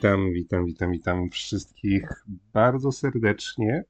Witam, 0.00 0.32
witam, 0.32 0.66
witam, 0.66 0.92
witam 0.92 1.30
wszystkich 1.30 2.24
bardzo 2.52 2.92
serdecznie. 2.92 3.84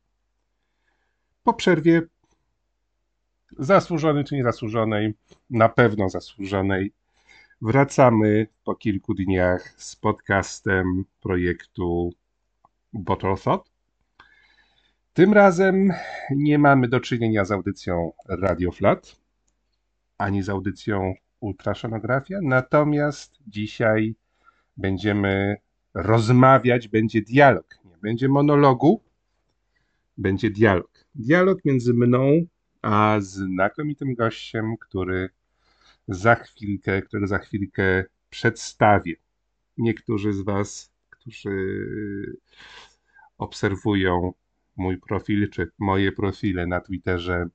Po 1.43 1.55
przerwie 1.55 2.03
zasłużonej 3.59 4.25
czy 4.25 4.35
niezasłużonej, 4.35 5.15
na 5.51 5.69
pewno 5.69 6.09
zasłużonej, 6.09 6.93
wracamy 7.63 8.47
po 8.65 8.75
kilku 8.75 9.15
dniach 9.15 9.75
z 9.77 9.97
podcastem 9.97 11.05
projektu 11.21 12.13
Bottle 12.93 13.37
Thought. 13.45 13.71
Tym 15.13 15.33
razem 15.33 15.93
nie 16.31 16.59
mamy 16.59 16.89
do 16.89 17.01
czynienia 17.01 17.45
z 17.45 17.53
audycją 17.53 18.13
Radio 18.29 18.71
Flat, 18.71 19.17
ani 20.19 20.43
z 20.43 20.49
audycją 20.49 21.15
Ultrasonografia, 21.41 22.39
natomiast 22.43 23.39
dzisiaj 23.47 24.15
będziemy 24.77 25.57
rozmawiać, 25.95 26.89
będzie 26.89 27.23
dialog. 27.23 27.79
Nie 27.85 27.97
będzie 28.03 28.29
monologu, 28.29 29.03
będzie 30.19 30.51
dialog. 30.51 31.05
Dialog 31.15 31.65
między 31.65 31.95
mną 31.95 32.47
a 32.83 33.17
znakomitym 33.21 34.15
gościem, 34.15 34.77
który 34.81 35.29
za 36.09 36.35
chwilkę, 36.35 37.03
który 37.03 37.27
za 37.27 37.39
chwilkę 37.39 38.05
przedstawię. 38.31 39.15
Niektórzy 39.79 40.33
z 40.33 40.41
Was, 40.41 40.93
którzy 41.11 41.57
obserwują 43.39 44.33
mój 44.77 44.99
profil, 44.99 45.51
czy 45.51 45.71
moje 45.79 46.13
profile 46.13 46.67
na 46.67 46.81
Twitterze, 46.81 47.47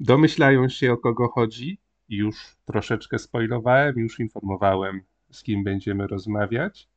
domyślają 0.00 0.68
się 0.68 0.92
o 0.92 0.96
kogo 0.96 1.28
chodzi. 1.28 1.78
Już 2.08 2.56
troszeczkę 2.64 3.18
spoilowałem, 3.18 3.98
już 3.98 4.20
informowałem 4.20 5.02
z 5.30 5.42
kim 5.42 5.64
będziemy 5.64 6.06
rozmawiać. 6.06 6.88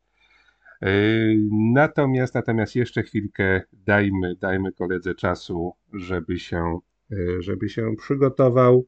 Natomiast, 1.51 2.35
natomiast 2.35 2.75
jeszcze 2.75 3.03
chwilkę 3.03 3.61
dajmy, 3.73 4.35
dajmy 4.35 4.71
koledze 4.71 5.15
czasu, 5.15 5.73
żeby 5.93 6.39
się, 6.39 6.79
e, 7.11 7.41
żeby 7.41 7.69
się 7.69 7.95
przygotował 7.97 8.85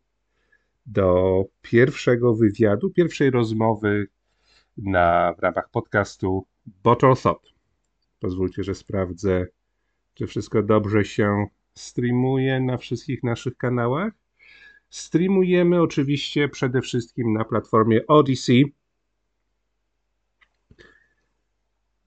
do 0.85 1.43
pierwszego 1.61 2.35
wywiadu, 2.35 2.89
pierwszej 2.89 3.31
rozmowy 3.31 4.07
na, 4.77 5.33
w 5.37 5.39
ramach 5.39 5.69
podcastu 5.69 6.45
Bottle 6.83 7.15
Thought. 7.23 7.49
Pozwólcie, 8.19 8.63
że 8.63 8.75
sprawdzę, 8.75 9.47
czy 10.13 10.27
wszystko 10.27 10.63
dobrze 10.63 11.05
się 11.05 11.45
streamuje 11.75 12.59
na 12.59 12.77
wszystkich 12.77 13.23
naszych 13.23 13.57
kanałach. 13.57 14.13
Streamujemy 14.89 15.81
oczywiście 15.81 16.49
przede 16.49 16.81
wszystkim 16.81 17.33
na 17.33 17.45
platformie 17.45 18.07
Odyssey, 18.07 18.73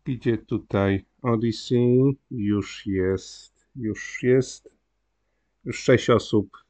Gdzie 0.06 0.38
tutaj 0.38 1.04
Odyssey? 1.22 2.16
Już 2.30 2.86
jest, 2.86 3.66
już 3.76 4.22
jest. 4.22 4.68
Już 5.64 5.88
osób. 6.10 6.64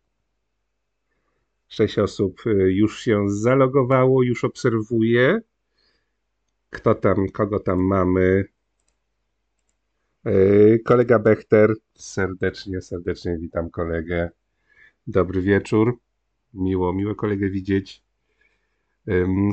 Sześć 1.69 1.99
osób 1.99 2.47
y, 2.47 2.73
już 2.73 3.01
się 3.01 3.31
zalogowało, 3.31 4.23
już 4.23 4.45
obserwuje. 4.45 5.41
Kto 6.71 6.95
tam, 6.95 7.29
kogo 7.29 7.61
tam 7.61 7.79
mamy? 7.81 8.45
Y, 10.27 10.81
kolega 10.85 11.19
Bechter, 11.19 11.75
serdecznie, 11.95 12.81
serdecznie 12.81 13.39
witam 13.39 13.71
kolegę. 13.71 14.31
Dobry 15.07 15.43
wieczór. 15.43 15.99
Miło, 16.55 16.93
miło 16.93 17.15
kolegę 17.15 17.51
widzieć. 17.51 18.04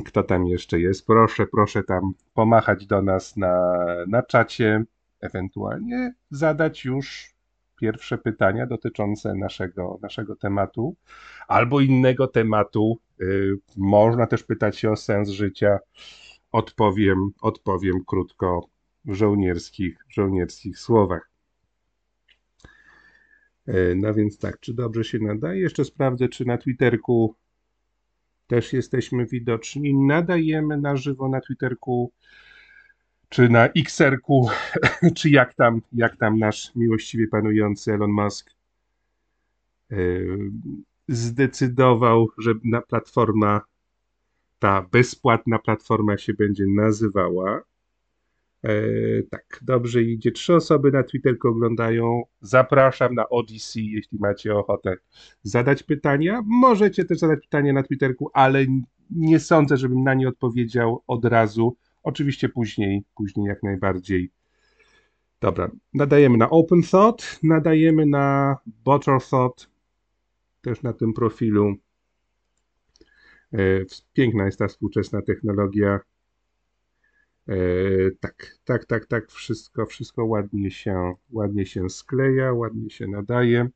Kto 0.06 0.22
tam 0.22 0.46
jeszcze 0.46 0.80
jest? 0.80 1.06
Proszę, 1.06 1.46
proszę 1.46 1.82
tam 1.82 2.12
pomachać 2.34 2.86
do 2.86 3.02
nas 3.02 3.36
na, 3.36 3.76
na 4.08 4.22
czacie, 4.22 4.84
ewentualnie 5.20 6.14
zadać 6.30 6.84
już 6.84 7.32
pierwsze 7.82 8.18
pytania 8.18 8.66
dotyczące 8.66 9.34
naszego, 9.34 9.98
naszego 10.02 10.36
tematu 10.36 10.96
albo 11.48 11.80
innego 11.80 12.26
tematu. 12.26 12.98
Y, 13.20 13.58
można 13.76 14.26
też 14.26 14.42
pytać 14.42 14.78
się 14.78 14.90
o 14.90 14.96
sens 14.96 15.28
życia. 15.28 15.78
Odpowiem, 16.52 17.30
odpowiem 17.40 18.04
krótko 18.06 18.68
w 19.04 19.14
żołnierskich, 19.14 19.98
żołnierskich 20.08 20.78
słowach. 20.78 21.30
Y, 23.68 23.94
no 23.96 24.14
więc 24.14 24.38
tak, 24.38 24.60
czy 24.60 24.74
dobrze 24.74 25.04
się 25.04 25.18
nadaje? 25.18 25.60
Jeszcze 25.60 25.84
sprawdzę, 25.84 26.28
czy 26.28 26.44
na 26.44 26.58
Twitterku 26.58 27.34
też 28.52 28.72
jesteśmy 28.72 29.26
widoczni. 29.26 29.94
Nadajemy 29.94 30.78
na 30.78 30.96
żywo 30.96 31.28
na 31.28 31.40
Twitterku 31.40 32.12
czy 33.28 33.48
na 33.48 33.66
Xerku, 33.66 34.48
czy 35.16 35.30
jak 35.30 35.54
tam, 35.54 35.82
jak 35.92 36.16
tam 36.16 36.38
nasz 36.38 36.74
miłościwie 36.74 37.28
panujący 37.28 37.92
Elon 37.92 38.10
Musk 38.10 38.50
yy, 39.90 40.50
zdecydował, 41.08 42.28
że 42.38 42.54
na 42.64 42.80
platforma, 42.80 43.60
ta 44.58 44.86
bezpłatna 44.92 45.58
platforma 45.58 46.18
się 46.18 46.34
będzie 46.34 46.64
nazywała. 46.66 47.62
E, 48.64 48.72
tak, 49.30 49.60
dobrze 49.62 50.02
idzie. 50.02 50.32
Trzy 50.32 50.54
osoby 50.54 50.92
na 50.92 51.02
Twitterku 51.02 51.48
oglądają. 51.48 52.22
Zapraszam 52.40 53.14
na 53.14 53.28
Odyssey, 53.28 53.86
jeśli 53.86 54.18
macie 54.18 54.54
ochotę 54.54 54.96
zadać 55.42 55.82
pytania. 55.82 56.42
Możecie 56.46 57.04
też 57.04 57.18
zadać 57.18 57.40
pytania 57.40 57.72
na 57.72 57.82
Twitterku, 57.82 58.30
ale 58.32 58.66
nie 59.10 59.40
sądzę, 59.40 59.76
żebym 59.76 60.02
na 60.02 60.14
nie 60.14 60.28
odpowiedział 60.28 61.02
od 61.06 61.24
razu. 61.24 61.76
Oczywiście 62.02 62.48
później, 62.48 63.04
później 63.16 63.46
jak 63.46 63.62
najbardziej. 63.62 64.30
Dobra, 65.40 65.70
nadajemy 65.94 66.38
na 66.38 66.50
Open 66.50 66.82
Thought, 66.82 67.38
nadajemy 67.42 68.06
na 68.06 68.56
Butter 68.84 69.18
Thought, 69.30 69.70
też 70.60 70.82
na 70.82 70.92
tym 70.92 71.12
profilu. 71.12 71.74
E, 73.52 73.58
piękna 74.12 74.46
jest 74.46 74.58
ta 74.58 74.68
współczesna 74.68 75.22
technologia 75.22 76.00
tak, 78.20 78.58
tak, 78.64 78.84
tak, 78.86 79.06
tak, 79.06 79.30
wszystko, 79.30 79.86
wszystko 79.86 80.24
ładnie 80.24 80.70
się, 80.70 81.14
ładnie 81.32 81.66
się 81.66 81.90
skleja, 81.90 82.52
ładnie 82.52 82.90
się 82.90 83.06
nadaje. 83.06 83.68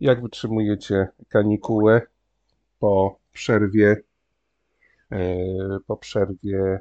Jak 0.00 0.22
wytrzymujecie 0.22 1.08
kanikułę 1.28 2.02
po 2.78 3.18
przerwie, 3.32 3.96
e, 5.12 5.26
po 5.86 5.96
przerwie 5.96 6.80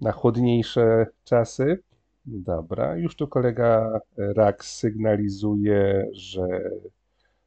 na 0.00 0.12
chłodniejsze 0.12 1.06
czasy? 1.24 1.82
Dobra, 2.26 2.96
już 2.96 3.16
tu 3.16 3.28
kolega 3.28 4.00
Rax 4.16 4.76
sygnalizuje, 4.76 6.08
że, 6.12 6.70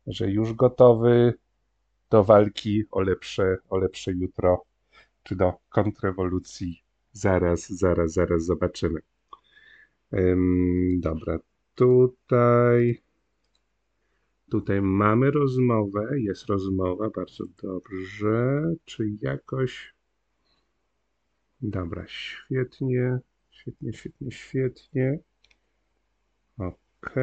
że 0.07 0.31
już 0.31 0.53
gotowy 0.53 1.33
do 2.09 2.23
walki 2.23 2.83
o 2.91 3.01
lepsze, 3.01 3.57
o 3.69 3.77
lepsze 3.77 4.11
jutro 4.11 4.68
czy 5.29 5.35
do 5.35 5.53
kontrrewolucji. 5.69 6.83
Zaraz, 7.11 7.69
zaraz, 7.69 8.13
zaraz 8.13 8.45
zobaczymy. 8.45 8.99
Ym, 10.13 10.99
dobra, 11.01 11.39
tutaj. 11.75 13.01
Tutaj 14.49 14.81
mamy 14.81 15.31
rozmowę, 15.31 16.19
jest 16.19 16.45
rozmowa, 16.45 17.09
bardzo 17.09 17.43
dobrze. 17.63 18.61
Czy 18.85 19.09
jakoś. 19.21 19.95
Dobra, 21.61 22.07
świetnie, 22.07 23.19
świetnie, 23.51 23.93
świetnie, 23.93 24.31
świetnie. 24.31 25.19
Ok. 26.57 27.15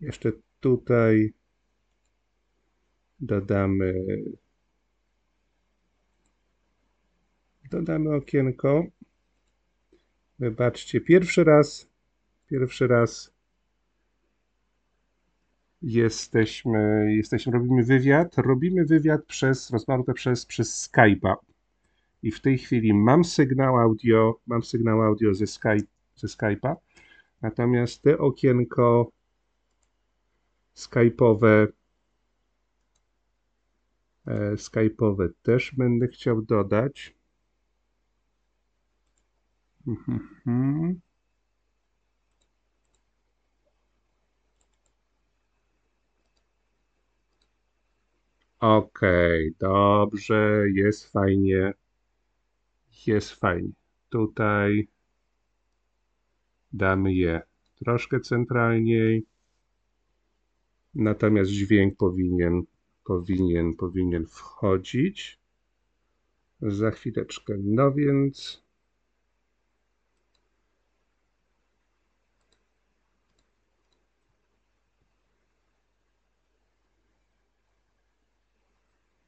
Jeszcze 0.00 0.32
tutaj 0.60 1.32
dodamy 3.20 3.94
Dodamy 7.70 8.14
okienko. 8.14 8.84
Wybaczcie, 10.38 11.00
pierwszy 11.00 11.44
raz, 11.44 11.88
pierwszy 12.46 12.86
raz 12.86 13.32
jesteśmy, 15.82 17.14
jesteśmy, 17.14 17.52
robimy 17.52 17.84
wywiad. 17.84 18.38
Robimy 18.38 18.84
wywiad 18.84 19.24
przez, 19.24 19.70
rozmawiamy 19.70 20.14
przez, 20.14 20.46
przez 20.46 20.88
Skype'a. 20.88 21.34
I 22.22 22.30
w 22.30 22.40
tej 22.40 22.58
chwili 22.58 22.94
mam 22.94 23.24
sygnał 23.24 23.78
audio, 23.78 24.40
mam 24.46 24.62
sygnał 24.62 25.02
audio 25.02 25.34
ze, 25.34 25.46
Skype, 25.46 25.86
ze 26.16 26.26
Skype'a. 26.26 26.74
Natomiast 27.42 28.02
te 28.02 28.18
okienko 28.18 29.10
Skype'owe 30.76 31.66
e, 34.26 34.54
Skype'owe 34.54 35.28
też 35.42 35.74
będę 35.76 36.08
chciał 36.08 36.42
dodać. 36.42 37.19
Mhm. 39.86 41.00
Okej, 48.60 49.54
dobrze, 49.58 50.64
jest 50.74 51.12
fajnie. 51.12 51.74
jest 53.06 53.30
fajnie. 53.30 53.72
Tutaj 54.10 54.88
damy 56.72 57.14
je 57.14 57.42
troszkę 57.84 58.20
centralniej. 58.20 59.26
Natomiast 60.94 61.50
dźwięk 61.50 61.96
powinien, 61.96 62.62
powinien, 63.04 63.74
powinien 63.74 64.26
wchodzić. 64.26 65.40
Za 66.62 66.90
chwileczkę. 66.90 67.54
No 67.58 67.92
więc 67.92 68.64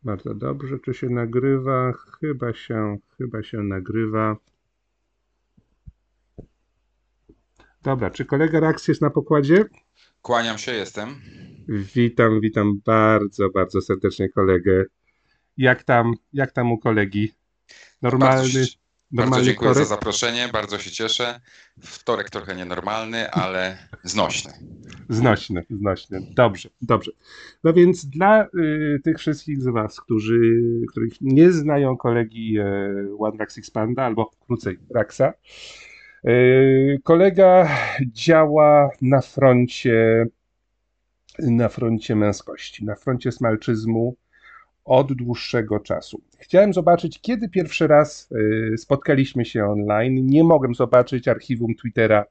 Bardzo 0.05 0.35
dobrze. 0.35 0.79
Czy 0.79 0.95
się 0.95 1.09
nagrywa? 1.09 1.93
Chyba 2.21 2.53
się, 2.53 2.99
chyba 3.19 3.43
się 3.43 3.59
nagrywa. 3.59 4.37
Dobra, 7.83 8.11
czy 8.11 8.25
kolega 8.25 8.61
Rax 8.61 8.89
jest 8.89 9.01
na 9.01 9.11
pokładzie? 9.11 9.65
Kłaniam 10.23 10.59
się, 10.59 10.73
jestem. 10.73 11.09
Witam, 11.69 12.41
witam 12.41 12.81
bardzo, 12.85 13.51
bardzo 13.51 13.81
serdecznie 13.81 14.29
kolegę. 14.29 14.85
Jak 15.57 15.83
tam, 15.83 16.15
jak 16.33 16.53
tam 16.53 16.73
u 16.73 16.79
kolegi? 16.79 17.33
Normalny, 18.03 18.43
Bardzo, 18.43 18.59
bardzo 19.13 19.43
dziękuję 19.43 19.71
za 19.71 19.75
korek? 19.75 19.89
zaproszenie, 19.89 20.49
bardzo 20.53 20.79
się 20.79 20.91
cieszę. 20.91 21.41
Wtorek 21.81 22.31
trochę 22.31 22.57
nienormalny, 22.57 23.31
ale 23.31 23.79
znośny. 24.03 24.53
Znośny, 25.09 25.65
znośny. 25.71 26.21
Dobrze, 26.35 26.69
dobrze. 26.83 27.13
No 27.65 27.73
więc 27.73 28.07
dla 28.07 28.45
y, 28.45 29.01
tych 29.05 29.19
wszystkich 29.19 29.63
z 29.63 29.69
Was, 29.69 30.01
którzy, 30.01 30.41
których 30.89 31.21
nie 31.21 31.53
znają 31.53 31.97
kolegi 31.97 32.59
y, 32.59 32.63
One 33.19 33.37
Rax 33.39 33.59
Expanda, 33.59 34.05
albo 34.05 34.31
krócej 34.47 34.79
Raxa, 34.95 35.33
y, 36.29 37.01
kolega 37.05 37.69
działa 38.13 38.91
na 39.01 39.21
froncie 39.21 40.27
na 41.39 41.69
froncie 41.69 42.17
męskości, 42.17 42.85
na 42.85 42.95
froncie 42.95 43.33
smalczyzmu 43.33 44.17
od 44.85 45.13
dłuższego 45.13 45.81
czasu. 45.81 46.23
Chciałem 46.39 46.73
zobaczyć, 46.73 47.21
kiedy 47.21 47.49
pierwszy 47.49 47.87
raz 47.87 48.33
y, 48.33 48.79
spotkaliśmy 48.79 49.45
się 49.45 49.65
online. 49.65 50.27
Nie 50.27 50.45
mogłem 50.45 50.75
zobaczyć 50.75 51.29
archiwum 51.29 51.75
Twittera 51.75 52.25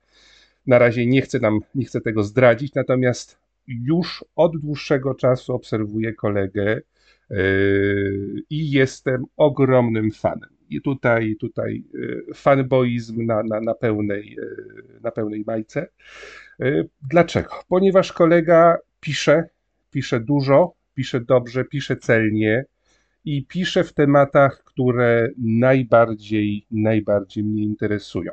na 0.68 0.80
razie 0.80 1.06
nie 1.06 1.22
chcę 1.22 1.40
nam, 1.40 1.60
nie 1.76 1.86
chcę 1.86 2.02
tego 2.02 2.24
zdradzić, 2.24 2.74
natomiast 2.74 3.38
już 3.68 4.26
od 4.36 4.58
dłuższego 4.58 5.16
czasu 5.16 5.54
obserwuję 5.54 6.14
kolegę 6.14 6.82
yy, 7.30 8.44
i 8.50 8.72
jestem 8.72 9.26
ogromnym 9.38 10.12
fanem. 10.12 10.50
I 10.70 10.82
tutaj, 10.82 11.36
tutaj 11.40 11.84
yy, 11.94 12.26
fanboizm 12.36 13.26
na, 13.26 13.44
na, 13.44 13.62
na, 13.62 13.74
pełnej, 13.74 14.38
na 15.02 15.12
pełnej 15.12 15.44
majce. 15.48 15.88
Yy, 16.60 16.90
Dlaczego? 17.10 17.50
Ponieważ 17.68 18.14
kolega 18.14 18.78
pisze, 19.00 19.50
pisze 19.92 20.20
dużo, 20.20 20.74
pisze 20.94 21.22
dobrze, 21.22 21.66
pisze 21.66 21.98
celnie 21.98 22.66
i 23.26 23.46
pisze 23.46 23.84
w 23.84 23.94
tematach, 23.94 24.64
które 24.64 25.30
najbardziej, 25.38 26.66
najbardziej 26.72 27.44
mnie 27.44 27.64
interesują. 27.64 28.32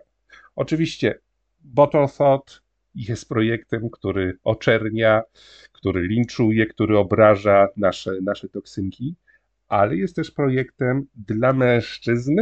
Oczywiście 0.56 1.19
Bottle 1.60 2.06
Thought 2.19 2.62
jest 2.94 3.28
projektem, 3.28 3.90
który 3.90 4.38
oczernia, 4.44 5.22
który 5.72 6.02
linczuje, 6.02 6.66
który 6.66 6.99
obraża 6.99 7.69
nasze, 7.76 8.12
nasze 8.22 8.49
toksynki, 8.49 9.14
ale 9.69 9.96
jest 9.96 10.16
też 10.16 10.31
projektem 10.31 11.06
dla 11.14 11.52
mężczyzn. 11.52 12.37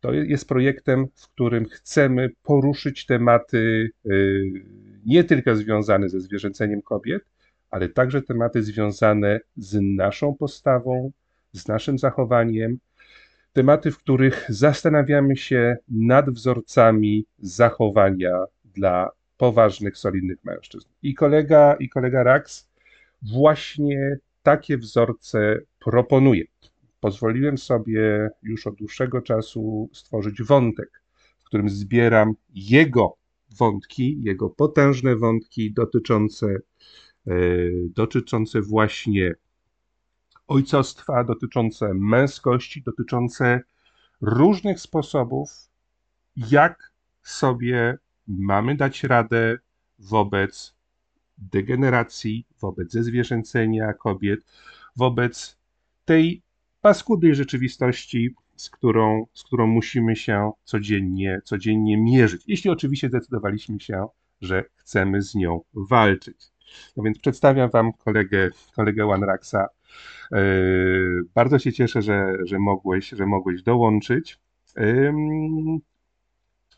To 0.00 0.12
jest 0.12 0.48
projektem, 0.48 1.06
w 1.14 1.28
którym 1.28 1.64
chcemy 1.64 2.30
poruszyć 2.42 3.06
tematy 3.06 3.90
y, 4.06 4.52
nie 5.06 5.24
tylko 5.24 5.56
związane 5.56 6.08
ze 6.08 6.20
zwierzęceniem 6.20 6.82
kobiet, 6.82 7.22
ale 7.70 7.88
także 7.88 8.22
tematy 8.22 8.62
związane 8.62 9.40
z 9.56 9.78
naszą 9.82 10.34
postawą, 10.34 11.12
z 11.52 11.68
naszym 11.68 11.98
zachowaniem, 11.98 12.78
tematy, 13.52 13.90
w 13.90 13.98
których 13.98 14.46
zastanawiamy 14.48 15.36
się 15.36 15.76
nad 15.88 16.30
wzorcami 16.30 17.26
zachowania 17.38 18.44
dla 18.64 19.10
poważnych, 19.36 19.96
solidnych 19.96 20.44
mężczyzn. 20.44 20.88
I 21.02 21.14
kolega, 21.14 21.74
i 21.74 21.88
kolega 21.88 22.22
Rax 22.22 22.68
właśnie 23.22 24.18
takie 24.42 24.78
wzorce 24.78 25.58
proponuje. 25.78 26.44
Pozwoliłem 27.00 27.58
sobie 27.58 28.30
już 28.42 28.66
od 28.66 28.74
dłuższego 28.74 29.22
czasu 29.22 29.90
stworzyć 29.92 30.42
wątek, 30.42 31.02
w 31.38 31.44
którym 31.44 31.68
zbieram 31.68 32.32
jego 32.54 33.16
wątki, 33.58 34.22
jego 34.22 34.50
potężne 34.50 35.16
wątki 35.16 35.72
dotyczące, 35.72 36.46
dotyczące 37.96 38.60
właśnie 38.62 39.34
ojcostwa, 40.48 41.24
dotyczące 41.24 41.94
męskości, 41.94 42.82
dotyczące 42.82 43.60
różnych 44.20 44.80
sposobów, 44.80 45.50
jak 46.36 46.92
sobie 47.22 47.98
mamy 48.28 48.76
dać 48.76 49.04
radę 49.04 49.58
wobec 49.98 50.74
degeneracji, 51.38 52.46
wobec 52.60 52.92
zezwierzęcenia 52.92 53.92
kobiet, 53.92 54.40
wobec 54.96 55.58
tej 56.04 56.42
paskudnej 56.80 57.34
rzeczywistości, 57.34 58.34
z 58.56 58.70
którą, 58.70 59.26
z 59.34 59.42
którą 59.42 59.66
musimy 59.66 60.16
się 60.16 60.52
codziennie, 60.64 61.40
codziennie 61.44 61.98
mierzyć. 61.98 62.42
Jeśli 62.46 62.70
oczywiście 62.70 63.08
zdecydowaliśmy 63.08 63.80
się, 63.80 64.06
że 64.40 64.64
chcemy 64.76 65.22
z 65.22 65.34
nią 65.34 65.60
walczyć. 65.74 66.36
No 66.96 67.02
więc 67.02 67.18
przedstawiam 67.18 67.70
Wam 67.70 67.92
kolegę, 67.92 68.50
kolegę 68.76 69.06
OneRaxa. 69.06 69.56
Yy, 70.32 71.22
Bardzo 71.34 71.58
się 71.58 71.72
cieszę, 71.72 72.02
że, 72.02 72.36
że, 72.44 72.58
mogłeś, 72.58 73.08
że 73.08 73.26
mogłeś 73.26 73.62
dołączyć. 73.62 74.38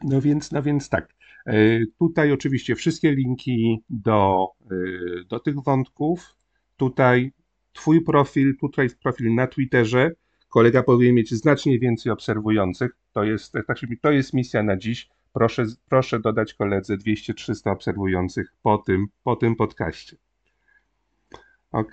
No 0.05 0.21
więc, 0.21 0.53
no 0.53 0.63
więc 0.63 0.89
tak. 0.89 1.15
Yy, 1.47 1.87
Tutaj 1.99 2.33
oczywiście 2.33 2.75
wszystkie 2.75 3.13
linki 3.13 3.83
do, 3.91 4.49
yy, 4.71 5.25
do 5.29 5.41
tych 5.41 5.63
wątków. 5.63 6.37
Tutaj 6.77 7.33
Twój 7.73 8.05
profil, 8.05 8.57
tutaj 8.61 8.89
profil 9.03 9.35
na 9.35 9.47
Twitterze. 9.47 10.11
Kolega 10.49 10.83
powinien 10.83 11.15
mieć 11.15 11.35
znacznie 11.35 11.79
więcej 11.79 12.13
obserwujących. 12.13 12.91
To 13.13 13.25
jest, 13.25 13.53
tak 13.53 13.79
to 14.01 14.11
jest 14.11 14.33
misja 14.33 14.63
na 14.63 14.77
dziś. 14.77 15.09
Proszę, 15.33 15.67
proszę 15.89 16.21
dodać 16.21 16.55
koledze 16.55 16.97
200-300 16.97 17.71
obserwujących 17.71 18.53
po 18.63 18.79
tym, 18.79 19.07
po 19.25 19.37
tym 19.37 19.57
podcaście. 19.57 20.17
Ok? 21.73 21.93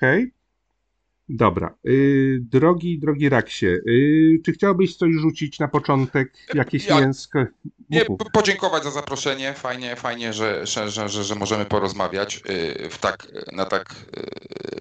Dobra. 1.30 1.76
Yy, 1.84 2.40
drogi, 2.42 3.00
drogi 3.00 3.30
Raksie, 3.30 3.66
yy, 3.86 4.40
czy 4.46 4.52
chciałbyś 4.52 4.96
coś 4.96 5.14
rzucić 5.14 5.60
na 5.60 5.68
początek? 5.68 6.34
Jakieś 6.54 6.88
Ja- 6.88 7.02
mięsko? 7.02 7.46
Nie, 7.90 8.06
podziękować 8.34 8.84
za 8.84 8.92
zaproszenie. 8.92 9.54
Fajnie, 9.54 9.96
fajnie, 9.96 10.34
że, 10.34 10.66
że, 10.66 10.90
że, 10.90 11.10
że, 11.10 11.24
że 11.24 11.36
możemy 11.36 11.66
porozmawiać 11.66 12.42
y, 12.86 12.90
w 12.90 12.98
tak, 12.98 13.28
na 13.52 13.66
tak 13.66 13.96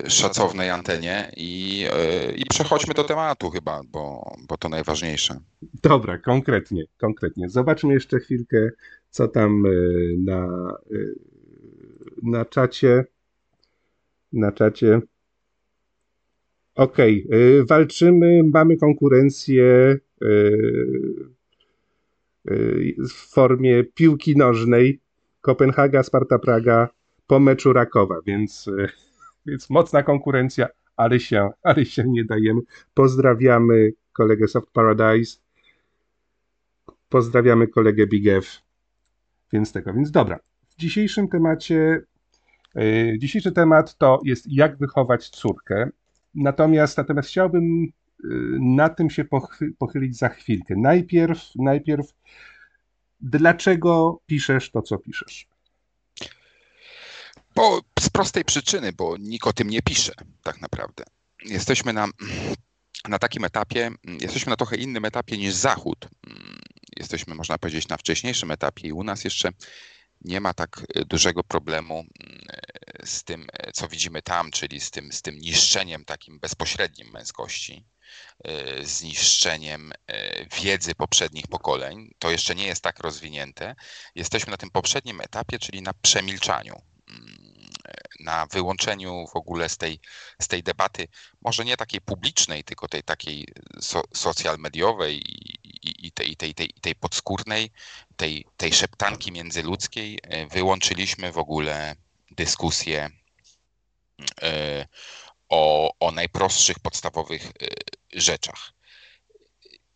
y, 0.06 0.10
szacownej 0.10 0.70
antenie 0.70 1.32
i, 1.36 1.84
y, 2.30 2.32
i 2.32 2.44
przechodźmy 2.44 2.94
do 2.94 3.04
tematu 3.04 3.50
chyba, 3.50 3.80
bo, 3.92 4.34
bo 4.48 4.56
to 4.56 4.68
najważniejsze. 4.68 5.40
Dobra, 5.82 6.18
konkretnie, 6.18 6.84
konkretnie. 7.00 7.48
Zobaczmy 7.48 7.94
jeszcze 7.94 8.20
chwilkę, 8.20 8.68
co 9.10 9.28
tam 9.28 9.62
na, 10.18 10.48
na 12.22 12.44
czacie. 12.44 13.04
Na 14.32 14.52
czacie. 14.52 15.00
Okej, 16.78 17.26
yy, 17.30 17.64
walczymy, 17.64 18.40
mamy 18.52 18.76
konkurencję 18.76 19.98
yy, 20.20 21.28
yy, 22.44 22.94
w 23.08 23.12
formie 23.12 23.84
piłki 23.84 24.36
nożnej. 24.36 25.00
Kopenhaga, 25.40 26.02
Sparta 26.02 26.38
Praga 26.38 26.88
po 27.26 27.40
meczu 27.40 27.72
Rakowa, 27.72 28.16
więc, 28.26 28.66
yy, 28.66 28.88
więc 29.46 29.70
mocna 29.70 30.02
konkurencja, 30.02 30.68
ale 30.96 31.20
się, 31.20 31.50
ale 31.62 31.84
się 31.84 32.04
nie 32.06 32.24
dajemy. 32.24 32.60
Pozdrawiamy 32.94 33.92
kolegę 34.12 34.48
Soft 34.48 34.70
Paradise. 34.72 35.38
Pozdrawiamy 37.08 37.68
kolegę 37.68 38.06
Big. 38.06 38.24
Więc 39.52 39.72
tego, 39.72 39.92
więc 39.92 40.10
dobra. 40.10 40.38
W 40.68 40.80
dzisiejszym 40.80 41.28
temacie, 41.28 42.02
dzisiejszy 43.18 43.52
temat 43.52 43.98
to 43.98 44.20
jest 44.24 44.52
jak 44.52 44.76
wychować 44.76 45.28
córkę. 45.28 45.90
Natomiast, 46.38 46.96
natomiast 46.96 47.28
chciałbym 47.28 47.92
yy, 48.24 48.58
na 48.60 48.88
tym 48.88 49.10
się 49.10 49.24
pochy- 49.24 49.72
pochylić 49.78 50.18
za 50.18 50.28
chwilkę. 50.28 50.74
Najpierw, 50.76 51.50
najpierw, 51.56 52.06
dlaczego 53.20 54.20
piszesz 54.26 54.70
to, 54.70 54.82
co 54.82 54.98
piszesz? 54.98 55.48
Bo 57.54 57.80
z 58.00 58.10
prostej 58.10 58.44
przyczyny, 58.44 58.92
bo 58.92 59.16
nikt 59.16 59.46
o 59.46 59.52
tym 59.52 59.70
nie 59.70 59.82
pisze 59.82 60.12
tak 60.42 60.60
naprawdę. 60.60 61.04
Jesteśmy 61.44 61.92
na 61.92 62.08
na 63.08 63.18
takim 63.18 63.44
etapie, 63.44 63.90
jesteśmy 64.20 64.50
na 64.50 64.56
trochę 64.56 64.76
innym 64.76 65.04
etapie 65.04 65.38
niż 65.38 65.54
Zachód. 65.54 66.08
Mm, 66.26 66.58
jesteśmy, 66.96 67.34
można 67.34 67.58
powiedzieć, 67.58 67.88
na 67.88 67.96
wcześniejszym 67.96 68.50
etapie 68.50 68.88
i 68.88 68.92
u 68.92 69.04
nas 69.04 69.24
jeszcze 69.24 69.50
nie 70.20 70.40
ma 70.40 70.54
tak 70.54 70.82
e, 70.94 71.04
dużego 71.04 71.44
problemu 71.44 71.94
mm, 71.94 72.40
e, 72.50 73.06
z 73.06 73.24
tym, 73.24 73.46
e, 73.52 73.72
co 73.72 73.88
widzimy 73.88 74.22
tam, 74.22 74.50
czyli 74.50 74.80
z 74.80 74.90
tym, 74.90 75.12
z 75.12 75.22
tym 75.22 75.38
niszczeniem 75.38 76.04
takim 76.04 76.38
bezpośrednim 76.40 77.10
męskości, 77.12 77.86
z 78.82 79.02
niszczeniem 79.02 79.92
wiedzy 80.62 80.94
poprzednich 80.94 81.46
pokoleń. 81.46 82.14
To 82.18 82.30
jeszcze 82.30 82.54
nie 82.54 82.66
jest 82.66 82.82
tak 82.82 83.00
rozwinięte. 83.00 83.74
Jesteśmy 84.14 84.50
na 84.50 84.56
tym 84.56 84.70
poprzednim 84.70 85.20
etapie, 85.20 85.58
czyli 85.58 85.82
na 85.82 85.92
przemilczaniu 86.02 86.82
na 88.20 88.46
wyłączeniu 88.46 89.26
w 89.32 89.36
ogóle 89.36 89.68
z 89.68 89.76
tej, 89.76 90.00
z 90.42 90.48
tej 90.48 90.62
debaty, 90.62 91.08
może 91.42 91.64
nie 91.64 91.76
takiej 91.76 92.00
publicznej, 92.00 92.64
tylko 92.64 92.88
tej 92.88 93.02
takiej 93.02 93.48
so, 93.80 94.02
social 94.14 94.58
mediowej 94.58 95.16
i, 95.16 95.54
i, 95.64 96.06
i, 96.06 96.12
tej, 96.12 96.36
tej, 96.36 96.54
tej, 96.54 96.70
tej 96.80 96.94
podskórnej, 96.94 97.70
tej, 98.16 98.46
tej 98.56 98.72
szeptanki 98.72 99.32
międzyludzkiej, 99.32 100.18
e, 100.22 100.46
wyłączyliśmy 100.46 101.32
w 101.32 101.38
ogóle 101.38 101.96
dyskusję 102.30 103.10
e, 104.42 104.86
o, 105.48 105.92
o 106.00 106.10
najprostszych, 106.12 106.78
podstawowych 106.78 107.46
e, 107.46 107.50
rzeczach. 108.12 108.72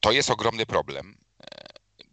To 0.01 0.13
jest 0.13 0.31
ogromny 0.31 0.67
problem, 0.67 1.22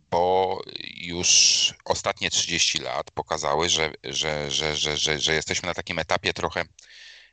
bo 0.10 0.62
już 0.98 1.74
ostatnie 1.86 2.30
30 2.30 2.80
lat 2.80 3.12
pokazały, 3.12 3.70
że, 3.70 3.92
że, 4.04 4.51
że, 4.51 4.75
że, 4.75 4.98
że, 4.98 5.20
że 5.20 5.34
jesteśmy 5.34 5.68
na 5.68 5.74
takim 5.74 6.00
etapie 6.00 6.34
trochę, 6.34 6.66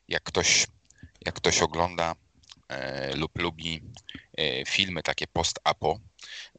jak 0.09 0.23
ktoś, 0.23 0.67
jak 1.27 1.35
ktoś 1.35 1.63
ogląda 1.63 2.15
e, 2.69 3.17
lub 3.17 3.39
lubi 3.39 3.83
e, 4.39 4.65
filmy 4.65 5.03
takie 5.03 5.27
post-apo, 5.27 5.99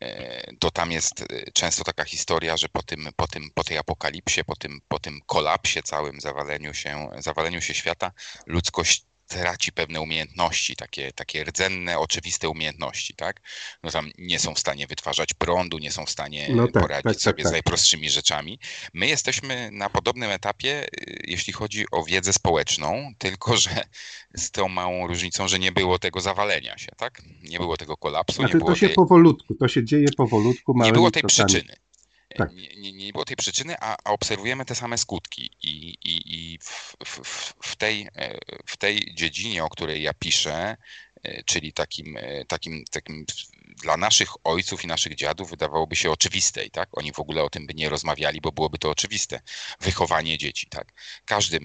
e, 0.02 0.54
to 0.60 0.72
tam 0.72 0.92
jest 0.92 1.26
często 1.54 1.84
taka 1.84 2.04
historia, 2.04 2.58
że 2.58 2.70
po, 2.70 2.84
tym, 2.84 3.10
po, 3.16 3.28
tym, 3.28 3.50
po 3.54 3.64
tej 3.64 3.78
apokalipsie, 3.78 4.44
po 4.44 4.56
tym, 4.56 4.82
po 4.88 5.00
tym 5.00 5.20
kolapsie 5.26 5.84
całym, 5.84 6.22
zawaleniu 6.22 6.74
się, 6.74 7.10
zawaleniu 7.20 7.62
się 7.62 7.74
świata, 7.74 8.12
ludzkość 8.46 9.07
traci 9.28 9.72
pewne 9.72 10.02
umiejętności, 10.02 10.76
takie, 10.76 11.12
takie 11.12 11.44
rdzenne, 11.44 12.00
oczywiste 12.00 12.50
umiejętności, 12.50 13.14
tak? 13.16 13.42
No 13.84 13.92
tam 13.92 14.12
nie 14.18 14.40
są 14.40 14.56
w 14.56 14.60
stanie 14.60 14.88
wytwarzać 14.88 15.34
prądu, 15.34 15.78
nie 15.78 15.92
są 15.92 16.06
w 16.06 16.10
stanie 16.10 16.48
no 16.50 16.68
tak, 16.68 16.84
poradzić 16.84 17.04
tak, 17.04 17.22
sobie 17.22 17.44
tak, 17.44 17.50
z 17.50 17.52
najprostszymi 17.52 18.10
rzeczami. 18.10 18.60
My 18.94 19.08
jesteśmy 19.08 19.70
na 19.72 19.90
podobnym 19.90 20.32
etapie, 20.32 20.88
y, 21.02 21.22
jeśli 21.28 21.54
chodzi 21.54 21.86
o 21.92 22.04
wiedzę 22.04 22.34
społeczną, 22.34 23.12
tylko 23.18 23.58
że 23.58 23.84
z 24.36 24.52
tą 24.52 24.70
małą 24.70 25.08
różnicą, 25.08 25.48
że 25.48 25.60
nie 25.60 25.72
było 25.72 26.00
tego 26.00 26.22
zawalenia 26.22 26.78
się, 26.78 26.92
tak? 26.98 27.22
Nie 27.44 27.60
było 27.60 27.78
tego 27.78 27.98
kolapsu. 27.98 28.36
Znaczy, 28.36 28.54
nie 28.54 28.60
było 28.60 28.72
to 28.72 28.76
się 28.76 28.86
tej... 28.88 28.96
powolutku, 28.96 29.56
to 29.56 29.68
się 29.68 29.86
dzieje 29.86 30.08
powolutku. 30.18 30.74
Nie 30.76 30.92
było 30.92 31.12
tej 31.12 31.22
krokami. 31.22 31.48
przyczyny. 31.48 31.76
Tak. 32.38 32.52
Nie, 32.54 32.94
nie, 32.94 33.12
było 33.12 33.26
tej 33.26 33.36
przyczyny, 33.36 33.76
a, 33.80 33.98
a, 34.04 34.12
obserwujemy 34.12 34.66
te 34.66 34.76
same 34.76 34.98
skutki. 34.98 35.50
I, 35.64 35.90
i, 35.90 36.54
i 36.54 36.60
w, 36.60 36.96
w, 37.06 37.54
w, 37.64 37.76
tej, 37.76 38.08
e, 38.16 38.38
w 38.66 38.78
tej 38.78 39.14
dziedzinie, 39.16 39.64
o 39.64 39.70
której 39.70 40.04
ja 40.04 40.14
piszę, 40.14 40.78
czyli 41.46 41.74
takim, 41.74 42.18
e, 42.18 42.46
takim, 42.46 42.84
takim 42.92 43.26
dla 43.82 43.98
naszych 43.98 44.30
ojców 44.44 44.84
i 44.84 44.88
naszych 44.88 45.16
dziadów 45.16 45.50
wydawałoby 45.50 45.96
się 45.96 46.12
oczywiste 46.12 46.66
i 46.66 46.72
tak? 46.72 46.90
Oni 46.92 47.14
w 47.14 47.20
ogóle 47.20 47.44
o 47.44 47.50
tym 47.50 47.68
by 47.68 47.74
nie 47.74 47.90
rozmawiali, 47.90 48.42
bo 48.42 48.52
byłoby 48.52 48.78
to 48.78 48.90
oczywiste. 48.90 49.40
Wychowanie 49.82 50.38
dzieci, 50.38 50.68
tak? 50.70 50.94
Każdy 51.26 51.60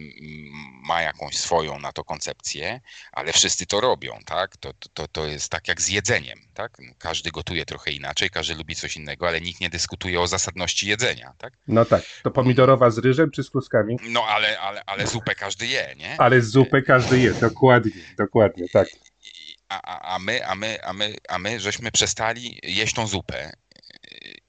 ma 0.86 1.02
jakąś 1.02 1.36
swoją 1.36 1.78
na 1.78 1.92
to 1.92 2.04
koncepcję, 2.04 2.80
ale 3.12 3.32
wszyscy 3.32 3.66
to 3.66 3.80
robią, 3.80 4.18
tak? 4.26 4.56
To, 4.56 4.72
to, 4.94 5.08
to 5.08 5.26
jest 5.26 5.48
tak 5.48 5.68
jak 5.68 5.80
z 5.80 5.88
jedzeniem, 5.88 6.38
tak? 6.54 6.78
Każdy 6.98 7.30
gotuje 7.30 7.64
trochę 7.64 7.90
inaczej, 7.90 8.30
każdy 8.30 8.54
lubi 8.54 8.74
coś 8.74 8.96
innego, 8.96 9.28
ale 9.28 9.40
nikt 9.40 9.60
nie 9.60 9.70
dyskutuje 9.70 10.20
o 10.20 10.26
zasadności 10.26 10.88
jedzenia, 10.88 11.34
tak? 11.38 11.52
No 11.68 11.84
tak. 11.84 12.02
To 12.22 12.30
pomidorowa 12.30 12.90
z 12.90 12.98
ryżem 12.98 13.30
czy 13.30 13.42
z 13.42 13.50
kluskami? 13.50 13.96
No 14.08 14.24
ale, 14.24 14.60
ale, 14.60 14.84
ale 14.86 15.06
zupę 15.06 15.34
każdy 15.34 15.66
je, 15.66 15.94
nie? 15.96 16.20
Ale 16.20 16.40
zupę 16.40 16.82
każdy 16.82 17.18
je, 17.18 17.34
dokładnie, 17.34 17.92
dokładnie, 18.16 18.68
tak 18.68 18.88
a, 19.82 20.14
a, 20.14 20.18
my, 20.18 20.46
a, 20.46 20.54
my, 20.54 20.82
a, 20.82 20.92
my, 20.92 21.16
a 21.28 21.38
my 21.38 21.60
żeśmy 21.60 21.92
przestali 21.92 22.58
jeść 22.62 22.94
tą 22.94 23.06
zupę. 23.06 23.52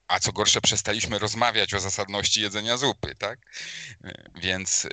A 0.08 0.20
co 0.20 0.32
gorsze, 0.32 0.60
przestaliśmy 0.60 1.18
rozmawiać 1.18 1.74
o 1.74 1.80
zasadności 1.80 2.40
jedzenia 2.40 2.76
zupy, 2.76 3.14
tak? 3.14 3.38
Więc, 4.34 4.88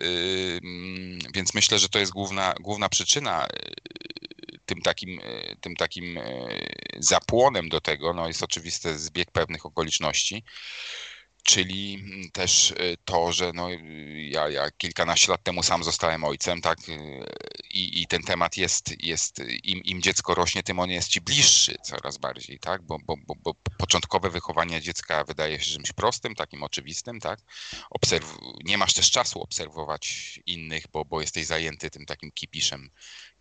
więc 1.34 1.54
myślę, 1.54 1.80
że 1.80 1.90
to 1.90 2.00
jest 2.00 2.12
główna, 2.12 2.54
główna 2.60 2.90
przyczyna 2.90 3.48
yy, 3.54 4.60
tym 4.66 4.82
takim, 4.82 5.10
yy, 5.10 5.56
tym 5.62 5.76
takim 5.76 6.16
yy, 6.16 6.24
zapłonem 7.00 7.70
do 7.70 7.82
tego, 7.82 8.14
no 8.14 8.28
jest 8.28 8.44
oczywiste 8.44 9.00
zbieg 9.00 9.32
pewnych 9.32 9.66
okoliczności 9.66 10.44
czyli 11.44 12.04
mm, 12.04 12.32
też 12.32 12.72
y, 12.72 12.98
to, 13.06 13.32
że 13.32 13.52
no, 13.54 13.70
ja, 14.16 14.50
ja 14.50 14.72
kilkanaście 14.72 15.32
lat 15.32 15.44
temu 15.44 15.64
sam 15.64 15.84
zostałem 15.84 16.24
ojcem, 16.24 16.62
tak, 16.62 16.80
y, 16.90 17.26
i, 17.70 18.02
i 18.02 18.08
ten 18.08 18.24
temat 18.24 18.58
jest, 18.58 19.04
jest 19.04 19.40
im, 19.64 19.84
im 19.84 20.02
dziecko 20.02 20.36
rośnie, 20.36 20.64
tym 20.64 20.80
on 20.80 20.90
jest 20.90 21.08
ci 21.08 21.22
bliższy 21.22 21.76
coraz 21.84 22.18
bardziej, 22.18 22.60
tak, 22.60 22.82
bo, 22.82 22.98
bo, 23.06 23.16
bo, 23.28 23.36
bo 23.44 23.54
początkowe 23.78 24.30
wychowanie 24.30 24.82
dziecka 24.82 25.24
wydaje 25.24 25.60
się 25.60 25.72
czymś 25.72 25.92
prostym, 25.92 26.36
takim 26.36 26.64
oczywistym, 26.64 27.20
tak, 27.20 27.40
Obserw 27.90 28.38
nie 28.64 28.78
masz 28.78 28.94
też 28.94 29.12
czasu 29.12 29.42
obserwować 29.42 30.40
innych, 30.46 30.84
bo, 30.94 31.06
bo 31.06 31.22
jesteś 31.22 31.46
zajęty 31.46 31.90
tym 31.90 32.06
takim 32.06 32.32
kipiszem, 32.32 32.90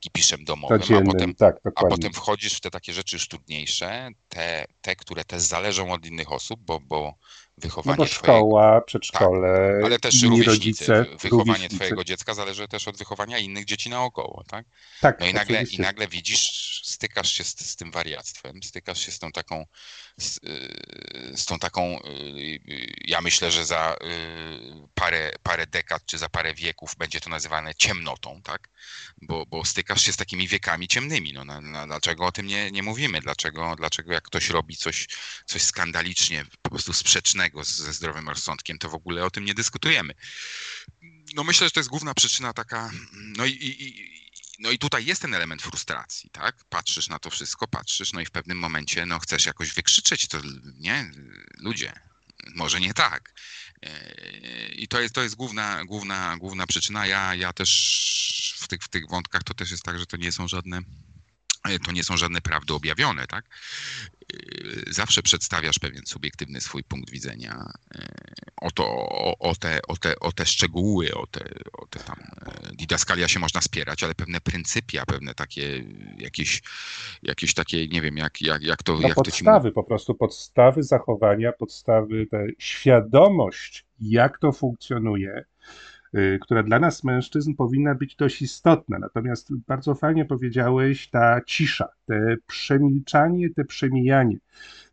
kipiszem 0.00 0.44
domowym, 0.44 0.82
a 0.96 1.02
potem, 1.02 1.34
tak, 1.34 1.56
a 1.74 1.84
potem 1.84 2.12
wchodzisz 2.12 2.54
w 2.54 2.60
te 2.60 2.70
takie 2.70 2.92
rzeczy 2.92 3.16
już 3.16 3.28
trudniejsze, 3.28 4.08
te, 4.28 4.64
te, 4.80 4.96
które 4.96 5.24
też 5.24 5.42
zależą 5.42 5.92
od 5.92 6.06
innych 6.06 6.32
osób, 6.32 6.60
bo, 6.60 6.80
bo 6.80 7.14
wychowanie 7.60 7.96
no 7.98 8.04
bo 8.04 8.06
szkoła, 8.06 8.68
twojego... 8.68 8.86
przedszkole, 8.86 9.72
tak, 9.76 9.84
ale 9.84 9.98
też 9.98 10.22
rówieśnicy. 10.22 10.86
Wychowanie 11.20 11.52
rówieśnicy. 11.52 11.76
twojego 11.76 12.04
dziecka 12.04 12.34
zależy 12.34 12.68
też 12.68 12.88
od 12.88 12.96
wychowania 12.96 13.38
innych 13.38 13.64
dzieci 13.64 13.90
naokoło, 13.90 14.44
tak? 14.48 14.66
tak 15.00 15.20
no 15.20 15.26
i 15.26 15.34
nagle, 15.34 15.62
i 15.62 15.80
nagle 15.80 16.08
widzisz, 16.08 16.80
stykasz 16.84 17.32
się 17.32 17.44
z, 17.44 17.58
z 17.58 17.76
tym 17.76 17.90
wariactwem, 17.90 18.62
stykasz 18.62 19.00
się 19.00 19.12
z 19.12 19.18
tą 19.18 19.32
taką 19.32 19.66
z, 20.20 20.36
y, 20.36 21.36
z 21.36 21.44
tą 21.44 21.58
taką, 21.58 22.00
y, 22.02 22.60
ja 23.04 23.20
myślę, 23.20 23.50
że 23.50 23.66
za 23.66 23.94
y, 23.94 24.88
parę, 24.94 25.32
parę 25.42 25.66
dekad 25.66 26.06
czy 26.06 26.18
za 26.18 26.28
parę 26.28 26.54
wieków 26.54 26.96
będzie 26.96 27.20
to 27.20 27.30
nazywane 27.30 27.74
ciemnotą, 27.74 28.42
tak? 28.42 28.68
Bo, 29.22 29.46
bo 29.46 29.64
stykasz 29.64 30.02
się 30.02 30.12
z 30.12 30.16
takimi 30.16 30.48
wiekami 30.48 30.88
ciemnymi. 30.88 31.32
No, 31.32 31.44
na, 31.44 31.60
na, 31.60 31.86
dlaczego 31.86 32.26
o 32.26 32.32
tym 32.32 32.46
nie, 32.46 32.70
nie 32.70 32.82
mówimy? 32.82 33.20
Dlaczego, 33.20 33.76
dlaczego 33.76 34.12
jak 34.12 34.24
ktoś 34.24 34.48
robi 34.48 34.76
coś, 34.76 35.08
coś 35.46 35.62
skandalicznie, 35.62 36.44
po 36.62 36.70
prostu 36.70 36.92
sprzecznego 36.92 37.64
ze 37.64 37.92
zdrowym 37.92 38.28
rozsądkiem, 38.28 38.78
to 38.78 38.88
w 38.88 38.94
ogóle 38.94 39.24
o 39.24 39.30
tym 39.30 39.44
nie 39.44 39.54
dyskutujemy? 39.54 40.14
No 41.34 41.44
myślę, 41.44 41.66
że 41.66 41.70
to 41.70 41.80
jest 41.80 41.90
główna 41.90 42.14
przyczyna 42.14 42.52
taka, 42.52 42.90
no 43.12 43.46
i, 43.46 43.50
i 43.50 44.19
no 44.60 44.70
i 44.70 44.78
tutaj 44.78 45.04
jest 45.04 45.22
ten 45.22 45.34
element 45.34 45.62
frustracji, 45.62 46.30
tak? 46.30 46.64
Patrzysz 46.64 47.08
na 47.08 47.18
to 47.18 47.30
wszystko, 47.30 47.68
patrzysz, 47.68 48.12
no 48.12 48.20
i 48.20 48.26
w 48.26 48.30
pewnym 48.30 48.58
momencie 48.58 49.06
no 49.06 49.18
chcesz 49.18 49.46
jakoś 49.46 49.72
wykrzyczeć 49.72 50.28
to, 50.28 50.38
nie? 50.78 51.10
Ludzie, 51.58 51.92
może 52.54 52.80
nie 52.80 52.94
tak. 52.94 53.34
I 54.72 54.88
to 54.88 55.00
jest, 55.00 55.14
to 55.14 55.22
jest 55.22 55.34
główna, 55.34 55.84
główna, 55.84 56.36
główna 56.36 56.66
przyczyna. 56.66 57.06
Ja, 57.06 57.34
ja 57.34 57.52
też 57.52 58.56
w 58.60 58.68
tych, 58.68 58.82
w 58.82 58.88
tych 58.88 59.08
wątkach 59.08 59.42
to 59.44 59.54
też 59.54 59.70
jest 59.70 59.82
tak, 59.82 59.98
że 59.98 60.06
to 60.06 60.16
nie 60.16 60.32
są 60.32 60.48
żadne 60.48 60.80
to 61.84 61.92
nie 61.92 62.04
są 62.04 62.16
żadne 62.16 62.40
prawdy 62.40 62.74
objawione, 62.74 63.26
tak? 63.26 63.44
Y, 64.34 64.84
zawsze 64.92 65.22
przedstawiasz 65.22 65.78
pewien 65.78 66.06
subiektywny 66.06 66.60
swój 66.60 66.84
punkt 66.84 67.10
widzenia. 67.10 67.72
Y, 67.96 68.04
o, 68.60 68.70
to, 68.70 68.84
o, 68.86 69.38
o, 69.38 69.54
te, 69.54 69.80
o, 69.88 69.96
te, 69.96 70.20
o 70.20 70.32
te 70.32 70.46
szczegóły, 70.46 71.14
o 71.14 71.26
te, 71.26 71.44
o 71.72 71.86
te 71.86 71.98
tam 72.00 72.16
didaskalia 72.72 73.28
się 73.28 73.40
można 73.40 73.60
spierać, 73.60 74.02
ale 74.02 74.14
pewne 74.14 74.40
pryncypia, 74.40 75.06
pewne 75.06 75.34
takie 75.34 75.84
jakieś, 76.18 76.62
jakieś 77.22 77.54
takie, 77.54 77.88
nie 77.88 78.00
wiem, 78.00 78.16
jak, 78.16 78.42
jak, 78.42 78.62
jak 78.62 78.82
to... 78.82 78.94
No 78.94 79.08
jak 79.08 79.14
podstawy, 79.14 79.68
to 79.68 79.70
ci... 79.70 79.74
po 79.74 79.84
prostu 79.84 80.14
podstawy 80.14 80.82
zachowania, 80.82 81.52
podstawy, 81.52 82.26
świadomość, 82.58 83.86
jak 84.00 84.38
to 84.38 84.52
funkcjonuje, 84.52 85.44
która 86.40 86.62
dla 86.62 86.78
nas 86.78 87.04
mężczyzn 87.04 87.54
powinna 87.54 87.94
być 87.94 88.16
dość 88.16 88.42
istotna. 88.42 88.98
Natomiast 88.98 89.54
bardzo 89.56 89.94
fajnie 89.94 90.24
powiedziałeś, 90.24 91.08
ta 91.08 91.40
cisza, 91.46 91.88
te 92.06 92.36
przemilczanie, 92.46 93.50
te 93.50 93.64
przemijanie. 93.64 94.36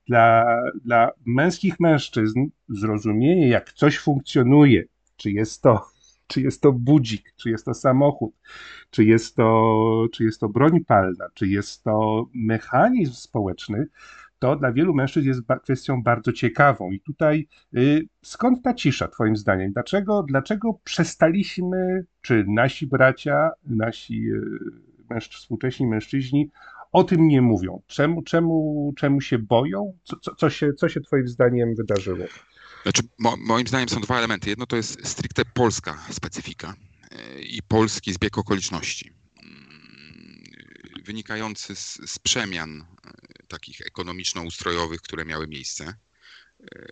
Dla, 0.08 0.46
dla 0.86 1.12
męskich 1.26 1.80
mężczyzn 1.80 2.48
zrozumienie, 2.70 3.50
jak 3.50 3.74
coś 3.74 4.00
funkcjonuje, 4.00 4.84
czy 5.16 5.32
jest 5.32 5.62
to, 5.62 5.86
czy 6.28 6.42
jest 6.42 6.62
to 6.62 6.72
budzik, 6.72 7.34
czy 7.36 7.50
jest 7.50 7.66
to 7.66 7.74
samochód, 7.74 8.34
czy 8.90 9.06
jest 9.06 9.36
to, 9.36 10.08
czy 10.12 10.24
jest 10.24 10.40
to 10.40 10.50
broń 10.50 10.86
palna, 10.86 11.26
czy 11.34 11.48
jest 11.48 11.84
to 11.84 12.26
mechanizm 12.34 13.14
społeczny, 13.14 13.88
to 14.40 14.56
dla 14.56 14.72
wielu 14.72 14.94
mężczyzn 14.94 15.28
jest 15.28 15.42
kwestią 15.64 16.04
bardzo 16.04 16.34
ciekawą. 16.34 16.92
I 16.92 17.00
tutaj 17.00 17.48
y, 17.78 18.08
skąd 18.22 18.64
ta 18.64 18.74
cisza, 18.74 19.08
Twoim 19.08 19.36
zdaniem? 19.36 19.72
Dlaczego, 19.72 20.24
dlaczego 20.24 20.80
przestaliśmy, 20.84 22.06
czy 22.22 22.46
nasi 22.48 22.88
bracia, 22.88 23.50
nasi 23.66 24.32
y, 24.32 24.42
mężczyźni, 25.10 25.40
współcześni 25.40 25.88
mężczyźni, 25.88 26.50
o 26.92 27.04
tym 27.04 27.28
nie 27.28 27.42
mówią? 27.42 27.82
Czemu, 27.88 28.22
czemu, 28.22 28.94
czemu 28.98 29.22
się 29.22 29.40
boją? 29.40 29.94
Co, 30.04 30.16
co, 30.20 30.36
co, 30.36 30.50
się, 30.50 30.74
co 30.74 30.90
się 30.90 31.02
Twoim 31.02 31.28
zdaniem 31.28 31.76
wydarzyło? 31.76 32.26
Znaczy, 32.84 33.02
mo, 33.20 33.36
moim 33.38 33.68
zdaniem 33.68 33.90
są 33.90 34.02
dwa 34.02 34.18
elementy. 34.18 34.50
Jedno 34.50 34.66
to 34.66 34.76
jest 34.76 35.08
stricte 35.08 35.42
polska 35.54 35.98
specyfika 36.12 36.74
e, 37.12 37.42
i 37.42 37.62
polski 37.68 38.14
zbieg 38.14 38.38
okoliczności, 38.38 39.12
mm, 39.44 40.44
wynikający 41.06 41.76
z, 41.76 42.12
z 42.12 42.20
przemian 42.20 42.86
takich 43.48 43.82
ekonomiczno-ustrojowych, 43.82 45.02
które 45.02 45.26
miały 45.26 45.48
miejsce. 45.48 45.86
E, 45.86 46.88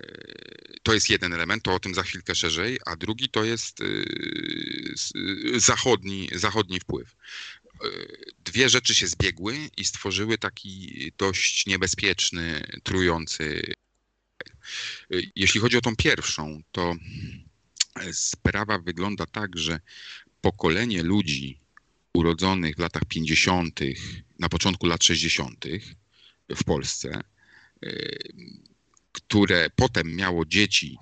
to 0.84 0.94
jest 0.94 1.10
jeden 1.10 1.34
element, 1.34 1.64
to 1.64 1.74
o 1.74 1.80
tym 1.80 1.96
za 1.96 2.04
chwilkę 2.04 2.36
szerzej, 2.36 2.80
a 2.86 2.96
drugi 2.96 3.30
to 3.30 3.44
jest 3.44 3.80
zachodni, 5.56 6.30
zachodni 6.32 6.80
wpływ. 6.80 7.16
Dwie 8.40 8.70
rzeczy 8.70 8.96
się 8.96 9.08
zbiegły 9.08 9.70
i 9.78 9.86
stworzyły 9.86 10.38
taki 10.38 11.12
dość 11.18 11.66
niebezpieczny, 11.66 12.68
trujący 12.84 13.76
jeśli 15.36 15.60
chodzi 15.60 15.78
o 15.78 15.82
tą 15.82 15.96
pierwszą, 15.96 16.62
to 16.72 16.96
sprawa 18.12 18.80
wygląda 18.80 19.26
tak, 19.26 19.58
że 19.58 19.80
pokolenie 20.42 21.04
ludzi 21.04 21.60
urodzonych 22.14 22.76
w 22.76 22.80
latach 22.80 23.06
50., 23.06 23.80
na 24.40 24.50
początku 24.50 24.86
lat 24.86 25.04
60. 25.04 25.66
w 26.50 26.64
Polsce, 26.64 27.22
które 29.12 29.70
potem 29.76 30.16
miało 30.16 30.46
dzieci 30.46 30.98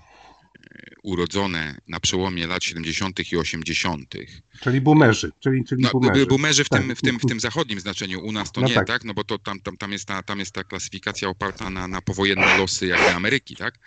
urodzone 1.04 1.78
na 1.88 2.00
przełomie 2.00 2.48
lat 2.48 2.64
70. 2.64 3.32
i 3.32 3.38
80. 3.38 4.14
Czyli 4.62 4.82
boomerzy. 4.82 5.32
Czyli, 5.40 5.64
czyli 5.66 5.84
no, 5.84 5.90
boomerzy. 5.90 6.26
boomerzy 6.26 6.64
w, 6.64 6.70
Tak. 6.70 6.82
tym, 6.82 6.96
w, 6.96 7.02
tym, 7.02 7.20
w 7.20 7.26
tym 7.26 7.40
zachodnim 7.40 7.80
znaczeniu, 7.80 8.26
u 8.26 8.32
nas 8.32 8.52
to 8.52 8.62
No 8.62 8.68
nie, 8.68 8.74
tak. 8.74 8.88
tak. 8.88 9.04
No 9.04 9.14
bo 9.14 9.24
to 9.24 9.40
tam, 9.40 9.60
tam, 9.60 9.78
tam, 9.78 9.92
jest 9.92 10.06
ta, 10.06 10.24
tam 10.24 10.40
jest 10.40 10.52
ta 10.52 10.64
klasyfikacja 10.64 11.30
oparta 11.30 11.70
na, 11.70 11.88
na 11.88 12.02
powojenne 12.02 12.58
losy 12.58 12.88
jakby 12.88 13.10
Ameryki, 13.10 13.56
tak? 13.56 13.80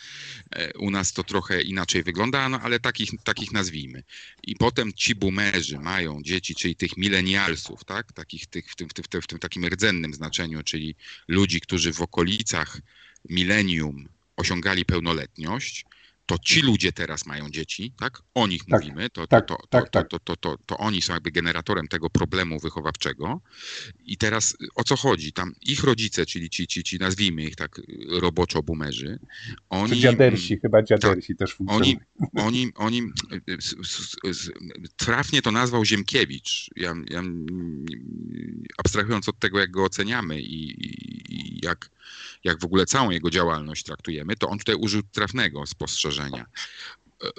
E, 0.50 0.73
U 0.78 0.90
nas 0.90 1.12
to 1.12 1.25
trochę 1.25 1.62
inaczej 1.62 2.02
wygląda, 2.02 2.49
no 2.49 2.61
ale 2.61 2.80
takich, 2.80 3.11
takich 3.25 3.52
nazwijmy. 3.52 4.02
I 4.42 4.56
potem 4.56 4.92
ci 4.92 5.14
boomerzy 5.14 5.78
mają 5.78 6.23
dzieci, 6.23 6.54
czyli 6.54 6.76
tych 6.76 6.97
milenialsów, 6.97 7.85
tak? 7.85 8.12
Takich 8.12 8.47
tych, 8.47 8.71
w, 8.71 8.76
tym, 8.76 8.88
w, 8.88 8.92
tym, 8.95 9.04
w, 9.04 9.09
tym, 9.09 9.23
w 9.23 9.26
tym 9.26 9.38
takim 9.38 9.64
rdzennym 9.66 10.14
znaczeniu, 10.14 10.62
czyli 10.62 10.95
ludzi, 11.28 11.61
którzy 11.61 11.92
w 11.92 12.00
okolicach 12.02 12.80
milenium 13.28 14.09
osiągali 14.37 14.85
pełnoletność, 14.85 15.85
to 16.26 16.38
ci 16.38 16.61
ludzie 16.62 16.92
teraz 16.92 17.26
mają 17.26 17.50
dzieci, 17.50 17.92
tak? 17.99 18.23
O 18.35 18.47
nich 18.47 18.64
Tak, 18.64 18.80
mówimy, 18.83 19.11
to, 19.11 19.26
tak, 19.26 19.47
to, 19.47 19.56
to, 19.56 19.66
tak, 19.66 19.85
to, 19.85 19.90
tak. 19.90 20.09
to, 20.09 20.18
to, 20.18 20.37
to, 20.37 20.56
to 20.66 20.76
oni 20.78 21.02
są 21.02 21.14
jakby 21.14 21.30
generatorem 21.30 21.88
tego 21.88 22.11
problemu 22.11 22.61
wychowawczego. 22.61 23.40
I 24.04 24.16
teraz 24.16 24.52
y, 24.52 24.56
o 24.75 24.84
co 24.84 24.97
chodzi? 24.97 25.32
Tam 25.32 25.52
ich 25.62 25.84
rodzice, 25.84 26.26
czyli 26.26 26.50
ci, 26.50 26.67
ci, 26.67 26.84
ci 26.84 26.99
nazwijmy 26.99 27.43
ich 27.43 27.56
tak 27.56 27.78
y, 27.78 27.82
roboczo 28.21 28.62
boomerzy, 28.62 29.19
Czy 29.47 29.54
oni, 29.71 30.00
dziadersi, 30.00 30.58
chyba 30.58 30.82
dziadersi 30.82 31.36
też 31.36 31.54
funkcjonują. 31.54 31.97
oni, 32.32 32.73
oni, 32.75 32.75
oni 32.75 33.02
y, 33.49 33.52
s- 33.58 33.76
s- 33.84 34.17
s- 34.25 34.50
trafnie 34.97 35.43
to 35.43 35.50
nazwał 35.50 35.84
Ziemkiewicz. 35.84 36.71
Ja, 36.76 36.95
ja 37.10 37.19
mm, 37.19 37.86
abstrahując 38.78 39.28
od 39.28 39.39
tego, 39.39 39.58
jak 39.58 39.71
go 39.71 39.84
oceniamy 39.84 40.41
i, 40.41 40.71
i, 40.86 41.16
i 41.56 41.66
jak, 41.66 41.90
jak 42.45 42.60
w 42.60 42.64
ogóle 42.64 42.86
całą 42.86 43.10
jego 43.10 43.30
działalność 43.30 43.82
traktujemy, 43.82 44.36
to 44.36 44.49
on 44.49 44.58
tutaj 44.58 44.75
użył 44.75 45.02
trafnego 45.02 45.66
spostrzeżenia. 45.66 46.47
E, 47.23 47.26
e, 47.26 47.30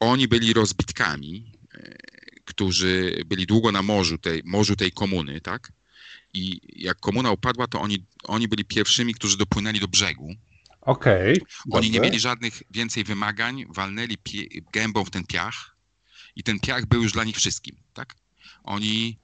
Oni 0.00 0.28
byli 0.28 0.52
rozbitkami, 0.52 1.52
e, 1.74 1.96
którzy 2.44 3.22
byli 3.26 3.46
długo 3.46 3.72
na 3.72 3.82
morzu 3.82 4.18
tej, 4.18 4.42
morzu 4.44 4.76
tej 4.76 4.92
komuny, 4.92 5.40
tak? 5.40 5.72
I 6.34 6.60
jak 6.76 7.00
komuna 7.00 7.30
upadła, 7.30 7.66
to 7.66 7.80
oni, 7.80 8.06
oni 8.24 8.48
byli 8.48 8.64
pierwszymi, 8.64 9.14
którzy 9.14 9.36
dopłynęli 9.36 9.80
do 9.80 9.88
brzegu. 9.88 10.34
Okej. 10.80 11.40
Oni 11.70 11.90
nie 11.90 11.92
dobrze. 11.92 12.10
mieli 12.10 12.20
żadnych 12.20 12.62
więcej 12.70 13.04
wymagań, 13.04 13.64
walnęli 13.68 14.16
gębą 14.72 15.04
w 15.04 15.10
ten 15.10 15.24
piach 15.26 15.76
i 16.36 16.42
ten 16.42 16.60
piach 16.60 16.86
był 16.86 17.02
już 17.02 17.12
dla 17.12 17.24
nich 17.24 17.36
wszystkim, 17.36 17.76
tak? 17.94 18.14
Oni, 18.64 19.18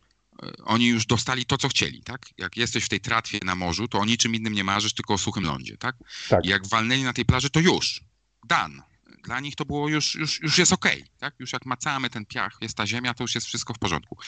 oni 0.65 0.87
już 0.87 1.07
dostali 1.07 1.45
to, 1.45 1.59
co 1.59 1.69
chcieli, 1.69 2.03
tak? 2.03 2.27
Jak 2.39 2.57
jesteś 2.57 2.85
w 2.85 2.89
tej 2.89 3.01
tratwie 3.01 3.39
na 3.45 3.55
morzu, 3.55 3.89
to 3.89 3.99
o 3.99 4.05
niczym 4.05 4.35
innym 4.35 4.53
nie 4.53 4.65
marzysz, 4.65 4.95
tylko 4.95 5.15
o 5.15 5.19
suchym 5.19 5.45
lądzie, 5.45 5.77
tak? 5.77 5.97
Tak. 6.29 6.45
I 6.45 6.49
jak 6.49 6.69
walnęli 6.69 7.03
na 7.03 7.13
tej 7.13 7.25
plaży, 7.25 7.51
to 7.51 7.61
już, 7.61 8.01
dan. 8.49 8.83
Dla 9.25 9.41
nich 9.41 9.57
to 9.57 9.65
było 9.65 9.89
już, 9.89 10.15
już, 10.15 10.41
już 10.41 10.59
jest 10.59 10.73
okej, 10.73 11.05
tak? 11.19 11.35
Już 11.39 11.53
jak 11.53 11.67
macamy 11.67 12.11
ten 12.11 12.27
piach, 12.27 12.59
jest 12.61 12.77
ta 12.77 12.87
ziemia, 12.87 13.15
to 13.15 13.25
już 13.25 13.35
jest 13.35 13.47
wszystko 13.47 13.75
w 13.75 13.79
porządku. 13.79 14.19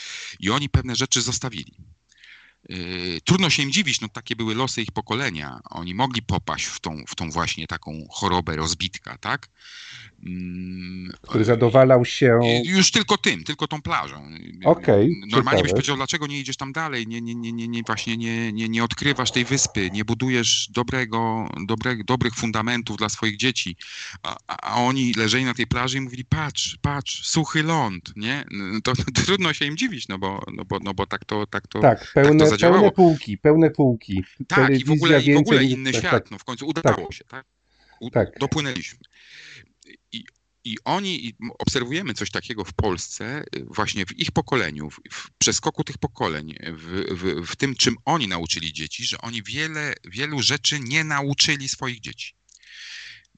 I 0.40 0.51
oni 0.51 0.68
pewne 0.68 0.96
rzeczy 0.96 1.22
zostawili. 1.22 1.77
Yy, 2.68 3.20
Trudno 3.25 3.51
się 3.51 3.62
im 3.62 3.72
dziwić, 3.72 4.01
no 4.01 4.09
takie 4.09 4.37
były 4.37 4.55
losy 4.55 4.83
ich 4.83 4.92
pokolenia. 4.92 5.61
Oni 5.70 5.94
mogli 5.94 6.22
popaść 6.22 6.64
w 6.64 6.81
tą, 6.81 7.05
w 7.09 7.14
tą 7.14 7.31
właśnie 7.31 7.66
taką 7.66 8.07
chorobę 8.11 8.57
rozbitka, 8.57 9.18
tak? 9.18 9.48
Mm, 10.27 11.12
Który 11.22 11.44
zadowalał 11.44 12.05
się. 12.05 12.40
Już 12.64 12.90
tylko 12.90 13.18
tym, 13.18 13.44
tylko 13.44 13.68
tą 13.68 13.83
plażą. 13.83 14.29
Okej, 14.64 15.20
Normalnie 15.31 15.62
byś 15.62 15.72
powiedział, 15.72 15.96
dlaczego 15.96 16.27
nie 16.27 16.40
idziesz 16.40 16.57
tam 16.57 16.72
dalej, 16.72 17.07
nie, 17.07 17.20
nie, 17.20 17.35
nie, 17.35 17.53
nie, 17.53 17.68
nie 17.68 17.83
właśnie 17.83 18.16
nie, 18.16 18.53
nie, 18.53 18.68
nie 18.68 18.85
odkrywasz 18.85 19.31
tej 19.31 19.44
wyspy, 19.44 19.90
nie 19.90 20.05
budujesz 20.05 20.68
dobrego, 20.70 21.48
dobre, 21.66 21.96
dobrych 22.05 22.35
fundamentów 22.35 22.96
dla 22.96 23.09
swoich 23.09 23.37
dzieci. 23.37 23.77
A, 24.22 24.37
a 24.46 24.75
oni 24.75 25.14
leżeli 25.14 25.44
na 25.44 25.55
tej 25.55 25.66
plaży 25.66 25.98
i 25.98 26.01
mówili, 26.01 26.25
patrz, 26.25 26.79
patrz, 26.83 27.29
suchy 27.29 27.62
ląd, 27.62 28.12
nie? 28.16 28.44
No 28.51 28.81
To, 28.81 28.92
trudno 29.27 29.53
się 29.53 29.64
im 29.64 29.77
dziwić, 29.77 30.09
no 30.09 30.18
bo, 30.18 30.42
no 30.53 30.64
bo, 30.64 30.79
no 30.83 30.94
bo 30.94 31.07
tak 31.07 31.25
to, 31.25 31.46
tak 31.46 31.66
to, 31.66 31.81
Tak, 31.81 32.12
pełne, 32.14 32.52
zadziałało. 32.53 32.81
pełne 32.81 32.93
półki, 32.93 33.38
pełne 33.38 33.71
półki. 33.71 34.25
tak, 34.49 34.71
i 34.71 34.85
w 34.85 34.91
ogóle, 34.91 35.23
i 35.23 35.35
w 35.35 35.37
ogóle 35.37 35.65
inny 35.65 35.93
tak, 35.93 36.01
świat. 36.01 36.12
tak. 36.12 36.31
No 36.31 36.38
w 36.38 36.45
końcu 36.45 36.67
udało 36.67 37.12
się, 37.12 37.25
tak? 37.25 37.47
U, 38.01 38.11
Tak. 38.11 38.38
Dopłynęliśmy. 38.38 38.99
I, 40.12 40.25
I 40.65 40.77
oni, 40.85 41.27
i 41.27 41.35
obserwujemy 41.59 42.15
coś 42.15 42.31
takiego 42.31 42.65
w 42.65 42.73
Polsce, 42.73 43.45
y, 43.57 43.65
właśnie 43.65 44.07
w 44.07 44.19
ich 44.19 44.31
pokoleniu, 44.31 44.91
w, 44.91 45.01
w 45.11 45.31
przeskoku 45.38 45.85
tych 45.85 45.99
pokoleń, 45.99 46.55
w, 46.73 47.05
w, 47.11 47.47
w 47.47 47.57
tym, 47.57 47.75
czym 47.75 47.97
oni 48.05 48.29
nauczyli 48.29 48.73
dzieci, 48.73 49.05
że 49.05 49.19
oni 49.19 49.43
wiele, 49.43 49.95
wielu 50.05 50.43
rzeczy 50.43 50.81
nie 50.81 51.05
nauczyli 51.05 51.69
swoich 51.69 52.01
dzieci. 52.01 52.35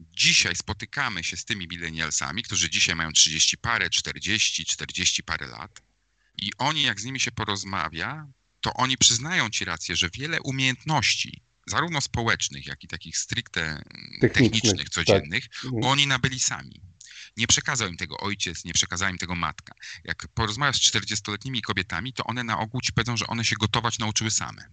Dzisiaj 0.00 0.56
spotykamy 0.56 1.24
się 1.24 1.36
z 1.36 1.44
tymi 1.44 1.68
milenialsami, 1.68 2.42
którzy 2.42 2.70
dzisiaj 2.70 2.94
mają 2.94 3.12
30 3.12 3.58
parę, 3.58 3.90
40, 3.90 4.64
40 4.64 5.22
parę 5.22 5.46
lat 5.46 5.82
i 6.38 6.50
oni, 6.58 6.82
jak 6.82 7.00
z 7.00 7.04
nimi 7.04 7.20
się 7.20 7.32
porozmawia, 7.32 8.26
to 8.64 8.74
oni 8.74 8.98
przyznają 8.98 9.50
ci 9.50 9.64
rację, 9.64 9.96
że 9.96 10.10
wiele 10.10 10.42
umiejętności, 10.42 11.42
zarówno 11.66 12.00
społecznych, 12.00 12.66
jak 12.66 12.84
i 12.84 12.88
takich 12.88 13.18
stricte 13.18 13.60
mm, 13.62 13.82
Technicznych, 14.20 14.32
technicznych, 14.62 14.90
tak. 14.90 14.94
codziennych, 14.94 15.44
Mhm. 15.64 15.84
oni 15.84 16.06
nabyli 16.06 16.40
sami. 16.40 16.80
Nie 17.36 17.46
przekazał 17.46 17.88
im 17.88 17.96
tego 17.96 18.16
ojciec, 18.18 18.64
nie 18.64 18.72
przekazała 18.72 19.10
im 19.10 19.18
tego 19.18 19.34
matka. 19.34 19.74
Jak 20.04 20.28
porozmawiasz 20.34 20.76
z 20.76 20.92
40-letnimi 20.92 21.62
kobietami, 21.62 22.12
to 22.12 22.24
one 22.24 22.44
na 22.44 22.58
ogół 22.58 22.80
ci 22.80 22.92
powiedzą, 22.92 23.16
że 23.16 23.26
one 23.26 23.44
się 23.44 23.56
gotować 23.60 23.98
nauczyły 23.98 24.30
same. 24.30 24.64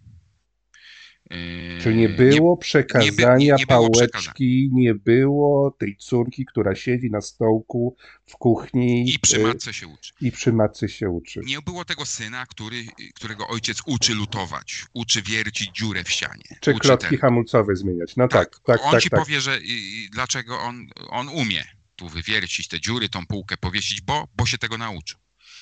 Yy, 1.31 1.81
Czyli 1.81 1.97
nie 1.97 2.09
było 2.09 2.57
przekazania 2.57 3.35
nie- 3.37 3.45
nie 3.45 3.65
było 3.67 3.89
pałeczki, 3.89 4.69
nie 4.73 4.95
było 4.95 5.71
tej 5.71 5.95
córki, 5.97 6.45
która 6.45 6.75
siedzi 6.75 7.11
na 7.11 7.21
stołku 7.21 7.95
w 8.25 8.33
kuchni 8.37 9.13
I 9.13 9.19
przy 9.19 9.39
y, 9.39 9.43
matce 9.43 9.73
się 9.73 9.87
uczy. 9.87 10.13
i 10.21 10.31
przy 10.31 10.53
matce 10.53 10.89
się 10.89 11.09
uczy. 11.09 11.41
Nie 11.45 11.61
było 11.61 11.85
tego 11.85 12.05
syna, 12.05 12.45
który, 12.45 12.83
którego 13.15 13.47
ojciec 13.47 13.81
uczy 13.85 14.13
lutować, 14.15 14.85
uczy 14.93 15.21
wiercić 15.21 15.71
dziurę 15.75 16.03
w 16.03 16.09
ścianie. 16.09 16.43
Czy 16.61 16.73
klocki 16.73 17.09
ten- 17.09 17.19
hamulcowe 17.19 17.75
zmieniać. 17.75 18.15
No 18.15 18.27
tak, 18.27 18.59
tak, 18.65 18.79
on 18.83 18.91
tak, 18.91 19.01
ci 19.03 19.09
tak. 19.09 19.19
powie, 19.19 19.41
że 19.41 19.59
i 19.63 20.07
dlaczego 20.11 20.59
on, 20.59 20.87
on 21.09 21.29
umie 21.29 21.63
tu 21.95 22.09
wywiercić 22.09 22.67
te 22.67 22.79
dziury, 22.79 23.09
tą 23.09 23.25
półkę 23.25 23.57
powiesić, 23.57 24.01
bo, 24.01 24.27
bo 24.37 24.45
się 24.45 24.57
tego 24.57 24.77
nauczył. 24.77 25.19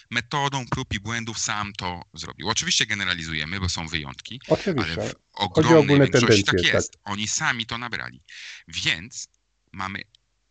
Metodą 0.09 0.65
prób 0.65 0.93
i 0.93 0.99
błędów 0.99 1.39
sam 1.39 1.73
to 1.73 2.01
zrobił. 2.13 2.49
Oczywiście 2.49 2.85
generalizujemy, 2.85 3.59
bo 3.59 3.69
są 3.69 3.87
wyjątki, 3.87 4.41
ale 4.47 4.59
Oczywiście. 4.59 4.95
w 4.95 5.13
o 5.33 5.43
ogromnej 5.43 5.99
większości 5.99 6.43
tak 6.43 6.63
jest. 6.63 6.97
Oni 7.03 7.27
sami 7.27 7.65
to 7.65 7.77
nabrali. 7.77 8.21
Więc 8.67 9.27
mamy 9.71 10.01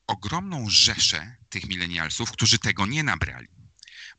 ogromną 0.06 0.66
rzeszę 0.70 1.36
tych 1.48 1.68
milenialsów, 1.68 2.32
którzy 2.32 2.58
tego 2.58 2.86
nie 2.86 3.02
nabrali. 3.02 3.48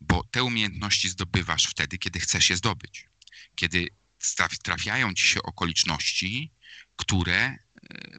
Bo 0.01 0.23
te 0.31 0.43
umiejętności 0.43 1.09
zdobywasz 1.09 1.65
wtedy, 1.65 1.97
kiedy 1.97 2.19
chcesz 2.19 2.49
je 2.49 2.55
zdobyć. 2.55 3.07
Kiedy 3.55 3.87
traf- 4.21 4.57
trafiają 4.63 5.13
ci 5.13 5.27
się 5.27 5.43
okoliczności, 5.43 6.51
które 6.95 7.37
e, 7.37 7.57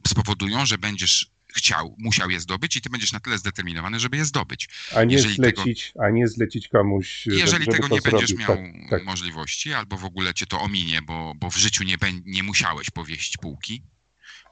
spowodują, 0.07 0.65
że 0.65 0.77
będziesz 0.77 1.31
chciał, 1.55 1.95
musiał 1.99 2.29
je 2.29 2.39
zdobyć 2.39 2.75
i 2.75 2.81
ty 2.81 2.89
będziesz 2.89 3.11
na 3.11 3.19
tyle 3.19 3.37
zdeterminowany, 3.37 3.99
żeby 3.99 4.17
je 4.17 4.25
zdobyć. 4.25 4.69
A 4.95 5.03
nie 5.03 5.15
jeżeli 5.15 5.35
tego- 5.37 5.63
zlecić, 5.63 5.93
a 5.99 6.09
nie 6.09 6.27
zlecić 6.27 6.67
komuś, 6.67 7.25
Jeżeli 7.25 7.67
tego 7.67 7.87
nie 7.87 8.01
będziesz 8.01 8.33
miał 8.33 8.47
Tak, 8.47 8.89
tak. 8.89 9.05
możliwości, 9.05 9.73
albo 9.73 9.97
w 9.97 10.05
ogóle 10.05 10.33
cię 10.33 10.45
to 10.45 10.61
ominie, 10.61 11.01
bo, 11.01 11.33
bo 11.35 11.49
w 11.49 11.57
życiu 11.57 11.83
nie, 11.83 11.95
nie 12.25 12.43
musiałeś 12.43 12.89
powieść 12.89 13.37
półki, 13.37 13.83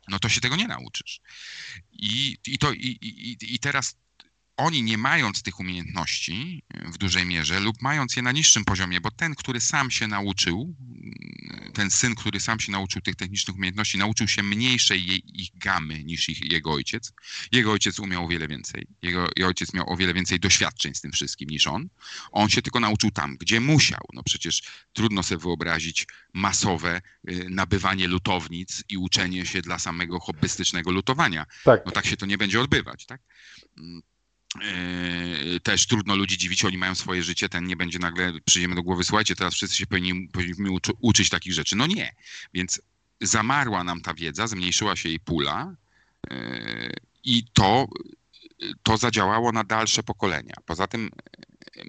no 0.07 0.19
to 0.19 0.29
się 0.29 0.41
tego 0.41 0.55
nie 0.55 0.67
nauczysz. 0.67 1.19
I, 1.91 2.37
i, 2.47 2.57
to, 2.57 2.71
i, 2.73 2.97
i, 3.01 3.55
I 3.55 3.59
teraz 3.59 3.97
oni 4.59 4.83
nie 4.83 4.97
mając 4.97 5.43
tych 5.43 5.59
umiejętności 5.59 6.63
w 6.85 6.97
dużej 6.97 7.25
mierze 7.25 7.59
lub 7.59 7.81
mając 7.81 8.15
je 8.15 8.21
na 8.21 8.31
niższym 8.31 8.65
poziomie, 8.65 9.01
bo 9.01 9.11
ten, 9.11 9.35
który 9.35 9.61
sam 9.61 9.91
się 9.91 10.07
nauczył, 10.07 10.75
ten 11.73 11.91
syn, 11.91 12.15
który 12.15 12.39
sam 12.39 12.59
się 12.59 12.71
nauczył 12.71 13.01
tych 13.01 13.15
technicznych 13.15 13.57
umiejętności, 13.57 13.97
nauczył 13.97 14.27
się 14.27 14.43
mniejszej 14.43 15.05
jej, 15.05 15.41
ich 15.41 15.49
gamy 15.55 16.03
niż 16.03 16.29
ich, 16.29 16.51
jego 16.51 16.71
ojciec. 16.71 17.13
Jego 17.51 17.71
ojciec 17.71 17.99
umiał 17.99 18.25
o 18.25 18.27
wiele 18.27 18.47
więcej. 18.47 18.87
Jego, 19.01 19.27
jego 19.35 19.47
ojciec 19.47 19.73
miał 19.73 19.93
o 19.93 19.97
wiele 19.97 20.13
więcej 20.13 20.39
doświadczeń 20.39 20.95
z 20.95 21.01
tym 21.01 21.11
wszystkim 21.11 21.49
niż 21.49 21.67
on. 21.67 21.89
On 22.31 22.49
się 22.49 22.61
tylko 22.61 22.79
nauczył 22.79 23.11
tam, 23.11 23.37
gdzie 23.37 23.59
musiał. 23.59 24.01
No 24.13 24.23
przecież 24.23 24.63
trudno 24.93 25.23
sobie 25.23 25.41
wyobrazić 25.41 26.07
masowe 26.33 27.01
y, 27.29 27.47
nabywanie 27.49 28.07
lutownic 28.07 28.83
i 28.89 28.97
uczenie 28.97 29.45
się 29.45 29.61
dla 29.61 29.79
samego 29.79 30.19
hobbystycznego 30.19 30.91
lutowania. 30.91 31.45
Tak. 31.63 31.81
No 31.85 31.91
tak 31.91 32.05
się 32.05 32.17
to 32.17 32.25
nie 32.25 32.37
będzie 32.37 32.61
odbywać, 32.61 33.05
tak? 33.05 33.21
Yy, 34.55 35.59
też 35.59 35.87
trudno 35.87 36.15
ludzi 36.15 36.37
dziwić, 36.37 36.65
oni 36.65 36.77
mają 36.77 36.95
swoje 36.95 37.23
życie, 37.23 37.49
ten 37.49 37.65
nie 37.65 37.75
będzie 37.75 37.99
nagle, 37.99 38.33
przyjdziemy 38.45 38.75
do 38.75 38.83
głowy, 38.83 39.03
słuchajcie, 39.03 39.35
teraz 39.35 39.53
wszyscy 39.53 39.77
się 39.77 39.87
powinni, 39.87 40.29
powinniśmy 40.33 40.71
uczy, 40.71 40.91
uczyć 40.99 41.29
takich 41.29 41.53
rzeczy. 41.53 41.75
No 41.75 41.87
nie, 41.87 42.15
więc 42.53 42.81
zamarła 43.21 43.83
nam 43.83 44.01
ta 44.01 44.13
wiedza, 44.13 44.47
zmniejszyła 44.47 44.95
się 44.95 45.09
jej 45.09 45.19
pula 45.19 45.75
yy, 46.29 46.93
i 47.23 47.43
to, 47.53 47.87
to 48.83 48.97
zadziałało 48.97 49.51
na 49.51 49.63
dalsze 49.63 50.03
pokolenia. 50.03 50.53
Poza 50.65 50.87
tym 50.87 51.09
yy, 51.75 51.83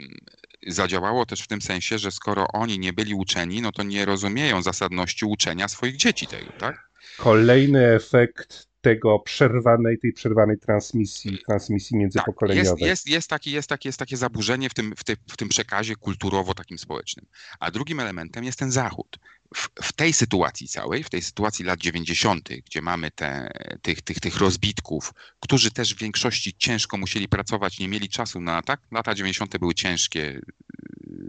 zadziałało 0.66 1.26
też 1.26 1.40
w 1.40 1.48
tym 1.48 1.62
sensie, 1.62 1.98
że 1.98 2.10
skoro 2.10 2.46
oni 2.52 2.78
nie 2.78 2.92
byli 2.92 3.14
uczeni, 3.14 3.62
no 3.62 3.72
to 3.72 3.82
nie 3.82 4.04
rozumieją 4.04 4.62
zasadności 4.62 5.24
uczenia 5.24 5.68
swoich 5.68 5.96
dzieci 5.96 6.26
tego, 6.26 6.52
tak? 6.58 6.90
Kolejny 7.16 7.86
efekt 7.86 8.69
tego 8.80 9.18
przerwanej, 9.18 9.98
tej 9.98 10.12
przerwanej 10.12 10.58
transmisji, 10.58 11.38
transmisji 11.46 11.94
Tak, 11.94 12.00
międzypokoleniowej. 12.00 12.70
jest, 12.70 12.80
jest, 12.80 13.08
jest, 13.08 13.30
taki, 13.30 13.50
jest, 13.50 13.68
taki, 13.68 13.88
jest 13.88 13.98
takie 13.98 14.16
zaburzenie 14.16 14.70
w 14.70 14.74
tym, 14.74 14.94
w, 14.96 15.04
tej, 15.04 15.16
w 15.30 15.36
tym 15.36 15.48
przekazie 15.48 15.96
kulturowo 15.96 16.54
takim 16.54 16.78
społecznym. 16.78 17.26
A 17.60 17.70
drugim 17.70 18.00
elementem 18.00 18.44
jest 18.44 18.58
ten 18.58 18.70
Zachód. 18.70 19.18
W, 19.54 19.68
w 19.82 19.92
tej 19.92 20.12
sytuacji 20.12 20.68
całej, 20.68 21.04
w 21.04 21.10
tej 21.10 21.22
sytuacji 21.22 21.64
lat 21.64 21.80
90., 21.80 22.48
gdzie 22.66 22.82
mamy 22.82 23.10
te, 23.10 23.50
tych, 23.82 24.02
tych, 24.02 24.20
tych 24.20 24.36
rozbitków, 24.36 25.12
którzy 25.40 25.70
też 25.70 25.94
w 25.94 25.98
większości 25.98 26.54
ciężko 26.58 26.96
musieli 26.96 27.28
pracować, 27.28 27.78
nie 27.78 27.88
mieli 27.88 28.08
czasu 28.08 28.40
na 28.40 28.62
tak. 28.62 28.80
Lata 28.92 29.14
90. 29.14 29.58
były 29.58 29.74
ciężkie, 29.74 30.20
y, 30.26 30.42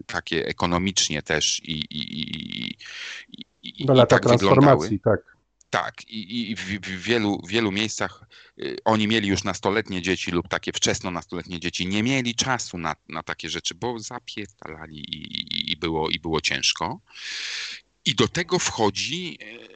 takie 0.08 0.46
ekonomicznie 0.48 1.22
też 1.22 1.60
i, 1.64 1.72
i, 1.72 2.22
i, 2.22 2.76
i, 3.32 3.46
i, 3.82 3.86
No 3.86 3.94
lata 3.94 4.20
tak 4.20 4.30
wyglądały. 4.30 4.56
transformacji, 4.62 5.00
tak. 5.00 5.41
Tak, 5.72 6.10
i, 6.10 6.52
i 6.52 6.56
w, 6.56 6.62
w 6.62 7.02
wielu, 7.02 7.42
wielu 7.48 7.72
miejscach 7.72 8.24
y, 8.60 8.78
oni 8.86 9.08
mieli 9.08 9.28
już 9.28 9.44
nastoletnie 9.44 10.02
dzieci 10.02 10.32
lub 10.32 10.48
takie 10.48 10.72
wczesno 10.74 11.12
nastoletnie 11.12 11.60
dzieci, 11.60 11.88
nie 11.88 12.04
mieli 12.04 12.36
czasu 12.36 12.78
na, 12.78 12.96
na 13.10 13.24
takie 13.24 13.50
rzeczy, 13.50 13.76
bo 13.76 14.00
zapierdalali 14.00 14.98
i, 14.98 15.16
i, 15.16 15.72
i, 15.72 15.78
było, 15.78 16.10
i 16.10 16.20
było 16.20 16.42
ciężko. 16.42 17.02
I 18.06 18.16
do 18.16 18.28
tego 18.28 18.60
wchodzi 18.60 19.38
y, 19.42 19.71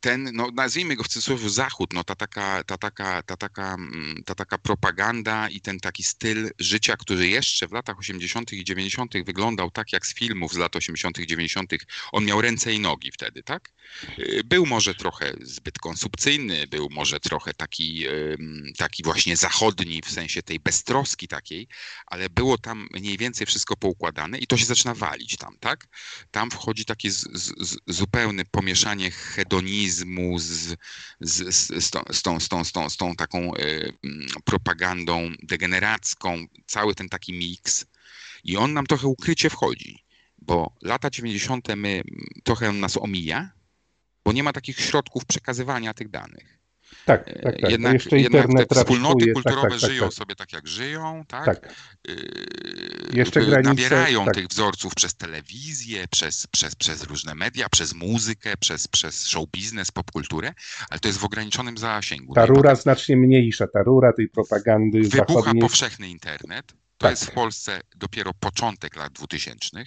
ten, 0.00 0.30
no 0.32 0.48
nazwijmy 0.54 0.96
go 0.96 1.04
w 1.04 1.08
cudzysłowie 1.08 1.50
zachód, 1.50 1.92
no 1.92 2.04
ta 2.04 2.14
taka, 2.14 2.64
ta, 2.64 2.78
taka, 2.78 3.22
ta, 3.22 3.36
taka, 3.36 3.74
mm, 3.74 4.22
ta 4.26 4.34
taka 4.34 4.58
propaganda 4.58 5.48
i 5.48 5.60
ten 5.60 5.80
taki 5.80 6.02
styl 6.02 6.50
życia, 6.58 6.96
który 6.96 7.28
jeszcze 7.28 7.68
w 7.68 7.72
latach 7.72 7.98
80. 7.98 8.52
i 8.52 8.64
90. 8.64 9.24
wyglądał 9.24 9.70
tak 9.70 9.92
jak 9.92 10.06
z 10.06 10.14
filmów 10.14 10.52
z 10.54 10.56
lat 10.56 10.76
80., 10.76 11.18
90. 11.26 11.72
On 12.12 12.24
miał 12.24 12.40
ręce 12.40 12.72
i 12.72 12.80
nogi 12.80 13.12
wtedy, 13.12 13.42
tak? 13.42 13.72
Y, 14.18 14.42
Był 14.44 14.66
może 14.66 14.94
trochę 14.94 15.34
zbyt 15.40 15.78
konsumpcyjny, 15.78 16.66
był 16.66 16.88
może 16.90 17.20
trochę 17.20 17.54
taki, 17.54 18.06
taki 18.78 19.02
właśnie 19.02 19.36
zachodni 19.36 20.02
w 20.02 20.10
sensie 20.10 20.42
tej 20.42 20.60
beztroski 20.60 21.28
takiej, 21.28 21.68
ale 22.06 22.30
było 22.30 22.58
tam 22.58 22.88
mniej 22.92 23.18
więcej 23.18 23.46
wszystko 23.46 23.76
poukładane 23.76 24.38
i 24.38 24.46
to 24.46 24.56
się 24.56 24.64
zaczyna 24.64 24.94
walić 24.94 25.36
tam, 25.36 25.56
tak? 25.60 25.86
Tam 26.30 26.50
wchodzi 26.50 26.84
takie 26.84 27.10
z, 27.10 27.20
z, 27.32 27.68
z, 27.68 27.76
zupełne 27.86 28.44
pomieszanie 28.44 29.10
hedonizmu 29.10 29.71
z, 29.88 30.04
z, 30.38 30.76
z, 31.20 31.84
z, 31.84 31.90
tą, 31.90 32.00
z, 32.12 32.22
tą, 32.22 32.40
z, 32.40 32.48
tą, 32.48 32.64
z, 32.64 32.72
tą, 32.72 32.90
z 32.90 32.96
tą 32.96 33.14
taką 33.14 33.54
y, 33.54 33.92
mm, 34.04 34.26
propagandą 34.44 35.30
degeneracką, 35.42 36.46
cały 36.66 36.94
ten 36.94 37.08
taki 37.08 37.32
miks. 37.32 37.86
I 38.44 38.56
on 38.56 38.72
nam 38.72 38.86
trochę 38.86 39.06
ukrycie 39.06 39.50
wchodzi, 39.50 40.04
bo 40.38 40.76
lata 40.82 41.10
90. 41.10 41.68
my 41.76 41.88
mm, 41.88 42.04
trochę 42.44 42.72
nas 42.72 42.96
omija, 42.96 43.50
bo 44.24 44.32
nie 44.32 44.42
ma 44.42 44.52
takich 44.52 44.80
środków 44.80 45.24
przekazywania 45.24 45.94
tych 45.94 46.10
danych. 46.10 46.61
Tak, 47.04 47.24
tak, 47.24 47.42
tak. 47.42 47.62
No 47.62 47.68
Jednak, 47.70 47.92
jeszcze 47.94 48.18
jednak 48.18 48.44
internet 48.44 48.68
te 48.68 48.74
wspólnoty 48.74 49.14
raczkuje, 49.14 49.32
kulturowe 49.34 49.70
tak, 49.70 49.80
tak, 49.80 49.90
żyją 49.90 50.04
tak, 50.04 50.12
sobie 50.14 50.34
tak, 50.34 50.52
jak 50.52 50.68
żyją, 50.68 51.24
tak? 51.28 51.44
tak. 51.44 51.74
Yy, 52.08 52.14
Jeszcze 53.12 53.40
granice- 53.40 53.62
nabierają 53.68 54.24
tak. 54.24 54.34
tych 54.34 54.46
wzorców 54.46 54.94
przez 54.94 55.14
telewizję, 55.14 56.04
przez, 56.10 56.46
przez, 56.46 56.74
przez 56.74 57.02
różne 57.04 57.34
media, 57.34 57.68
przez 57.68 57.94
muzykę, 57.94 58.52
przez, 58.60 58.88
przez 58.88 59.26
show 59.26 59.48
biznes, 59.50 59.90
popkulturę, 59.90 60.52
ale 60.90 61.00
to 61.00 61.08
jest 61.08 61.18
w 61.20 61.24
ograniczonym 61.24 61.78
zasięgu. 61.78 62.34
Ta 62.34 62.46
rura 62.46 62.74
znacznie 62.74 63.16
mniejsza, 63.16 63.66
ta 63.66 63.82
rura 63.82 64.12
tej 64.12 64.28
propagandy 64.28 65.00
Wybucha 65.02 65.18
zachodniej. 65.34 65.60
powszechny 65.62 66.08
internet. 66.08 66.66
To 66.66 66.74
Tak. 66.98 67.10
jest 67.10 67.24
w 67.26 67.30
Polsce 67.30 67.80
dopiero 67.96 68.34
początek 68.34 68.96
lat 68.96 69.12
2000, 69.12 69.84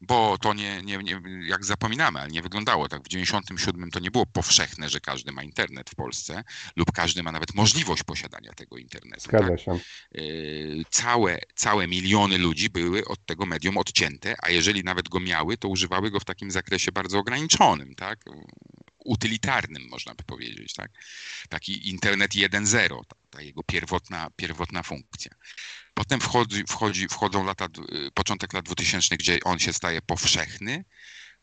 bo 0.00 0.38
to 0.38 0.54
nie, 0.54 0.82
nie, 0.82 0.98
nie, 0.98 1.20
jak 1.46 1.64
zapominamy, 1.64 2.20
ale 2.20 2.30
nie 2.30 2.42
wyglądało 2.42 2.88
tak. 2.88 3.02
W 3.02 3.08
97 3.08 3.90
to 3.90 4.00
nie 4.00 4.10
było 4.10 4.26
powszechne, 4.26 4.88
że 4.88 5.00
każdy 5.00 5.32
ma 5.32 5.42
internet 5.42 5.90
w 5.90 5.94
Polsce 5.94 6.44
lub 6.76 6.92
każdy 6.92 7.22
ma 7.22 7.32
nawet 7.32 7.54
możliwość 7.54 8.02
posiadania 8.02 8.52
tego 8.52 8.76
internetu. 8.76 9.30
tak? 9.30 9.40
Zgadza 9.40 9.58
się. 9.58 9.78
Yy, 10.12 10.84
całe, 10.90 11.38
całe 11.54 11.88
miliony 11.88 12.38
ludzi 12.38 12.70
były 12.70 13.04
od 13.04 13.26
tego 13.26 13.46
medium 13.46 13.76
odcięte, 13.78 14.34
a 14.42 14.50
jeżeli 14.50 14.84
nawet 14.84 15.08
go 15.08 15.20
miały, 15.20 15.56
to 15.56 15.68
używały 15.68 16.10
go 16.10 16.20
w 16.20 16.24
takim 16.24 16.50
zakresie 16.50 16.92
bardzo 16.92 17.18
ograniczonym, 17.18 17.94
tak? 17.94 18.24
Utylitarnym, 18.98 19.88
można 19.90 20.14
by 20.14 20.24
powiedzieć, 20.24 20.74
tak? 20.74 20.90
Taki 21.48 21.88
internet 21.90 22.30
1.0, 22.30 23.00
ta, 23.08 23.16
ta 23.30 23.42
jego 23.42 23.62
pierwotna, 23.62 24.30
pierwotna 24.36 24.82
funkcja. 24.82 25.30
Potem 25.94 26.20
wchodzi, 26.20 26.64
wchodzi, 26.68 27.08
wchodzą 27.08 27.44
lata, 27.44 27.68
yy, 27.92 28.10
początek 28.14 28.52
lat 28.52 28.64
2000, 28.64 29.16
gdzie 29.16 29.38
on 29.44 29.58
się 29.58 29.72
staje 29.72 30.02
powszechny, 30.02 30.84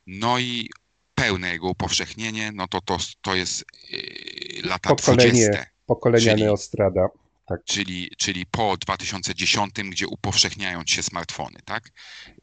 no 0.07 0.39
i 0.39 0.69
pełne 1.15 1.49
jego 1.49 1.67
upowszechnienie, 1.69 2.51
no 2.51 2.67
to 2.67 2.81
to, 2.81 2.97
to 3.21 3.35
jest 3.35 3.65
yy, 3.89 4.61
lata 4.63 4.89
Pokolenie. 4.95 5.31
20 5.31 5.65
Pokolenia 5.85 6.31
Czyli- 6.31 6.43
Neostrada. 6.43 7.07
Tak. 7.47 7.63
czyli, 7.65 8.11
czyli 8.17 8.45
po 8.45 8.77
2010, 8.77 9.71
gdzie 9.73 10.07
upowszechniają 10.07 10.81
się 10.85 11.03
smartfony, 11.03 11.59
tak? 11.65 11.89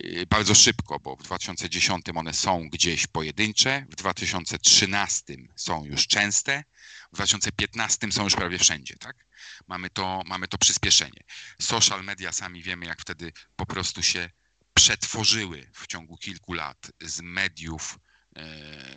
Yy, 0.00 0.26
Bardzo 0.26 0.54
szybko, 0.54 1.00
bo 1.00 1.16
w 1.16 1.22
2010 1.22 2.04
one 2.14 2.34
są 2.34 2.68
gdzieś 2.68 3.06
pojedyncze, 3.06 3.86
w 3.90 3.96
2013 3.96 5.36
są 5.56 5.84
już 5.84 6.06
częste, 6.06 6.64
w 7.12 7.14
2015 7.14 8.12
są 8.12 8.24
już 8.24 8.34
prawie 8.34 8.58
wszędzie, 8.58 8.96
tak? 8.96 9.26
Mamy 9.66 9.90
to, 9.90 10.22
mamy 10.26 10.48
to 10.48 10.58
przyspieszenie. 10.58 11.20
Social 11.60 12.04
media 12.04 12.32
sami 12.32 12.62
wiemy, 12.62 12.86
jak 12.86 13.00
wtedy 13.00 13.32
po 13.56 13.66
prostu 13.66 14.02
się 14.02 14.30
przetworzyły 14.74 15.70
w 15.74 15.86
ciągu 15.86 16.16
kilku 16.16 16.52
lat 16.52 16.90
z 17.00 17.20
mediów, 17.20 17.98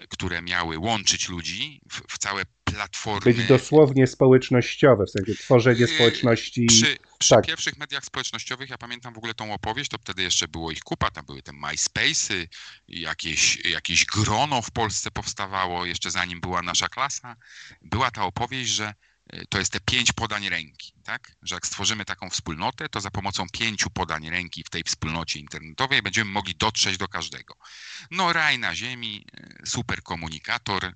które 0.10 0.42
miały 0.42 0.78
łączyć 0.78 1.30
ludzi 1.30 1.82
w, 1.92 2.14
w 2.14 2.18
całe 2.18 2.44
platformy. 2.64 3.34
Być 3.34 3.48
dosłownie 3.48 4.08
społecznościowe, 4.08 5.06
w 5.06 5.10
sensie 5.10 5.36
tworzenie 5.36 5.88
społeczności. 5.88 6.66
Przy, 6.66 6.98
przy 7.20 7.36
tak. 7.36 7.46
pierwszych 7.46 7.78
mediach 7.78 8.06
społecznościowych, 8.06 8.70
ja 8.70 8.78
pamiętam 8.78 9.14
w 9.14 9.18
ogóle 9.18 9.34
tą 9.34 9.54
opowieść, 9.54 9.90
to 9.90 9.98
wtedy 9.98 10.24
jeszcze 10.24 10.48
było 10.48 10.72
ich 10.72 10.80
kupa, 10.80 11.12
tam 11.12 11.26
były 11.26 11.42
te 11.42 11.52
MySpace'y, 11.52 12.48
jakieś, 12.88 13.66
jakieś 13.66 14.06
grono 14.06 14.62
w 14.62 14.72
Polsce 14.72 15.12
powstawało, 15.12 15.86
jeszcze 15.86 16.12
zanim 16.12 16.42
była 16.42 16.62
nasza 16.62 16.88
klasa. 16.88 17.36
Była 17.82 18.12
ta 18.12 18.24
opowieść, 18.24 18.72
że 18.72 18.94
to 19.50 19.60
jest 19.60 19.72
te 19.72 19.80
pięć 19.80 20.12
podań 20.12 20.50
ręki, 20.50 20.94
tak? 21.04 21.32
Że 21.42 21.56
jak 21.56 21.68
stworzymy 21.68 22.06
taką 22.06 22.30
wspólnotę, 22.30 22.90
to 22.90 23.02
za 23.02 23.12
pomocą 23.12 23.46
pięciu 23.54 23.90
podań 23.90 24.30
ręki 24.30 24.64
w 24.64 24.70
tej 24.70 24.84
wspólnocie 24.84 25.40
internetowej 25.40 26.02
będziemy 26.02 26.32
mogli 26.32 26.56
dotrzeć 26.56 26.98
do 26.98 27.08
każdego. 27.08 27.56
No 28.12 28.34
raj 28.34 28.60
na 28.60 28.76
ziemi, 28.76 29.26
y, 29.40 29.70
super 29.70 30.04
komunikator, 30.04 30.86
y, 30.86 30.94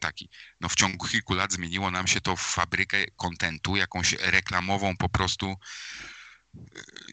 taki. 0.00 0.30
No 0.60 0.68
w 0.68 0.74
ciągu 0.74 1.06
kilku 1.06 1.34
lat 1.34 1.52
zmieniło 1.52 1.90
nam 1.90 2.06
się 2.06 2.20
to 2.20 2.36
w 2.36 2.40
fabrykę 2.40 3.06
kontentu, 3.16 3.76
jakąś 3.76 4.12
reklamową 4.12 4.96
po 4.96 5.08
prostu 5.08 5.56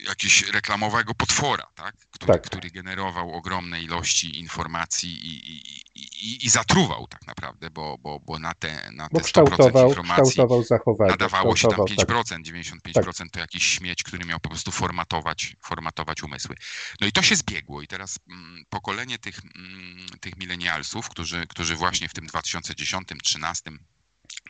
jakiś 0.07 0.47
reklamowego 0.47 1.13
potwora, 1.13 1.67
tak? 1.75 1.95
Który, 2.11 2.33
Tak. 2.33 2.41
który 2.41 2.69
generował 2.69 3.33
ogromne 3.33 3.81
ilości 3.81 4.39
informacji 4.39 5.11
i, 5.11 5.49
i, 5.51 5.83
i, 5.95 6.45
i, 6.45 6.49
zatruwał 6.49 7.07
tak 7.07 7.27
naprawdę, 7.27 7.69
bo, 7.69 7.97
bo, 7.97 8.19
bo 8.19 8.39
na 8.39 8.53
te, 8.53 8.91
na 8.91 9.09
te 9.09 9.19
100% 9.19 9.23
kształtował, 9.23 9.89
informacji 9.89 10.31
kształtował 10.31 10.63
zachowanie. 10.63 11.11
nadawało 11.11 11.55
się 11.55 11.67
tam 11.67 11.85
kształtował, 11.85 12.23
tak. 12.23 12.39
5%, 12.39 13.21
95% 13.23 13.29
to 13.31 13.39
jakiś 13.39 13.63
śmieć, 13.63 14.03
który 14.03 14.25
miał 14.25 14.39
po 14.39 14.49
prostu 14.49 14.71
formatować, 14.71 15.55
formatować 15.61 16.23
umysły. 16.23 16.55
No 17.01 17.07
i 17.07 17.11
to 17.11 17.21
się 17.21 17.35
zbiegło 17.35 17.81
i 17.81 17.87
teraz 17.87 18.19
mm, 18.29 18.63
pokolenie 18.69 19.19
tych, 19.19 19.39
mm, 19.55 20.07
tych 20.19 20.37
milenialsów, 20.37 21.09
którzy, 21.09 21.47
którzy 21.47 21.75
właśnie 21.75 22.09
w 22.09 22.13
tym 22.13 22.27
2010-2013 22.27 23.77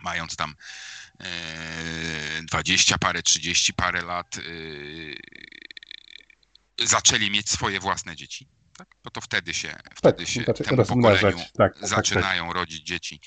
mając 0.03 0.35
tam 0.35 0.55
e, 1.19 2.43
20 2.43 2.97
parę, 2.97 3.23
30 3.23 3.73
parę 3.73 4.01
lat, 4.01 4.37
e, 4.37 4.41
zaczęli 6.85 7.31
mieć 7.31 7.49
swoje 7.49 7.79
własne 7.79 8.15
dzieci. 8.15 8.47
tak? 8.77 8.87
bo 9.03 9.11
to 9.11 9.21
wtedy 9.21 9.53
się, 9.53 9.75
wtedy 9.95 10.17
Tak, 10.25 10.27
się 10.27 10.43
znaczy 10.43 10.63
temu 10.63 10.85
pokoleniu 10.85 11.37
tak, 11.37 11.47
tak, 11.57 11.79
tak. 11.79 11.87
zaczynają 11.89 12.53
rodzić 12.53 12.83
dzieci. 12.87 13.19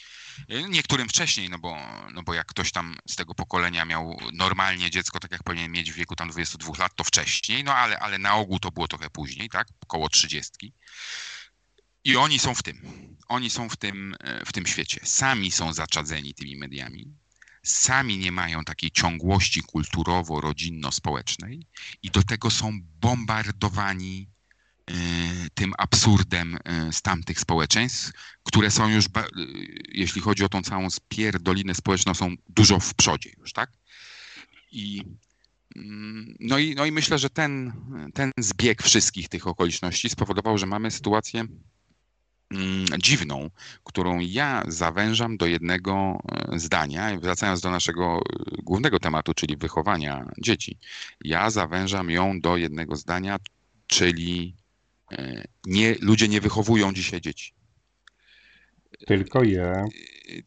Niektórym 0.69 1.09
wcześniej, 1.09 1.51
no 1.51 1.59
bo, 1.59 1.77
no 2.13 2.23
bo 2.23 2.35
jak 2.35 2.47
ktoś 2.47 2.73
tam 2.73 2.97
z 3.09 3.17
tego 3.17 3.35
pokolenia 3.35 3.85
miał 3.85 4.19
normalnie 4.33 4.91
dziecko, 4.91 5.21
tak 5.21 5.31
jak 5.33 5.43
powinien 5.43 5.73
mieć 5.73 5.93
w 5.93 5.95
wieku 5.95 6.17
tam 6.17 6.31
22 6.31 6.73
lat, 6.79 6.93
to 6.97 7.05
wcześniej, 7.05 7.65
no 7.65 7.75
ale, 7.75 7.99
ale 7.99 8.19
na 8.19 8.35
ogół 8.35 8.59
to 8.59 8.71
było 8.71 8.89
trochę 8.89 9.11
później, 9.11 9.49
tak? 9.49 9.69
Około 9.83 10.09
30. 10.09 10.73
I 12.07 12.17
oni 12.17 12.39
są 12.39 12.55
w 12.55 12.63
tym. 12.63 12.81
Oni 13.29 13.51
są 13.51 13.69
w 13.69 13.77
tym, 13.77 14.15
e, 14.21 14.45
w 14.45 14.53
tym 14.53 14.67
świecie. 14.67 15.01
Sami 15.05 15.51
są 15.51 15.73
zaczadzeni 15.73 16.35
tymi 16.35 16.57
mediami. 16.57 17.15
Sami 17.63 18.19
nie 18.19 18.33
mają 18.33 18.65
takiej 18.65 18.91
ciągłości 18.91 19.63
kulturowo-rodzinno-społecznej 19.63 21.67
i 22.03 22.11
do 22.11 22.23
tego 22.23 22.51
są 22.51 22.79
bombardowani 23.01 24.29
e, 24.87 24.95
tym 25.55 25.73
absurdem 25.79 26.59
e, 26.65 26.93
z 26.93 27.03
tamtych 27.03 27.41
społeczeństw, 27.41 28.13
które 28.43 28.71
są 28.71 28.89
już, 28.89 29.07
jeśli 29.89 30.21
chodzi 30.21 30.45
o 30.45 30.49
tą 30.49 30.63
całą 30.63 30.91
spierdolinę 30.91 31.75
społeczną, 31.75 32.15
są 32.15 32.35
dużo 32.49 32.81
w 32.81 32.95
przodzie 32.95 33.31
już, 33.39 33.53
tak? 33.53 33.71
I, 34.73 35.03
mm, 35.77 36.37
no 36.41 36.59
i, 36.59 36.75
no 36.75 36.87
i 36.87 36.93
myślę, 36.93 37.19
że 37.19 37.31
ten, 37.31 37.73
ten 38.15 38.31
zbieg 38.39 38.83
wszystkich 38.83 39.29
tych 39.29 39.47
okoliczności 39.47 40.09
spowodował, 40.09 40.59
że 40.59 40.67
mamy 40.67 40.91
sytuację 40.91 41.47
dziwną, 42.99 43.51
którą 43.85 44.19
ja 44.21 44.63
zawężam 44.69 45.37
do 45.37 45.47
jednego 45.47 46.19
e, 46.53 46.59
zdania, 46.59 47.19
wracając 47.21 47.61
do 47.61 47.71
naszego 47.71 48.17
e, 48.19 48.23
głównego 48.63 49.01
tematu, 49.01 49.35
czyli 49.35 49.57
wychowania 49.57 50.27
dzieci. 50.39 50.79
Ja 51.21 51.51
zawężam 51.51 52.11
ją 52.11 52.41
do 52.41 52.57
jednego 52.57 52.97
zdania, 52.97 53.37
czyli 53.87 54.57
e, 55.13 55.45
nie, 55.67 55.95
ludzie 56.01 56.29
nie 56.29 56.41
wychowują 56.41 56.93
dzisiaj 56.93 57.21
dzieci. 57.21 57.53
Tylko 59.07 59.43
je. 59.43 59.85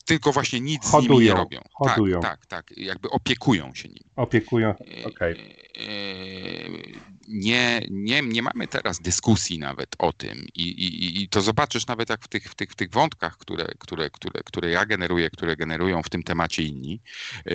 Tylko 0.06 0.32
właśnie 0.32 0.60
nic 0.60 0.86
z 0.86 0.94
nimi 0.94 1.04
nie 1.04 1.10
Hodują, 1.10 1.36
robią. 1.36 1.62
hodują. 1.74 2.20
Tak, 2.20 2.46
tak, 2.46 2.66
tak. 2.68 2.78
Jakby 2.78 3.10
opiekują 3.10 3.74
się 3.76 3.88
nimi. 3.88 4.12
Opiekują. 4.16 4.76
Okej. 5.06 5.56
E, 5.78 7.09
Nie, 7.30 7.82
nie, 7.90 8.22
nie 8.22 8.42
mamy 8.42 8.68
teraz 8.68 9.02
dyskusji 9.02 9.60
nawet 9.60 9.96
o 10.00 10.14
tym 10.14 10.46
I, 10.56 10.64
i, 10.64 11.24
i 11.24 11.30
to 11.30 11.42
zobaczysz 11.42 11.88
nawet 11.88 12.10
jak 12.10 12.24
w 12.24 12.28
tych, 12.28 12.52
w 12.52 12.56
tych, 12.56 12.72
w 12.72 12.76
tych 12.76 12.92
wątkach, 12.92 13.38
które, 13.38 13.66
które, 13.80 14.10
które, 14.10 14.44
które 14.44 14.70
ja 14.70 14.86
generuję, 14.86 15.30
które 15.30 15.56
generują 15.56 16.04
w 16.04 16.10
tym 16.10 16.24
temacie 16.24 16.64
inni, 16.64 17.02
e, 17.46 17.52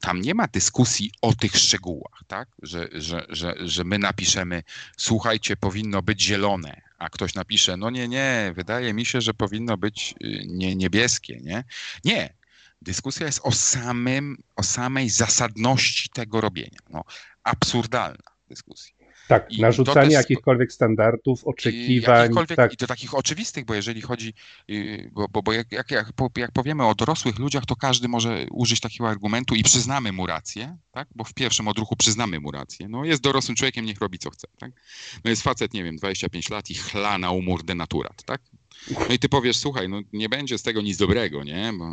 tam 0.00 0.20
nie 0.20 0.34
ma 0.34 0.46
dyskusji 0.48 1.10
o 1.22 1.34
tych 1.34 1.56
szczegółach, 1.56 2.20
tak? 2.26 2.48
Że, 2.62 2.88
że, 2.92 3.26
że, 3.28 3.54
że 3.58 3.84
my 3.84 3.98
napiszemy, 3.98 4.62
słuchajcie, 4.96 5.56
powinno 5.56 6.02
być 6.02 6.22
zielone, 6.22 6.80
a 6.98 7.08
ktoś 7.08 7.34
napisze, 7.34 7.76
no 7.76 7.90
nie, 7.90 8.08
nie, 8.08 8.52
wydaje 8.56 8.94
mi 8.94 9.06
się, 9.06 9.20
że 9.20 9.34
powinno 9.34 9.76
być 9.76 10.14
y, 10.24 10.44
nie, 10.46 10.76
niebieskie, 10.76 11.40
nie? 11.40 11.64
Nie. 12.04 12.34
Dyskusja 12.82 13.26
jest 13.26 13.40
o 13.42 13.52
samym, 13.52 14.36
o 14.56 14.62
samej 14.62 15.10
zasadności 15.10 16.08
tego 16.08 16.40
robienia. 16.40 16.78
No, 16.90 17.04
absurdalna 17.44 18.34
dyskusja. 18.48 18.93
Tak, 19.28 19.52
I 19.52 19.60
narzucanie 19.60 20.06
też- 20.06 20.12
jakichkolwiek 20.12 20.72
standardów, 20.72 21.44
oczekiwań. 21.44 22.20
jakichkolwiek- 22.28 22.56
Tak, 22.56 22.72
I 22.72 22.76
to 22.76 22.86
takich 22.86 23.14
oczywistych, 23.14 23.64
bo 23.64 23.74
jeżeli 23.74 24.00
chodzi, 24.00 24.34
yy, 24.68 25.10
bo, 25.12 25.28
bo, 25.28 25.42
bo 25.42 25.52
jak, 25.52 25.72
jak, 25.72 25.90
jak, 25.90 26.12
jak 26.36 26.52
powiemy 26.52 26.86
o 26.86 26.94
dorosłych 26.94 27.38
ludziach, 27.38 27.66
to 27.66 27.76
każdy 27.76 28.08
może 28.08 28.46
użyć 28.50 28.80
takiego 28.80 29.08
argumentu 29.08 29.54
i 29.54 29.62
przyznamy 29.62 30.12
mu 30.12 30.26
rację, 30.26 30.76
tak? 30.92 31.08
Bo 31.14 31.24
w 31.24 31.34
pierwszym 31.34 31.68
odruchu 31.68 31.96
przyznamy 31.96 32.40
mu 32.40 32.50
rację. 32.50 32.88
No 32.88 33.04
jest 33.04 33.22
dorosłym 33.22 33.56
człowiekiem, 33.56 33.84
niech 33.84 34.00
robi 34.00 34.18
co 34.18 34.30
chce, 34.30 34.46
tak? 34.58 34.70
No 35.24 35.30
jest 35.30 35.42
facet, 35.42 35.74
nie 35.74 35.84
wiem, 35.84 35.96
25 35.96 36.50
lat 36.50 36.70
i 36.70 36.74
chla 36.74 37.18
na 37.18 37.30
umór 37.30 37.62
denaturat, 37.64 38.22
tak? 38.24 38.40
No 39.08 39.14
i 39.14 39.18
ty 39.18 39.28
powiesz, 39.28 39.56
słuchaj, 39.56 39.88
no 39.88 40.00
nie 40.12 40.28
będzie 40.28 40.58
z 40.58 40.62
tego 40.62 40.82
nic 40.82 40.96
dobrego, 40.98 41.44
nie? 41.44 41.72
Bo 41.78 41.84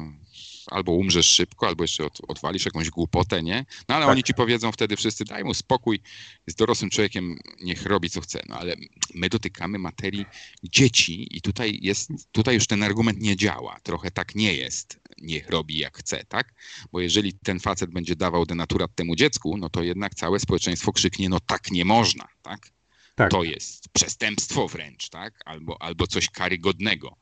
albo 0.68 0.92
umrzesz 0.92 1.30
szybko, 1.30 1.68
albo 1.68 1.84
jeszcze 1.84 2.06
od, 2.06 2.20
odwalisz 2.28 2.66
jakąś 2.66 2.90
głupotę, 2.90 3.44
nie? 3.44 3.66
No 3.90 3.96
ale 3.96 4.06
Tak. 4.06 4.12
oni 4.12 4.24
ci 4.24 4.34
powiedzą 4.34 4.72
wtedy 4.72 4.96
wszyscy, 4.96 5.26
daj 5.26 5.44
mu 5.44 5.54
spokój, 5.54 6.00
jest 6.48 6.60
dorosłym 6.60 6.90
człowiekiem, 6.90 7.38
niech 7.62 7.86
robi 7.86 8.10
co 8.10 8.22
chce. 8.22 8.44
No 8.50 8.56
ale 8.60 8.76
my 9.14 9.30
dotykamy 9.30 9.80
materii 9.80 10.26
dzieci 10.64 11.38
i 11.38 11.42
tutaj 11.42 11.80
jest, 11.82 12.10
tutaj 12.32 12.56
już 12.56 12.68
ten 12.68 12.84
argument 12.84 13.22
nie 13.22 13.36
działa. 13.36 13.80
Trochę 13.84 14.12
tak 14.12 14.36
nie 14.36 14.54
jest, 14.54 15.00
niech 15.22 15.50
robi 15.50 15.78
jak 15.78 15.98
chce, 15.98 16.26
tak? 16.26 16.54
Bo 16.92 17.00
jeżeli 17.00 17.34
ten 17.34 17.60
facet 17.60 17.92
będzie 17.92 18.16
dawał 18.16 18.46
denaturat 18.46 18.96
temu 18.96 19.16
dziecku, 19.16 19.58
no 19.58 19.70
to 19.70 19.84
jednak 19.84 20.16
całe 20.16 20.40
społeczeństwo 20.40 20.92
krzyknie, 20.94 21.30
no 21.30 21.40
tak 21.40 21.72
nie 21.72 21.86
można, 21.86 22.28
tak? 22.42 22.72
tak. 23.16 23.32
To 23.32 23.44
jest 23.44 23.90
przestępstwo 23.90 24.68
wręcz, 24.68 25.10
tak? 25.10 25.34
Albo, 25.46 25.82
albo 25.82 26.08
coś 26.08 26.30
karygodnego. 26.30 27.18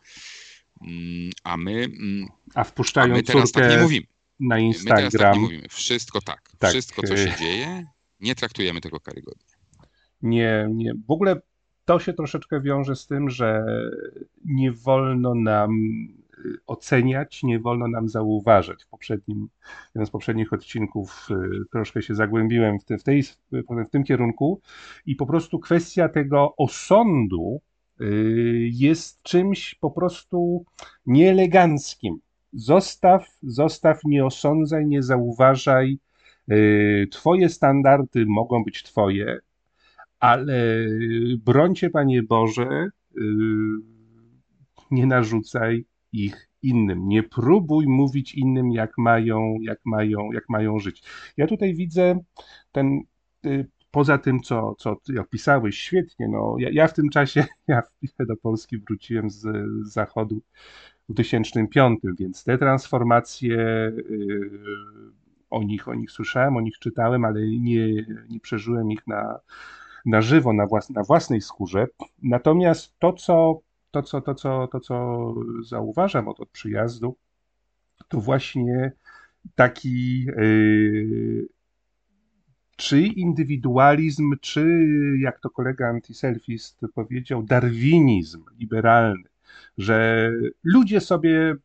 Mm, 0.81 1.29
A 1.43 1.57
my, 1.57 1.71
mm, 1.71 2.27
A 2.55 2.59
a 2.59 2.63
wpuszczają 2.63 3.13
my 3.13 3.23
teraz 3.23 3.51
tak 3.51 3.69
nie 3.71 3.77
mówimy. 3.77 4.05
na 4.39 4.55
My 4.55 4.61
teraz 4.73 4.83
tak 4.85 5.03
Instagram. 5.03 5.33
nie 5.35 5.39
mówimy. 5.41 5.67
Wszystko 5.69 6.21
tak. 6.21 6.41
Tak, 6.59 6.69
Wszystko, 6.69 7.03
co 7.07 7.13
y- 7.13 7.17
się 7.17 7.33
dzieje, 7.39 7.85
nie 8.19 8.35
traktujemy 8.35 8.81
tego 8.81 8.99
karygodnie. 8.99 9.45
Nie, 10.21 10.67
nie. 10.73 10.93
W 11.07 11.11
ogóle 11.11 11.41
to 11.85 11.99
się 11.99 12.13
troszeczkę 12.13 12.61
wiąże 12.61 12.95
z 12.95 13.07
tym, 13.07 13.29
że 13.29 13.63
nie 14.45 14.71
wolno 14.71 15.35
nam 15.35 15.71
y, 16.45 16.57
oceniać, 16.67 17.43
nie 17.43 17.59
wolno 17.59 17.87
nam 17.87 18.09
zauważać. 18.09 18.83
W 18.83 18.87
poprzednim, 18.87 19.49
jeden 19.95 20.05
z 20.07 20.09
poprzednich 20.09 20.53
odcinków 20.53 21.27
y, 21.31 21.35
troszkę 21.71 22.01
się 22.01 22.15
zagłębiłem 22.15 22.79
w, 22.79 22.85
te, 22.85 22.97
w, 22.97 23.03
tej, 23.03 23.23
w 23.23 23.89
tym 23.91 24.03
kierunku 24.03 24.61
i 25.05 25.15
po 25.15 25.25
prostu 25.25 25.59
kwestia 25.59 26.09
tego 26.09 26.53
osądu 26.57 27.61
jest 28.71 29.23
czymś 29.23 29.75
po 29.75 29.91
prostu 29.91 30.65
nieeleganckim. 31.05 32.19
Zostaw, 32.53 33.27
zostaw, 33.43 33.99
nie 34.05 34.25
osądzaj, 34.25 34.85
nie 34.85 35.03
zauważaj. 35.03 35.99
Y, 36.51 37.07
Twoje 37.11 37.49
standardy 37.49 38.25
mogą 38.25 38.63
być 38.63 38.83
twoje, 38.83 39.39
ale 40.19 40.85
brońcie, 41.45 41.89
Panie 41.89 42.23
Boże, 42.23 42.89
yy, 43.15 43.23
nie 44.91 45.05
narzucaj 45.05 45.85
ich 46.11 46.49
innym. 46.61 47.07
Nie 47.07 47.23
próbuj 47.23 47.87
mówić 47.87 48.35
innym, 48.35 48.71
jak 48.71 48.91
mają, 48.97 49.57
jak 49.61 49.79
mają, 49.85 50.31
jak 50.31 50.49
mają 50.49 50.79
żyć. 50.79 51.03
Ja 51.37 51.47
tutaj 51.47 51.73
widzę 51.73 52.19
ten, 52.71 53.01
poza 53.91 54.17
tym, 54.17 54.39
co, 54.39 54.75
co 54.77 54.95
ty 54.95 55.19
opisałeś 55.21 55.79
świetnie, 55.79 56.27
no, 56.27 56.55
ja, 56.59 56.69
ja 56.71 56.87
w 56.87 56.93
tym 56.93 57.09
czasie, 57.09 57.45
ja 57.67 57.81
do 58.19 58.35
Polski 58.35 58.77
wróciłem 58.77 59.29
z, 59.29 59.41
z 59.83 59.93
zachodu 59.93 60.41
w 61.09 61.13
2005, 61.13 61.99
więc 62.19 62.43
te 62.43 62.57
transformacje, 62.57 63.57
yy, 64.09 64.51
o 65.49 65.63
nich, 65.63 65.87
o 65.87 65.93
nich 65.93 66.11
słyszałem, 66.11 66.57
o 66.57 66.61
nich 66.61 66.79
czytałem, 66.79 67.25
ale 67.25 67.41
nie, 67.41 68.05
nie 68.29 68.39
przeżyłem 68.39 68.91
ich 68.91 69.07
na, 69.07 69.39
na 70.05 70.21
żywo, 70.21 70.53
na, 70.53 70.65
włas, 70.67 70.89
na 70.89 71.03
własnej 71.03 71.41
skórze. 71.41 71.87
Natomiast 72.23 72.99
to, 72.99 73.13
co, 73.13 73.61
to, 73.91 74.03
co, 74.03 74.21
to, 74.21 74.35
co, 74.35 74.67
to, 74.67 74.79
co 74.79 75.35
zauważam 75.63 76.27
od, 76.27 76.39
od 76.39 76.49
przyjazdu, 76.49 77.15
to 78.07 78.19
właśnie 78.19 78.91
taki 79.55 80.23
yy, 80.23 81.47
czy 82.79 83.01
indywidualizm, 83.01 84.35
czy 84.41 84.87
jak 85.19 85.39
to 85.39 85.49
kolega 85.49 85.89
antyselfist 85.89 86.81
powiedział, 86.95 87.43
darwinizm 87.43 88.43
liberalny, 88.59 89.29
że 89.77 90.31
ludzie 90.63 91.01
sobie 91.01 91.55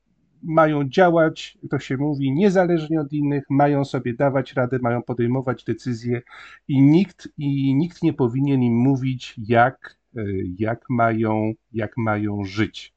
mają 0.43 0.89
działać, 0.89 1.59
to 1.71 1.79
się 1.79 1.97
mówi, 1.97 2.33
niezależnie 2.33 3.01
od 3.01 3.13
innych, 3.13 3.45
mają 3.51 3.85
sobie 3.85 4.15
dawać 4.15 4.53
radę, 4.53 4.79
mają 4.83 5.03
podejmować 5.03 5.65
decyzje 5.65 6.23
i 6.69 6.83
nikt, 6.83 7.29
i 7.39 7.75
nikt 7.75 8.03
nie 8.03 8.13
powinien 8.13 8.63
im 8.63 8.75
mówić, 8.75 9.35
jak, 9.49 9.97
y, 10.17 10.45
jak, 10.59 10.85
mają, 10.91 11.53
jak 11.73 11.97
mają 11.97 12.45
żyć. 12.45 12.95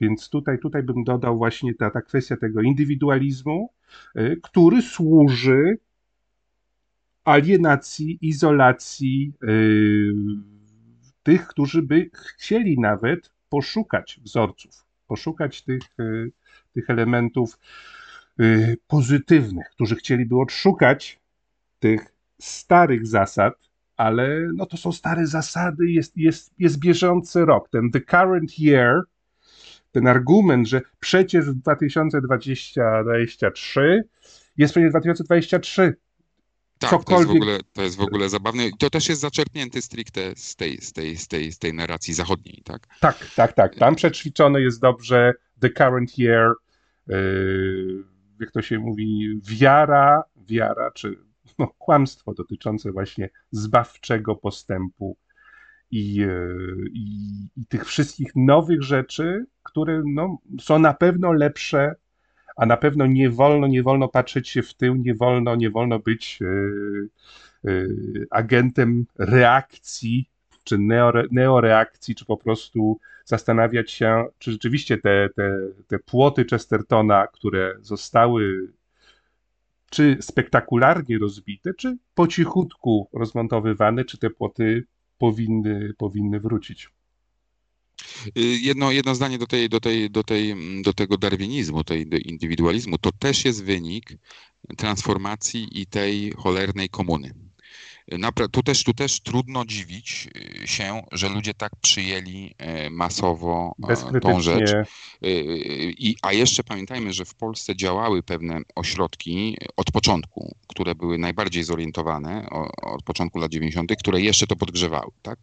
Więc 0.00 0.28
tutaj, 0.28 0.58
tutaj 0.58 0.82
bym 0.82 1.04
dodał 1.04 1.38
właśnie 1.38 1.74
ta, 1.74 1.90
ta 1.90 2.02
kwestia 2.02 2.36
tego 2.36 2.62
indywidualizmu, 2.62 3.70
y, 4.16 4.40
który 4.42 4.82
służy 4.82 5.78
alienacji, 7.26 8.18
izolacji 8.20 9.32
y, 9.42 10.12
tych, 11.22 11.46
którzy 11.46 11.82
by 11.82 12.10
chcieli 12.14 12.80
nawet 12.80 13.30
poszukać 13.48 14.20
wzorców, 14.24 14.84
poszukać 15.06 15.62
tych, 15.62 15.82
y, 16.00 16.32
tych 16.72 16.90
elementów 16.90 17.58
y, 18.40 18.76
pozytywnych, 18.86 19.70
którzy 19.70 19.96
chcieliby 19.96 20.40
odszukać 20.40 21.20
tych 21.78 22.12
starych 22.38 23.06
zasad, 23.06 23.54
ale 23.96 24.48
no 24.54 24.66
to 24.66 24.76
są 24.76 24.92
stare 24.92 25.26
zasady, 25.26 25.90
jest, 25.90 26.16
jest, 26.16 26.54
jest 26.58 26.78
bieżący 26.78 27.44
rok, 27.44 27.68
ten 27.68 27.90
the 27.90 28.00
current 28.00 28.58
year, 28.58 29.02
ten 29.92 30.06
argument, 30.06 30.68
że 30.68 30.80
przecież 31.00 31.50
w 31.50 31.54
2023 31.54 34.04
jest 34.56 34.74
przecież 34.74 34.90
2023, 34.90 35.96
Tak, 36.78 36.90
to 36.90 36.96
jest, 36.96 37.04
w 37.04 37.08
cokolwiek. 37.08 37.42
ogóle, 37.42 37.58
to 37.72 37.82
jest 37.82 37.96
w 37.96 38.00
ogóle 38.00 38.28
zabawne. 38.28 38.62
To 38.78 38.90
też 38.90 39.08
jest 39.08 39.20
zaczerpnięte 39.20 39.82
stricte 39.82 40.20
z 40.36 40.56
tej, 40.56 40.78
z 40.80 40.92
tej, 40.92 41.16
z 41.16 41.28
tej, 41.28 41.52
z 41.52 41.58
tej 41.58 41.74
narracji 41.74 42.14
zachodniej, 42.14 42.62
tak? 42.64 42.86
Tak, 43.00 43.30
tak, 43.36 43.52
tak. 43.52 43.74
Tam 43.74 43.94
przećwiczone 43.94 44.60
jest 44.60 44.80
dobrze 44.80 45.32
the 45.60 45.70
current 45.70 46.18
year, 46.18 46.52
yy, 47.06 48.04
jak 48.40 48.50
to 48.50 48.62
się 48.62 48.78
mówi, 48.78 49.40
wiara, 49.42 50.22
wiara, 50.36 50.90
czy 50.90 51.18
no, 51.58 51.68
kłamstwo 51.78 52.34
dotyczące 52.34 52.92
właśnie 52.92 53.30
zbawczego 53.50 54.36
postępu 54.36 55.16
i, 55.90 56.14
yy, 56.14 56.84
i, 56.92 57.08
i 57.56 57.66
tych 57.66 57.84
wszystkich 57.84 58.30
nowych 58.36 58.82
rzeczy, 58.82 59.46
które 59.62 60.02
no, 60.06 60.38
są 60.60 60.78
na 60.78 60.94
pewno 60.94 61.32
lepsze, 61.32 61.94
a 62.56 62.66
na 62.66 62.76
pewno 62.76 63.06
nie 63.06 63.30
wolno, 63.30 63.66
nie 63.66 63.82
wolno 63.82 64.08
patrzeć 64.08 64.48
się 64.48 64.62
w 64.62 64.74
tył, 64.74 64.94
nie 64.94 65.14
wolno, 65.14 65.56
nie 65.56 65.70
wolno 65.70 65.98
być 65.98 66.40
yy, 66.40 67.08
yy, 67.64 68.26
agentem 68.30 69.06
reakcji, 69.18 70.28
czy 70.64 70.78
neore, 70.78 71.24
neoreakcji, 71.30 72.14
czy 72.14 72.24
po 72.24 72.36
prostu 72.36 72.98
zastanawiać 73.24 73.90
się, 73.90 74.24
czy 74.38 74.52
rzeczywiście 74.52 74.98
te, 74.98 75.28
te, 75.36 75.58
te 75.86 75.98
płoty 75.98 76.44
Chestertona, 76.50 77.26
które 77.26 77.74
zostały 77.80 78.72
czy 79.90 80.16
spektakularnie 80.20 81.18
rozbite, 81.18 81.74
czy 81.74 81.96
po 82.14 82.26
cichutku 82.26 83.08
rozmontowywane, 83.12 84.04
czy 84.04 84.18
te 84.18 84.30
płoty 84.30 84.84
powinny, 85.18 85.94
powinny 85.98 86.40
wrócić. 86.40 86.90
Y, 88.38 88.40
jedno, 88.62 88.90
jedno 88.90 89.14
zdanie 89.14 89.38
do, 89.38 89.46
tej, 89.46 89.68
do, 89.68 89.80
tej, 89.80 90.10
do, 90.10 90.22
tej, 90.22 90.56
do 90.82 90.92
tego 90.92 91.18
darwinizmu, 91.18 91.84
tej 91.84 92.06
do 92.06 92.16
indywidualizmu, 92.16 92.98
to 92.98 93.12
też 93.12 93.44
jest 93.44 93.64
wynik 93.64 94.18
transformacji 94.76 95.68
i 95.80 95.86
tej 95.86 96.32
cholernej 96.32 96.88
komuny. 96.88 97.45
Tu, 98.52 98.62
też, 98.62 98.84
tu 98.84 98.94
też 98.94 99.20
trudno 99.20 99.64
dziwić 99.64 100.28
y, 100.62 100.66
się, 100.66 101.02
że 101.12 101.28
ludzie 101.28 101.54
tak 101.54 101.72
przyjęli 101.82 102.54
e, 102.58 102.90
masowo 102.90 103.74
e, 104.14 104.20
tą 104.20 104.40
rzecz. 104.40 104.70
Y, 104.70 104.86
I, 105.98 106.16
a 106.22 106.32
jeszcze 106.32 106.64
pamiętajmy, 106.64 107.12
że 107.12 107.24
w 107.24 107.34
Polsce 107.34 107.76
działały 107.76 108.22
pewne 108.22 108.60
ośrodki 108.74 109.56
od 109.76 109.90
początku, 109.90 110.56
które 110.66 110.94
były 110.94 111.18
najbardziej 111.18 111.64
zorientowane 111.64 112.46
od 112.82 113.02
początku 113.02 113.38
lat 113.38 113.52
90., 113.52 113.92
które 113.98 114.20
jeszcze 114.20 114.46
to 114.46 114.56
podgrzewały. 114.56 115.12
Tak? 115.22 115.38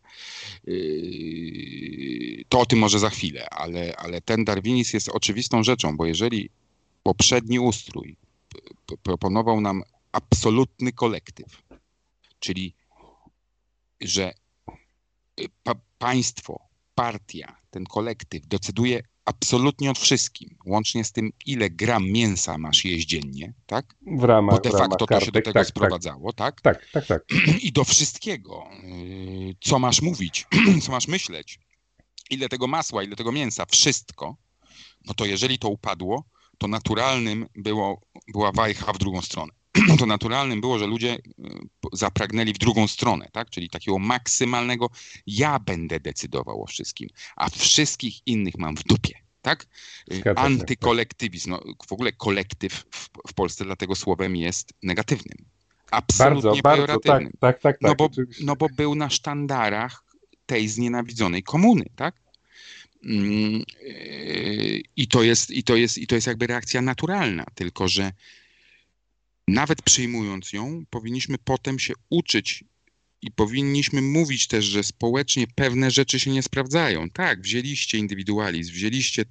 To 2.49 2.60
o 2.60 2.65
tym 2.65 2.80
może 2.80 2.99
za 2.99 3.10
chwilę, 3.10 3.49
ale, 3.49 3.95
ale 3.97 4.21
ten 4.21 4.45
darwinizm 4.45 4.91
jest 4.93 5.10
oczywistą 5.10 5.63
rzeczą, 5.63 5.97
bo 5.97 6.06
jeżeli 6.06 6.49
poprzedni 7.04 7.60
ustrój 7.60 8.15
proponował 9.04 9.62
nam 9.62 9.84
absolutny 10.12 10.91
kolektyw, 10.91 11.63
czyli 12.43 12.75
że 14.01 14.34
y, 15.39 15.47
pa 15.63 15.75
państwo, 15.97 16.60
partia, 16.95 17.56
ten 17.69 17.84
kolektyw 17.86 18.47
decyduje 18.47 19.03
absolutnie 19.25 19.91
o 19.91 19.93
wszystkim, 19.93 20.58
łącznie 20.65 21.03
z 21.03 21.12
tym, 21.12 21.32
ile 21.45 21.69
gram 21.69 22.12
mięsa 22.12 22.58
masz 22.58 22.86
jeść 22.86 23.08
dziennie, 23.08 23.53
tak? 23.65 23.95
W 24.19 24.23
ramach, 24.23 24.56
Bo 24.56 24.62
de 24.62 24.69
w 24.69 24.73
ramach 24.73 24.89
facto 24.89 25.08
to 25.08 25.19
się 25.19 25.32
do 25.32 25.41
tego 25.41 25.53
tak, 25.53 25.53
tak, 25.53 25.67
sprowadzało, 25.67 26.34
tak? 26.34 26.62
tak, 26.62 26.89
tak, 26.91 27.06
tak. 27.06 27.23
I 27.67 27.71
do 27.71 27.84
wszystkiego, 27.84 28.63
yy, 28.84 29.56
co 29.62 29.79
masz 29.79 30.01
mówić, 30.01 30.47
co 30.84 30.91
masz 30.91 31.08
myśleć, 31.08 31.60
ile 32.29 32.49
tego 32.49 32.67
masła, 32.67 33.03
ile 33.03 33.15
tego 33.15 33.32
mięsa, 33.32 33.65
wszystko, 33.65 34.36
no 35.06 35.13
to 35.13 35.25
jeżeli 35.25 35.60
to 35.60 35.69
upadło, 35.69 36.23
to 36.58 36.67
naturalnym 36.67 37.47
było, 37.56 38.01
była 38.27 38.51
wajcha 38.51 38.93
w 38.93 38.97
drugą 38.97 39.21
stronę. 39.21 39.53
To 39.99 40.05
naturalnym 40.05 40.62
było, 40.62 40.79
że 40.79 40.88
ludzie 40.88 41.17
yy, 41.38 41.49
zapragnęli 41.93 42.53
w 42.53 42.57
drugą 42.57 42.88
stronę, 42.88 43.29
tak? 43.31 43.49
Czyli 43.49 43.69
takiego 43.69 43.99
maksymalnego 43.99 44.89
ja 45.27 45.59
będę 45.59 45.99
decydował 45.99 46.63
o 46.63 46.65
wszystkim, 46.65 47.09
a 47.36 47.49
wszystkich 47.49 48.27
innych 48.27 48.57
mam 48.57 48.75
w 48.75 48.83
dupie. 48.83 49.13
Tak? 49.41 49.65
Zgadza 50.12 50.41
się, 50.41 50.45
Antykolektywizm. 50.45 51.49
No, 51.49 51.62
w 51.88 51.91
ogóle 51.91 52.12
kolektyw 52.12 52.73
w, 52.91 53.09
w 53.27 53.33
Polsce 53.33 53.65
dlatego 53.65 53.95
słowem 53.95 54.36
jest 54.36 54.73
negatywnym. 54.83 55.38
Absolutnie 55.91 56.62
Bardzo, 56.62 56.62
bardzo, 56.62 56.99
tak, 56.99 57.23
tak, 57.23 57.39
tak, 57.39 57.62
tak. 57.62 57.77
No 57.81 57.95
bo, 57.95 58.05
oczywiście. 58.05 58.45
no 58.45 58.55
bo 58.55 58.69
był 58.69 58.95
na 58.95 59.09
sztandarach 59.09 60.03
tej 60.45 60.67
znienawidzonej 60.67 61.43
komuny, 61.43 61.86
tak? 61.95 62.15
Mm, 63.05 63.63
yy, 63.81 64.81
I 64.95 65.07
to 65.07 65.23
jest, 65.23 65.51
i 65.51 65.63
to 65.63 65.75
jest, 65.75 65.97
i 65.97 66.07
to 66.07 66.15
jest 66.15 66.27
jakby 66.27 66.47
reakcja 66.47 66.81
naturalna, 66.81 67.45
tylko 67.55 67.88
że 67.88 68.12
nawet 69.47 69.82
przyjmując 69.82 70.53
ją, 70.53 70.86
powinniśmy 70.89 71.38
potem 71.38 71.79
się 71.79 71.93
uczyć 72.10 72.63
i 73.21 73.32
powinniśmy 73.32 74.01
mówić 74.01 74.47
też, 74.47 74.65
że 74.65 74.84
społecznie 74.84 75.47
pewne 75.56 75.91
rzeczy 75.91 76.19
się 76.19 76.32
nie 76.32 76.43
sprawdzają. 76.43 77.10
Tak, 77.10 77.41
wzięliście 77.41 77.97
indywidualizm, 77.97 78.73
wzięliście 78.73 79.25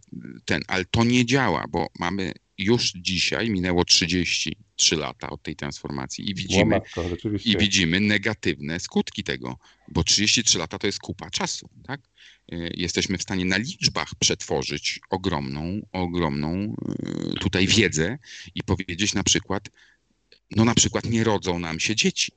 ten, 0.44 0.62
ale 0.68 0.84
to 0.84 1.04
nie 1.04 1.26
działa, 1.26 1.64
bo 1.68 1.88
mamy 1.98 2.32
już 2.58 2.92
dzisiaj, 2.96 3.50
minęło 3.50 3.84
33 3.84 4.96
lata 4.96 5.30
od 5.30 5.42
tej 5.42 5.56
transformacji 5.56 6.30
i 6.30 6.34
widzimy, 6.34 6.74
Łomatko, 6.74 7.04
i 7.44 7.56
widzimy 7.56 8.00
negatywne 8.00 8.80
skutki 8.80 9.24
tego, 9.24 9.58
bo 9.88 10.04
33 10.04 10.58
lata 10.58 10.78
to 10.78 10.86
jest 10.86 10.98
kupa 10.98 11.30
czasu, 11.30 11.68
tak? 11.86 12.00
Y, 12.52 12.72
Jesteśmy 12.76 13.18
w 13.18 13.22
stanie 13.22 13.44
na 13.44 13.56
liczbach 13.56 14.14
przetworzyć 14.18 15.00
ogromną, 15.10 15.86
ogromną 15.92 16.76
y, 17.34 17.40
tutaj 17.40 17.66
wiedzę 17.66 18.18
i 18.54 18.62
powiedzieć 18.62 19.14
na 19.14 19.22
przykład, 19.22 19.68
no 20.56 20.64
na 20.64 20.74
przykład 20.74 21.04
nie 21.04 21.24
rodzą 21.24 21.58
nam 21.58 21.80
się 21.80 21.96
dzieci, 21.96 22.32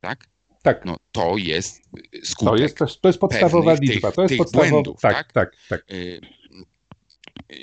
tak? 0.00 0.26
Tak. 0.62 0.84
No 0.84 0.96
to 1.12 1.34
jest 1.36 1.82
skutek. 2.22 2.72
To 2.74 2.84
jest, 2.84 3.00
to 3.00 3.08
jest 3.08 3.18
podstawowa 3.18 3.74
liczba. 3.74 4.08
tych- 4.08 4.16
to 4.16 4.22
jest 4.22 4.36
podstawowa. 4.36 4.70
błędów, 4.70 5.00
tak, 5.00 5.14
tak? 5.14 5.32
tak, 5.32 5.56
tak. 5.68 5.90
Y, 5.90 6.20
y, 7.52 7.56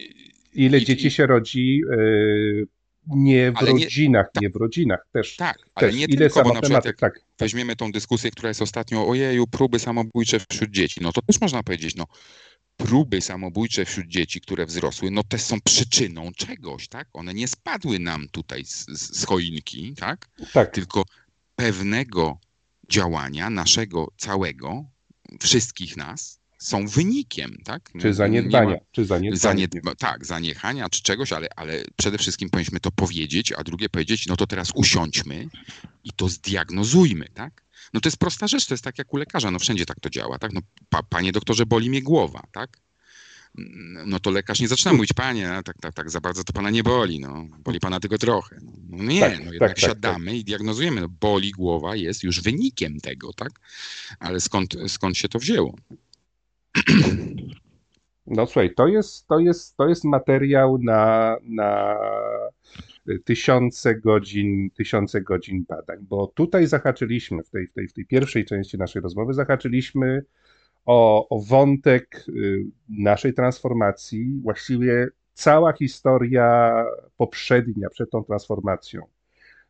Ile 0.54 0.78
I- 0.78 0.86
dzieci 0.86 1.12
się 1.12 1.28
rodzi 1.28 1.82
yy, 1.98 2.68
nie 3.08 3.52
w 3.52 3.58
Ale 3.58 3.74
nie- 3.74 3.84
rodzinach, 3.86 4.28
nie 4.42 4.50
w 4.50 4.56
rodzinach 4.56 5.08
też. 5.12 5.36
Tak, 5.36 5.58
ale 5.76 5.88
też. 5.88 5.96
nie 6.00 6.06
Ile 6.06 6.18
tylko, 6.18 6.44
bo 6.44 6.54
na 6.54 6.62
przykład 6.62 6.86
tak. 7.00 7.22
weźmiemy 7.40 7.76
tą 7.76 7.92
dyskusję, 7.92 8.32
która 8.32 8.48
jest 8.50 8.62
ostatnio, 8.62 9.08
ojeju, 9.08 9.48
próby 9.48 9.80
samobójcze 9.80 10.40
wśród 10.52 10.72
dzieci, 10.72 11.00
no 11.04 11.12
to 11.12 11.22
też 11.22 11.42
można 11.42 11.64
powiedzieć, 11.64 11.96
no 11.96 12.06
próby 12.84 13.22
samobójcze 13.22 13.86
wśród 13.86 14.08
dzieci, 14.08 14.42
które 14.42 14.66
wzrosły, 14.66 15.12
no 15.12 15.24
też 15.24 15.42
są 15.42 15.62
przyczyną 15.62 16.32
czegoś, 16.38 16.88
tak? 16.88 17.08
One 17.14 17.34
nie 17.34 17.48
spadły 17.48 18.00
nam 18.00 18.30
tutaj 18.30 18.66
z, 18.66 18.86
z 18.88 19.26
choinki, 19.26 19.94
tak? 19.96 20.30
Tak, 20.54 20.74
Tylko 20.74 21.04
pewnego 21.56 22.38
działania 22.90 23.50
naszego 23.50 24.08
całego, 24.18 24.86
wszystkich 25.40 25.98
nas, 25.98 26.40
są 26.60 26.88
wynikiem, 26.88 27.58
tak? 27.66 27.90
czy 28.02 28.08
Nie 28.08 28.14
zaniedbania, 28.14 28.70
ma- 28.70 28.78
czy 28.92 29.06
zaniedbania. 29.06 29.38
Zaniedba, 29.40 29.96
tak, 29.96 30.26
zaniechania 30.26 30.90
czy 30.90 31.02
czegoś, 31.02 31.32
ale, 31.34 31.48
ale 31.56 31.84
przede 31.96 32.18
wszystkim 32.18 32.50
powinniśmy 32.50 32.80
to 32.80 32.92
powiedzieć, 32.92 33.52
a 33.52 33.64
drugie 33.64 33.90
powiedzieć, 33.90 34.28
no 34.28 34.38
to 34.38 34.48
teraz 34.48 34.72
usiądźmy 34.76 35.48
i 36.04 36.10
to 36.16 36.30
zdiagnozujmy, 36.30 37.30
tak? 37.34 37.64
No 37.94 38.00
to 38.00 38.08
jest 38.08 38.18
prosta 38.18 38.48
rzecz, 38.48 38.66
to 38.66 38.74
jest 38.74 38.84
tak 38.84 38.98
jak 38.98 39.14
u 39.14 39.18
lekarza, 39.18 39.52
no 39.52 39.60
wszędzie 39.60 39.86
tak 39.86 40.00
to 40.00 40.10
działa, 40.10 40.40
tak? 40.40 40.54
No, 40.54 40.62
pa, 40.90 41.04
panie 41.04 41.32
doktorze, 41.32 41.66
boli 41.66 41.90
mnie 41.90 42.02
głowa, 42.02 42.44
tak? 42.52 42.78
No 44.06 44.20
to 44.20 44.32
lekarz 44.32 44.60
nie 44.60 44.68
zaczyna 44.68 44.94
mówić, 44.94 45.14
panie, 45.14 45.62
tak, 45.66 45.78
tak, 45.82 45.94
tak, 45.94 46.10
za 46.10 46.22
bardzo 46.22 46.44
to 46.44 46.54
pana 46.54 46.70
nie 46.70 46.84
boli, 46.84 47.20
no, 47.20 47.46
boli 47.60 47.80
pana 47.80 48.00
tylko 48.00 48.18
trochę. 48.18 48.58
No, 48.62 48.72
no 48.90 49.04
nie, 49.04 49.20
Tak, 49.20 49.46
no 49.46 49.54
jednak 49.54 49.70
tak, 49.70 49.80
tak, 49.80 49.80
siadamy 49.80 50.38
i 50.38 50.44
diagnozujemy, 50.44 51.02
no, 51.02 51.08
boli 51.22 51.52
głowa 51.52 51.96
jest 51.96 52.24
już 52.24 52.42
wynikiem 52.42 53.00
tego, 53.00 53.34
tak? 53.34 53.52
Ale 54.20 54.40
skąd, 54.40 54.76
skąd 54.88 55.18
się 55.18 55.30
to 55.30 55.40
wzięło? 55.40 55.76
No 58.28 58.46
słuchaj, 58.46 58.74
to 58.76 58.88
jest, 58.88 59.28
to 59.28 59.40
jest, 59.40 59.78
to 59.78 59.88
jest 59.88 60.04
materiał 60.04 60.78
na, 60.78 61.36
na 61.44 61.96
tysiące 63.26 63.96
godzin, 63.96 64.70
tysiące 64.70 65.22
godzin 65.22 65.66
badań, 65.68 65.98
bo 66.02 66.28
tutaj 66.28 66.68
zahaczyliśmy, 66.68 67.44
w 67.44 67.50
tej, 67.50 67.68
w 67.68 67.74
tej, 67.74 67.88
w 67.88 67.94
tej 67.94 68.06
pierwszej 68.06 68.46
części 68.46 68.78
naszej 68.78 69.02
rozmowy, 69.02 69.34
zahaczyliśmy 69.34 70.26
o, 70.86 71.30
o 71.30 71.42
wątek 71.42 72.26
y, 72.30 72.66
naszej 72.90 73.34
transformacji, 73.34 74.40
właściwie 74.44 75.08
cała 75.34 75.74
historia 75.74 76.86
poprzednia, 77.18 77.90
przed 77.90 78.10
tą 78.10 78.24
transformacją 78.24 79.02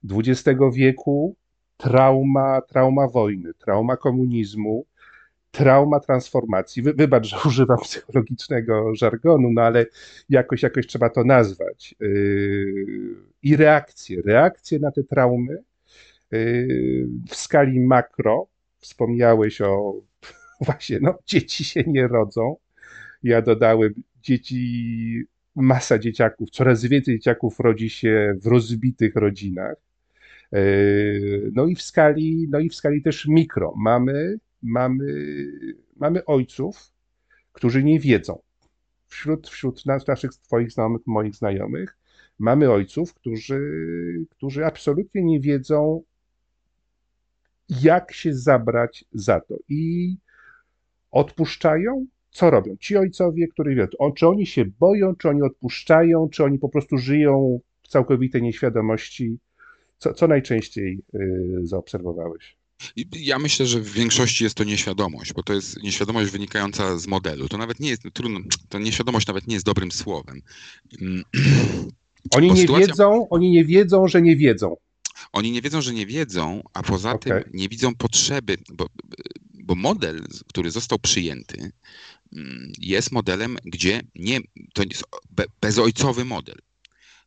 XX 0.03 0.59
wieku, 0.73 1.35
trauma, 1.77 2.61
trauma 2.61 3.07
wojny, 3.07 3.53
trauma 3.53 3.97
komunizmu, 3.97 4.85
trauma 5.51 5.99
transformacji. 5.99 6.81
Wy, 6.81 6.93
wybacz, 6.93 7.27
że 7.27 7.37
używam 7.49 7.77
psychologicznego 7.77 8.95
żargonu, 8.95 9.49
no 9.51 9.61
ale 9.61 9.85
jakoś, 10.29 10.63
jakoś 10.63 10.87
trzeba 10.87 11.09
to 11.09 11.23
nazwać. 11.23 11.95
Yy, 11.99 13.15
I 13.43 13.55
reakcje, 13.55 14.21
reakcje 14.25 14.79
na 14.79 14.91
te 14.91 15.03
traumy 15.03 15.63
yy, 16.31 17.07
w 17.29 17.35
skali 17.35 17.79
makro. 17.79 18.47
Wspomniałeś 18.77 19.61
o 19.61 20.01
właśnie, 20.65 20.99
no 21.01 21.19
dzieci 21.25 21.63
się 21.63 21.83
nie 21.87 22.07
rodzą. 22.07 22.55
Ja 23.23 23.41
dodałem, 23.41 23.93
dzieci, 24.21 25.23
masa 25.55 25.99
dzieciaków, 25.99 26.49
coraz 26.49 26.85
więcej 26.85 27.15
dzieciaków 27.15 27.59
rodzi 27.59 27.89
się 27.89 28.33
w 28.41 28.47
rozbitych 28.47 29.15
rodzinach. 29.15 29.75
No 31.53 31.65
i 31.65 31.75
w 31.75 31.81
skali, 31.81 32.47
no 32.49 32.59
i 32.59 32.69
w 32.69 32.75
skali 32.75 33.01
też 33.01 33.27
mikro. 33.27 33.73
Mamy, 33.77 34.39
mamy, 34.61 35.05
mamy 35.95 36.25
ojców, 36.25 36.91
którzy 37.53 37.83
nie 37.83 37.99
wiedzą. 37.99 38.41
Wśród, 39.07 39.49
wśród 39.49 39.85
nas, 39.85 40.07
naszych 40.07 40.31
Twoich 40.31 40.71
znajomych, 40.71 41.01
moich 41.05 41.35
znajomych, 41.35 41.97
mamy 42.39 42.71
ojców, 42.71 43.13
którzy, 43.13 43.61
którzy 44.29 44.65
absolutnie 44.65 45.23
nie 45.23 45.39
wiedzą, 45.39 46.03
jak 47.69 48.13
się 48.13 48.33
zabrać 48.33 49.05
za 49.13 49.39
to. 49.39 49.55
I 49.69 50.15
odpuszczają, 51.11 52.05
co 52.31 52.49
robią? 52.49 52.75
Ci 52.79 52.97
ojcowie, 52.97 53.47
którzy 53.47 53.75
wiedzą, 53.75 54.11
czy 54.15 54.27
oni 54.27 54.45
się 54.45 54.65
boją, 54.65 55.15
czy 55.15 55.29
oni 55.29 55.41
odpuszczają, 55.41 56.29
czy 56.29 56.43
oni 56.43 56.59
po 56.59 56.69
prostu 56.69 56.97
żyją 56.97 57.59
w 57.83 57.87
całkowitej 57.87 58.41
nieświadomości. 58.41 59.37
Co, 59.97 60.13
co 60.13 60.27
najczęściej 60.27 60.99
y, 61.15 61.59
zaobserwowałeś? 61.63 62.57
Ja 63.11 63.39
myślę, 63.39 63.65
że 63.65 63.79
w 63.79 63.91
większości 63.91 64.43
jest 64.43 64.55
to 64.55 64.63
nieświadomość, 64.63 65.33
bo 65.33 65.43
to 65.43 65.53
jest 65.53 65.83
nieświadomość 65.83 66.31
wynikająca 66.31 66.97
z 66.97 67.07
modelu. 67.07 67.49
To 67.49 67.57
nawet 67.57 67.79
nie 67.79 67.89
jest 67.89 68.03
trudno, 68.13 68.39
to 68.69 68.79
nieświadomość 68.79 69.27
nawet 69.27 69.47
nie 69.47 69.53
jest 69.53 69.65
dobrym 69.65 69.91
słowem. 69.91 70.41
Mm. 72.33 72.43
Oni 72.43 72.51
nie 72.51 72.61
sytuacja... 72.61 72.87
wiedzą, 72.87 73.27
oni 73.29 73.51
nie 73.51 73.65
wiedzą, 73.65 74.07
że 74.07 74.21
nie 74.21 74.35
wiedzą. 74.35 74.77
Oni 75.31 75.51
nie 75.51 75.61
wiedzą, 75.61 75.81
że 75.81 75.93
nie 75.93 76.05
wiedzą, 76.05 76.61
a 76.73 76.83
poza 76.83 77.11
okay. 77.13 77.43
tym 77.43 77.53
nie 77.53 77.69
widzą 77.69 77.95
potrzeby, 77.95 78.57
bo, 78.73 78.87
bo 79.53 79.75
model, 79.75 80.25
który 80.47 80.71
został 80.71 80.99
przyjęty, 80.99 81.71
mm, 82.33 82.71
jest 82.79 83.11
modelem, 83.11 83.57
gdzie 83.65 84.01
nie, 84.15 84.39
to 84.73 84.83
jest 84.89 85.03
bezojcowy 85.61 86.25
model. 86.25 86.57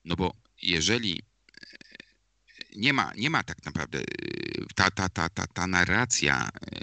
No 0.05 0.17
bo 0.17 0.33
jeżeli 0.63 1.23
e, 1.23 1.77
nie 2.77 2.93
ma, 2.93 3.13
nie 3.17 3.31
ma 3.31 3.43
tak 3.43 3.65
naprawdę 3.65 3.99
e, 3.99 4.05
ta, 4.75 4.91
ta, 4.91 5.09
ta, 5.09 5.29
ta, 5.29 5.47
ta 5.47 5.67
narracja 5.67 6.49
e, 6.49 6.79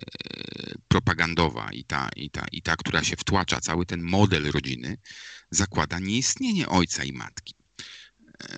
propagandowa 0.88 1.70
i 1.72 1.84
ta, 1.84 2.10
i, 2.16 2.30
ta, 2.30 2.46
i 2.52 2.62
ta, 2.62 2.76
która 2.76 3.04
się 3.04 3.16
wtłacza, 3.16 3.60
cały 3.60 3.86
ten 3.86 4.02
model 4.02 4.52
rodziny, 4.52 4.98
zakłada 5.52 6.00
nieistnienie 6.00 6.70
ojca 6.70 7.04
i 7.04 7.14
matki. 7.14 7.59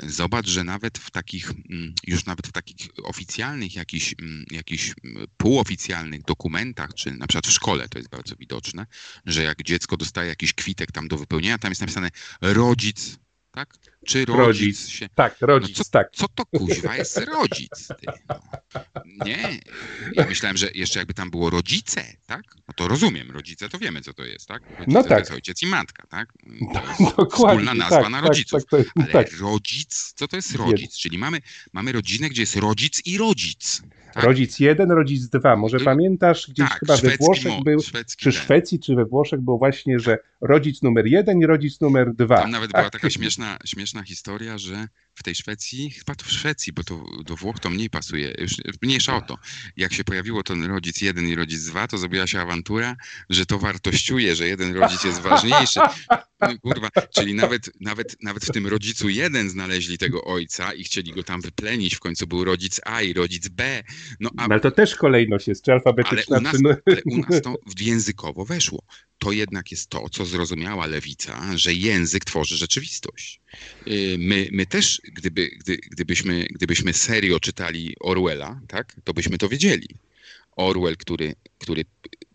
Zobacz, 0.08 0.48
że 0.48 0.64
nawet 0.64 0.98
w 0.98 1.12
takich, 1.12 1.50
mm, 1.50 1.94
już 2.08 2.26
nawet 2.26 2.48
w 2.48 2.52
takich 2.52 2.78
oficjalnych, 3.04 3.76
jakichś, 3.76 4.16
mm, 4.22 4.46
jakichś 4.52 4.94
mm, 5.04 5.28
półoficjalnych 5.38 6.22
dokumentach, 6.22 6.94
czy 6.94 7.12
na 7.12 7.28
przykład 7.28 7.48
w 7.48 7.52
szkole 7.52 7.90
to 7.90 7.98
jest 7.98 8.10
bardzo 8.10 8.36
widoczne, 8.36 8.86
że 9.26 9.44
jak 9.44 9.64
dziecko 9.64 9.98
dostaje 9.98 10.30
jakiś 10.30 10.54
kwitek 10.54 10.92
tam 10.92 11.08
do 11.08 11.18
wypełnienia, 11.18 11.58
tam 11.58 11.72
jest 11.72 11.82
napisane 11.82 12.10
rodzic, 12.42 13.18
tak? 13.52 13.74
Czy 14.06 14.26
rodzic, 14.26 14.38
rodzic. 14.38 14.88
się... 14.88 15.10
Tak, 15.16 15.36
rodzic, 15.42 15.78
no 15.78 15.84
co, 15.84 15.92
tak. 15.92 16.10
Co 16.12 16.28
to 16.28 16.46
kuźwa 16.46 16.98
jest 16.98 17.18
rodzic? 17.18 17.88
No. 18.26 19.26
Nie. 19.26 19.60
Ja 20.14 20.26
myślałem, 20.26 20.58
że 20.58 20.70
jeszcze 20.74 21.00
jakby 21.00 21.14
tam 21.14 21.30
było 21.32 21.50
rodzice, 21.50 22.04
tak? 22.26 22.44
No 22.68 22.74
to 22.76 22.88
rozumiem, 22.88 23.32
rodzice 23.32 23.70
to 23.70 23.80
wiemy, 23.80 24.02
co 24.02 24.14
to 24.14 24.24
jest, 24.24 24.48
tak? 24.48 24.64
Rodzice 24.64 24.86
no 24.88 25.04
tak. 25.04 25.10
to 25.10 25.20
jest 25.20 25.32
ojciec 25.32 25.64
i 25.64 25.68
matka, 25.68 26.08
tak? 26.08 26.34
To 26.74 26.82
jest 26.82 27.34
wspólna 27.34 27.74
nazwa 27.74 28.02
tak, 28.02 28.12
na 28.12 28.20
tak, 28.20 28.28
rodziców. 28.28 28.66
Tak, 28.66 28.86
Ale 28.96 29.08
tak. 29.08 29.40
rodzic, 29.40 30.14
co 30.16 30.28
to 30.28 30.36
jest 30.36 30.56
rodzic? 30.56 30.98
Czyli 30.98 31.18
mamy, 31.18 31.42
mamy 31.74 31.92
rodzinę, 31.92 32.30
gdzie 32.30 32.42
jest 32.42 32.56
rodzic 32.56 33.02
i 33.06 33.18
rodzic. 33.18 33.82
Tak? 34.14 34.24
Rodzic 34.24 34.60
jeden, 34.60 34.92
rodzic 34.92 35.30
dwa. 35.30 35.56
Może 35.56 35.78
y 35.78 35.84
pamiętasz, 35.84 36.48
gdzieś 36.50 36.70
tak, 36.70 36.80
chyba 36.80 36.98
we 36.98 37.18
Włoszech 37.18 37.64
był, 37.64 37.80
czy 38.18 38.32
Szwecji, 38.32 38.80
czy 38.80 38.96
we 38.96 39.06
Włoszech 39.06 39.42
był 39.42 39.58
właśnie, 39.58 40.00
że 40.00 40.18
rodzic 40.42 40.82
numer 40.82 41.08
jeden 41.08 41.40
i 41.40 41.46
rodzic 41.46 41.82
numer 41.82 42.14
dwa. 42.14 42.38
Tam 42.38 42.52
nawet 42.52 42.72
była 42.72 42.90
taka 42.90 43.10
śmieszna, 43.10 43.58
śmieszna 43.66 44.04
historia, 44.04 44.58
że 44.58 44.88
w 45.16 45.24
tej 45.24 45.36
Szwecji, 45.36 45.92
chyba 45.92 46.16
to 46.16 46.26
w 46.26 46.32
Szwecji, 46.32 46.74
bo 46.74 46.84
to 46.84 47.06
do 47.26 47.36
Włoch 47.36 47.60
to 47.60 47.70
mniej 47.70 47.90
pasuje, 47.90 48.36
już 48.38 48.52
mniejsza 48.82 49.16
o 49.16 49.22
to. 49.22 49.38
Jak 49.78 49.94
się 49.94 50.04
pojawiło 50.04 50.44
ten 50.44 50.66
rodzic 50.66 51.02
jeden 51.02 51.28
i 51.28 51.36
rodzic 51.36 51.66
dwa, 51.66 51.88
to 51.88 51.98
zrobiła 51.98 52.28
się 52.28 52.40
awantura, 52.40 52.96
że 53.30 53.46
to 53.46 53.60
wartościuje, 53.60 54.36
że 54.36 54.48
jeden 54.48 54.76
rodzic 54.76 55.04
jest 55.04 55.22
ważniejszy. 55.22 55.80
No, 56.42 56.48
kurwa, 56.62 56.90
czyli 57.16 57.34
nawet, 57.34 57.72
nawet, 57.82 58.18
nawet 58.24 58.46
w 58.46 58.52
tym 58.52 58.68
rodzicu 58.68 59.10
jeden 59.10 59.50
znaleźli 59.50 59.98
tego 59.98 60.24
ojca 60.24 60.74
i 60.74 60.84
chcieli 60.84 61.12
go 61.12 61.24
tam 61.24 61.42
wyplenić. 61.42 61.96
W 61.96 62.00
końcu 62.00 62.28
był 62.28 62.44
rodzic 62.44 62.82
A 62.86 63.02
i 63.02 63.14
rodzic 63.14 63.48
B. 63.48 63.84
No, 64.20 64.30
a... 64.38 64.48
no 64.48 64.54
ale 64.54 64.60
to 64.60 64.72
też 64.72 64.96
kolejność 64.96 65.48
jest, 65.48 65.66
czy 65.66 65.72
alfabetyczna, 65.72 66.38
ale 66.38 66.40
u 66.40 66.44
nas, 66.44 66.62
czy... 66.62 66.82
ale 66.86 67.02
u 67.06 67.18
nas 67.18 67.42
to 67.42 67.56
językowo 67.82 68.46
weszło. 68.46 68.84
To 69.18 69.32
jednak 69.32 69.72
jest 69.72 69.90
to, 69.90 70.10
co 70.10 70.26
zrozumiała 70.26 70.86
lewica, 70.86 71.58
że 71.58 71.74
język 71.74 72.26
tworzy 72.26 72.58
rzeczywistość. 72.58 73.42
Y, 73.88 74.16
my, 74.20 74.48
my 74.52 74.66
też, 74.66 75.02
gdyby, 75.14 75.50
gdy, 75.60 75.78
gdybyśmy, 75.78 76.48
gdybyśmy 76.52 76.94
serio 76.94 77.40
czytali 77.40 77.96
Orwella, 78.00 78.62
tak, 78.68 78.96
to 79.04 79.14
byśmy 79.14 79.38
to 79.38 79.50
wiedzieli. 79.50 79.88
Orwell, 80.56 80.98
który, 80.98 81.36
który 81.58 81.86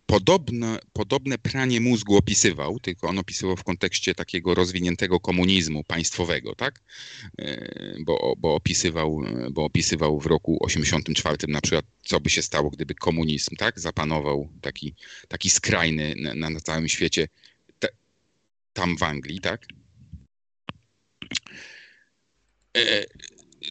podobne, 0.06 0.78
podobne 0.92 1.38
pranie 1.38 1.80
mózgu 1.80 2.16
opisywał, 2.16 2.80
tylko 2.80 3.08
on 3.08 3.18
opisywał 3.18 3.56
w 3.56 3.64
kontekście 3.64 4.14
takiego 4.14 4.54
rozwiniętego 4.54 5.20
komunizmu 5.20 5.84
państwowego, 5.84 6.54
tak? 6.54 6.80
E, 7.38 7.96
bo, 8.00 8.34
bo, 8.38 8.54
opisywał, 8.54 9.20
bo 9.50 9.64
opisywał 9.64 10.20
w 10.20 10.26
roku 10.26 10.58
84 10.60 11.36
na 11.48 11.60
przykład, 11.60 11.84
co 12.04 12.20
by 12.20 12.30
się 12.30 12.42
stało, 12.42 12.70
gdyby 12.70 12.94
komunizm, 12.94 13.56
tak? 13.56 13.80
Zapanował 13.80 14.48
taki, 14.60 14.94
taki 15.28 15.50
skrajny 15.50 16.14
na, 16.34 16.50
na 16.50 16.60
całym 16.60 16.88
świecie, 16.88 17.28
te, 17.78 17.88
tam 18.72 18.96
w 18.96 19.02
Anglii, 19.02 19.40
tak? 19.40 19.66
E, 22.76 23.04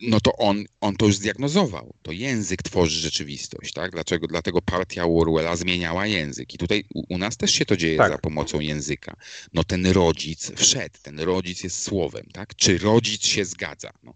no 0.01 0.19
to 0.19 0.35
on, 0.37 0.63
on 0.81 0.95
to 0.95 1.05
już 1.05 1.15
zdiagnozował. 1.15 1.93
To 2.01 2.11
język 2.11 2.63
tworzy 2.63 2.99
rzeczywistość, 2.99 3.73
tak? 3.73 3.91
Dlaczego? 3.91 4.27
Dlatego 4.27 4.61
partia 4.61 5.05
Orwella 5.05 5.55
zmieniała 5.55 6.07
język. 6.07 6.53
I 6.53 6.57
tutaj 6.57 6.83
u, 6.95 7.13
u 7.13 7.17
nas 7.17 7.37
też 7.37 7.51
się 7.51 7.65
to 7.65 7.77
dzieje 7.77 7.97
tak. 7.97 8.11
za 8.11 8.17
pomocą 8.17 8.59
języka. 8.59 9.15
No 9.53 9.63
ten 9.63 9.85
rodzic 9.85 10.51
wszedł, 10.55 10.95
ten 11.03 11.19
rodzic 11.19 11.63
jest 11.63 11.83
słowem, 11.83 12.25
tak? 12.33 12.55
Czy 12.55 12.77
rodzic 12.77 13.25
się 13.25 13.45
zgadza? 13.45 13.89
No. 14.03 14.13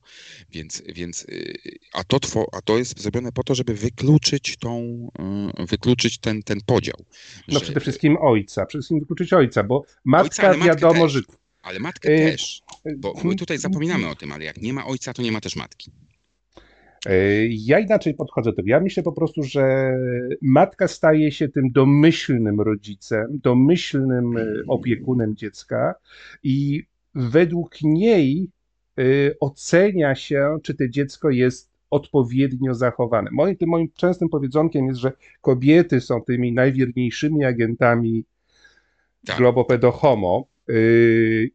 Więc, 0.50 0.84
więc 0.96 1.24
y, 1.24 1.60
a, 1.94 2.04
to 2.04 2.20
two, 2.20 2.46
a 2.52 2.62
to 2.62 2.78
jest 2.78 3.02
zrobione 3.02 3.32
po 3.32 3.44
to, 3.44 3.56
żeby 3.56 3.74
wykluczyć 3.74 4.58
tą, 4.58 5.08
y, 5.60 5.66
wykluczyć 5.66 6.18
ten, 6.18 6.44
ten 6.44 6.60
podział. 6.66 7.06
No 7.48 7.60
że... 7.60 7.66
przede 7.66 7.80
wszystkim 7.80 8.18
ojca, 8.22 8.66
przede 8.66 8.82
wszystkim 8.82 9.00
wykluczyć 9.00 9.34
ojca, 9.34 9.64
bo 9.64 9.84
matka 10.06 10.50
ojca, 10.50 10.66
wiadomo, 10.66 11.08
że 11.08 11.22
ale 11.70 11.80
matkę 11.80 12.10
y, 12.10 12.32
też, 12.32 12.62
bo 12.98 13.14
my 13.24 13.36
tutaj 13.36 13.58
zapominamy 13.58 14.08
o 14.08 14.16
tym, 14.16 14.32
ale 14.32 14.46
jak 14.46 14.58
nie 14.62 14.74
ma 14.74 14.86
ojca, 14.86 15.14
to 15.14 15.22
nie 15.22 15.32
ma 15.32 15.42
też 15.42 15.56
matki. 15.56 15.92
Y, 17.08 17.50
ja 17.52 17.80
inaczej 17.80 18.14
podchodzę 18.14 18.50
do 18.50 18.56
tego. 18.56 18.70
Ja 18.70 18.80
myślę 18.80 19.04
po 19.04 19.12
prostu, 19.12 19.44
że 19.44 19.94
matka 20.42 20.88
staje 20.88 21.32
się 21.32 21.50
tym 21.50 21.72
domyślnym 21.72 22.62
rodzicem, 22.62 23.40
domyślnym 23.44 24.38
y, 24.38 24.64
opiekunem 24.68 25.36
dziecka 25.36 25.96
i 26.44 26.84
według 27.16 27.82
niej 27.82 28.50
ocenia 29.40 30.16
się, 30.16 30.58
czy 30.64 30.74
to 30.76 30.88
dziecko 30.88 31.30
jest 31.30 31.70
odpowiednio 31.90 32.74
zachowane. 32.74 33.30
Moim, 33.32 33.56
tym 33.56 33.70
moim 33.70 33.92
częstym 33.96 34.30
powiedzonkiem 34.30 34.88
jest, 34.88 35.00
że 35.00 35.12
kobiety 35.42 36.02
są 36.02 36.22
tymi 36.22 36.54
najwierniejszymi 36.54 37.46
agentami 37.46 38.24
tak. 39.26 39.38
globopedo 39.38 39.92
homo, 39.92 40.49
Yy, 40.49 40.49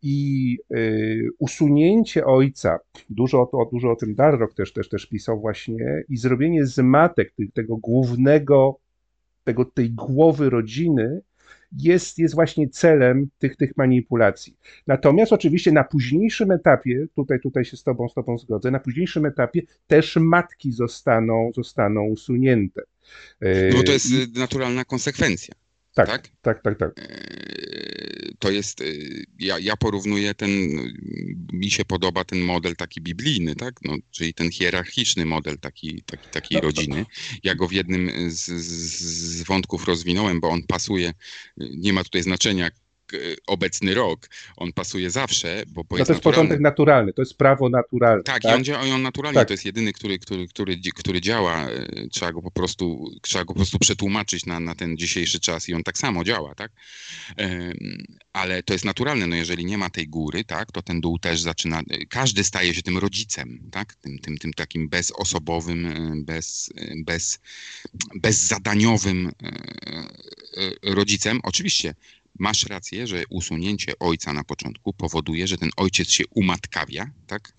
I 0.02 0.58
yy, 0.70 1.28
usunięcie 1.38 2.26
ojca, 2.26 2.78
dużo, 3.10 3.46
to, 3.46 3.68
dużo 3.72 3.90
o 3.90 3.96
tym 3.96 4.14
Darroch 4.14 4.54
też, 4.54 4.72
też, 4.72 4.88
też 4.88 5.06
pisał 5.06 5.40
właśnie, 5.40 6.04
i 6.08 6.16
zrobienie 6.16 6.66
z 6.66 6.78
matek 6.78 7.34
tego 7.54 7.76
głównego, 7.76 8.78
tego, 9.44 9.64
tej 9.64 9.90
głowy 9.90 10.50
rodziny, 10.50 11.20
jest, 11.78 12.18
jest 12.18 12.34
właśnie 12.34 12.68
celem 12.68 13.28
tych, 13.38 13.56
tych 13.56 13.76
manipulacji. 13.76 14.56
Natomiast 14.86 15.32
oczywiście 15.32 15.72
na 15.72 15.84
późniejszym 15.84 16.50
etapie, 16.50 17.06
tutaj, 17.16 17.40
tutaj 17.40 17.64
się 17.64 17.76
z 17.76 17.82
tobą, 17.82 18.08
z 18.08 18.14
tobą 18.14 18.38
zgodzę, 18.38 18.70
na 18.70 18.80
późniejszym 18.80 19.26
etapie 19.26 19.62
też 19.86 20.16
matki 20.16 20.72
zostaną, 20.72 21.50
zostaną 21.54 22.04
usunięte. 22.04 22.82
No 23.74 23.82
to 23.82 23.92
jest 23.92 24.10
I... 24.10 24.38
naturalna 24.38 24.84
konsekwencja. 24.84 25.54
Tak, 25.94 26.08
tak, 26.08 26.62
tak, 26.62 26.62
tak. 26.62 26.78
tak. 26.78 26.94
To 28.38 28.50
jest, 28.50 28.80
y, 28.80 29.24
ja, 29.38 29.58
ja 29.58 29.76
porównuję 29.76 30.34
ten, 30.34 30.50
mi 31.52 31.70
się 31.70 31.84
podoba 31.84 32.24
ten 32.24 32.40
model 32.40 32.76
taki 32.76 33.00
biblijny, 33.00 33.56
tak? 33.56 33.74
No, 33.82 33.96
czyli 34.10 34.34
ten 34.34 34.50
hierarchiczny 34.50 35.26
model 35.26 35.58
taki, 35.58 36.02
taki, 36.02 36.28
takiej 36.28 36.56
no, 36.56 36.60
rodziny. 36.60 37.06
Ja 37.42 37.54
go 37.54 37.68
w 37.68 37.72
jednym 37.72 38.30
z, 38.30 38.50
z 38.50 39.42
wątków 39.42 39.84
rozwinąłem, 39.84 40.40
bo 40.40 40.48
on 40.48 40.62
pasuje, 40.62 41.12
nie 41.56 41.92
ma 41.92 42.04
tutaj 42.04 42.22
znaczenia, 42.22 42.66
e, 42.66 42.70
obecny 43.46 43.94
rok, 43.94 44.28
on 44.56 44.72
pasuje 44.72 45.10
zawsze, 45.10 45.62
bo, 45.68 45.80
No 45.82 45.86
to 45.88 45.96
jest 45.96 46.08
naturalny. 46.08 46.22
porządek 46.22 46.60
naturalny, 46.60 47.12
to 47.12 47.22
jest 47.22 47.34
prawo 47.36 47.68
naturalne. 47.68 48.22
Tak, 48.22 48.44
i 48.44 48.46
on, 48.48 48.64
działa, 48.64 48.86
i 48.86 48.90
on 48.90 49.02
naturalnie 49.02 49.34
Tak. 49.38 49.48
to 49.48 49.54
jest 49.54 49.64
jedyny, 49.64 49.92
który, 49.92 50.18
który, 50.18 50.48
który, 50.48 50.76
który 50.94 51.20
działa. 51.20 51.68
e, 51.70 52.08
Trzeba 52.10 52.32
go 52.32 52.42
po 52.42 52.50
prostu, 52.50 53.10
trzeba 53.22 53.44
go 53.44 53.48
po 53.54 53.58
prostu 53.58 53.78
przetłumaczyć 53.78 54.46
na, 54.46 54.60
na 54.60 54.74
ten 54.74 54.96
dzisiejszy 54.96 55.40
czas 55.40 55.68
i 55.68 55.74
on 55.74 55.82
tak 55.82 55.98
samo 55.98 56.24
działa, 56.24 56.54
tak? 56.54 56.72
Ale 58.32 58.62
to 58.62 58.72
jest 58.72 58.84
naturalne, 58.84 59.26
no 59.26 59.36
jeżeli 59.36 59.64
nie 59.64 59.78
ma 59.78 59.90
tej 59.90 60.08
góry, 60.08 60.44
tak, 60.44 60.72
to 60.72 60.82
ten 60.82 61.00
dół 61.00 61.18
też 61.18 61.40
zaczyna, 61.40 61.80
e, 61.80 62.06
każdy 62.08 62.44
staje 62.44 62.74
się 62.74 62.82
tym 62.82 62.98
rodzicem, 62.98 63.68
tak? 63.70 63.94
Tym, 63.94 64.18
tym, 64.18 64.38
tym 64.38 64.52
takim 64.52 64.88
bezosobowym, 64.88 65.86
e, 65.86 66.12
bez, 66.24 66.70
e, 66.76 66.94
bez, 67.04 67.40
bezzadaniowym 68.14 69.26
e, 69.42 69.48
e, 70.88 70.94
rodzicem. 70.94 71.40
Oczywiście 71.42 71.94
masz 72.38 72.66
rację, 72.66 73.06
że 73.06 73.22
usunięcie 73.30 73.92
ojca 74.00 74.32
na 74.32 74.44
początku 74.44 74.92
powoduje, 74.92 75.46
że 75.46 75.58
ten 75.58 75.70
ojciec 75.76 76.10
się 76.10 76.24
umatkawia, 76.34 77.10
tak? 77.26 77.52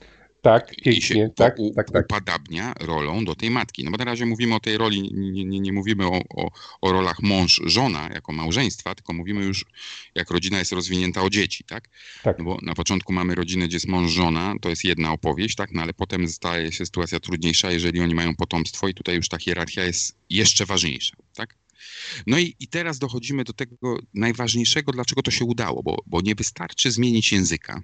Tak, 0.45 0.77
i 0.77 0.81
pięknie, 0.81 1.01
się 1.01 1.29
tak, 1.35 1.59
u, 1.59 1.73
tak, 1.73 1.91
tak. 1.91 2.05
upadabnia 2.05 2.73
rolą 2.79 3.25
do 3.25 3.35
tej 3.35 3.49
matki. 3.49 3.83
No 3.83 3.91
bo 3.91 3.97
na 3.97 4.05
razie 4.05 4.25
mówimy 4.25 4.55
o 4.55 4.59
tej 4.59 4.77
roli, 4.77 5.11
nie, 5.13 5.45
nie, 5.45 5.59
nie 5.59 5.73
mówimy 5.73 6.07
o, 6.07 6.21
o, 6.29 6.51
o 6.81 6.91
rolach 6.91 7.21
mąż-żona 7.21 8.09
jako 8.13 8.33
małżeństwa, 8.33 8.95
tylko 8.95 9.13
mówimy 9.13 9.45
już, 9.45 9.65
jak 10.15 10.31
rodzina 10.31 10.59
jest 10.59 10.71
rozwinięta 10.71 11.21
o 11.21 11.29
dzieci, 11.29 11.63
tak? 11.63 11.89
Tak. 12.23 12.39
No 12.39 12.45
bo 12.45 12.57
na 12.61 12.75
początku 12.75 13.13
mamy 13.13 13.35
rodzinę, 13.35 13.67
gdzie 13.67 13.75
jest 13.75 13.87
mąż-żona, 13.87 14.53
to 14.61 14.69
jest 14.69 14.83
jedna 14.83 15.11
opowieść, 15.11 15.55
tak? 15.55 15.71
No 15.71 15.81
ale 15.81 15.93
potem 15.93 16.27
staje 16.27 16.71
się 16.71 16.85
sytuacja 16.85 17.19
trudniejsza, 17.19 17.71
jeżeli 17.71 18.01
oni 18.01 18.15
mają 18.15 18.35
potomstwo 18.35 18.87
i 18.87 18.93
tutaj 18.93 19.15
już 19.15 19.29
ta 19.29 19.37
hierarchia 19.37 19.83
jest 19.83 20.17
jeszcze 20.29 20.65
ważniejsza, 20.65 21.15
tak? 21.35 21.55
No 22.27 22.39
i, 22.39 22.55
i 22.59 22.67
teraz 22.67 22.99
dochodzimy 22.99 23.43
do 23.43 23.53
tego 23.53 23.97
najważniejszego, 24.13 24.91
dlaczego 24.91 25.21
to 25.21 25.31
się 25.31 25.45
udało, 25.45 25.83
bo, 25.83 25.97
bo 26.05 26.21
nie 26.21 26.35
wystarczy 26.35 26.91
zmienić 26.91 27.31
języka. 27.31 27.81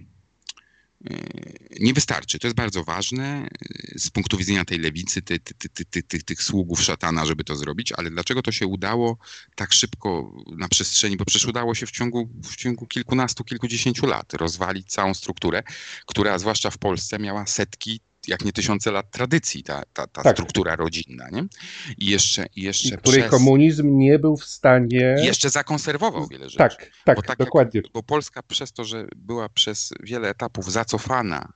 Yy, 1.01 1.79
Nie 1.79 1.93
wystarczy. 1.93 2.39
To 2.39 2.47
jest 2.47 2.57
bardzo 2.57 2.83
ważne 2.83 3.47
yy, 3.93 3.99
z 3.99 4.09
punktu 4.09 4.37
widzenia 4.37 4.65
tej 4.65 4.79
lewicy, 4.79 5.21
ty, 5.21 5.39
ty, 5.39 5.69
ty, 5.85 6.03
ty, 6.03 6.23
tych 6.23 6.43
sługów 6.43 6.81
szatana, 6.81 7.25
żeby 7.25 7.43
to 7.43 7.55
zrobić, 7.55 7.91
ale 7.91 8.11
dlaczego 8.11 8.41
to 8.41 8.51
się 8.51 8.67
udało 8.67 9.17
tak 9.55 9.73
szybko 9.73 10.33
na 10.57 10.67
przestrzeni, 10.67 11.17
bo 11.17 11.25
przecież 11.25 11.47
udało 11.47 11.75
się 11.75 11.85
w 11.85 11.91
ciągu, 11.91 12.29
w 12.43 12.55
ciągu 12.55 12.87
kilkunastu, 12.87 13.43
kilkudziesięciu 13.43 14.05
lat 14.05 14.33
rozwalić 14.33 14.87
całą 14.87 15.13
strukturę, 15.13 15.63
która 16.05 16.39
zwłaszcza 16.39 16.69
w 16.69 16.77
Polsce 16.77 17.19
miała 17.19 17.45
setki, 17.45 17.99
jak 18.28 18.45
nie 18.45 18.53
tysiące 18.53 18.91
lat 18.91 19.11
tradycji, 19.11 19.63
ta, 19.63 19.84
ta, 19.93 20.07
ta 20.07 20.24
Tak. 20.24 20.36
struktura 20.36 20.76
rodzinna, 20.76 21.30
nie? 21.30 21.45
I 21.97 22.05
jeszcze, 22.05 22.45
i 22.55 22.61
jeszcze 22.61 22.95
I 22.95 22.97
której 22.97 23.19
przez... 23.19 23.32
komunizm 23.32 23.97
nie 23.97 24.19
był 24.19 24.38
w 24.38 24.45
stanie. 24.45 25.15
Jeszcze 25.24 25.49
zakonserwował 25.49 26.28
wiele 26.28 26.45
rzeczy. 26.49 26.57
Tak, 26.57 26.91
tak, 27.05 27.15
Bo 27.15 27.22
tak 27.22 27.39
jak- 27.39 27.47
dokładnie. 27.47 27.82
Bo 27.93 28.03
Polska 28.03 28.43
przez 28.43 28.72
to, 28.74 28.84
że 28.86 29.07
była 29.15 29.49
przez 29.49 29.93
wiele 30.03 30.30
etapów 30.30 30.72
zacofana 30.72 31.53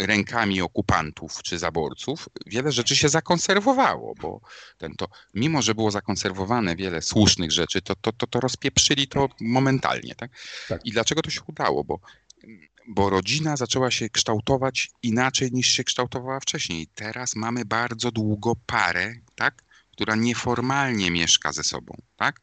e, 0.00 0.06
rękami 0.06 0.60
okupantów 0.60 1.42
czy 1.42 1.58
zaborców, 1.58 2.28
wiele 2.46 2.72
rzeczy 2.72 2.96
się 2.96 3.08
zakonserwowało, 3.08 4.14
bo 4.20 4.40
ten 4.78 4.94
to, 4.94 5.06
mimo 5.34 5.62
że 5.62 5.74
było 5.74 5.90
zakonserwowane 5.90 6.76
wiele 6.76 7.02
słusznych 7.02 7.52
rzeczy, 7.52 7.82
to, 7.82 7.94
to, 7.96 8.12
to, 8.12 8.26
to 8.26 8.40
rozpieprzyli 8.40 9.08
to 9.08 9.28
momentalnie. 9.40 10.14
Tak? 10.14 10.30
Tak. 10.68 10.86
I 10.86 10.92
dlaczego 10.92 11.22
to 11.22 11.30
się 11.30 11.40
udało? 11.48 11.84
Bo, 11.84 11.98
bo 12.88 13.10
rodzina 13.10 13.56
zaczęła 13.56 13.90
się 13.90 14.08
kształtować 14.08 14.90
inaczej 15.02 15.52
niż 15.52 15.66
się 15.66 15.84
kształtowała 15.84 16.40
wcześniej. 16.40 16.86
Teraz 16.94 17.36
mamy 17.36 17.64
bardzo 17.64 18.10
długo 18.10 18.56
parę, 18.66 19.14
tak? 19.34 19.62
która 19.92 20.14
nieformalnie 20.14 21.10
mieszka 21.10 21.52
ze 21.52 21.64
sobą. 21.64 21.96
Tak? 22.16 22.40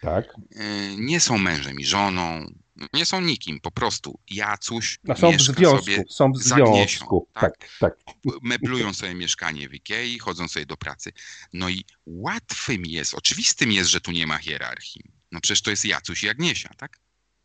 Tak. 0.00 0.24
y, 0.56 0.96
nie 0.98 1.20
są 1.20 1.38
mężem 1.38 1.80
i 1.80 1.84
żoną, 1.84 2.46
nie 2.92 3.06
są 3.06 3.20
nikim, 3.20 3.60
po 3.60 3.70
prostu 3.70 4.18
Jacuś 4.30 4.98
No, 5.04 5.16
są 5.16 5.30
w 5.30 5.32
mieszka 5.32 5.52
związku, 5.52 5.78
sobie, 5.84 6.04
są 6.08 6.32
w 6.32 6.42
za 6.42 6.54
związku. 6.54 7.28
tak? 7.32 7.58
Tak, 7.58 7.68
tak. 7.80 8.14
meblują 8.42 8.94
sobie 8.94 9.14
mieszkanie 9.14 9.68
w 9.68 9.74
Ikei, 9.74 10.18
chodzą 10.18 10.48
sobie 10.48 10.66
do 10.66 10.76
pracy. 10.76 11.12
No 11.52 11.68
i 11.68 11.84
łatwym 12.06 12.86
jest, 12.86 13.14
oczywistym 13.14 13.72
jest, 13.72 13.90
że 13.90 14.00
tu 14.00 14.10
nie 14.12 14.26
ma 14.26 14.38
hierarchii. 14.38 15.02
No 15.32 15.40
przecież 15.40 15.62
to 15.62 15.70
jest 15.70 15.84
Jacuś 15.84 16.24
i 16.24 16.28
Agniesia, 16.28 16.74
tak? 16.76 16.98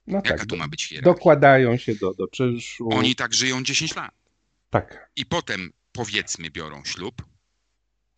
No 0.07 0.17
Jaka 0.17 0.37
tak. 0.37 0.45
tu 0.45 0.57
ma 0.57 0.67
być 0.67 0.85
hierarchia? 0.85 1.13
Dokładają 1.13 1.77
się 1.77 1.95
do, 1.95 2.13
do 2.13 2.27
czynszu. 2.27 2.89
Oni 2.91 3.15
tak 3.15 3.33
żyją 3.33 3.63
10 3.63 3.95
lat. 3.95 4.11
Tak. 4.69 5.09
I 5.15 5.25
potem 5.25 5.71
powiedzmy 5.91 6.49
biorą 6.49 6.85
ślub. 6.85 7.25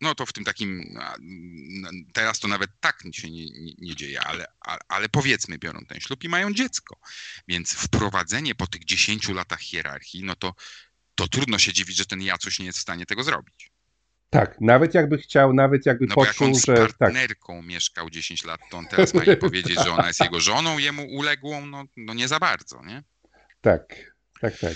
No 0.00 0.14
to 0.14 0.26
w 0.26 0.32
tym 0.32 0.44
takim, 0.44 0.98
teraz 2.12 2.40
to 2.40 2.48
nawet 2.48 2.70
tak 2.80 3.02
się 3.12 3.30
nie, 3.30 3.44
nie, 3.44 3.72
nie 3.78 3.96
dzieje, 3.96 4.20
ale, 4.20 4.46
ale 4.88 5.08
powiedzmy 5.08 5.58
biorą 5.58 5.80
ten 5.88 6.00
ślub 6.00 6.24
i 6.24 6.28
mają 6.28 6.52
dziecko. 6.52 6.96
Więc 7.48 7.72
wprowadzenie 7.72 8.54
po 8.54 8.66
tych 8.66 8.84
10 8.84 9.28
latach 9.28 9.60
hierarchii, 9.60 10.24
no 10.24 10.36
to, 10.36 10.54
to 11.14 11.28
trudno 11.28 11.58
się 11.58 11.72
dziwić, 11.72 11.96
że 11.96 12.06
ten 12.06 12.22
Jacuś 12.22 12.58
nie 12.58 12.66
jest 12.66 12.78
w 12.78 12.82
stanie 12.82 13.06
tego 13.06 13.22
zrobić. 13.22 13.69
Tak. 14.30 14.60
Nawet 14.60 14.94
jakby 14.94 15.18
chciał, 15.18 15.52
nawet 15.52 15.86
jakby 15.86 16.06
No 16.06 16.14
bo 16.14 16.24
jak 16.24 16.32
poczuł, 16.34 16.46
on 16.46 16.54
z 16.54 16.64
że 16.64 16.76
tak. 16.76 16.96
partnerką 16.96 17.62
mieszkał 17.62 18.10
10 18.10 18.44
lat, 18.44 18.60
to 18.70 18.76
on 18.78 18.86
teraz 18.86 19.14
ma 19.14 19.24
jej 19.24 19.36
powiedzieć, 19.36 19.78
że 19.84 19.90
ona 19.90 20.06
jest 20.06 20.20
jego 20.20 20.40
żoną, 20.40 20.78
jemu 20.78 21.06
uległą, 21.06 21.66
no, 21.66 21.84
no 21.96 22.14
nie 22.14 22.28
za 22.28 22.38
bardzo, 22.38 22.84
nie? 22.84 23.02
Tak. 23.60 24.14
Tak, 24.40 24.58
tak. 24.58 24.74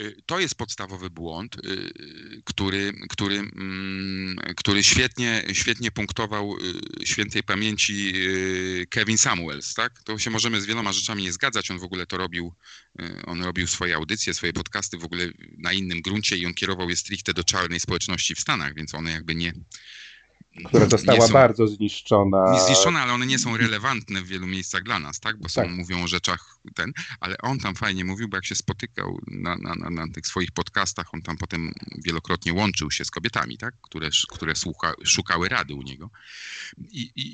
Y, 0.00 0.22
To 0.26 0.40
jest 0.40 0.54
podstawowy 0.54 1.10
błąd, 1.10 1.56
y, 1.56 2.42
który, 2.44 2.92
który, 3.10 3.34
mm, 3.38 4.36
który 4.56 4.82
świetnie, 4.82 5.44
świetnie 5.52 5.90
punktował 5.90 6.56
y, 7.02 7.06
świętej 7.06 7.42
pamięci 7.42 8.12
y, 8.16 8.86
Kevin 8.90 9.18
Samuels, 9.18 9.74
tak? 9.74 10.02
To 10.02 10.18
się 10.18 10.30
możemy 10.30 10.60
z 10.60 10.66
wieloma 10.66 10.92
rzeczami 10.92 11.22
nie 11.22 11.32
zgadzać. 11.32 11.70
On 11.70 11.78
w 11.78 11.84
ogóle 11.84 12.06
to 12.06 12.16
robił, 12.16 12.54
y, 13.00 13.22
on 13.26 13.42
robił 13.42 13.66
swoje 13.66 13.94
audycje, 13.96 14.34
swoje 14.34 14.52
podcasty 14.52 14.98
w 14.98 15.04
ogóle 15.04 15.28
na 15.58 15.72
innym 15.72 16.02
gruncie 16.02 16.36
i 16.36 16.46
on 16.46 16.54
kierował 16.54 16.90
je 16.90 16.96
stricte 16.96 17.34
do 17.34 17.44
czarnej 17.44 17.80
społeczności 17.80 18.34
w 18.34 18.40
Stanach, 18.40 18.74
więc 18.74 18.94
one 18.94 19.10
jakby 19.10 19.34
nie. 19.34 19.52
Która 20.64 20.88
została 20.88 21.26
są- 21.26 21.32
bardzo 21.32 21.66
zniszczona. 21.68 22.52
nie 22.52 22.60
zniszczone, 22.60 23.00
ale 23.00 23.12
one 23.12 23.26
nie 23.26 23.38
są 23.38 23.56
relevantne 23.56 24.22
w 24.22 24.26
wielu 24.26 24.46
miejscach 24.46 24.82
dla 24.82 24.98
nas, 24.98 25.20
tak? 25.20 25.38
Bo 25.38 25.48
są, 25.48 25.62
Tak. 25.62 25.70
mówią 25.70 26.02
o 26.04 26.08
rzeczach 26.08 26.56
ten, 26.74 26.92
ale 27.20 27.38
on 27.38 27.58
tam 27.58 27.74
fajnie 27.74 28.04
mówił, 28.04 28.28
bo 28.28 28.36
jak 28.36 28.44
się 28.44 28.54
spotykał 28.54 29.18
na, 29.26 29.56
na, 29.56 29.74
na, 29.74 29.90
na 29.90 30.08
tych 30.12 30.26
swoich 30.26 30.50
podcastach, 30.52 31.14
on 31.14 31.22
tam 31.22 31.36
potem 31.36 31.72
wielokrotnie 32.04 32.52
łączył 32.52 32.90
się 32.90 33.04
z 33.04 33.10
kobietami, 33.10 33.58
tak? 33.58 33.74
Które, 33.82 34.08
które 34.28 34.56
słucha, 34.56 34.92
szukały 35.04 35.48
rady 35.48 35.74
u 35.74 35.82
niego. 35.82 36.10
I, 36.90 37.00
i, 37.16 37.24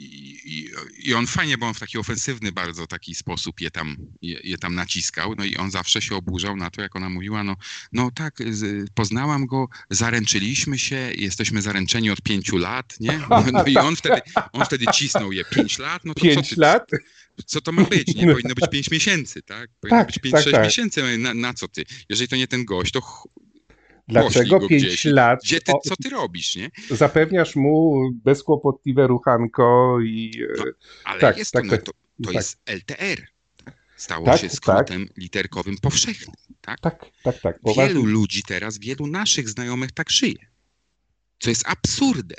i, 0.59 0.71
I 1.11 1.15
on 1.15 1.27
fajnie, 1.27 1.59
bo 1.59 1.67
on 1.67 1.75
w 1.75 1.81
taki 1.81 1.99
ofensywny 1.99 2.53
bardzo 2.53 2.87
taki 2.87 3.15
sposób 3.15 3.61
je 3.61 3.71
tam, 3.71 3.97
je, 4.23 4.41
je 4.45 4.59
tam 4.59 4.75
naciskał, 4.75 5.35
no 5.39 5.45
i 5.45 5.57
on 5.57 5.71
zawsze 5.71 6.03
się 6.03 6.17
oburzał 6.17 6.57
na 6.57 6.71
to, 6.71 6.83
jak 6.83 6.97
ona 6.97 7.09
mówiła, 7.09 7.45
no, 7.45 7.57
no 7.93 8.11
tak, 8.11 8.35
z, 8.51 8.91
poznałam 8.95 9.47
go, 9.47 9.69
zaręczyliśmy 9.91 10.79
się, 10.79 10.97
jesteśmy 11.17 11.63
zaręczeni 11.63 12.11
od 12.11 12.21
pięciu 12.23 12.57
lat, 12.57 12.97
nie? 13.01 13.06
No, 13.31 13.45
no 13.53 13.65
i 13.65 13.77
on 13.77 13.97
wtedy, 13.97 14.21
on 14.53 14.65
wtedy 14.65 14.85
cisnął 14.95 15.33
je 15.33 15.45
pięć 15.45 15.79
lat, 15.79 16.05
no 16.05 16.15
to 16.15 16.21
co 16.21 16.27
Pięć 16.27 16.49
ty, 16.49 16.55
lat? 16.61 16.91
co 17.47 17.61
to 17.61 17.73
ma 17.73 17.83
być? 17.85 18.15
Nie 18.15 18.27
powinno 18.33 18.55
być 18.55 18.71
pięć 18.71 18.91
miesięcy, 18.91 19.43
tak? 19.43 19.71
Powinno 19.81 19.99
Tak, 19.99 20.07
być 20.07 20.19
pięć, 20.19 20.33
tak, 20.35 20.43
sześć 20.45 20.55
tak. 20.55 20.65
miesięcy. 20.65 21.19
Na, 21.19 21.35
na 21.35 21.55
co 21.55 21.69
ty? 21.69 21.85
Jeżeli 22.09 22.29
to 22.29 22.37
nie 22.37 22.47
ten 22.49 22.65
gość, 22.65 22.93
to 22.93 23.01
ch- 23.01 23.27
Dlaczego 24.09 24.59
go 24.61 24.69
pięć 24.69 24.83
gdzieś. 24.85 25.05
lat? 25.05 25.41
gdzie 25.45 25.61
ty, 25.61 25.73
co 25.85 25.97
ty 25.97 26.09
robisz, 26.09 26.57
nie? 26.57 26.71
Zapewniasz 26.91 27.57
mu 27.57 27.95
bezkłopotliwe 28.25 29.07
ruchanko 29.07 29.99
i. 30.05 30.43
No, 30.59 30.65
Ale 31.05 31.21
Tak, 31.21 31.39
jest 31.39 31.53
tak, 31.53 31.65
to, 31.65 31.71
tak. 31.71 31.81
no, 31.81 31.85
to, 31.87 31.93
to 31.93 32.25
tak, 32.27 32.35
jest 32.35 32.59
LTR. 32.67 33.27
Stało 33.97 34.27
Tak, 34.27 34.41
się 34.41 34.49
tak. 34.49 34.57
skrótem 34.57 35.09
literkowym 35.17 35.77
powszechnym, 35.83 36.35
tak? 36.61 36.81
tak, 36.81 37.05
tak, 37.25 37.41
tak. 37.41 37.57
Wielu 37.77 38.05
ludzi 38.05 38.43
teraz, 38.47 38.79
wielu 38.79 39.07
naszych 39.07 39.49
znajomych 39.49 39.93
tak 39.93 40.11
żyje. 40.11 40.47
Co 41.39 41.51
jest 41.51 41.69
absurdem, 41.69 42.39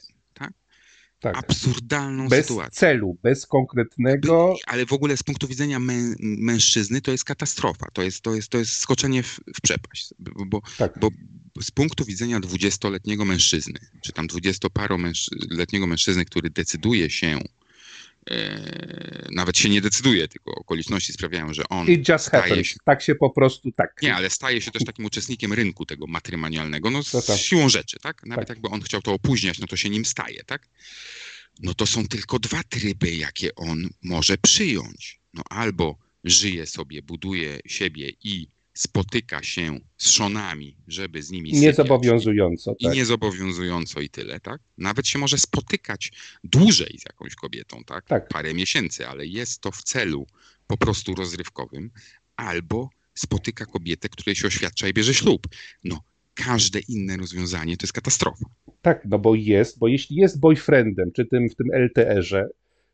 tak? 1.19 1.37
Absurdalną 1.37 2.27
Bez 2.27 2.45
sytuacją. 2.47 2.79
celu, 2.79 3.17
bez 3.23 3.45
konkretnego. 3.45 4.55
Ale 4.67 4.85
w 4.85 4.93
ogóle 4.93 5.17
z 5.17 5.23
punktu 5.23 5.47
widzenia 5.47 5.79
mę, 5.79 5.93
mężczyzny 6.19 7.01
to 7.01 7.11
jest 7.11 7.23
katastrofa. 7.23 7.87
To 7.93 8.03
jest, 8.03 8.21
to 8.21 8.35
jest, 8.35 8.49
to 8.49 8.57
jest 8.57 8.73
skoczenie 8.73 9.23
w, 9.23 9.39
w 9.55 9.61
przepaść. 9.61 10.13
Bo, 10.19 10.61
Tak. 10.77 10.99
bo 10.99 11.09
z 11.61 11.71
punktu 11.71 12.05
widzenia 12.05 12.39
dwudziestoletniego 12.39 13.25
mężczyzny, 13.25 13.79
czy 14.01 14.13
tam 14.13 14.27
dwudziestoparoletniego 14.27 15.87
mężczyzny, 15.87 16.25
który 16.25 16.49
decyduje 16.49 17.09
się, 17.09 17.39
nawet 19.31 19.57
się 19.57 19.69
nie 19.69 19.81
decyduje, 19.81 20.27
tylko 20.27 20.51
okoliczności 20.51 21.13
sprawiają, 21.13 21.53
że 21.53 21.69
on 21.69 21.87
It 21.87 22.09
just 22.09 22.29
happens. 22.29 22.67
się, 22.67 22.75
Tak 22.85 23.01
się 23.01 23.15
po 23.15 23.29
prostu 23.29 23.71
tak. 23.71 24.01
nie, 24.01 24.15
ale 24.15 24.29
staje 24.29 24.61
się 24.61 24.71
też 24.71 24.83
takim 24.85 25.05
uczestnikiem 25.05 25.53
rynku 25.53 25.85
tego 25.85 26.07
matrymonialnego, 26.07 26.89
no 26.91 27.03
z 27.03 27.25
tak. 27.25 27.37
siłą 27.39 27.69
rzeczy, 27.69 27.97
tak? 28.01 28.25
Nawet 28.25 28.47
Tak. 28.47 28.57
jakby 28.57 28.69
on 28.69 28.81
chciał 28.81 29.01
to 29.01 29.13
opóźniać, 29.13 29.59
no 29.59 29.67
to 29.67 29.77
się 29.77 29.89
nim 29.89 30.05
staje, 30.05 30.43
tak? 30.43 30.69
No 31.59 31.73
to 31.73 31.85
są 31.85 32.07
tylko 32.07 32.39
dwa 32.39 32.63
tryby, 32.63 33.11
jakie 33.11 33.55
on 33.55 33.89
może 34.03 34.37
przyjąć. 34.37 35.19
No 35.33 35.43
albo 35.49 35.97
żyje 36.23 36.65
sobie, 36.65 37.01
buduje 37.01 37.59
siebie 37.65 38.11
i 38.23 38.47
spotyka 38.77 39.43
się 39.43 39.79
z 39.97 40.09
szonami, 40.09 40.77
żeby 40.87 41.23
z 41.23 41.31
nimi. 41.31 41.51
Niezobowiązująco. 41.51 42.75
I 42.79 42.85
Tak. 42.85 42.95
niezobowiązująco 42.95 44.01
i 44.01 44.09
tyle, 44.09 44.39
tak? 44.39 44.61
Nawet 44.77 45.07
się 45.07 45.19
może 45.19 45.37
spotykać 45.37 46.11
dłużej 46.43 46.97
z 46.99 47.05
jakąś 47.05 47.35
kobietą, 47.35 47.83
tak? 47.83 48.05
Tak. 48.05 48.27
Parę 48.27 48.53
miesięcy, 48.53 49.07
ale 49.07 49.25
jest 49.25 49.61
to 49.61 49.71
w 49.71 49.83
celu 49.83 50.27
po 50.67 50.77
prostu 50.77 51.15
rozrywkowym, 51.15 51.91
albo 52.35 52.89
spotyka 53.13 53.65
kobietę, 53.65 54.09
której 54.09 54.35
się 54.35 54.47
oświadcza 54.47 54.87
i 54.87 54.93
bierze 54.93 55.13
ślub. 55.13 55.47
No, 55.83 55.99
każde 56.33 56.79
inne 56.79 57.17
rozwiązanie 57.17 57.77
to 57.77 57.83
jest 57.83 57.93
katastrofa. 57.93 58.45
Tak, 58.81 59.01
no 59.05 59.19
bo 59.19 59.35
jest, 59.35 59.79
bo 59.79 59.87
jeśli 59.87 60.15
jest 60.15 60.39
boyfriendem, 60.39 61.11
czy 61.11 61.25
tym 61.25 61.49
w 61.49 61.55
tym 61.55 61.67
LTR-ze, 61.73 62.49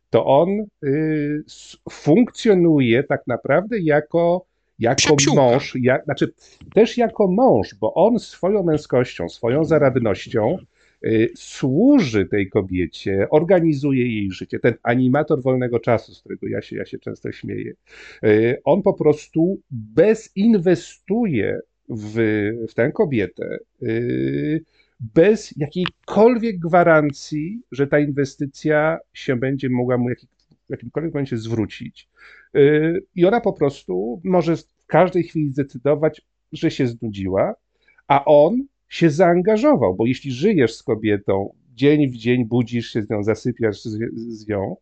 to 0.10 0.26
on 0.26 0.50
y, 0.84 1.44
funkcjonuje 1.92 3.04
tak 3.04 3.22
naprawdę 3.28 3.80
jako, 3.80 4.46
jako 4.84 5.16
mąż, 5.36 5.76
jak, 5.82 6.04
znaczy 6.04 6.34
też 6.74 6.98
jako 6.98 7.28
mąż, 7.28 7.76
bo 7.76 7.94
on 7.94 8.20
swoją 8.20 8.64
męskością, 8.64 9.30
swoją 9.30 9.64
zaradnością 9.64 10.58
y, 11.06 11.32
służy 11.36 12.26
tej 12.26 12.50
kobiecie, 12.50 13.28
organizuje 13.30 14.08
jej 14.16 14.32
życie. 14.32 14.60
Ten 14.60 14.74
animator 14.84 15.42
wolnego 15.42 15.80
czasu, 15.80 16.14
z 16.14 16.20
którego 16.20 16.48
ja 16.48 16.62
się, 16.62 16.76
ja 16.76 16.86
się 16.86 17.00
często 17.00 17.32
śmieję, 17.32 17.74
y, 18.24 18.62
on 18.64 18.82
po 18.82 18.94
prostu 18.94 19.60
bezinwestuje 19.72 21.60
w, 21.90 22.16
w 22.70 22.74
tę 22.74 22.92
kobietę. 22.92 23.58
y, 23.84 24.64
bez 25.16 25.54
jakiejkolwiek 25.58 26.60
gwarancji, 26.60 27.62
że 27.72 27.88
ta 27.88 28.00
inwestycja 28.00 29.00
się 29.14 29.36
będzie 29.36 29.70
mogła 29.70 29.98
mu 29.98 30.10
w 30.68 30.70
jakimkolwiek 30.70 31.14
momencie 31.14 31.38
zwrócić. 31.38 32.10
Yy, 32.54 33.04
I 33.16 33.26
ona 33.26 33.42
po 33.42 33.54
prostu 33.54 34.22
może 34.24 34.56
każdej 34.94 35.24
chwili 35.24 35.50
zdecydować, 35.50 36.22
że 36.52 36.72
się 36.72 36.88
znudziła, 36.88 37.56
a 38.08 38.26
on 38.26 38.64
się 38.90 39.10
zaangażował, 39.10 39.96
bo 39.96 40.06
jeśli 40.06 40.32
żyjesz 40.32 40.76
z 40.76 40.84
kobietą, 40.84 41.54
dzień 41.76 42.10
w 42.10 42.16
dzień 42.16 42.46
budzisz 42.46 42.88
się 42.88 43.02
z 43.02 43.10
nią, 43.10 43.24
zasypiasz 43.24 43.82
z, 43.82 44.00
z 44.16 44.48
nią, 44.48 44.76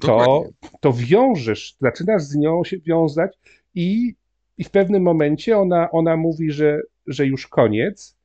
to, 0.00 0.06
Dokładnie. 0.06 0.52
to 0.80 0.92
wiążesz, 0.92 1.76
zaczynasz 1.80 2.22
z 2.22 2.36
nią 2.36 2.64
się 2.64 2.78
wiązać 2.78 3.38
i, 3.74 4.14
i 4.58 4.64
w 4.64 4.70
pewnym 4.70 5.02
momencie 5.02 5.58
ona, 5.58 5.90
ona 5.90 6.16
mówi, 6.16 6.50
że, 6.50 6.80
że 7.06 7.26
już 7.26 7.46
koniec. 7.46 8.16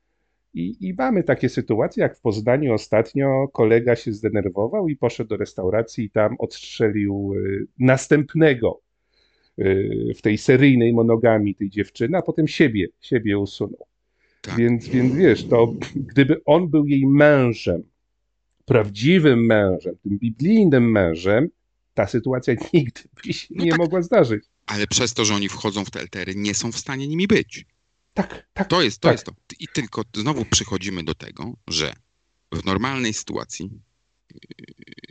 I, 0.54 0.76
I 0.88 0.94
mamy 0.94 1.24
takie 1.24 1.50
sytuacje, 1.50 2.02
jak 2.04 2.18
w 2.18 2.22
Poznaniu 2.22 2.74
ostatnio 2.74 3.48
kolega 3.54 3.96
się 3.96 4.14
zdenerwował 4.14 4.88
i 4.88 4.96
poszedł 4.96 5.30
do 5.30 5.38
restauracji 5.38 6.06
i 6.06 6.10
tam 6.10 6.36
odstrzelił 6.40 7.34
y, 7.36 7.68
następnego 7.80 8.82
w 10.16 10.22
tej 10.22 10.38
seryjnej 10.38 10.94
monogami 10.94 11.56
tej 11.56 11.70
dziewczyny, 11.70 12.18
a 12.18 12.22
potem 12.22 12.48
siebie, 12.48 12.88
siebie 13.02 13.38
usunął. 13.38 13.88
Tak. 14.42 14.58
Więc, 14.58 14.88
więc 14.88 15.16
wiesz, 15.16 15.48
to 15.48 15.74
gdyby 15.96 16.42
on 16.46 16.70
był 16.70 16.88
jej 16.88 17.08
mężem, 17.08 17.84
prawdziwym 18.66 19.46
mężem, 19.46 19.96
tym 20.04 20.18
biblijnym 20.18 20.92
mężem, 20.92 21.50
ta 21.94 22.08
sytuacja 22.08 22.54
nigdy 22.74 23.02
by 23.24 23.34
się 23.34 23.48
No 23.52 23.64
nie 23.64 23.72
tak. 23.72 23.80
mogła 23.80 24.02
zdarzyć. 24.02 24.44
Ale 24.66 24.88
przez 24.88 25.14
to, 25.14 25.26
że 25.26 25.36
oni 25.36 25.50
wchodzą 25.50 25.86
w 25.86 25.92
te 25.92 26.02
LTR-y, 26.02 26.36
nie 26.36 26.54
są 26.54 26.72
w 26.72 26.78
stanie 26.78 27.08
nimi 27.08 27.28
być. 27.28 27.66
Tak, 28.14 28.48
tak. 28.54 28.68
To 28.68 28.82
jest 28.82 29.00
to. 29.00 29.08
Tak. 29.08 29.14
Jest 29.14 29.26
to. 29.26 29.34
I 29.60 29.68
tylko 29.68 30.04
znowu 30.16 30.46
przychodzimy 30.46 31.04
do 31.04 31.16
tego, 31.16 31.54
że 31.68 31.94
w 32.52 32.66
normalnej 32.66 33.14
sytuacji, 33.14 33.70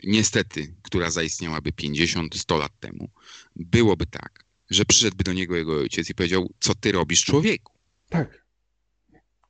niestety, 0.05 0.75
która 0.83 1.11
zaistniałaby 1.11 1.71
50-100 1.71 2.59
lat 2.59 2.81
temu, 2.81 3.11
byłoby 3.57 4.07
tak, 4.07 4.45
że 4.71 4.85
przyszedłby 4.85 5.25
do 5.25 5.33
niego 5.33 5.57
jego 5.57 5.79
ojciec 5.79 6.11
i 6.11 6.15
powiedział, 6.15 6.53
co 6.61 6.75
ty 6.75 6.93
robisz 6.93 7.25
człowieku? 7.25 7.73
Tak. 8.09 8.40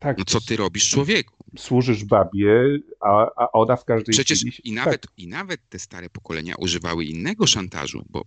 Tak. 0.00 0.18
No 0.18 0.24
co 0.24 0.40
ty 0.40 0.56
robisz 0.56 0.90
człowieku? 0.90 1.34
Służysz 1.58 2.04
babie, 2.04 2.60
a, 3.00 3.26
a 3.36 3.52
ona 3.52 3.76
w 3.76 3.84
każdej 3.84 4.12
Przecież 4.12 4.38
chwili... 4.38 4.52
się- 4.52 4.62
i 4.64 4.72
nawet, 4.72 5.06
i 5.16 5.26
nawet 5.26 5.60
te 5.68 5.78
stare 5.78 6.10
pokolenia 6.10 6.54
używały 6.58 7.04
innego 7.04 7.46
szantażu, 7.46 8.04
bo 8.10 8.24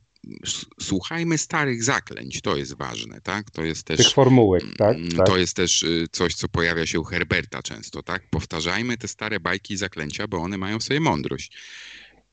słuchajmy 0.80 1.38
starych 1.38 1.84
zaklęć, 1.84 2.42
to 2.42 2.58
jest 2.58 2.74
ważne, 2.78 3.22
tak? 3.22 3.52
To 3.52 3.64
jest 3.64 3.84
Tak, 3.88 3.98
też 3.98 4.06
tych 4.06 4.16
formułek, 4.16 4.64
tak? 4.78 4.98
Mm, 4.98 5.12
tak. 5.12 5.28
To 5.28 5.38
jest 5.38 5.56
też 5.56 5.84
y, 5.84 6.06
coś, 6.12 6.34
co 6.36 6.50
pojawia 6.50 6.86
się 6.86 7.00
u 7.00 7.04
Herberta 7.04 7.64
często, 7.64 8.04
tak? 8.04 8.30
Powtarzajmy 8.30 8.98
te 8.98 9.08
stare 9.08 9.40
bajki 9.40 9.74
i 9.74 9.78
zaklęcia, 9.78 10.28
bo 10.28 10.38
one 10.38 10.58
mają 10.58 10.80
sobie 10.82 11.00
mądrość. 11.00 11.52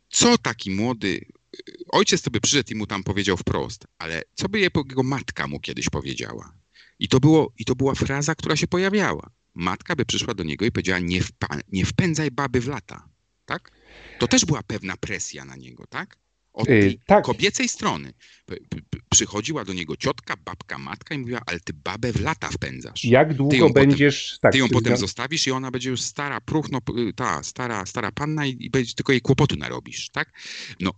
Co 0.09 0.39
taki 0.39 0.71
młody. 0.71 1.09
y, 1.09 1.75
Ojciec 1.89 2.23
to 2.23 2.31
by 2.31 2.41
przyszedł 2.41 2.73
i 2.73 2.75
mu 2.75 2.87
tam 2.87 3.03
powiedział 3.03 3.37
wprost, 3.37 3.87
ale 3.99 4.23
co 4.35 4.49
by 4.49 4.61
jego 4.61 5.03
matka 5.03 5.47
mu 5.47 5.61
kiedyś 5.61 5.89
powiedziała? 5.89 6.53
I 7.01 7.09
to, 7.09 7.21
było, 7.21 7.53
I 7.59 7.65
to 7.65 7.75
była 7.75 7.95
fraza, 7.95 8.35
która 8.35 8.57
się 8.57 8.67
pojawiała. 8.67 9.31
Matka 9.55 9.97
by 9.97 10.05
przyszła 10.05 10.35
do 10.35 10.45
niego 10.45 10.65
i 10.65 10.73
powiedziała: 10.73 10.99
Nie, 10.99 11.21
wpa- 11.23 11.61
nie 11.73 11.85
wpędzaj 11.87 12.31
baby 12.31 12.61
w 12.61 12.69
lata. 12.69 13.09
Tak? 13.45 13.71
To 14.19 14.29
też 14.29 14.45
była 14.45 14.63
pewna 14.63 14.97
presja 14.97 15.45
na 15.45 15.57
niego, 15.57 15.85
tak? 15.87 16.17
Od 16.53 16.65
Y, 16.69 16.81
tej 16.81 17.01
tak. 17.07 17.25
kobiecej 17.25 17.69
strony. 17.69 18.13
P- 18.47 18.57
p- 18.69 18.99
Przychodziła 19.11 19.65
do 19.65 19.73
niego 19.73 19.97
ciotka, 19.97 20.37
babka, 20.45 20.79
matka 20.79 21.15
i 21.15 21.19
mówiła, 21.19 21.41
ale 21.47 21.61
ty 21.61 21.73
babę 21.73 22.13
w 22.13 22.21
lata 22.21 22.49
wpędzasz. 22.51 23.05
Jak 23.05 23.35
długo 23.35 23.57
ją 23.57 23.69
potem- 23.69 23.89
będziesz... 23.89 24.39
tak, 24.41 24.53
Ty 24.53 24.59
ją 24.59 24.69
potem 24.69 24.97
zostawisz 24.97 25.47
i 25.47 25.51
ona 25.51 25.71
będzie 25.71 25.91
już 25.91 26.01
stara, 26.03 26.41
próchno, 26.41 26.79
ta 27.17 27.43
stara, 27.43 27.87
stara 27.87 28.13
panna 28.13 28.47
i, 28.47 28.57
i 28.61 28.71
będzie 28.71 28.95
tylko 28.95 29.13
jej 29.13 29.21
kłopotu 29.21 29.57
narobisz, 29.57 30.11
tak? 30.11 30.33
No, 30.81 30.91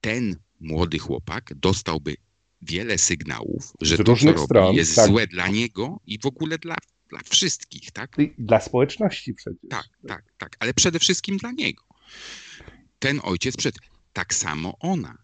ten 0.00 0.36
młody 0.60 0.98
chłopak 0.98 1.54
dostałby 1.54 2.16
wiele 2.62 2.98
sygnałów, 2.98 3.72
że 3.80 3.94
Z 3.94 3.98
to, 3.98 4.04
co 4.04 4.10
różnych 4.10 4.34
robi, 4.34 4.46
stron, 4.46 4.74
jest 4.74 4.96
tak. 4.96 5.06
złe 5.06 5.26
dla 5.26 5.48
niego 5.48 6.00
i 6.06 6.18
w 6.18 6.26
ogóle 6.26 6.58
dla, 6.58 6.76
dla 7.08 7.20
wszystkich, 7.30 7.90
tak? 7.90 8.16
Dla 8.38 8.60
społeczności 8.60 9.34
przecież. 9.34 9.70
Tak, 9.70 9.88
tak, 10.08 10.24
tak, 10.38 10.56
ale 10.60 10.74
przede 10.74 10.98
wszystkim 10.98 11.36
dla 11.36 11.52
niego. 11.52 11.84
Ten 12.98 13.20
ojciec 13.22 13.56
przed. 13.56 13.74
Tak 14.12 14.34
samo 14.34 14.74
ona. 14.80 15.18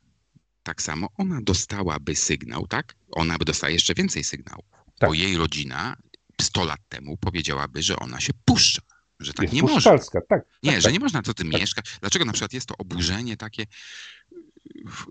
Tak 0.63 0.83
samo 0.83 1.09
ona 1.17 1.41
dostałaby 1.43 2.17
sygnał, 2.17 2.67
tak? 2.67 2.95
Ona 3.11 3.39
by 3.39 3.45
dostała 3.45 3.71
jeszcze 3.71 3.95
więcej 3.95 4.25
sygnałów. 4.25 4.65
Tak. 4.99 5.11
Bo 5.11 5.15
jej 5.15 5.37
rodzina 5.37 5.97
100 6.41 6.65
lat 6.65 6.81
temu 6.89 7.17
powiedziałaby, 7.17 7.83
że 7.83 7.97
ona 7.97 8.21
się 8.21 8.33
puszcza. 8.45 8.83
Że 9.21 9.33
tak 9.33 9.43
jest 9.43 9.55
nie 9.55 9.63
można. 9.63 9.77
puszczalska, 9.77 10.21
tak. 10.29 10.45
Nie, 10.63 10.73
tak, 10.73 10.81
że 10.81 10.85
tak. 10.85 10.93
nie 10.93 10.99
można 10.99 11.23
to 11.23 11.35
ty 11.35 11.45
mieszkać. 11.45 11.97
Dlaczego 12.01 12.25
na 12.25 12.33
przykład 12.33 12.53
jest 12.53 12.67
to 12.67 12.77
oburzenie 12.79 13.37
takie 13.37 13.67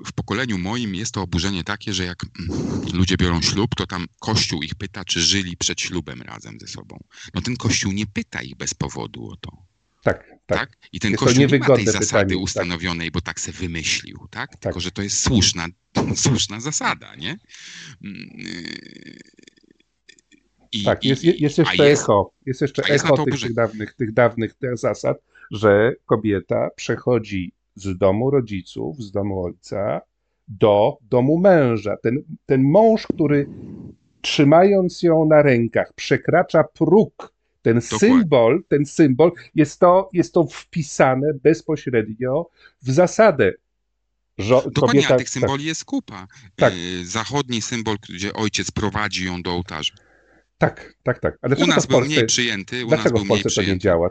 w, 0.06 0.14
pokoleniu 0.14 0.58
moim 0.58 0.96
jest 0.96 1.14
to 1.14 1.22
oburzenie 1.22 1.64
takie, 1.64 1.94
że 1.94 2.04
jak 2.06 2.26
ludzie 2.94 3.18
biorą 3.18 3.42
ślub, 3.42 3.76
to 3.76 3.88
tam 3.88 4.06
kościół 4.20 4.64
ich 4.64 4.76
pyta, 4.76 5.06
czy 5.06 5.22
żyli 5.22 5.58
przed 5.58 5.82
ślubem 5.82 6.22
razem 6.22 6.60
ze 6.60 6.68
sobą. 6.68 7.04
No 7.34 7.42
ten 7.42 7.56
kościół 7.58 7.92
nie 7.92 8.06
pyta 8.06 8.42
ich 8.42 8.56
bez 8.56 8.74
powodu 8.74 9.28
o 9.30 9.36
to. 9.36 9.52
Tak, 10.04 10.30
tak. 10.46 10.60
Tak? 10.60 10.78
I 10.92 11.00
ten 11.00 11.12
Jest 11.12 11.24
kościół 11.24 11.46
nie 11.48 11.60
ma 11.60 11.66
tej 11.76 11.86
zasady 11.86 12.06
pytanie, 12.06 12.30
tak. 12.36 12.44
ustanowionej, 12.44 13.12
bo 13.12 13.22
tak 13.22 13.40
se 13.40 13.52
wymyślił, 13.52 14.28
tak? 14.30 14.58
Tylko, 14.58 14.80
że 14.80 14.92
to 14.92 15.02
jest 15.02 15.20
słuszna, 15.24 15.68
słuszna 16.16 16.60
zasada, 16.60 17.16
nie? 17.16 17.38
Mm, 18.04 18.30
yy, 18.36 19.20
I, 20.72 20.84
Tak, 20.84 21.04
i- 21.04 21.08
jest, 21.08 21.24
jest 21.24 21.58
jeszcze 21.58 21.88
jest- 21.88 22.02
echo, 22.04 22.32
jest 22.46 22.62
jeszcze 22.62 22.84
echo 22.84 23.26
tych, 23.26 23.42
tych, 23.42 23.54
dawnych, 23.54 23.94
tych 23.94 24.14
dawnych 24.14 24.54
zasad, 24.74 25.18
że 25.52 25.94
kobieta 26.06 26.70
przechodzi 26.76 27.52
z 27.76 27.98
domu 27.98 28.32
rodziców, 28.32 29.04
z 29.04 29.12
domu 29.12 29.44
ojca 29.44 30.02
do 30.48 30.98
domu 31.10 31.38
męża. 31.38 31.98
Ten, 31.98 32.24
ten 32.46 32.64
mąż, 32.64 33.08
który 33.08 33.48
trzymając 34.22 35.04
ją 35.04 35.26
na 35.26 35.42
rękach 35.42 35.94
przekracza 35.94 36.64
próg, 36.64 37.34
ten 37.62 37.82
symbol, 37.82 38.64
ten 38.68 38.86
symbol, 38.86 39.32
jest 39.56 39.80
to, 39.80 40.10
jest 40.14 40.34
to 40.34 40.44
wpisane 40.44 41.34
bezpośrednio 41.34 42.50
w 42.82 42.92
zasadę. 42.92 43.54
Że 44.38 44.56
Dokładnie, 44.56 45.02
kobieta, 45.02 45.16
tych 45.16 45.30
symboli 45.30 45.66
jest 45.66 45.86
kupa. 45.86 46.28
Tak. 46.56 46.74
Yy, 46.76 47.06
Zachodni 47.06 47.62
symbol, 47.62 47.98
gdzie 48.10 48.34
ojciec 48.34 48.72
prowadzi 48.72 49.26
ją 49.26 49.42
do 49.42 49.52
ołtarza. 49.52 49.94
Tak, 50.64 50.96
tak, 51.04 51.20
tak. 51.20 51.38
A 51.42 51.64
U 51.64 51.68
nas 51.68 51.86
w 51.86 51.88
był 51.88 51.98
Polsce, 51.98 52.16
mniej 52.16 52.26
przyjęty, 52.26 52.86
u 52.86 52.90
nas 52.90 53.00
Dlaczego 53.00 53.16
był 53.16 53.26
w 53.26 53.28
Polsce 53.28 53.50
to 53.50 53.62
nie 53.62 53.78
działa? 53.78 54.10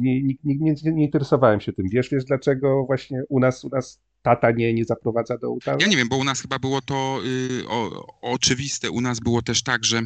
Nie, 0.00 0.22
nie, 0.22 0.34
nie, 0.44 0.74
nie, 0.84 1.04
interesowałem 1.04 1.60
się 1.60 1.72
tym. 1.72 1.88
Wiesz, 1.88 2.10
wiesz 2.10 2.24
dlaczego 2.24 2.84
właśnie 2.86 3.22
u 3.28 3.40
nas, 3.40 3.64
u 3.64 3.68
nas 3.68 4.00
tata 4.22 4.50
nie, 4.50 4.74
nie 4.74 4.84
zaprowadza 4.84 5.38
do 5.38 5.48
ołtarza? 5.48 5.78
Ja 5.80 5.86
nie 5.86 5.96
wiem, 5.96 6.08
bo 6.08 6.16
u 6.16 6.24
nas 6.24 6.40
chyba 6.40 6.58
było 6.58 6.80
to 6.80 7.20
y, 7.60 7.68
o, 7.68 8.06
oczywiste. 8.20 8.90
U 8.90 9.00
nas 9.00 9.20
było 9.20 9.42
też 9.42 9.62
tak, 9.62 9.84
że 9.84 9.98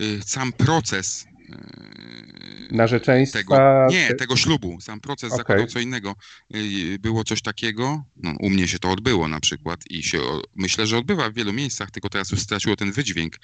y, 0.00 0.22
sam 0.24 0.52
proces 0.52 1.26
y, 1.50 2.74
Narzeczeństwa, 2.74 3.38
tego, 3.38 3.56
nie, 3.90 4.08
te- 4.08 4.14
tego 4.14 4.36
ślubu, 4.36 4.80
sam 4.80 5.00
proces 5.00 5.32
Okej. 5.32 5.38
zakładał 5.38 5.66
co 5.66 5.80
innego. 5.80 6.14
Y, 6.56 6.98
było 6.98 7.24
coś 7.24 7.42
takiego, 7.42 8.04
no, 8.16 8.34
u 8.40 8.50
mnie 8.50 8.68
się 8.68 8.78
to 8.78 8.90
odbyło 8.90 9.28
na 9.28 9.40
przykład 9.40 9.80
i 9.90 10.02
się 10.02 10.18
myślę, 10.54 10.86
że 10.86 10.98
odbywa 10.98 11.30
w 11.30 11.34
wielu 11.34 11.52
miejscach, 11.52 11.90
tylko 11.90 12.08
teraz 12.08 12.30
już 12.30 12.40
straciło 12.40 12.76
ten 12.76 12.92
wydźwięk. 12.92 13.36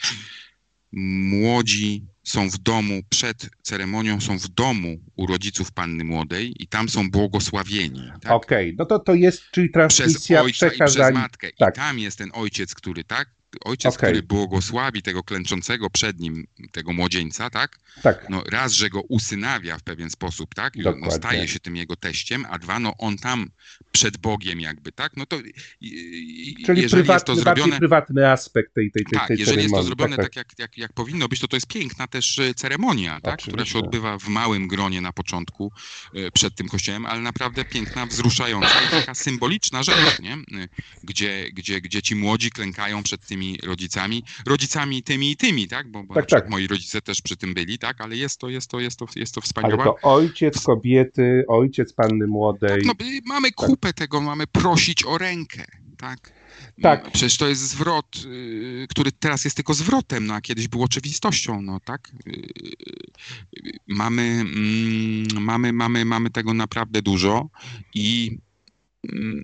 Młodzi 0.93 2.07
są 2.25 2.51
w 2.51 2.59
domu, 2.59 3.01
przed 3.09 3.51
ceremonią 3.63 4.21
są 4.21 4.39
w 4.39 4.49
domu 4.49 4.99
u 5.17 5.27
rodziców 5.27 5.73
panny 5.73 6.05
młodej 6.05 6.55
i 6.63 6.67
tam 6.67 6.89
są 6.89 7.11
błogosławieni. 7.11 8.13
Tak? 8.21 8.33
Okej, 8.33 8.75
no 8.79 8.87
to 8.87 8.99
to 8.99 9.15
jest, 9.15 9.43
czyli 9.51 9.69
przez 9.69 9.97
transmisja, 9.97 10.43
ojca 10.43 10.67
i 10.67 10.71
przez 10.71 10.97
matkę. 11.13 11.51
tak. 11.59 11.75
I 11.75 11.77
tam 11.77 11.99
jest 11.99 12.19
ten 12.19 12.31
ojciec, 12.35 12.75
który 12.75 13.05
tak 13.05 13.29
Ojciec, 13.61 13.95
Okej. 13.95 14.11
który 14.11 14.23
błogosławi 14.23 15.03
tego 15.03 15.23
klęczącego 15.23 15.91
przed 15.91 16.21
nim, 16.21 16.47
tego 16.73 16.93
młodzieńca, 16.93 17.51
tak? 17.51 17.79
Tak, 18.03 18.27
No 18.31 18.43
raz, 18.51 18.73
że 18.73 18.91
go 18.91 19.01
usynawia 19.01 19.79
w 19.79 19.83
pewien 19.83 20.11
sposób, 20.11 20.55
tak? 20.55 20.77
No, 20.77 20.83
Dokładnie. 20.83 21.11
staje 21.11 21.49
się 21.49 21.61
tym 21.61 21.77
jego 21.77 21.97
teściem, 21.97 22.47
a 22.51 22.59
dwa, 22.59 22.79
no 22.81 22.95
on 22.99 23.17
tam 23.19 23.51
przed 23.93 24.17
Bogiem 24.17 24.61
jakby, 24.61 24.93
tak? 24.93 25.13
No 25.17 25.27
to 25.27 25.37
i- 25.81 26.55
czyli 26.67 26.83
jeżeli 26.83 27.09
jest 27.09 27.27
to 27.27 27.33
prywatny, 27.35 27.37
zrobione... 27.37 27.79
prywatny 27.79 28.31
aspekt 28.31 28.75
tej, 28.75 28.91
tej, 28.91 29.05
tej, 29.05 29.19
Tak, 29.19 29.29
tej 29.29 29.37
jeżeli 29.39 29.57
jest 29.63 29.71
to 29.71 29.83
ceremonii. 29.83 29.87
zrobione 29.87 30.17
tak, 30.17 30.25
tak, 30.27 30.37
jak, 30.37 30.59
jak, 30.59 30.79
jak 30.79 30.93
powinno 30.93 31.29
być, 31.29 31.41
to 31.41 31.49
to 31.49 31.57
jest 31.57 31.67
piękna 31.67 32.07
też 32.07 32.39
e, 32.39 32.55
ceremonia, 32.55 33.21
tak? 33.21 33.43
która 33.43 33.65
się 33.65 33.79
odbywa 33.79 34.19
w 34.19 34.29
małym 34.29 34.69
gronie 34.69 35.01
na 35.01 35.13
początku 35.13 35.73
e, 36.15 36.31
przed 36.31 36.55
tym 36.55 36.69
kościołem, 36.69 37.07
ale 37.07 37.21
naprawdę 37.21 37.65
piękna, 37.65 38.07
wzruszająca 38.07 38.83
i 38.87 38.91
taka 38.91 39.15
symboliczna 39.15 39.83
rzecz, 39.83 40.21
nie? 40.21 40.33
E, 40.35 40.69
Gdzie, 41.05 41.47
gdzie, 41.53 41.81
gdzie 41.81 42.03
ci 42.03 42.15
młodzi 42.15 42.51
klękają 42.51 43.03
przed 43.03 43.27
tymi 43.27 43.42
rodzicami, 43.63 44.23
rodzicami 44.47 45.03
tymi 45.03 45.31
i 45.31 45.37
tymi, 45.37 45.69
tak? 45.69 45.91
Bo, 45.91 46.03
bo 46.05 46.15
Tak, 46.15 46.29
tak. 46.29 46.51
moi 46.51 46.67
rodzice 46.67 47.01
też 47.03 47.23
przy 47.23 47.37
tym 47.37 47.55
byli, 47.55 47.79
tak? 47.79 48.01
Ale 48.01 48.17
jest 48.17 48.41
to, 48.41 48.49
jest 48.49 48.71
to, 48.71 48.81
jest 48.81 48.99
to, 48.99 49.07
jest 49.17 49.35
to 49.35 49.41
Ale 49.41 49.47
wspaniała 49.47 49.85
to 49.85 49.97
ojciec 50.03 50.61
kobiety, 50.63 51.45
ojciec 51.49 51.93
panny 51.93 52.27
młodej. 52.27 52.69
tak, 52.71 52.85
no, 52.85 53.07
y, 53.07 53.21
mamy 53.27 53.53
kupę 53.53 53.93
tego, 53.93 54.21
mamy 54.21 54.47
prosić 54.47 55.05
o 55.05 55.19
rękę, 55.19 55.65
tak? 55.99 56.33
Tak. 56.83 57.05
No, 57.05 57.11
Przecież 57.11 57.37
to 57.37 57.49
jest 57.49 57.63
zwrot, 57.69 58.17
y, 58.27 58.87
który 58.89 59.13
teraz 59.13 59.45
jest 59.45 59.57
tylko 59.57 59.75
zwrotem, 59.75 60.27
no 60.27 60.35
a 60.35 60.41
kiedyś 60.41 60.69
był 60.69 60.83
oczywistością, 60.83 61.63
no 61.63 61.81
tak? 61.81 62.11
Y, 62.27 62.43
Mamy, 63.89 64.23
mm, 64.23 65.27
mamy, 65.45 65.73
mamy, 65.73 66.05
mamy 66.05 66.31
tego 66.31 66.55
naprawdę 66.55 67.03
dużo 67.03 67.49
i 67.95 68.39
mm, 69.13 69.43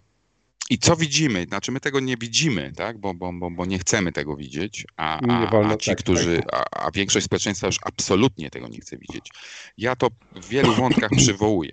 i 0.71 0.79
co 0.79 0.97
widzimy? 0.97 1.45
Znaczy 1.49 1.73
my 1.73 1.81
tego 1.81 2.01
nie 2.01 2.17
widzimy, 2.17 2.73
tak? 2.77 2.99
bo, 2.99 3.15
bo, 3.15 3.33
bo, 3.33 3.51
bo 3.51 3.67
nie 3.67 3.79
chcemy 3.79 4.13
tego 4.13 4.37
widzieć, 4.37 4.87
a, 4.97 5.21
a, 5.29 5.71
a 5.73 5.77
ci, 5.77 5.91
tak, 5.91 5.99
którzy, 5.99 6.43
a, 6.53 6.65
a 6.87 6.91
większość 6.91 7.27
społeczeństwa 7.27 7.67
już 7.67 7.79
absolutnie 7.83 8.51
tego 8.51 8.69
nie 8.69 8.81
chce 8.81 8.99
widzieć. 8.99 9.31
Ja 9.79 9.97
to 9.97 10.09
w 10.37 10.49
wielu 10.49 10.75
wątkach 10.75 11.11
przywołuję, 11.23 11.73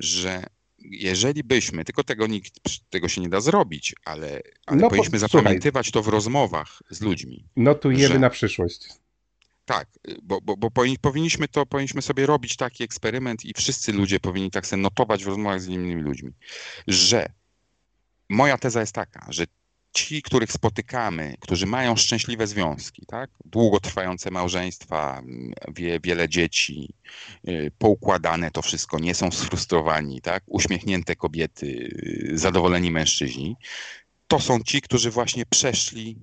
że 0.00 0.46
jeżeli 0.78 1.44
byśmy, 1.44 1.84
tylko 1.84 2.04
tego 2.04 2.26
nikt, 2.26 2.54
tego 2.90 3.08
się 3.08 3.20
nie 3.20 3.28
da 3.28 3.40
zrobić, 3.40 3.94
ale, 4.04 4.40
ale 4.66 4.76
No 4.76 4.82
po- 4.82 4.88
powinniśmy 4.90 5.18
zapamiętywać 5.18 5.90
to 5.90 6.02
w 6.02 6.08
rozmowach 6.08 6.82
z 6.90 7.00
ludźmi. 7.00 7.46
Notujemy 7.56 8.08
że- 8.14 8.18
na 8.18 8.30
przyszłość. 8.30 8.88
Tak, 9.64 9.88
bo, 10.22 10.40
bo, 10.40 10.56
bo 10.56 10.68
powin- 10.70 10.96
powinniśmy 11.00 11.48
to, 11.48 11.66
powinniśmy 11.66 12.02
sobie 12.02 12.26
robić 12.26 12.56
taki 12.56 12.84
eksperyment 12.84 13.44
i 13.44 13.52
wszyscy 13.56 13.92
ludzie 13.92 14.20
powinni 14.20 14.50
tak 14.50 14.66
sobie 14.66 14.82
notować 14.82 15.24
w 15.24 15.26
rozmowach 15.26 15.60
z 15.60 15.66
innymi 15.68 16.02
ludźmi, 16.02 16.32
że 16.86 17.26
moja 18.28 18.58
teza 18.58 18.80
jest 18.80 18.94
taka, 18.94 19.26
że 19.28 19.44
ci, 19.94 20.22
których 20.22 20.52
spotykamy, 20.52 21.34
którzy 21.40 21.66
mają 21.66 21.96
szczęśliwe 21.96 22.46
związki, 22.46 23.06
tak? 23.06 23.30
długotrwające 23.44 24.30
małżeństwa, 24.30 25.22
wie, 25.74 26.00
wiele 26.00 26.28
dzieci, 26.28 26.94
y, 27.48 27.70
poukładane 27.78 28.50
to 28.50 28.62
wszystko, 28.62 28.98
nie 28.98 29.14
są 29.14 29.30
sfrustrowani, 29.30 30.20
tak? 30.20 30.42
uśmiechnięte 30.46 31.16
kobiety, 31.16 31.66
y, 31.66 32.38
zadowoleni 32.38 32.90
mężczyźni, 32.90 33.56
to 34.28 34.40
są 34.40 34.60
ci, 34.60 34.80
którzy 34.80 35.10
właśnie 35.10 35.46
przeszli 35.46 36.18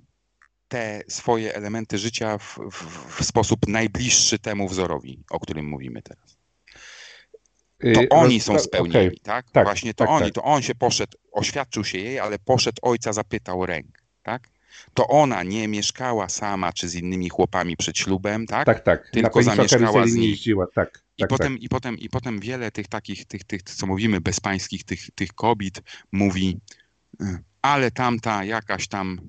te 0.68 1.04
swoje 1.08 1.56
elementy 1.56 1.98
życia 1.98 2.38
w, 2.38 2.60
w, 2.72 3.18
w 3.20 3.24
sposób 3.26 3.68
najbliższy 3.68 4.40
temu 4.40 4.68
wzorowi, 4.68 5.24
o 5.30 5.40
którym 5.40 5.66
mówimy 5.66 6.02
teraz. 6.02 6.41
To 7.82 8.02
Y, 8.02 8.10
oni 8.10 8.40
są 8.40 8.60
spełnieni, 8.60 9.20
tak? 9.24 9.52
tak, 9.52 9.66
Właśnie 9.66 9.94
to 9.94 10.04
tak, 10.06 10.10
oni, 10.14 10.26
tak. 10.26 10.34
to 10.34 10.44
on 10.44 10.62
się 10.62 10.76
poszedł, 10.76 11.18
oświadczył 11.32 11.84
się 11.84 11.98
jej, 11.98 12.20
ale 12.20 12.40
poszedł 12.40 12.78
ojca, 12.82 13.14
zapytał 13.14 13.66
ręk, 13.66 14.04
tak? 14.24 14.50
To 14.94 15.08
ona 15.08 15.44
nie 15.44 15.68
mieszkała 15.68 16.30
sama 16.30 16.74
czy 16.74 16.90
z 16.90 16.96
innymi 16.96 17.30
chłopami 17.30 17.78
przed 17.78 17.98
ślubem, 17.98 18.46
tak? 18.48 18.66
Tak, 18.66 18.84
tak. 18.84 19.10
Tylko 19.10 19.44
zamieszkała 19.44 20.08
z 20.08 20.14
nim. 20.14 20.24
jeździła, 20.24 20.68
tak. 20.76 21.04
I 21.18 21.22
tak, 21.22 21.30
potem, 21.30 21.60
i, 21.60 21.70
potem, 21.70 21.98
I 21.98 22.10
potem 22.10 22.40
wiele 22.40 22.72
tych 22.72 22.88
takich, 22.88 23.26
tych, 23.26 23.44
tych, 23.44 23.64
co 23.64 23.88
mówimy, 23.88 24.22
bezpańskich, 24.22 24.84
tych, 24.84 25.12
tych 25.16 25.34
kobiet 25.34 25.82
mówi, 26.12 26.60
y, 27.22 27.26
ale 27.62 27.92
tamta 27.92 28.44
jakaś 28.44 28.88
tam 28.88 29.22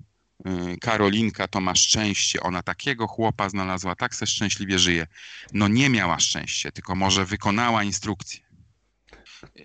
Karolinka 0.80 1.49
to 1.49 1.61
ma 1.61 1.74
szczęście, 1.74 2.40
ona 2.40 2.62
takiego 2.62 3.07
chłopa 3.07 3.49
znalazła, 3.49 3.95
tak 3.97 4.14
se 4.14 4.26
szczęśliwie 4.26 4.78
żyje. 4.78 5.07
No 5.53 5.68
nie 5.68 5.88
miała 5.88 6.20
szczęście, 6.20 6.72
tylko 6.72 6.95
może 6.95 7.24
wykonała 7.24 7.84
instrukcję. 7.84 8.40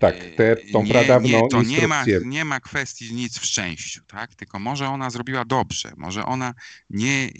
Tak, 0.00 0.14
tę- 0.16 0.72
tą 0.72 0.82
nie, 0.82 0.90
pradawną 0.92 1.28
nie, 1.28 1.48
to 1.48 1.62
nie 1.62 1.88
ma, 1.88 1.96
instrukcję. 1.98 2.28
nie 2.30 2.44
ma 2.44 2.60
kwestii 2.60 3.14
nic 3.14 3.38
w 3.38 3.44
szczęściu, 3.44 4.00
tak? 4.06 4.34
Tylko 4.34 4.58
może 4.58 4.88
ona 4.88 5.10
zrobiła 5.10 5.44
dobrze, 5.44 5.92
może 5.96 6.24
ona 6.24 6.54
nie, 6.90 7.30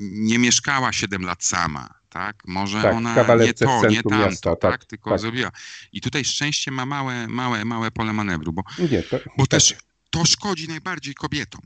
nie 0.00 0.38
mieszkała 0.38 0.92
7 0.92 1.22
lat 1.22 1.44
sama, 1.44 1.88
tak? 2.08 2.42
Może 2.46 2.82
Tak, 2.82 2.94
ona 2.94 3.36
nie 3.36 3.54
to, 3.54 3.82
nie 3.88 4.02
tamto, 4.02 4.18
miasta, 4.18 4.56
tak? 4.56 4.72
tak, 4.72 4.84
Tylko 4.84 5.10
tak. 5.10 5.18
zrobiła. 5.20 5.50
I 5.92 6.00
tutaj 6.00 6.24
szczęście 6.24 6.70
ma 6.70 6.86
małe, 6.86 7.28
małe, 7.28 7.64
małe 7.64 7.90
pole 7.90 8.12
manewru, 8.12 8.52
bo, 8.52 8.62
Nie, 8.90 9.02
to, 9.02 9.18
bo 9.36 9.46
tak. 9.46 9.48
też 9.48 9.74
to 10.10 10.24
szkodzi 10.24 10.68
najbardziej 10.68 11.14
kobietom. 11.14 11.60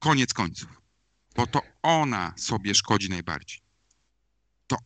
Koniec 0.00 0.34
końców. 0.34 0.68
Bo 1.36 1.46
to 1.46 1.62
ona 1.82 2.32
sobie 2.36 2.74
szkodzi 2.74 3.08
najbardziej. 3.08 3.60
To, 4.66 4.76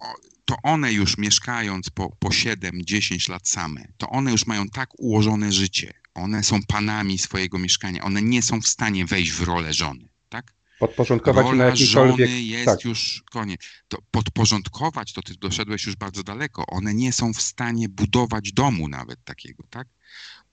to 0.45 0.57
one 0.63 0.93
już 0.93 1.19
mieszkając 1.19 1.91
po, 1.91 2.17
po 2.19 2.29
7-10 2.29 3.31
lat 3.31 3.49
same, 3.49 3.85
to 3.97 4.11
one 4.11 4.31
już 4.31 4.47
mają 4.47 4.69
tak 4.69 4.89
ułożone 4.99 5.53
życie. 5.53 5.95
One 6.15 6.43
są 6.43 6.63
panami 6.69 7.19
swojego 7.19 7.59
mieszkania. 7.59 8.05
One 8.05 8.23
nie 8.23 8.43
są 8.43 8.61
w 8.61 8.69
stanie 8.69 9.07
wejść 9.07 9.33
w 9.33 9.43
rolę 9.43 9.73
żony. 9.73 10.09
Tak? 10.29 10.55
podporządkować 10.79 11.47
się 11.47 11.53
na 11.53 11.65
Rola 11.65 11.65
jakikolwiek... 11.65 12.29
żony 12.29 12.43
jest 12.43 12.65
tak. 12.65 12.85
już 12.85 13.23
koniec. 13.31 13.61
To 13.89 13.99
podporządkować, 14.11 15.13
to 15.13 15.23
ty 15.23 15.35
doszedłeś 15.35 15.87
już 15.87 15.97
bardzo 15.97 16.23
daleko. 16.23 16.67
One 16.67 16.95
nie 16.95 17.13
są 17.13 17.33
w 17.33 17.43
stanie 17.43 17.89
budować 17.89 18.53
domu 18.53 18.89
nawet 18.89 19.25
takiego, 19.25 19.65
tak? 19.71 19.89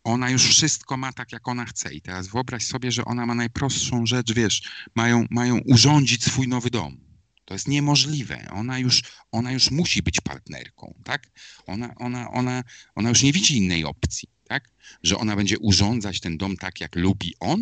Ona 0.04 0.30
już 0.30 0.45
wszystko 0.47 0.97
ma 0.97 1.14
tak, 1.14 1.32
jak 1.32 1.47
ona 1.47 1.66
chce. 1.66 1.93
I 1.93 2.02
teraz 2.02 2.28
wyobraź 2.28 2.64
sobie, 2.66 2.91
że 2.91 3.06
ona 3.06 3.26
ma 3.26 3.36
najprostszą 3.36 4.06
rzecz, 4.06 4.34
wiesz, 4.34 4.62
mają, 4.95 5.26
mają 5.30 5.60
urządzić 5.66 6.24
swój 6.24 6.47
nowy 6.47 6.70
dom. 6.70 6.97
To 7.45 7.54
jest 7.54 7.68
niemożliwe. 7.68 8.47
Ona 8.52 8.80
już, 8.80 9.02
ona 9.32 9.52
już 9.52 9.72
musi 9.72 10.04
być 10.04 10.22
partnerką, 10.22 10.93
tak? 11.04 11.28
Ona, 11.68 11.95
ona, 11.95 12.32
ona, 12.32 12.64
ona 12.95 13.10
już 13.10 13.24
nie 13.24 13.32
widzi 13.34 13.58
innej 13.58 13.86
opcji, 13.86 14.30
tak? 14.47 14.70
Że 15.04 15.18
ona 15.18 15.36
będzie 15.36 15.60
urządzać 15.60 16.20
ten 16.20 16.38
dom 16.38 16.58
tak, 16.58 16.82
jak 16.82 16.95
lubi 16.95 17.34
on? 17.39 17.60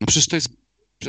No 0.00 0.06
przecież 0.06 0.26
to 0.28 0.36
jest, 0.36 0.48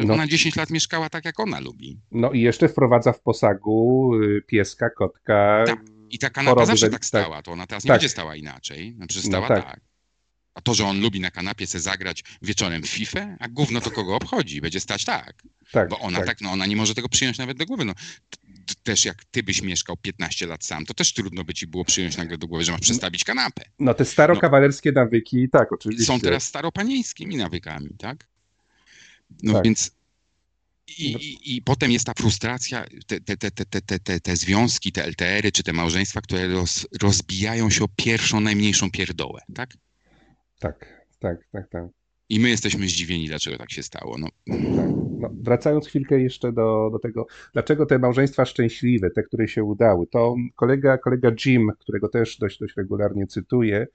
No. 0.06 0.14
ona 0.14 0.28
10 0.28 0.56
lat 0.56 0.70
mieszkała 0.70 1.10
tak, 1.10 1.26
jak 1.26 1.40
ona 1.40 1.60
lubi. 1.60 2.00
No 2.12 2.32
i 2.32 2.42
jeszcze 2.42 2.70
wprowadza 2.70 3.14
w 3.14 3.22
posagu 3.22 4.12
y, 4.16 4.42
pieska, 4.48 4.90
kotka. 4.90 5.64
Tak. 5.68 5.80
I 6.10 6.20
ta 6.20 6.30
kanapa 6.30 6.66
zawsze 6.66 6.86
we- 6.86 6.92
tak 6.92 7.06
stała, 7.06 7.42
to 7.42 7.52
ona 7.52 7.68
teraz 7.68 7.84
nie 7.84 7.88
Tak. 7.88 7.96
będzie 8.00 8.10
stała 8.10 8.36
inaczej. 8.36 8.96
No 8.98 9.08
przecież 9.08 9.24
No 9.26 9.30
stała 9.30 9.48
tak. 9.48 9.66
tak. 9.66 9.80
A 10.54 10.62
to, 10.62 10.74
że 10.74 10.86
on 10.86 11.02
lubi 11.02 11.20
na 11.20 11.32
kanapie 11.32 11.68
se 11.68 11.80
zagrać 11.80 12.24
wieczorem 12.41 12.84
FIFA, 12.84 13.38
a 13.39 13.47
gówno 13.47 13.82
to 13.82 13.91
kogo 13.91 14.16
obchodzi, 14.16 14.62
będzie 14.62 14.80
stać 14.80 15.06
tak. 15.06 15.43
tak 15.72 15.89
Bo 15.89 16.00
ona 16.00 16.18
tak. 16.18 16.28
tak, 16.28 16.41
no 16.41 16.52
ona 16.52 16.66
nie 16.66 16.76
może 16.76 16.95
tego 16.95 17.10
przyjąć 17.10 17.38
nawet 17.38 17.58
do 17.58 17.66
głowy. 17.66 17.86
No, 17.86 17.93
też 18.84 19.06
jak 19.06 19.26
ty 19.26 19.43
byś 19.43 19.62
mieszkał 19.62 19.97
15 19.97 20.47
lat 20.47 20.66
sam, 20.66 20.86
to 20.86 20.93
też 20.93 21.14
trudno 21.14 21.43
by 21.43 21.54
ci 21.54 21.68
było 21.68 21.86
przyjąć 21.86 22.18
nagle 22.18 22.38
do 22.38 22.47
głowy, 22.47 22.64
że 22.64 22.72
masz 22.72 22.82
no. 22.82 22.84
przestawić 22.84 23.24
kanapę. 23.24 23.64
No 23.80 23.93
te 23.93 24.06
starokawalerskie 24.06 24.91
no, 24.91 25.02
nawyki, 25.02 25.50
tak, 25.50 25.72
oczywiście. 25.72 26.06
Są 26.06 26.20
teraz 26.20 26.43
staropanieńskimi 26.43 27.36
nawykami, 27.36 27.89
tak? 27.97 28.28
No 29.43 29.54
tak. 29.54 29.64
więc 29.64 29.91
i, 30.97 31.14
no. 31.14 31.20
i, 31.20 31.56
I, 31.56 31.62
potem 31.62 31.91
jest 31.91 32.06
ta 32.06 32.14
frustracja, 32.14 32.86
te, 33.08 33.20
te, 33.22 33.52
te, 33.52 34.20
te, 34.20 34.36
związki, 34.36 34.91
te 34.91 35.06
LTR-y 35.08 35.52
czy 35.52 35.64
te 35.64 35.74
małżeństwa, 35.74 36.22
które 36.22 36.47
roz, 36.47 36.88
rozbijają 37.02 37.70
się 37.70 37.84
o 37.84 37.88
pierwszą, 37.95 38.39
najmniejszą 38.39 38.91
pierdołę, 38.91 39.41
tak? 39.56 39.74
Tak, 40.60 41.05
tak, 41.20 41.38
tak, 41.51 41.70
tak. 41.70 41.86
I 42.30 42.39
my 42.39 42.49
jesteśmy 42.49 42.88
zdziwieni, 42.88 43.28
dlaczego 43.28 43.57
tak 43.57 43.72
się 43.72 43.84
stało. 43.84 44.18
No, 44.18 44.28
No, 45.20 45.30
wracając 45.41 45.88
chwilkę 45.88 46.20
jeszcze 46.22 46.51
do, 46.51 46.89
do 46.91 46.99
tego, 46.99 47.28
dlaczego 47.53 47.86
te 47.86 47.99
małżeństwa 47.99 48.45
szczęśliwe, 48.45 49.10
te, 49.10 49.24
które 49.24 49.47
się 49.47 49.64
udały, 49.64 50.07
to 50.07 50.36
kolega, 50.55 50.97
kolega 50.97 51.32
Jim, 51.45 51.72
którego 51.80 52.10
też 52.10 52.38
dość, 52.38 52.60
dość 52.60 52.78
regularnie 52.78 53.28
cytuję, 53.28 53.88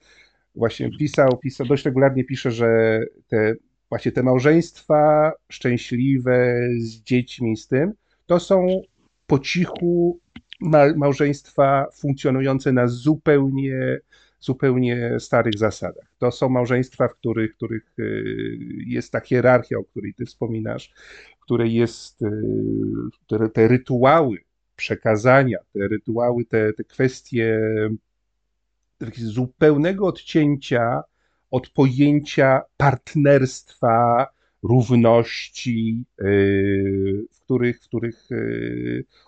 właśnie 0.55 0.97
pisał, 0.97 1.37
pisał, 1.37 1.67
dość 1.67 1.85
regularnie 1.85 2.23
pisze, 2.23 2.51
że 2.51 2.99
te, 3.27 3.55
właśnie 3.89 4.11
te 4.11 4.23
małżeństwa 4.23 5.31
szczęśliwe 5.49 6.59
z 6.77 7.01
dziećmi, 7.01 7.57
z 7.57 7.67
tym, 7.67 7.93
to 8.25 8.39
są 8.39 8.81
po 9.27 9.39
cichu 9.39 10.19
ma, 10.59 10.85
małżeństwa 10.95 11.85
funkcjonujące 11.95 12.71
na 12.71 12.87
zupełnie, 12.87 13.99
zupełnie 14.45 15.19
starych 15.19 15.57
zasadach. 15.57 16.07
To 16.17 16.31
są 16.31 16.49
małżeństwa, 16.49 17.07
w 17.07 17.15
których, 17.15 17.55
których 17.55 17.99
y, 17.99 18.57
jest 18.85 19.11
ta 19.11 19.19
hierarchia, 19.19 19.77
o 19.77 19.83
której 19.83 20.13
ty 20.13 20.25
wspominasz, 20.25 20.93
w 21.39 21.43
której 21.43 21.73
jest 21.73 22.21
y, 22.21 22.27
te, 23.27 23.49
te 23.49 23.67
rytuały 23.67 24.37
przekazania, 24.75 25.57
te 25.73 25.87
rytuały, 25.87 26.45
te, 26.45 26.73
te 26.73 26.83
kwestie 26.83 27.59
zupełnego 29.17 30.07
odcięcia 30.07 31.03
od 31.51 31.69
pojęcia 31.69 32.61
partnerstwa 32.77 34.27
równości, 34.63 36.03
w 37.33 37.39
których, 37.43 37.79
w 37.81 37.87
których 37.87 38.29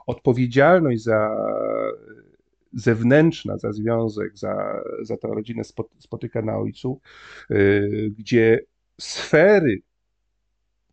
odpowiedzialność 0.07 1.03
za 1.03 1.29
zewnętrzna, 2.73 3.57
za 3.57 3.73
związek, 3.73 4.37
za, 4.37 4.81
za 5.01 5.17
tę 5.17 5.27
rodzinę 5.27 5.63
spotyka 5.99 6.41
na 6.41 6.57
ojcu, 6.57 6.99
gdzie 8.17 8.59
sfery 9.01 9.81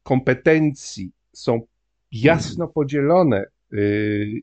kompetencji 0.02 1.12
są 1.32 1.60
jasno 2.12 2.68
podzielone 2.68 3.44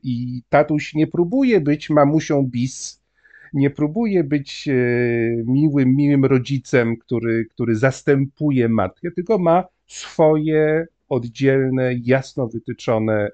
i 0.02 0.42
tatuś 0.48 0.94
nie 0.94 1.06
próbuje 1.06 1.60
być 1.60 1.90
mamusią 1.90 2.42
bis, 2.42 3.02
nie 3.52 3.70
próbuje 3.70 4.24
być 4.24 4.68
e, 4.68 4.74
miłym, 5.46 5.96
miłym 5.96 6.24
rodzicem, 6.24 6.96
który, 6.96 7.46
który 7.50 7.76
zastępuje 7.76 8.68
matkę, 8.68 9.10
tylko 9.10 9.38
ma 9.38 9.64
swoje 9.86 10.86
oddzielne, 11.08 11.94
jasno 11.94 12.48
wytyczone 12.48 13.28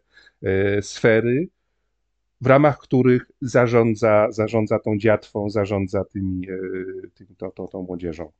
sfery, 0.80 1.48
w 2.40 2.46
ramach 2.46 2.78
których 2.78 3.30
zarządza, 3.40 4.32
zarządza 4.32 4.78
tą 4.78 4.98
dziatwą, 4.98 5.50
zarządza 5.50 6.04
tymi, 6.04 6.50
e, 6.50 6.56
tym, 7.14 7.26
to, 7.38 7.50
to, 7.50 7.68
tą 7.68 7.82
młodzieżą. 7.82 8.32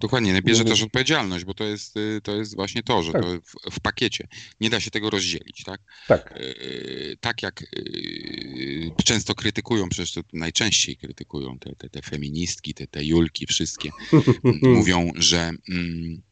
Dokładnie, 0.00 0.42
bierze 0.42 0.64
też 0.64 0.82
odpowiedzialność, 0.82 1.44
bo 1.44 1.54
to 1.54 1.64
jest, 1.64 1.96
y, 1.96 2.20
to 2.22 2.36
jest 2.36 2.56
właśnie 2.56 2.82
to, 2.82 3.02
że 3.02 3.12
tak. 3.12 3.22
to 3.22 3.28
w, 3.28 3.74
w, 3.74 3.80
pakiecie 3.80 4.28
nie 4.60 4.70
da 4.70 4.80
się 4.80 4.90
tego 4.90 5.10
rozdzielić, 5.10 5.64
tak? 5.64 5.80
Tak. 6.08 6.34
Yy, 6.40 7.16
tak 7.20 7.42
jak 7.42 7.62
yy, 7.72 8.90
często 9.04 9.34
krytykują, 9.34 9.88
przecież 9.88 10.12
to 10.12 10.20
najczęściej 10.32 10.96
krytykują 10.96 11.58
te, 11.58 11.74
te, 11.74 11.88
te 11.88 12.02
feministki, 12.02 12.74
te, 12.74 12.86
te 12.86 13.04
Julki, 13.04 13.46
wszystkie, 13.46 13.90
mówią, 14.62 15.12
że 15.16 15.50
mm, 15.70 16.22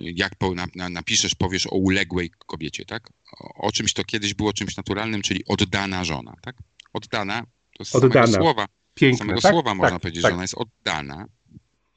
jak 0.00 0.34
po, 0.34 0.54
na, 0.54 0.66
na, 0.74 0.88
napiszesz, 0.88 1.34
powiesz 1.34 1.66
o 1.66 1.76
uległej 1.76 2.30
kobiecie, 2.46 2.84
tak? 2.84 3.10
O, 3.40 3.54
o, 3.54 3.72
czymś, 3.72 3.92
to 3.92 4.04
kiedyś 4.04 4.34
było 4.34 4.52
czymś 4.52 4.76
naturalnym, 4.76 5.22
czyli 5.22 5.44
oddana 5.46 6.04
żona, 6.04 6.34
tak? 6.42 6.56
Oddana, 6.92 7.46
to 7.78 7.84
z 7.84 7.94
oddana. 7.94 8.26
samego 8.26 8.44
słowa, 8.44 8.66
Piękne, 8.94 9.18
samego 9.18 9.40
tak? 9.40 9.52
słowa 9.52 9.74
można 9.74 9.90
tak, 9.90 10.02
powiedzieć, 10.02 10.22
tak. 10.22 10.30
że 10.30 10.34
ona 10.34 10.44
jest 10.44 10.54
oddana, 10.54 11.26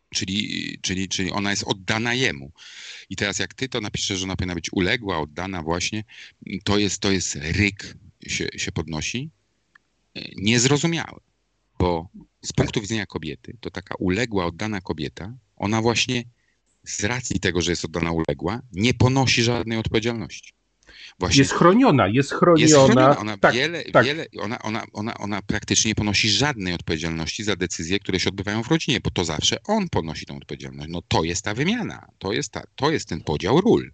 czyli, 0.10 0.78
czyli, 0.82 1.10
czyli 1.10 1.32
ona 1.32 1.52
jest 1.52 1.64
oddana 1.64 2.14
jemu. 2.14 2.52
I 3.10 3.16
teraz 3.16 3.40
jak 3.40 3.54
ty 3.54 3.70
to 3.70 3.82
napiszesz, 3.82 4.20
że 4.20 4.26
ona 4.26 4.36
powinna 4.36 4.56
być 4.56 4.74
uległa, 4.74 5.20
oddana 5.20 5.64
właśnie, 5.64 6.04
to 6.64 6.78
jest, 6.78 7.00
to 7.00 7.12
jest 7.12 7.36
ryk 7.36 7.98
się, 8.28 8.48
się 8.58 8.72
podnosi, 8.72 9.30
e, 10.16 10.22
niezrozumiałe, 10.36 11.20
bo 11.80 12.10
z 12.42 12.54
punktu 12.54 12.82
widzenia 12.82 13.06
kobiety, 13.06 13.58
to 13.60 13.72
taka 13.72 13.96
uległa, 14.00 14.46
oddana 14.46 14.82
kobieta, 14.82 15.34
ona 15.56 15.82
właśnie 15.82 16.24
z 16.88 17.04
racji 17.04 17.40
tego, 17.40 17.62
że 17.62 17.72
jest 17.72 17.86
oddana 17.86 18.12
uległa, 18.12 18.62
nie 18.72 18.94
ponosi 18.94 19.44
żadnej 19.44 19.78
odpowiedzialności. 19.78 20.54
Właśnie, 21.20 21.40
jest 21.40 21.54
chroniona, 21.54 22.08
jest 22.08 22.32
chroniona. 22.32 22.62
Jest 22.62 22.76
chroniona. 22.76 23.18
Ona, 23.18 23.38
tak, 23.38 23.54
wiele, 23.54 23.84
tak. 23.84 24.06
Wiele, 24.06 24.26
ona, 24.40 24.60
ona, 24.60 24.84
ona, 24.94 25.18
ona 25.18 25.42
praktycznie 25.42 25.90
nie 25.92 25.96
ponosi 25.96 26.30
żadnej 26.30 26.74
odpowiedzialności 26.74 27.44
za 27.44 27.56
decyzje, 27.56 28.00
które 28.00 28.20
się 28.20 28.30
odbywają 28.30 28.64
w 28.64 28.68
rodzinie, 28.68 29.00
bo 29.00 29.12
to 29.12 29.26
zawsze 29.26 29.64
on 29.64 29.90
ponosi 29.90 30.26
tą 30.26 30.38
odpowiedzialność. 30.38 30.90
No 30.92 31.02
to 31.08 31.24
jest 31.24 31.46
ta 31.46 31.54
wymiana, 31.54 32.08
to 32.18 32.34
jest, 32.34 32.52
ta, 32.52 32.64
to 32.76 32.92
jest 32.92 33.10
ten 33.10 33.22
podział 33.22 33.62
ról. 33.62 33.92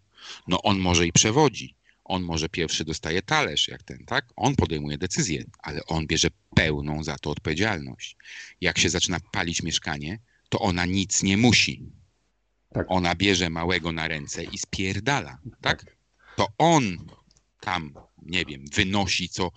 No 0.48 0.62
on 0.62 0.80
może 0.80 1.08
i 1.08 1.12
przewodzi, 1.12 1.76
on 2.04 2.24
może 2.24 2.50
pierwszy 2.50 2.86
dostaje 2.86 3.22
talerz, 3.22 3.68
jak 3.68 3.84
ten, 3.84 4.06
tak? 4.06 4.26
On 4.36 4.56
podejmuje 4.56 4.98
decyzję, 4.98 5.44
ale 5.60 5.86
on 5.86 6.08
bierze 6.08 6.28
pełną 6.56 7.04
za 7.04 7.18
to 7.18 7.30
odpowiedzialność. 7.30 8.18
Jak 8.62 8.78
się 8.78 8.90
zaczyna 8.90 9.20
palić 9.32 9.64
mieszkanie, 9.64 10.20
to 10.50 10.60
ona 10.60 10.86
nic 10.86 11.24
nie 11.24 11.38
musi. 11.38 11.84
Tak. 12.74 12.86
Ona 12.90 13.16
bierze 13.16 13.50
małego 13.50 13.92
na 13.92 14.08
ręce 14.08 14.44
i 14.44 14.58
spierdala, 14.58 15.38
tak? 15.62 15.84
tak 15.84 15.96
to 16.36 16.48
on 16.58 16.84
tam, 17.60 17.94
nie 18.22 18.46
wiem, 18.46 18.66
wynosi, 18.74 19.30
co, 19.30 19.52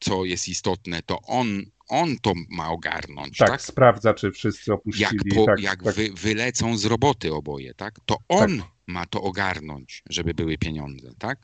co 0.00 0.24
jest 0.24 0.48
istotne, 0.48 1.02
to 1.02 1.20
on, 1.22 1.62
on 1.88 2.18
to 2.18 2.32
ma 2.48 2.70
ogarnąć. 2.70 3.38
Tak, 3.38 3.48
tak? 3.48 3.62
sprawdza, 3.62 4.14
czy 4.14 4.30
wszyscy 4.30 4.72
opuścili. 4.72 5.04
Jak, 5.04 5.34
po, 5.34 5.46
tak, 5.46 5.60
jak 5.60 5.82
tak. 5.82 5.94
Wy, 5.94 6.10
wylecą 6.14 6.78
z 6.78 6.84
roboty 6.84 7.34
oboje, 7.34 7.74
tak? 7.74 8.00
To 8.06 8.16
on 8.28 8.62
ma 8.86 9.06
to 9.06 9.22
ogarnąć, 9.22 10.02
żeby 10.10 10.34
były 10.34 10.58
pieniądze, 10.58 11.08
tak? 11.18 11.38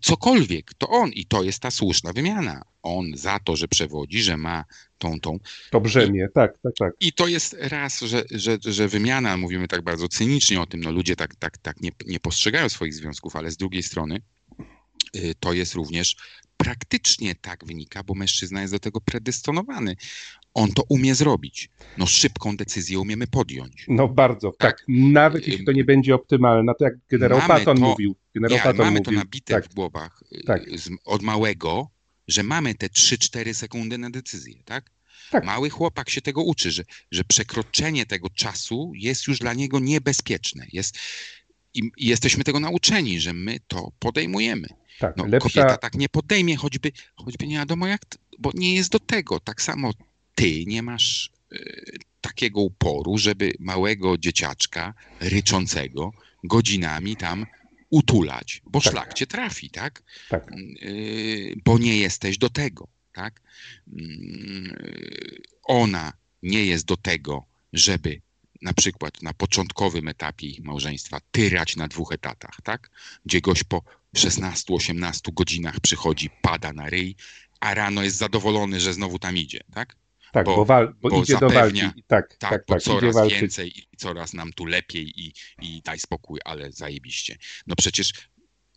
Cokolwiek, 0.00 0.74
to 0.74 0.88
on 0.88 1.10
i 1.10 1.26
to 1.26 1.42
jest 1.42 1.60
ta 1.60 1.70
słuszna 1.70 2.12
wymiana. 2.12 2.62
On 2.82 3.16
za 3.16 3.38
to, 3.38 3.56
że 3.56 3.68
przewodzi, 3.68 4.22
że 4.22 4.36
ma 4.36 4.64
tą, 4.98 5.20
tą. 5.20 5.38
To 5.70 5.80
brzemię, 5.80 6.26
I, 6.30 6.34
tak, 6.34 6.58
tak, 6.58 6.72
tak. 6.78 6.92
I 7.00 7.12
to 7.12 7.28
jest 7.28 7.56
raz, 7.60 8.00
że, 8.00 8.24
że, 8.30 8.58
że 8.64 8.88
wymiana, 8.88 9.36
mówimy 9.36 9.68
tak 9.68 9.82
bardzo 9.82 10.08
cynicznie 10.08 10.60
o 10.60 10.66
tym, 10.66 10.80
no 10.80 10.90
ludzie 10.90 11.16
tak, 11.16 11.34
tak, 11.34 11.58
tak 11.58 11.80
nie, 11.80 11.90
nie 12.06 12.20
postrzegają 12.20 12.68
swoich 12.68 12.94
związków, 12.94 13.36
ale 13.36 13.50
z 13.50 13.56
drugiej 13.56 13.82
strony 13.82 14.20
y, 15.16 15.34
to 15.40 15.52
jest 15.52 15.74
również 15.74 16.16
praktycznie 16.56 17.34
tak 17.34 17.64
wynika, 17.64 18.02
bo 18.02 18.14
mężczyzna 18.14 18.60
jest 18.60 18.74
do 18.74 18.78
tego 18.78 19.00
predystonowany 19.00 19.96
on 20.56 20.72
to 20.72 20.82
umie 20.88 21.14
zrobić. 21.14 21.70
No 21.98 22.06
szybką 22.06 22.56
decyzję 22.56 23.00
umiemy 23.00 23.26
podjąć. 23.26 23.84
No 23.88 24.08
bardzo, 24.08 24.50
tak. 24.50 24.58
tak. 24.58 24.84
Nawet 24.88 25.48
jeśli 25.48 25.64
to 25.64 25.72
nie 25.72 25.84
będzie 25.84 26.14
optymalne, 26.14 26.72
to 26.78 26.84
jak 26.84 26.94
generał 27.10 27.38
mamy 27.38 27.48
Patton 27.48 27.76
to, 27.76 27.82
mówił. 27.82 28.16
Generał 28.34 28.58
nie, 28.58 28.62
Patton 28.62 28.86
mamy 28.86 28.98
mówił. 28.98 29.04
to 29.04 29.10
nabite 29.10 29.54
tak. 29.54 29.64
w 29.64 29.74
głowach 29.74 30.22
y, 30.32 30.44
tak. 30.46 30.62
od 31.04 31.22
małego, 31.22 31.90
że 32.28 32.42
mamy 32.42 32.74
te 32.74 32.86
3-4 32.86 33.54
sekundy 33.54 33.98
na 33.98 34.10
decyzję, 34.10 34.54
tak? 34.64 34.90
tak? 35.30 35.44
Mały 35.44 35.70
chłopak 35.70 36.10
się 36.10 36.20
tego 36.22 36.42
uczy, 36.42 36.70
że, 36.70 36.82
że 37.10 37.24
przekroczenie 37.24 38.06
tego 38.06 38.30
czasu 38.30 38.92
jest 38.94 39.26
już 39.26 39.38
dla 39.38 39.54
niego 39.54 39.80
niebezpieczne. 39.80 40.66
Jest, 40.72 40.98
i, 41.74 41.90
i 41.96 42.06
jesteśmy 42.06 42.44
tego 42.44 42.60
nauczeni, 42.60 43.20
że 43.20 43.32
my 43.32 43.58
to 43.68 43.92
podejmujemy. 43.98 44.68
Tak, 44.98 45.16
no, 45.16 45.26
lepsza... 45.26 45.48
Kobieta 45.48 45.76
tak 45.76 45.94
nie 45.94 46.08
podejmie, 46.08 46.56
choćby, 46.56 46.92
choćby 47.16 47.46
nie 47.46 47.56
wiadomo 47.56 47.86
jak, 47.86 48.00
bo 48.38 48.50
nie 48.54 48.74
jest 48.74 48.90
do 48.92 48.98
tego. 48.98 49.40
Tak 49.40 49.62
samo 49.62 49.90
ty 50.36 50.64
nie 50.66 50.82
masz 50.82 51.30
y, 51.52 51.98
takiego 52.20 52.60
uporu, 52.60 53.18
żeby 53.18 53.52
małego 53.58 54.18
dzieciaczka 54.18 54.94
ryczącego 55.20 56.12
godzinami 56.44 57.16
tam 57.16 57.46
utulać, 57.90 58.62
bo 58.66 58.80
tak. 58.80 58.92
szlak 58.92 59.14
cię 59.14 59.26
trafi, 59.26 59.70
tak? 59.70 60.02
tak. 60.28 60.52
Y, 60.82 61.60
bo 61.64 61.78
nie 61.78 61.98
jesteś 61.98 62.38
do 62.38 62.50
tego, 62.50 62.88
tak? 63.12 63.40
Y, 63.88 65.42
ona 65.64 66.12
nie 66.42 66.64
jest 66.64 66.86
do 66.86 66.96
tego, 66.96 67.44
żeby 67.72 68.20
na 68.62 68.74
przykład 68.74 69.22
na 69.22 69.34
początkowym 69.34 70.08
etapie 70.08 70.46
ich 70.46 70.64
małżeństwa 70.64 71.20
tyrać 71.30 71.76
na 71.76 71.88
dwóch 71.88 72.12
etatach, 72.12 72.58
tak? 72.64 72.90
Gdzie 73.26 73.40
goś 73.40 73.64
po 73.64 73.82
16-18 74.16 75.32
godzinach 75.32 75.80
przychodzi, 75.80 76.30
pada 76.42 76.72
na 76.72 76.90
ryj, 76.90 77.16
a 77.60 77.74
rano 77.74 78.02
jest 78.02 78.16
zadowolony, 78.16 78.80
że 78.80 78.94
znowu 78.94 79.18
tam 79.18 79.36
idzie, 79.36 79.60
tak? 79.74 79.96
Tak, 80.36 80.46
bo, 80.46 80.56
bo, 80.56 80.64
wal, 80.64 80.94
bo, 81.00 81.10
bo 81.10 81.22
idzie 81.22 81.32
zapewnia, 81.32 81.48
do 81.48 81.54
walki. 81.54 82.02
Tak, 82.06 82.36
tak, 82.36 82.50
tak, 82.50 82.64
tak, 82.66 82.82
coraz 82.82 83.28
więcej 83.28 83.78
i 83.78 83.88
coraz 83.96 84.32
nam 84.32 84.52
tu 84.52 84.66
lepiej 84.66 85.20
i, 85.20 85.32
i 85.62 85.82
daj 85.82 85.98
spokój, 85.98 86.40
ale 86.44 86.72
zajebiście. 86.72 87.36
No 87.66 87.74
przecież 87.76 88.12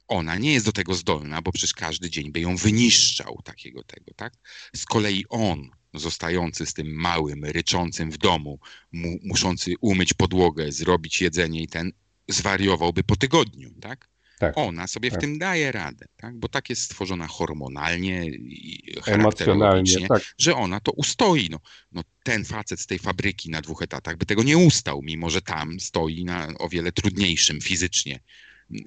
ona 0.07 0.37
nie 0.37 0.53
jest 0.53 0.65
do 0.65 0.71
tego 0.71 0.93
zdolna, 0.93 1.41
bo 1.41 1.51
przecież 1.51 1.73
każdy 1.73 2.09
dzień 2.09 2.31
by 2.31 2.39
ją 2.39 2.55
wyniszczał 2.55 3.41
takiego 3.43 3.83
tego, 3.83 4.11
tak? 4.15 4.33
Z 4.75 4.85
kolei 4.85 5.25
on, 5.29 5.69
zostający 5.93 6.65
z 6.65 6.73
tym 6.73 6.87
małym, 6.87 7.45
ryczącym 7.45 8.11
w 8.11 8.17
domu, 8.17 8.59
mu, 8.91 9.17
muszący 9.23 9.73
umyć 9.81 10.13
podłogę, 10.13 10.71
zrobić 10.71 11.21
jedzenie 11.21 11.61
i 11.61 11.67
ten, 11.67 11.91
zwariowałby 12.27 13.03
po 13.03 13.15
tygodniu, 13.15 13.71
tak? 13.81 14.09
Tak, 14.39 14.53
Ona 14.57 14.87
sobie 14.87 15.11
tak. 15.11 15.19
w 15.19 15.21
tym 15.21 15.37
daje 15.37 15.71
radę, 15.71 16.05
tak? 16.17 16.35
bo 16.35 16.47
tak 16.47 16.69
jest 16.69 16.81
stworzona 16.81 17.27
hormonalnie 17.27 18.25
i 18.25 18.95
charakterologicznie, 19.03 20.07
tak. 20.07 20.21
że 20.37 20.55
ona 20.55 20.79
to 20.79 20.91
ustoi. 20.91 21.47
No, 21.51 21.59
no, 21.91 22.01
ten 22.23 22.45
facet 22.45 22.79
z 22.79 22.87
tej 22.87 22.99
fabryki 22.99 23.49
na 23.49 23.61
dwóch 23.61 23.81
etatach 23.81 24.17
by 24.17 24.25
tego 24.25 24.43
nie 24.43 24.57
ustał, 24.57 25.01
mimo 25.01 25.29
że 25.29 25.41
tam 25.41 25.79
stoi 25.79 26.25
na 26.25 26.47
o 26.59 26.69
wiele 26.69 26.91
trudniejszym 26.91 27.61
fizycznie 27.61 28.19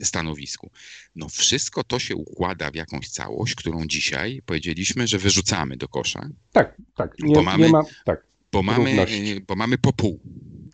stanowisku. 0.03 0.71
No 1.17 1.29
wszystko 1.29 1.85
to 1.85 1.99
się 1.99 2.17
układa 2.17 2.71
w 2.71 2.75
jakąś 2.75 3.09
całość, 3.09 3.55
którą 3.55 3.87
dzisiaj 3.87 4.43
powiedzieliśmy, 4.47 5.07
że 5.07 5.19
wyrzucamy 5.19 5.77
do 5.77 5.89
kosza. 5.89 6.29
Tak, 6.53 6.77
tak. 6.97 7.19
Nie, 7.19 7.35
bo 7.35 7.43
mamy, 7.43 7.67
nie 7.67 7.73
ma, 7.73 7.83
tak. 8.05 8.27
Bo 8.53 8.63
mamy, 8.63 9.07
bo 9.49 9.57
mamy 9.57 9.79
po 9.79 9.93
pół. 9.93 10.21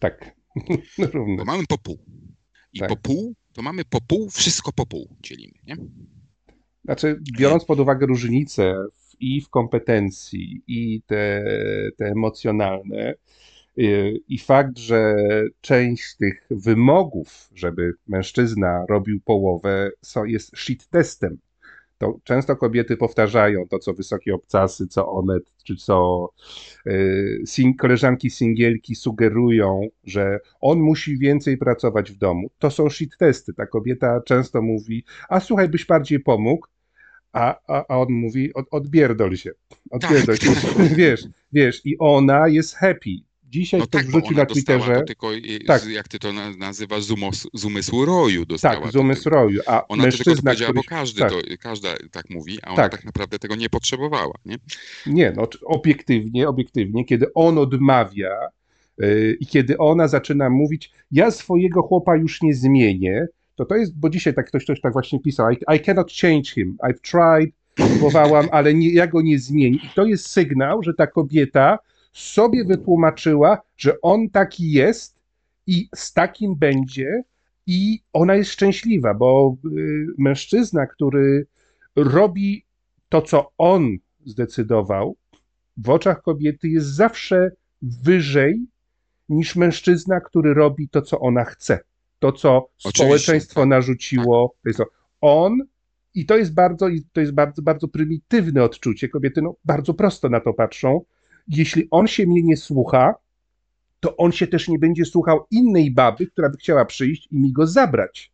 Tak. 0.00 0.34
bo 1.36 1.44
mamy 1.44 1.66
po 1.68 1.78
pół. 1.78 1.98
I 2.72 2.78
tak. 2.78 2.88
po 2.88 2.96
pół 2.96 3.34
to 3.58 3.62
mamy 3.62 3.84
po 3.84 4.00
pół, 4.00 4.30
wszystko 4.30 4.72
po 4.72 4.86
pół 4.86 5.16
dzielimy, 5.22 5.58
nie? 5.66 5.76
Znaczy, 6.84 7.20
biorąc 7.38 7.64
pod 7.64 7.80
uwagę 7.80 8.06
różnice 8.06 8.74
w, 8.94 9.20
i 9.20 9.40
w 9.40 9.48
kompetencji, 9.48 10.62
i 10.66 11.02
te, 11.06 11.44
te 11.96 12.06
emocjonalne, 12.06 13.14
y, 13.78 14.20
i 14.28 14.38
fakt, 14.38 14.78
że 14.78 15.16
część 15.60 16.16
tych 16.16 16.46
wymogów, 16.50 17.50
żeby 17.54 17.92
mężczyzna 18.06 18.84
robił 18.88 19.20
połowę, 19.20 19.90
jest 20.24 20.56
shit 20.56 20.88
testem. 20.88 21.38
To 21.98 22.18
często 22.24 22.56
kobiety 22.56 22.96
powtarzają 22.96 23.68
to, 23.68 23.78
co 23.78 23.94
wysokie 23.94 24.34
obcasy, 24.34 24.86
co 24.86 25.12
one, 25.12 25.38
czy 25.64 25.76
co 25.76 26.28
y, 26.86 27.42
sing, 27.46 27.80
koleżanki 27.80 28.30
singielki 28.30 28.94
sugerują, 28.94 29.80
że 30.04 30.40
on 30.60 30.80
musi 30.80 31.18
więcej 31.18 31.56
pracować 31.56 32.10
w 32.10 32.18
domu. 32.18 32.50
To 32.58 32.70
są 32.70 32.90
shit 32.90 33.16
testy. 33.18 33.54
Ta 33.54 33.66
kobieta 33.66 34.20
często 34.20 34.62
mówi, 34.62 35.04
a 35.28 35.40
słuchaj, 35.40 35.68
byś 35.68 35.86
bardziej 35.86 36.20
pomógł, 36.20 36.66
a, 37.32 37.60
a, 37.66 37.84
a 37.88 37.98
on 37.98 38.12
mówi, 38.12 38.54
od, 38.54 38.66
odbierdol 38.70 39.36
się, 39.36 39.50
odbierdol 39.90 40.38
Tak. 40.38 40.44
się, 40.44 40.50
wiesz, 40.96 41.26
wiesz, 41.52 41.86
i 41.86 41.96
ona 41.98 42.48
jest 42.48 42.74
happy. 42.74 43.27
Dzisiaj 43.50 43.80
No 43.80 43.86
ktoś 43.86 44.02
tak, 44.02 44.10
wrzucił 44.10 44.36
na 44.36 44.46
Twitterze, 44.46 45.02
tylko, 45.06 45.30
Tak. 45.66 45.86
jak 45.86 46.08
ty 46.08 46.18
to 46.18 46.32
na- 46.32 46.56
nazywasz, 46.56 47.02
z, 47.04 47.10
umos, 47.10 47.46
z 47.54 47.64
umysłu 47.64 48.04
roju 48.04 48.46
dostała. 48.46 48.80
tak, 48.82 48.92
z 48.92 48.96
umysłu 48.96 49.30
roju, 49.30 49.60
a 49.66 49.70
Ona 49.70 49.80
to 49.82 49.86
tylko 49.88 50.02
mężczyzna, 50.02 50.42
powiedziała, 50.50 50.72
który... 50.72 50.84
bo 50.88 50.96
każdy 50.96 51.20
tak. 51.20 51.30
to, 51.30 51.36
każda 51.60 51.88
tak 52.10 52.30
mówi, 52.30 52.58
a 52.62 52.66
ona 52.68 52.76
Tak. 52.76 52.92
tak. 52.92 53.04
naprawdę 53.04 53.38
tego 53.38 53.56
nie 53.56 53.68
potrzebowała, 53.68 54.34
nie? 54.44 54.56
Nie, 55.06 55.32
no 55.36 55.48
obiektywnie, 55.64 56.48
obiektywnie, 56.48 57.04
kiedy 57.04 57.26
on 57.34 57.58
odmawia 57.58 58.30
yy, 58.98 59.36
i 59.40 59.46
kiedy 59.46 59.78
ona 59.78 60.08
zaczyna 60.08 60.50
mówić, 60.50 60.90
ja 61.10 61.30
swojego 61.30 61.82
chłopa 61.82 62.16
już 62.16 62.42
nie 62.42 62.54
zmienię, 62.54 63.26
to 63.56 63.64
to 63.64 63.76
jest, 63.76 63.98
bo 63.98 64.10
dzisiaj 64.10 64.34
tak 64.34 64.46
ktoś, 64.46 64.64
ktoś 64.64 64.80
tak 64.80 64.92
właśnie 64.92 65.20
pisał, 65.20 65.50
I, 65.50 65.76
I 65.76 65.80
cannot 65.80 66.12
change 66.20 66.50
him, 66.50 66.76
I've 66.88 67.00
tried, 67.00 67.50
próbowałam, 67.74 68.48
ale 68.52 68.74
nie, 68.74 68.92
ja 68.92 69.06
go 69.06 69.22
nie 69.22 69.38
zmienię. 69.38 69.78
I 69.84 69.88
to 69.94 70.04
jest 70.04 70.26
sygnał, 70.28 70.82
że 70.82 70.94
ta 70.94 71.06
kobieta 71.06 71.78
sobie 72.12 72.64
wytłumaczyła, 72.64 73.62
że 73.76 74.00
on 74.00 74.30
taki 74.30 74.72
jest 74.72 75.18
i 75.66 75.88
z 75.94 76.12
takim 76.12 76.56
będzie 76.56 77.22
i 77.66 78.00
ona 78.12 78.34
jest 78.34 78.50
szczęśliwa, 78.50 79.14
bo 79.14 79.56
y, 79.64 80.06
mężczyzna, 80.18 80.86
który 80.86 81.46
robi 81.96 82.64
to, 83.08 83.22
co 83.22 83.52
on 83.58 83.96
zdecydował, 84.24 85.16
w 85.76 85.90
oczach 85.90 86.22
kobiety 86.22 86.68
jest 86.68 86.86
zawsze 86.86 87.50
wyżej 87.82 88.66
niż 89.28 89.56
mężczyzna, 89.56 90.20
który 90.20 90.54
robi 90.54 90.88
to, 90.88 91.02
co 91.02 91.20
ona 91.20 91.44
chce. 91.44 91.80
To, 92.18 92.32
co 92.32 92.56
Oczywiście, 92.78 93.04
społeczeństwo 93.04 93.60
tak, 93.60 93.68
narzuciło. 93.68 94.54
To 94.62 94.68
jest 94.68 94.78
to. 94.78 94.84
On, 95.20 95.58
i 96.14 96.26
to 96.26 96.36
jest 96.36 96.54
bardzo, 96.54 96.86
to 97.12 97.20
jest 97.20 97.32
bardzo, 97.32 97.62
bardzo 97.62 97.88
prymitywne 97.88 98.62
odczucie. 98.62 99.08
Kobiety 99.08 99.42
no, 99.42 99.54
bardzo 99.64 99.94
prosto 99.94 100.28
na 100.28 100.40
to 100.40 100.52
patrzą. 100.52 101.00
Jeśli 101.48 101.88
on 101.90 102.06
się 102.06 102.26
mnie 102.26 102.42
nie 102.42 102.56
słucha, 102.56 103.14
to 104.00 104.16
on 104.16 104.32
się 104.32 104.46
też 104.46 104.68
nie 104.68 104.78
będzie 104.78 105.04
słuchał 105.04 105.46
innej 105.50 105.90
baby, 105.90 106.26
która 106.26 106.48
by 106.50 106.56
chciała 106.56 106.84
przyjść 106.84 107.28
i 107.30 107.40
mi 107.40 107.52
go 107.52 107.66
zabrać. 107.66 108.32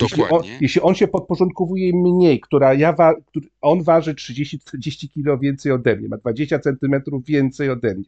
Jeśli 0.00 0.22
on, 0.22 0.28
Dokładnie. 0.28 0.58
jeśli 0.60 0.80
on 0.80 0.94
się 0.94 1.08
podporządkowuje 1.08 1.92
mniej, 1.92 2.40
która 2.40 2.74
ja 2.74 2.92
wa, 2.92 3.14
on 3.60 3.82
waży 3.82 4.14
30-40 4.14 5.08
kilo 5.08 5.38
więcej 5.38 5.72
ode 5.72 5.96
mnie, 5.96 6.08
ma 6.08 6.16
20 6.16 6.58
centymetrów 6.58 7.24
więcej 7.24 7.70
ode 7.70 7.94
mnie, 7.94 8.04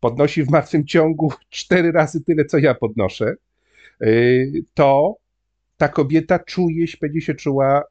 podnosi 0.00 0.44
w 0.44 0.50
martwym 0.50 0.86
ciągu 0.86 1.32
cztery 1.50 1.92
razy 1.92 2.20
tyle, 2.20 2.44
co 2.44 2.58
ja 2.58 2.74
podnoszę, 2.74 3.34
yy, 4.00 4.64
to 4.74 5.16
ta 5.76 5.88
kobieta 5.88 6.38
czuje 6.38 6.86
się, 6.86 6.98
będzie 7.00 7.20
się 7.20 7.34
czuła 7.34 7.82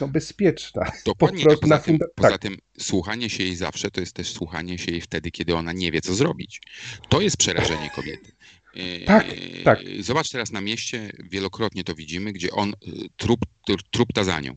no, 0.00 0.08
bezpieczna. 0.08 0.92
Dokładnie. 1.06 1.42
prostu 1.44 1.60
poza, 1.60 1.78
tym, 1.78 1.94
funda- 1.98 2.06
poza 2.14 2.30
tak. 2.30 2.40
tym 2.40 2.56
słuchanie 2.78 3.30
się 3.30 3.44
jej 3.44 3.56
zawsze 3.56 3.90
to 3.90 4.00
jest 4.00 4.12
też 4.14 4.28
słuchanie 4.32 4.78
się 4.78 4.92
jej 4.92 5.00
wtedy, 5.00 5.30
kiedy 5.30 5.54
ona 5.54 5.72
nie 5.72 5.92
wie, 5.92 6.00
co 6.00 6.14
zrobić. 6.14 6.60
To 7.08 7.20
jest 7.20 7.36
przerażenie 7.36 7.90
kobiety. 7.90 8.32
Yy, 8.74 9.00
Tak, 9.06 9.26
tak. 9.64 9.78
Zobacz 10.00 10.30
teraz 10.30 10.52
na 10.52 10.60
mieście, 10.60 11.10
wielokrotnie 11.30 11.84
to 11.84 11.94
widzimy, 11.94 12.32
gdzie 12.32 12.50
on 12.50 12.70
y, 12.70 12.74
trup, 13.16 13.40
tr- 13.70 13.82
trupta 13.90 14.24
za 14.24 14.40
nią. 14.40 14.54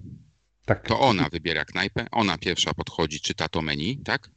Tak, 0.65 0.87
To 0.87 0.99
ona 0.99 1.29
wybiera 1.29 1.65
knajpę, 1.65 2.07
ona 2.11 2.37
pierwsza 2.37 2.73
podchodzi, 2.73 3.21
czyta 3.21 3.49
to 3.49 3.61
menu, 3.61 3.97
tak? 4.05 4.29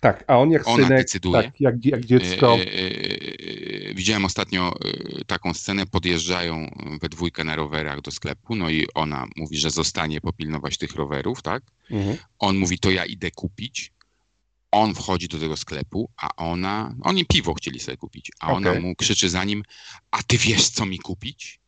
Tak, 0.00 0.24
a 0.26 0.38
on 0.38 0.50
jak 0.50 0.68
Ona 0.68 0.84
synek, 0.84 0.98
decyduje. 0.98 1.42
tak, 1.42 1.60
jak, 1.60 1.84
jak 1.84 2.04
dziecko, 2.04 2.56
E, 2.56 2.60
e, 2.60 3.90
e, 3.90 3.94
Widziałem 3.94 4.24
ostatnio 4.24 4.72
taką 5.26 5.54
scenę, 5.54 5.86
podjeżdżają 5.86 6.70
we 7.00 7.08
dwójkę 7.08 7.44
na 7.44 7.56
rowerach 7.56 8.00
do 8.00 8.10
sklepu, 8.10 8.54
no 8.56 8.70
i 8.70 8.86
ona 8.94 9.26
mówi, 9.36 9.56
że 9.56 9.70
zostanie 9.70 10.20
popilnować 10.20 10.78
tych 10.78 10.94
rowerów, 10.94 11.42
tak? 11.42 11.62
mhm. 11.90 12.16
On 12.38 12.56
mówi, 12.56 12.78
to 12.78 12.90
ja 12.90 13.04
idę 13.04 13.30
kupić. 13.30 13.92
On 14.70 14.94
wchodzi 14.94 15.28
do 15.28 15.38
tego 15.38 15.56
sklepu, 15.56 16.10
a 16.16 16.28
ona, 16.36 16.94
oni 17.02 17.24
piwo 17.26 17.54
chcieli 17.54 17.80
sobie 17.80 17.96
kupić, 17.96 18.30
a 18.40 18.52
ona 18.52 18.70
Okej. 18.70 18.82
mu 18.82 18.94
krzyczy 18.96 19.28
za 19.28 19.44
nim, 19.44 19.62
a 20.10 20.22
ty 20.22 20.38
wiesz, 20.38 20.68
co 20.68 20.86
mi 20.86 20.98
kupić? 20.98 21.60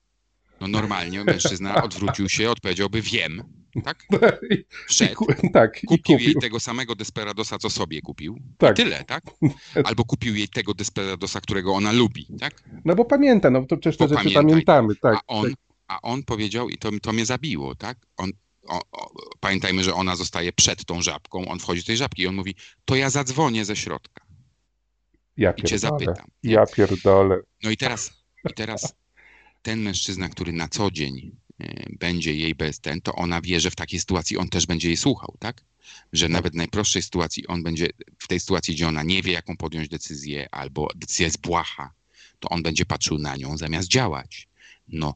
No 0.60 0.68
normalnie 0.68 1.24
mężczyzna 1.24 1.74
odwrócił 1.84 2.28
się, 2.28 2.50
odpowiedziałby, 2.50 3.02
wiem, 3.02 3.42
tak? 3.84 4.04
I, 4.50 4.64
Wszedł, 4.88 5.14
ku- 5.14 5.26
tak, 5.52 5.82
i 5.82 5.86
kupił 5.86 6.18
jej 6.18 6.26
kupił. 6.26 6.40
tego 6.40 6.60
samego 6.60 6.94
Desperadosa, 6.94 7.58
co 7.58 7.70
sobie 7.70 8.00
kupił. 8.02 8.38
Tak. 8.58 8.76
Tyle, 8.76 9.04
tak? 9.04 9.24
Albo 9.84 10.04
kupił 10.04 10.34
jej 10.36 10.48
tego 10.48 10.74
Desperadosa, 10.74 11.40
którego 11.40 11.74
ona 11.74 11.92
lubi, 11.92 12.26
tak? 12.40 12.62
No 12.84 12.94
bo 12.94 13.04
pamięta, 13.04 13.50
no 13.50 13.66
to 13.66 13.76
przecież 13.76 13.96
te 13.96 14.08
rzeczy 14.08 14.30
pamiętamy, 14.34 14.96
tak. 14.96 15.14
a, 15.16 15.20
on, 15.26 15.52
a 15.88 16.00
on 16.02 16.22
powiedział, 16.22 16.68
i 16.68 16.78
to, 16.78 16.90
to 17.02 17.12
mnie 17.12 17.26
zabiło, 17.26 17.74
tak? 17.74 17.98
On, 18.16 18.30
o, 18.68 18.80
o, 18.92 19.10
pamiętajmy, 19.40 19.84
że 19.84 19.94
ona 19.94 20.16
zostaje 20.16 20.52
przed 20.52 20.84
tą 20.84 21.02
żabką, 21.02 21.48
on 21.48 21.58
wchodzi 21.58 21.80
do 21.80 21.86
tej 21.86 21.96
żabki 21.96 22.22
i 22.22 22.26
on 22.26 22.34
mówi, 22.34 22.54
to 22.84 22.96
ja 22.96 23.10
zadzwonię 23.10 23.64
ze 23.64 23.76
środka 23.76 24.24
Ja 25.36 25.50
i 25.52 25.62
cię 25.62 25.68
pierdolę. 25.68 25.98
zapytam. 26.06 26.26
Ja 26.42 26.66
pierdolę. 26.66 27.40
No 27.62 27.70
i 27.70 27.76
teraz, 27.76 28.12
i 28.50 28.54
teraz 28.54 28.94
ten 29.62 29.80
mężczyzna, 29.82 30.28
który 30.28 30.52
na 30.52 30.68
co 30.68 30.90
dzień 30.90 31.36
będzie 32.00 32.34
jej 32.34 32.54
bez 32.54 32.80
ten, 32.80 33.00
to 33.00 33.12
ona 33.12 33.40
wie, 33.40 33.60
że 33.60 33.70
w 33.70 33.76
takiej 33.76 34.00
sytuacji 34.00 34.36
on 34.36 34.48
też 34.48 34.66
będzie 34.66 34.88
jej 34.88 34.96
słuchał, 34.96 35.34
tak? 35.38 35.64
Że 36.12 36.28
nawet 36.28 36.52
w 36.52 36.56
najprostszej 36.56 37.02
sytuacji 37.02 37.46
on 37.46 37.62
będzie, 37.62 37.88
w 38.18 38.28
tej 38.28 38.40
sytuacji, 38.40 38.74
gdzie 38.74 38.88
ona 38.88 39.02
nie 39.02 39.22
wie, 39.22 39.32
jaką 39.32 39.56
podjąć 39.56 39.88
decyzję, 39.88 40.48
albo 40.50 40.88
decyzja 40.96 41.26
jest 41.26 41.40
błaha, 41.40 41.92
to 42.40 42.48
on 42.48 42.62
będzie 42.62 42.84
patrzył 42.86 43.18
na 43.18 43.36
nią 43.36 43.56
zamiast 43.56 43.88
działać. 43.88 44.48
No, 44.88 45.14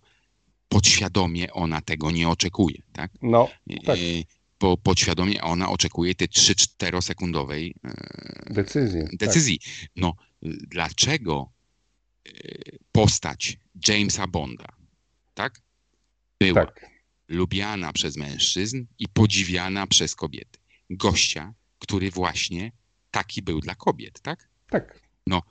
podświadomie 0.68 1.52
ona 1.52 1.80
tego 1.80 2.10
nie 2.10 2.28
oczekuje, 2.28 2.76
tak? 2.92 3.10
No, 3.22 3.48
tak. 3.84 3.98
E, 3.98 4.00
Bo 4.60 4.76
podświadomie 4.76 5.42
ona 5.42 5.70
oczekuje 5.70 6.14
tej 6.14 6.28
3-4 6.28 7.02
sekundowej 7.02 7.74
e, 7.84 8.54
decyzję. 8.54 9.02
tak. 9.02 9.16
decyzji. 9.16 9.60
No, 9.96 10.14
y, 10.46 10.58
dlaczego 10.70 11.50
y, 12.28 12.78
postać 12.92 13.58
Jamesa 13.88 14.26
Bonda, 14.26 14.68
tak? 15.34 15.60
Była 16.46 16.66
Tak, 16.66 16.90
lubiana 17.28 17.92
przez 17.92 18.16
mężczyzn 18.16 18.84
i 18.98 19.08
podziwiana 19.08 19.86
przez 19.86 20.14
kobiety. 20.14 20.58
Gościa, 20.90 21.54
który 21.78 22.10
właśnie 22.10 22.72
taki 23.10 23.42
był 23.42 23.60
dla 23.60 23.74
kobiet, 23.74 24.20
tak? 24.20 24.48
tak. 24.70 25.00
No. 25.26 25.42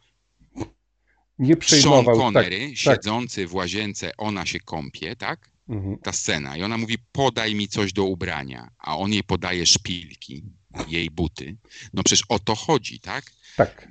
Nie 1.39 1.53
Sean 1.53 1.59
przejmował. 1.59 2.15
Tak. 2.15 2.23
Connery, 2.23 2.75
siedzący 2.75 3.47
w 3.47 3.53
łazience, 3.53 4.17
ona 4.17 4.45
się 4.45 4.59
kąpie, 4.59 5.15
tak? 5.15 5.51
Mhm. 5.69 5.97
Ta 5.97 6.11
scena. 6.11 6.57
I 6.57 6.63
ona 6.63 6.77
mówi, 6.77 6.97
podaj 7.11 7.55
mi 7.55 7.67
coś 7.67 7.93
do 7.93 8.03
ubrania, 8.03 8.71
a 8.77 8.97
on 8.97 9.13
jej 9.13 9.23
podaje 9.23 9.65
szpilki, 9.65 10.43
jej 10.87 11.09
buty. 11.09 11.57
No 11.93 12.03
przecież 12.03 12.25
o 12.29 12.39
to 12.39 12.55
chodzi, 12.55 12.99
tak? 12.99 13.31
tak. 13.57 13.87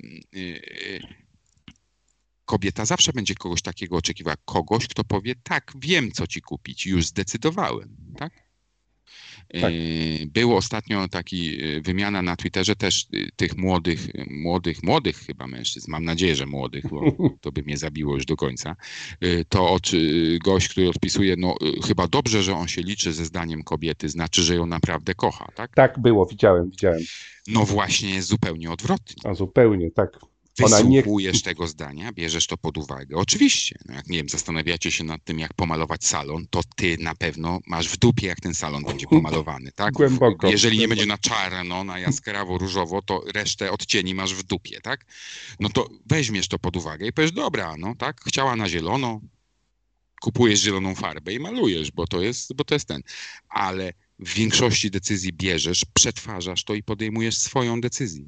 Kobieta 2.51 2.85
zawsze 2.85 3.13
będzie 3.13 3.35
kogoś 3.35 3.61
takiego 3.61 3.95
oczekiwała. 3.95 4.35
Kogoś, 4.45 4.87
kto 4.87 5.03
powie, 5.03 5.35
tak, 5.43 5.73
wiem, 5.75 6.11
co 6.11 6.27
ci 6.27 6.41
kupić, 6.41 6.85
już 6.85 7.05
zdecydowałem, 7.05 7.95
tak? 8.17 8.33
Tak. 9.61 9.71
Y, 9.73 10.27
Było 10.33 10.57
ostatnio 10.57 11.07
taki 11.07 11.63
y, 11.63 11.81
wymiana 11.81 12.21
na 12.21 12.35
Twitterze 12.35 12.75
też 12.75 13.07
y, 13.13 13.29
tych 13.35 13.57
młodych, 13.57 14.07
młodych, 14.29 14.83
młodych 14.83 15.17
chyba 15.17 15.47
mężczyzn, 15.47 15.91
mam 15.91 16.03
nadzieję, 16.03 16.35
że 16.35 16.45
młodych, 16.45 16.87
bo 16.89 17.01
to 17.41 17.51
by 17.51 17.61
mnie 17.61 17.77
zabiło 17.77 18.15
już 18.15 18.25
do 18.25 18.35
końca. 18.35 18.75
To 19.49 19.69
od, 19.69 19.91
gość, 20.43 20.69
który 20.69 20.89
odpisuje, 20.89 21.35
no 21.37 21.55
chyba 21.87 22.07
dobrze, 22.07 22.43
że 22.43 22.55
on 22.55 22.67
się 22.67 22.81
liczy 22.81 23.13
ze 23.13 23.25
zdaniem 23.25 23.63
kobiety, 23.63 24.09
znaczy, 24.09 24.43
że 24.43 24.55
ją 24.55 24.65
naprawdę 24.65 25.15
kocha, 25.15 25.47
tak? 25.55 25.75
Tak 25.75 25.99
było, 25.99 26.25
widziałem, 26.25 26.69
widziałem. 26.69 27.01
No 27.47 27.65
właśnie 27.65 28.09
jest 28.09 28.27
zupełnie 28.27 28.71
odwrotnie. 28.71 29.31
A 29.31 29.33
zupełnie, 29.33 29.91
tak. 29.91 30.30
Nie- 30.59 30.67
Wysłuchujesz 31.01 31.41
tego 31.41 31.67
zdania, 31.67 32.11
bierzesz 32.11 32.47
to 32.47 32.57
pod 32.57 32.77
uwagę. 32.77 33.15
Oczywiście, 33.15 33.75
no 33.85 33.93
jak 33.93 34.07
nie 34.07 34.17
wiem, 34.17 34.29
zastanawiacie 34.29 34.91
się 34.91 35.03
nad 35.03 35.23
tym, 35.23 35.39
jak 35.39 35.53
pomalować 35.53 36.05
salon, 36.05 36.45
to 36.49 36.61
ty 36.75 36.97
na 36.99 37.15
pewno 37.15 37.59
masz 37.67 37.89
w 37.89 37.97
dupie, 37.97 38.27
jak 38.27 38.39
ten 38.39 38.53
salon 38.53 38.83
będzie 38.83 39.07
pomalowany, 39.07 39.71
tak? 39.71 39.93
Głęboko, 40.01 40.47
Jeżeli 40.47 40.77
nie 40.79 40.87
będzie 40.87 41.05
na 41.05 41.17
czarno, 41.17 41.83
na 41.83 41.99
jaskrawo, 41.99 42.57
różowo, 42.57 43.01
to 43.01 43.23
resztę 43.33 43.71
odcieni 43.71 44.15
masz 44.15 44.33
w 44.33 44.43
dupie, 44.43 44.81
tak? 44.81 45.05
No 45.59 45.69
to 45.69 45.89
weźmiesz 46.05 46.47
to 46.47 46.59
pod 46.59 46.77
uwagę 46.77 47.07
i 47.07 47.13
powiesz, 47.13 47.31
dobra, 47.31 47.75
no 47.77 47.95
tak, 47.95 48.21
chciała 48.27 48.55
na 48.55 48.69
zielono, 48.69 49.21
kupujesz 50.21 50.59
zieloną 50.59 50.95
farbę 50.95 51.33
i 51.33 51.39
malujesz, 51.39 51.91
bo 51.91 52.07
to 52.07 52.21
jest, 52.21 52.53
bo 52.55 52.63
to 52.63 52.75
jest 52.75 52.87
ten. 52.87 53.01
Ale 53.49 53.93
w 54.19 54.33
większości 54.33 54.91
decyzji 54.91 55.33
bierzesz, 55.33 55.85
przetwarzasz 55.93 56.63
to 56.63 56.73
i 56.73 56.83
podejmujesz 56.83 57.37
swoją 57.37 57.81
decyzję 57.81 58.25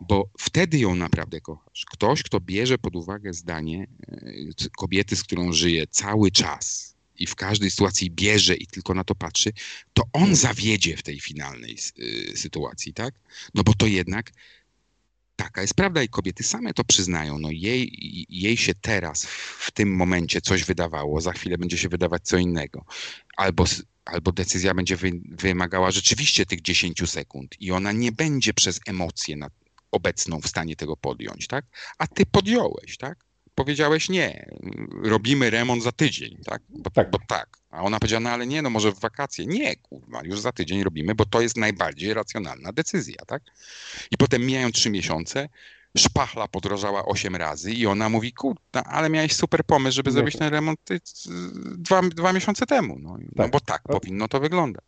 bo 0.00 0.30
wtedy 0.38 0.78
ją 0.78 0.94
naprawdę 0.94 1.40
kochasz. 1.40 1.84
Ktoś, 1.92 2.22
kto 2.22 2.40
bierze 2.40 2.78
pod 2.78 2.96
uwagę 2.96 3.32
zdanie 3.32 3.86
e, 4.08 4.68
kobiety, 4.76 5.16
z 5.16 5.22
którą 5.22 5.52
żyje 5.52 5.86
cały 5.86 6.30
czas, 6.30 6.94
i 7.18 7.26
w 7.26 7.34
każdej 7.34 7.70
sytuacji 7.70 8.10
bierze 8.10 8.54
i 8.54 8.66
tylko 8.66 8.94
na 8.94 9.04
to 9.04 9.14
patrzy, 9.14 9.52
to 9.92 10.02
on 10.12 10.36
zawiedzie 10.36 10.96
w 10.96 11.02
tej 11.02 11.20
finalnej 11.20 11.78
y, 11.98 12.36
sytuacji, 12.36 12.94
tak? 12.94 13.14
No 13.54 13.62
bo 13.62 13.74
to 13.74 13.86
jednak 13.86 14.32
taka 15.36 15.60
jest 15.62 15.74
prawda 15.74 16.02
i 16.02 16.08
kobiety 16.08 16.42
same 16.42 16.74
to 16.74 16.84
przyznają. 16.84 17.38
No 17.38 17.50
jej, 17.50 17.92
jej 18.28 18.56
się 18.56 18.74
teraz, 18.74 19.24
w 19.58 19.70
tym 19.70 19.96
momencie 19.96 20.40
coś 20.40 20.64
wydawało, 20.64 21.20
za 21.20 21.32
chwilę 21.32 21.58
będzie 21.58 21.78
się 21.78 21.88
wydawać 21.88 22.22
co 22.22 22.36
innego. 22.36 22.84
Albo, 23.36 23.64
albo 24.04 24.32
decyzja 24.32 24.74
będzie 24.74 24.96
wy, 24.96 25.10
wymagała 25.24 25.90
rzeczywiście 25.90 26.46
tych 26.46 26.62
10 26.62 27.10
sekund 27.10 27.54
i 27.60 27.70
ona 27.70 27.92
nie 27.92 28.12
będzie 28.12 28.54
przez 28.54 28.80
emocje 28.86 29.36
na, 29.36 29.50
obecną 29.94 30.40
w 30.40 30.48
stanie 30.48 30.76
tego 30.76 30.96
podjąć, 30.96 31.46
tak? 31.46 31.64
A 31.98 32.06
ty 32.06 32.26
podjąłeś, 32.26 32.96
tak? 32.96 33.24
powiedziałeś 33.54 34.08
nie, 34.08 34.46
robimy 35.02 35.50
remont 35.50 35.82
za 35.82 35.92
tydzień, 35.92 36.38
tak? 36.44 36.62
Bo 36.68 36.90
tak. 36.90 37.10
Bo 37.10 37.18
tak. 37.28 37.58
A 37.70 37.82
ona 37.82 37.98
powiedziała, 37.98 38.20
no 38.20 38.30
ale 38.30 38.46
nie, 38.46 38.62
no 38.62 38.70
może 38.70 38.92
w 38.92 39.00
wakacje. 39.00 39.46
Nie, 39.46 39.76
kurwa, 39.76 40.20
już 40.24 40.40
za 40.40 40.52
tydzień 40.52 40.84
robimy, 40.84 41.14
bo 41.14 41.24
to 41.24 41.40
jest 41.40 41.56
najbardziej 41.56 42.14
racjonalna 42.14 42.72
decyzja, 42.72 43.22
tak? 43.26 43.42
I 44.10 44.16
potem 44.16 44.46
mijają 44.46 44.72
trzy 44.72 44.90
miesiące, 44.90 45.48
szpachla 45.96 46.48
podrożała 46.48 47.04
osiem 47.04 47.36
razy 47.36 47.72
i 47.72 47.86
ona 47.86 48.08
mówi, 48.08 48.32
kurwa, 48.32 48.82
ale 48.84 49.10
miałeś 49.10 49.36
super 49.36 49.64
pomysł, 49.64 49.96
żeby 49.96 50.10
no 50.10 50.14
zrobić 50.14 50.34
tak. 50.34 50.40
ten 50.40 50.50
remont 50.50 50.80
dwa, 51.76 52.02
dwa 52.02 52.32
miesiące 52.32 52.66
temu. 52.66 52.98
No, 52.98 53.10
no 53.10 53.18
tak. 53.18 53.36
no 53.36 53.48
bo 53.48 53.60
tak 53.60 53.82
powinno 53.82 54.28
to 54.28 54.40
wyglądać. 54.40 54.84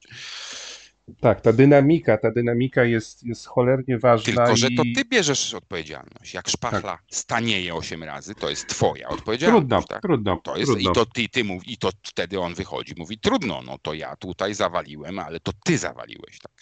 Tak, 1.20 1.40
ta 1.40 1.52
dynamika, 1.52 2.18
ta 2.18 2.30
dynamika 2.30 2.84
jest, 2.84 3.22
jest 3.22 3.46
cholernie 3.46 3.98
ważna. 3.98 4.24
Tylko, 4.24 4.56
że 4.56 4.68
i... 4.68 4.74
to 4.74 4.82
ty 4.82 5.04
bierzesz 5.04 5.54
odpowiedzialność. 5.54 6.34
Jak 6.34 6.48
szpachla 6.48 6.80
tak. 6.80 7.02
stanieje 7.10 7.74
8 7.74 8.04
razy, 8.04 8.34
to 8.34 8.50
jest 8.50 8.66
twoja 8.66 9.08
odpowiedzialność. 9.08 9.60
Trudno, 9.60 9.82
tak? 9.82 10.02
trudno. 10.02 10.40
To 10.44 10.56
jest, 10.56 10.72
trudno. 10.72 10.90
I 10.90 10.94
to 10.94 11.06
ty, 11.06 11.28
ty 11.28 11.44
mów, 11.44 11.68
i 11.68 11.76
to 11.76 11.90
wtedy 12.02 12.40
on 12.40 12.54
wychodzi, 12.54 12.94
mówi 12.96 13.18
trudno, 13.18 13.62
no 13.62 13.78
to 13.82 13.94
ja 13.94 14.16
tutaj 14.16 14.54
zawaliłem, 14.54 15.18
ale 15.18 15.40
to 15.40 15.52
ty 15.64 15.78
zawaliłeś. 15.78 16.38
Tak, 16.38 16.52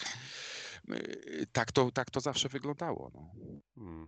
y, 0.97 1.47
tak, 1.51 1.71
to, 1.71 1.91
tak 1.91 2.11
to 2.11 2.19
zawsze 2.19 2.49
wyglądało. 2.49 3.11
No. 3.13 3.29
Hmm. 3.75 4.07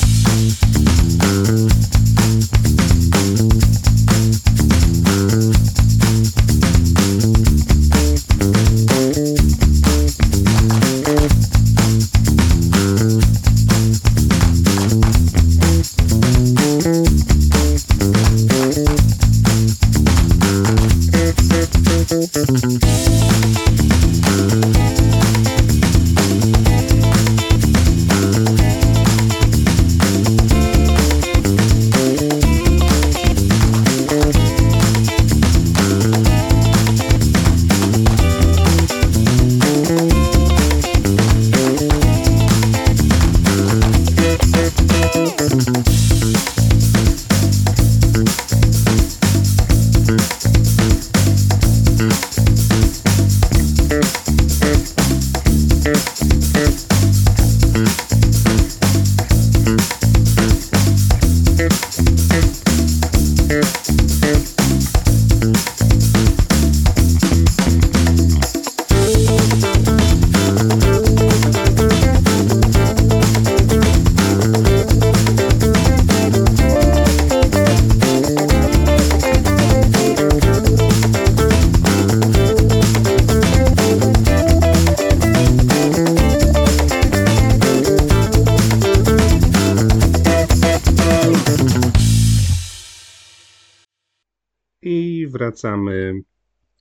Wracamy, 95.51 96.13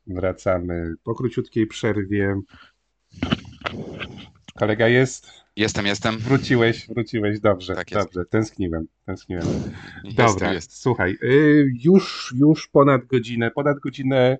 wracamy 0.06 0.94
po 1.04 1.14
króciutkiej 1.14 1.66
przerwie. 1.66 2.40
Kolega 4.58 4.88
jest? 4.88 5.30
Jestem, 5.56 5.86
jestem. 5.86 6.18
Wróciłeś, 6.18 6.88
wróciłeś, 6.88 7.40
dobrze, 7.40 7.74
tak 7.74 7.90
dobrze, 7.90 8.24
tęskniłem, 8.24 8.86
tęskniłem. 9.06 9.46
Jest, 10.04 10.16
Dobra, 10.16 10.52
jest. 10.52 10.76
słuchaj, 10.82 11.18
y, 11.22 11.72
już, 11.84 12.34
już 12.38 12.68
ponad 12.68 13.06
godzinę, 13.06 13.50
ponad 13.50 13.78
godzinę 13.78 14.38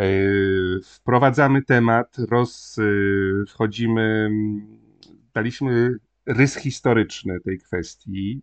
y, 0.00 0.80
wprowadzamy 0.84 1.62
temat, 1.62 2.16
roz, 2.30 2.78
y, 2.78 3.44
wchodzimy, 3.48 4.30
daliśmy 5.34 5.90
rys 6.26 6.56
historyczny 6.56 7.40
tej 7.40 7.58
kwestii. 7.58 8.42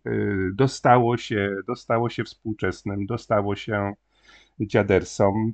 Dostało 0.54 1.16
się, 1.16 1.56
dostało 1.66 2.10
się 2.10 2.24
współczesnym, 2.24 3.06
dostało 3.06 3.56
się 3.56 3.94
dziadersom. 4.60 5.52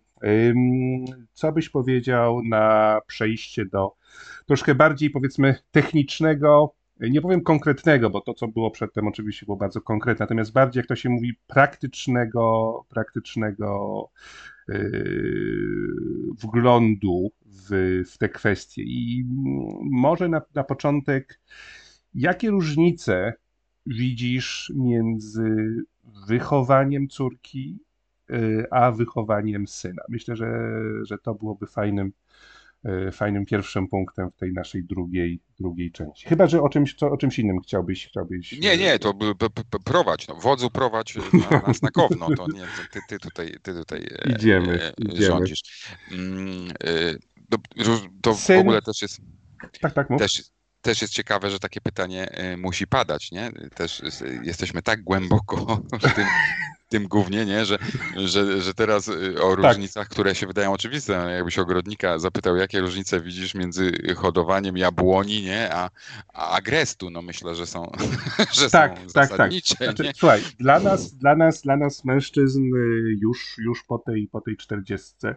Co 1.32 1.52
byś 1.52 1.68
powiedział 1.68 2.42
na 2.42 2.98
przejście 3.06 3.66
do 3.66 3.96
troszkę 4.46 4.74
bardziej, 4.74 5.10
powiedzmy, 5.10 5.54
technicznego, 5.70 6.74
nie 7.00 7.20
powiem 7.20 7.40
konkretnego, 7.42 8.10
bo 8.10 8.20
to, 8.20 8.34
co 8.34 8.48
było 8.48 8.70
przedtem, 8.70 9.08
oczywiście 9.08 9.46
było 9.46 9.56
bardzo 9.56 9.80
konkretne, 9.80 10.22
natomiast 10.22 10.52
bardziej, 10.52 10.80
jak 10.80 10.86
to 10.86 10.96
się 10.96 11.08
mówi, 11.08 11.32
praktycznego, 11.46 12.84
praktycznego 12.88 14.08
yy, 14.68 15.86
wglądu 16.42 17.30
w, 17.46 18.02
w 18.10 18.18
te 18.18 18.28
kwestie. 18.28 18.82
I 18.82 19.24
może 19.90 20.28
na, 20.28 20.42
na 20.54 20.64
początek, 20.64 21.40
jakie 22.14 22.50
różnice 22.50 23.32
widzisz 23.86 24.72
między 24.76 25.76
wychowaniem 26.28 27.08
córki 27.08 27.78
a 28.70 28.90
wychowaniem 28.90 29.66
syna. 29.66 30.02
Myślę, 30.08 30.36
że, 30.36 30.48
że 31.02 31.18
to 31.18 31.34
byłoby 31.34 31.66
fajnym, 31.66 32.12
y, 33.08 33.12
fajnym 33.12 33.46
pierwszym 33.46 33.88
punktem 33.88 34.30
w 34.30 34.36
tej 34.36 34.52
naszej 34.52 34.84
drugiej, 34.84 35.40
drugiej 35.60 35.92
części. 35.92 36.28
Chyba, 36.28 36.46
że 36.46 36.62
o 36.62 36.68
czymś, 36.68 36.94
co, 36.94 37.10
o 37.10 37.16
czymś 37.16 37.38
innym 37.38 37.60
chciałbyś, 37.60 38.06
chciałbyś... 38.06 38.52
Nie, 38.52 38.76
nie, 38.76 38.98
to 38.98 39.14
prowadź, 39.84 40.28
no, 40.28 40.34
wodzu 40.34 40.70
prowadź 40.70 41.16
na, 41.16 41.62
na 41.66 41.72
znakowno, 41.74 42.26
to 42.36 42.46
nie, 42.46 42.64
ty, 42.92 43.00
ty 43.08 43.18
tutaj, 43.18 43.56
ty 43.62 43.74
tutaj 43.74 44.06
e, 44.18 44.32
idziemy, 44.32 44.82
e, 44.82 44.92
idziemy. 44.98 45.26
rządzisz. 45.26 45.62
Mm, 46.12 46.70
e, 46.84 47.14
to, 47.50 47.58
to 48.22 48.34
w 48.34 48.50
ogóle 48.50 48.82
też 48.82 49.02
jest... 49.02 49.20
Tak, 49.80 49.92
tak, 49.92 50.10
mów. 50.10 50.20
Też, 50.20 50.42
też 50.80 51.02
jest 51.02 51.14
ciekawe, 51.14 51.50
że 51.50 51.58
takie 51.58 51.80
pytanie 51.80 52.28
musi 52.58 52.86
padać, 52.86 53.32
nie? 53.32 53.52
Też 53.74 54.02
jesteśmy 54.42 54.82
tak 54.82 55.02
głęboko 55.02 55.82
w 55.92 56.14
tym, 56.14 56.26
tym 56.92 57.08
głównie, 57.08 57.46
nie? 57.46 57.64
Że, 57.64 57.78
że, 58.16 58.62
że 58.62 58.74
teraz 58.74 59.08
y, 59.08 59.42
o 59.42 59.56
tak. 59.56 59.64
różnicach, 59.64 60.04
tak. 60.04 60.12
które 60.12 60.34
się 60.34 60.46
wydają 60.46 60.72
oczywiste, 60.72 61.12
jakbyś 61.12 61.58
ogrodnika 61.58 62.18
zapytał, 62.18 62.56
jakie 62.56 62.80
różnice 62.80 63.20
widzisz 63.20 63.54
między 63.54 63.92
hodowaniem 64.16 64.76
jabłoni, 64.76 65.42
nie? 65.42 65.74
A, 65.74 65.90
a 66.34 66.50
agrestu, 66.50 67.10
no 67.10 67.22
myślę, 67.22 67.54
że 67.54 67.66
są, 67.66 67.92
że 68.60 68.70
tak, 68.70 68.98
są 68.98 69.12
tak, 69.12 69.36
tak. 69.36 69.52
Znaczy, 69.52 70.12
słuchaj, 70.16 70.40
dla 70.58 70.80
nas, 70.80 71.14
dla 71.14 71.36
nas, 71.36 71.62
dla 71.62 71.76
nas 71.76 72.04
mężczyzn 72.04 72.62
y, 72.76 73.16
już, 73.20 73.56
już 73.58 73.84
po 73.84 73.98
tej, 73.98 74.28
po 74.28 74.40
tej 74.40 74.56
czterdziestce 74.56 75.36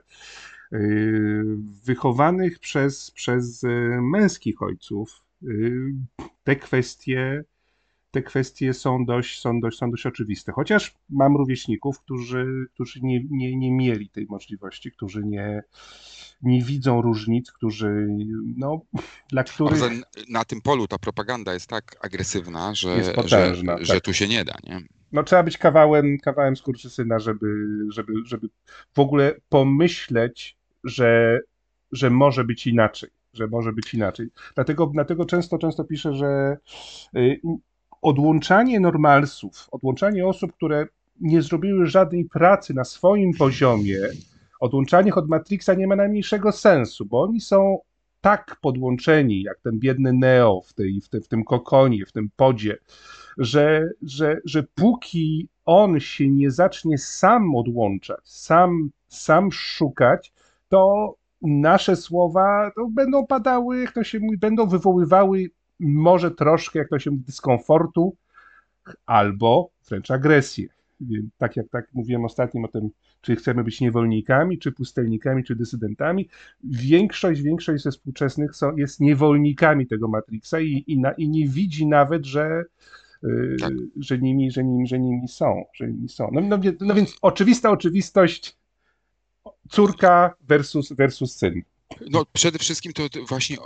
y, 0.73 1.44
wychowanych 1.86 2.60
przez, 2.60 3.11
przez 3.11 3.61
męskich 4.02 4.61
ojców 4.61 5.22
te 6.44 6.56
kwestie 6.56 7.44
te 8.15 8.21
kwestie 8.21 8.73
są 8.73 9.05
dość, 9.05 9.41
są 9.41 9.59
dość, 9.59 9.77
są 9.77 9.91
dość 9.91 10.05
oczywiste. 10.05 10.51
Chociaż 10.51 10.95
mam 11.09 11.37
rówieśników, 11.37 11.99
którzy, 11.99 12.65
którzy 12.73 12.99
nie, 13.01 13.23
nie, 13.29 13.57
nie 13.57 13.71
mieli 13.71 14.09
tej 14.09 14.25
możliwości, 14.29 14.91
którzy 14.91 15.23
nie, 15.25 15.63
nie 16.41 16.61
widzą 16.61 17.01
różnic, 17.01 17.51
którzy, 17.51 18.07
no, 18.57 18.81
dla 19.31 19.43
których... 19.43 19.81
Na 20.29 20.45
tym 20.45 20.61
polu 20.61 20.87
ta 20.87 20.97
propaganda 20.97 21.53
jest 21.53 21.69
tak 21.69 21.95
agresywna, 22.01 22.75
że, 22.75 22.89
Jest 22.89 23.11
potężna, 23.11 23.77
że, 23.77 23.85
że 23.85 23.93
tak. 23.93 24.03
tu 24.03 24.13
się 24.13 24.27
nie 24.27 24.45
da, 24.45 24.55
nie? 24.63 24.81
No 25.11 25.23
trzeba 25.23 25.43
być 25.43 25.57
kawałem, 25.57 26.17
kawałem 26.17 26.55
skurczysyna, 26.55 27.19
żeby, 27.19 27.67
żeby, 27.89 28.13
żeby 28.25 28.49
w 28.93 28.99
ogóle 28.99 29.35
pomyśleć, 29.49 30.57
że, 30.83 31.39
że 31.91 32.09
może 32.09 32.43
być 32.43 32.67
inaczej, 32.67 33.09
że 33.33 33.47
może 33.47 33.73
być 33.73 33.93
inaczej. 33.93 34.27
Dlatego, 34.55 34.87
dlatego 34.93 35.25
często, 35.25 35.57
często 35.57 35.83
piszę, 35.83 36.13
że 36.13 36.57
y, 37.15 37.39
odłączanie 38.06 38.80
normalsów, 38.80 39.68
odłączanie 39.72 40.27
osób, 40.27 40.53
które 40.53 40.88
nie 41.22 41.41
zrobiły 41.41 41.88
żadnej 41.88 42.26
pracy 42.26 42.73
na 42.73 42.84
swoim 42.84 43.34
poziomie, 43.34 43.99
odłączanie 44.60 45.07
ich 45.07 45.18
od 45.18 45.30
Matrixa 45.30 45.69
nie 45.77 45.88
ma 45.88 45.95
najmniejszego 45.95 46.52
sensu, 46.52 47.06
bo 47.06 47.22
oni 47.22 47.41
są 47.41 47.77
tak 48.22 48.57
podłączeni, 48.61 49.41
jak 49.41 49.60
ten 49.60 49.80
biedny 49.80 50.14
Neo 50.14 50.61
w, 50.61 50.73
tej, 50.73 51.02
w, 51.02 51.10
te, 51.10 51.22
w 51.22 51.27
tym 51.27 51.44
kokonie, 51.44 52.06
w 52.06 52.11
tym 52.11 52.30
podzie, 52.36 52.77
że, 53.38 53.90
że, 54.02 54.38
że 54.45 54.64
póki 54.64 55.49
on 55.65 55.99
się 55.99 56.30
nie 56.30 56.52
zacznie 56.52 56.98
sam 56.98 57.56
odłączać, 57.56 58.19
sam, 58.23 58.90
sam 59.07 59.52
szukać, 59.52 60.34
to 60.69 61.14
nasze 61.41 61.95
słowa 61.95 62.72
będą 62.91 63.27
padały, 63.27 63.82
jak 63.82 63.91
to 63.94 64.03
się 64.03 64.19
mówi, 64.19 64.38
będą 64.38 64.68
wywoływały 64.68 65.49
może 65.80 66.31
troszkę, 66.31 66.80
jak 66.80 66.89
to 66.89 66.99
się 66.99 67.11
mówi, 67.11 67.23
dyskomfortu 67.23 68.18
albo 69.06 69.69
wręcz 69.89 70.11
agresję. 70.11 70.68
Więc 70.99 71.34
tak 71.38 71.56
jak 71.56 71.69
tak 71.69 71.93
mówiłem 71.93 72.26
ostatnim 72.26 72.65
o 72.65 72.68
tym, 72.68 72.89
czy 73.22 73.35
chcemy 73.35 73.64
być 73.64 73.81
niewolnikami, 73.81 74.60
czy 74.60 74.72
pustelnikami, 74.72 75.43
czy 75.43 75.56
dysydentami, 75.56 76.30
większość, 76.64 77.41
większość 77.41 77.84
ze 77.84 77.91
współczesnych 77.91 78.56
są, 78.56 78.77
jest 78.77 78.99
niewolnikami 78.99 79.88
tego 79.88 80.07
Matrixa 80.07 80.60
i, 80.61 80.84
i, 80.88 80.99
na, 80.99 81.11
i 81.11 81.30
nie 81.30 81.47
widzi 81.47 81.88
nawet, 81.88 82.26
że, 82.26 82.64
yy, 83.23 83.56
Tak. 83.60 83.73
że, 83.99 84.19
nimi, 84.19 84.52
że, 84.52 84.64
nimi, 84.64 84.88
że 84.88 84.99
nimi 84.99 85.27
są. 85.27 85.64
Że 85.73 85.88
nimi 85.88 86.10
są. 86.10 86.30
No, 86.34 86.41
no, 86.41 86.60
no 86.81 86.93
więc 86.93 87.18
oczywista 87.22 87.72
oczywistość 87.72 88.57
córka 89.69 90.35
versus, 90.41 90.93
versus 90.93 91.35
syn. 91.35 91.61
No 92.09 92.26
przede 92.34 92.59
wszystkim 92.59 92.93
to 92.93 93.03
właśnie 93.27 93.57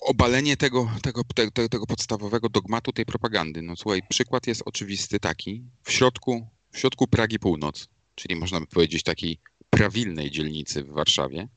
obalenie 0.00 0.56
tego, 0.56 0.90
tego, 1.02 1.22
tego, 1.34 1.68
tego 1.68 1.86
podstawowego 1.86 2.48
dogmatu 2.48 2.92
tej 2.92 3.06
propagandy. 3.06 3.62
No 3.62 3.76
słuchaj, 3.76 4.02
przykład 4.08 4.46
jest 4.46 4.62
oczywisty 4.66 5.20
taki. 5.20 5.64
W 5.82 5.92
środku, 5.92 6.48
w 6.72 6.78
środku 6.78 7.06
Pragi 7.06 7.38
Północ, 7.38 7.88
czyli 8.14 8.36
można 8.36 8.60
by 8.60 8.66
powiedzieć 8.66 9.02
takiej 9.02 9.38
prawilnej 9.70 10.30
dzielnicy 10.30 10.84
w 10.84 10.90
Warszawie, 10.90 11.48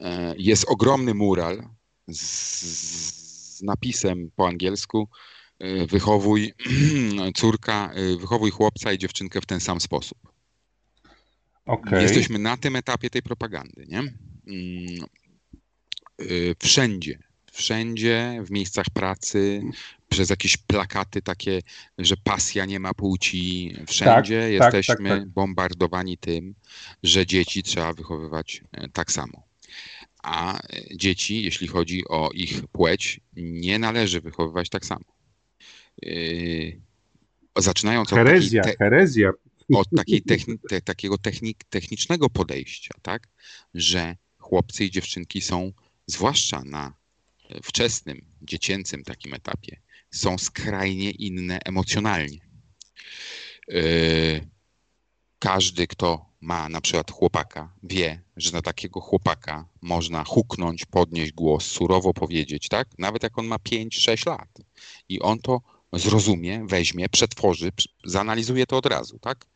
e, 0.00 0.34
jest 0.38 0.64
ogromny 0.68 1.14
mural 1.14 1.68
z, 2.08 2.20
z 3.58 3.62
napisem 3.62 4.30
po 4.36 4.48
angielsku 4.48 5.08
e, 5.58 5.86
wychowuj 5.86 6.52
córka, 7.36 7.92
e, 7.92 8.16
wychowuj 8.16 8.50
chłopca 8.50 8.92
i 8.92 8.98
dziewczynkę 8.98 9.40
w 9.40 9.46
ten 9.46 9.60
sam 9.60 9.80
sposób. 9.80 10.18
Okej. 11.66 12.02
Jesteśmy 12.02 12.38
na 12.38 12.56
tym 12.56 12.76
etapie 12.76 13.10
tej 13.10 13.22
propagandy, 13.22 13.86
nie? 13.88 14.02
Y, 16.20 16.54
Wszędzie, 16.62 17.18
wszędzie, 17.52 18.42
w 18.46 18.50
miejscach 18.50 18.86
pracy, 18.94 19.62
przez 20.08 20.30
jakieś 20.30 20.56
plakaty 20.56 21.22
takie, 21.22 21.60
że 21.98 22.14
pasja 22.24 22.64
nie 22.64 22.80
ma 22.80 22.94
płci, 22.94 23.74
wszędzie 23.86 24.40
tak, 24.58 24.74
jesteśmy 24.74 25.08
tak, 25.10 25.18
tak. 25.18 25.28
bombardowani 25.28 26.18
tym, 26.18 26.54
że 27.02 27.26
dzieci 27.26 27.62
trzeba 27.62 27.92
wychowywać 27.92 28.62
e, 28.72 28.88
tak 28.88 29.12
samo. 29.12 29.42
A 30.22 30.58
e, 30.58 30.60
dzieci, 30.96 31.42
jeśli 31.42 31.66
chodzi 31.68 32.08
o 32.08 32.30
ich 32.34 32.66
płeć, 32.66 33.20
nie 33.36 33.78
należy 33.78 34.20
wychowywać 34.20 34.68
tak 34.68 34.86
samo. 34.86 35.04
Yy, 36.02 36.80
Zaczynając 37.58 38.12
od 38.12 38.18
Herezja, 38.18 38.62
te- 38.62 38.76
herezja. 38.76 39.30
od 39.74 39.88
takiej 39.96 40.22
techni- 40.22 40.58
te, 40.68 40.80
takiego 40.80 41.18
technik, 41.18 41.64
technicznego 41.64 42.30
podejścia, 42.30 42.94
tak? 43.02 43.28
Że 43.74 44.16
chłopcy 44.38 44.84
i 44.84 44.90
dziewczynki 44.90 45.40
są, 45.40 45.72
zwłaszcza 46.06 46.62
na 46.64 46.94
e, 47.50 47.62
wczesnym, 47.62 48.24
dziecięcym 48.42 49.04
takim 49.04 49.34
etapie, 49.34 49.80
są 50.10 50.38
skrajnie 50.38 51.10
inne 51.10 51.58
emocjonalnie. 51.64 52.40
E, 53.72 54.54
Każdy, 55.44 55.86
kto 55.86 56.26
ma 56.40 56.68
na 56.68 56.80
przykład 56.80 57.10
chłopaka, 57.10 57.74
wie, 57.82 58.22
że 58.36 58.52
na 58.52 58.62
takiego 58.62 59.00
chłopaka 59.00 59.68
można 59.82 60.24
huknąć, 60.24 60.84
podnieść 60.84 61.32
głos, 61.32 61.66
surowo 61.66 62.14
powiedzieć, 62.14 62.68
tak? 62.68 62.88
Nawet 62.98 63.22
jak 63.22 63.38
on 63.38 63.46
ma 63.46 63.56
5-6 63.56 64.26
lat. 64.26 64.48
I 65.08 65.20
on 65.20 65.38
to 65.38 65.60
zrozumie, 65.98 66.64
weźmie, 66.68 67.08
przetworzy, 67.08 67.68
pr- 67.68 67.86
zanalizuje 68.04 68.66
to 68.66 68.76
od 68.76 68.86
razu, 68.86 69.18
tak? 69.18 69.46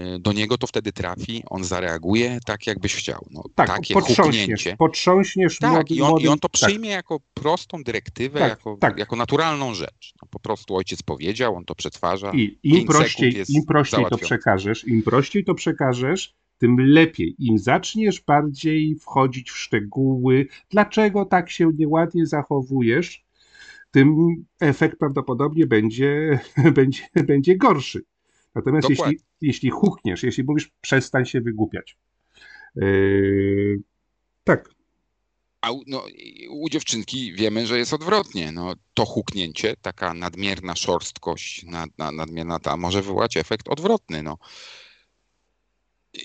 Y, 0.00 0.18
Do 0.18 0.32
niego 0.32 0.58
to 0.58 0.66
wtedy 0.66 0.92
trafi, 0.92 1.42
on 1.50 1.64
zareaguje 1.64 2.38
tak, 2.46 2.66
jakbyś 2.66 2.94
chciał. 2.94 3.26
No, 3.30 3.42
Tak, 3.54 3.66
takie 3.68 3.94
potrząśniesz, 3.94 4.68
potrząśniesz 4.78 5.58
Tak, 5.58 5.72
młody, 5.72 5.94
i 5.94 6.00
on, 6.02 6.08
i 6.08 6.10
młodym- 6.12 6.32
on 6.32 6.38
to 6.38 6.48
tak. 6.48 6.52
przyjmie 6.68 6.90
jako 6.90 7.20
prostą 7.34 7.82
dyrektywę, 7.84 8.38
Tak, 8.38 8.48
jako, 8.50 8.76
tak. 8.80 8.98
jako 8.98 9.16
naturalną 9.16 9.74
rzecz. 9.74 10.12
No, 10.22 10.28
po 10.30 10.40
prostu 10.40 10.76
ojciec 10.76 11.02
powiedział, 11.02 11.56
on 11.56 11.64
to 11.64 11.74
przetwarza. 11.74 12.32
I 12.34 12.58
im 12.62 12.86
prościej, 12.86 13.42
im 13.48 13.64
prościej 13.64 14.04
to 14.10 14.18
przekażesz, 14.18 14.84
im 14.88 15.02
prościej 15.02 15.44
to 15.44 15.54
przekażesz, 15.54 16.34
tym 16.58 16.76
lepiej. 16.80 17.34
Im 17.38 17.58
zaczniesz 17.58 18.20
bardziej 18.20 18.94
wchodzić 18.94 19.50
w 19.50 19.58
szczegóły, 19.58 20.46
dlaczego 20.70 21.24
tak 21.24 21.50
się 21.50 21.70
nieładnie 21.78 22.26
zachowujesz, 22.26 23.24
tym 23.92 24.16
efekt 24.60 24.98
prawdopodobnie 24.98 25.66
będzie, 25.66 26.40
będzie, 26.74 27.02
będzie 27.14 27.56
gorszy. 27.56 28.02
Natomiast 28.54 28.88
Dokładnie. 28.88 29.12
jeśli, 29.12 29.26
jeśli 29.40 29.70
hukniesz, 29.70 30.22
jeśli 30.22 30.44
mówisz, 30.44 30.70
przestań 30.80 31.26
się 31.26 31.40
wygłupiać. 31.40 31.96
Yy, 32.76 33.80
tak, 34.44 34.70
A 35.60 35.70
u, 35.70 35.82
no, 35.86 36.04
u 36.50 36.68
dziewczynki 36.68 37.32
wiemy, 37.32 37.66
że 37.66 37.78
jest 37.78 37.92
odwrotnie. 37.92 38.52
No, 38.52 38.74
to 38.94 39.04
huknięcie, 39.04 39.74
taka 39.82 40.14
nadmierna 40.14 40.76
szorstkość, 40.76 41.64
nad, 41.64 41.98
nad, 41.98 42.14
nadmierna 42.14 42.58
ta 42.58 42.76
może 42.76 43.02
wywołać 43.02 43.36
efekt 43.36 43.68
odwrotny. 43.68 44.22
No. 44.22 44.38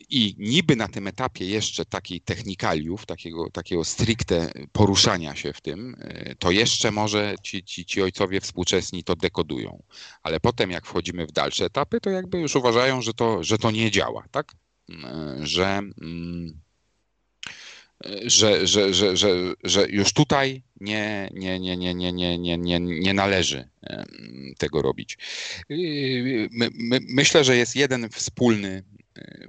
I 0.09 0.35
niby 0.37 0.75
na 0.75 0.87
tym 0.87 1.07
etapie 1.07 1.45
jeszcze 1.45 1.85
takiej 1.85 2.21
technikaliów, 2.21 3.05
takiego, 3.05 3.49
takiego 3.49 3.83
stricte 3.85 4.51
poruszania 4.71 5.35
się 5.35 5.53
w 5.53 5.61
tym, 5.61 5.95
y, 6.01 6.35
to 6.39 6.51
jeszcze 6.51 6.91
może 6.91 7.35
ci, 7.43 7.63
ci, 7.63 7.85
ci 7.85 8.01
ojcowie 8.01 8.41
współczesni 8.41 9.03
to 9.03 9.15
dekodują. 9.15 9.83
Ale 10.23 10.39
potem 10.39 10.71
jak 10.71 10.85
wchodzimy 10.85 11.27
w 11.27 11.31
dalsze 11.31 11.65
etapy, 11.65 11.99
to 12.01 12.09
jakby 12.09 12.39
już 12.39 12.55
uważają, 12.55 13.01
że 13.01 13.13
to, 13.13 13.43
że 13.43 13.57
to 13.57 13.71
nie 13.71 13.91
działa, 13.91 14.25
tak? 14.31 14.51
Y, 14.89 14.95
Że, 15.41 15.81
mm, 16.01 16.61
że, 18.25 18.67
że, 18.67 18.93
że, 18.93 19.17
że, 19.17 19.53
że 19.63 19.87
już 19.89 20.13
tutaj 20.13 20.63
nie, 20.81 21.29
nie, 21.33 21.59
nie, 21.59 21.77
nie, 21.77 21.93
nie, 21.93 22.13
nie, 22.13 22.37
nie, 22.37 22.57
nie, 22.57 22.79
nie 22.79 23.13
należy 23.13 23.69
tego 24.57 24.81
robić. 24.81 25.17
Yy, 25.69 26.49
My, 26.51 26.69
my, 26.73 26.99
myślę, 27.09 27.43
że 27.43 27.57
jest 27.57 27.75
jeden 27.75 28.09
wspólny, 28.09 28.83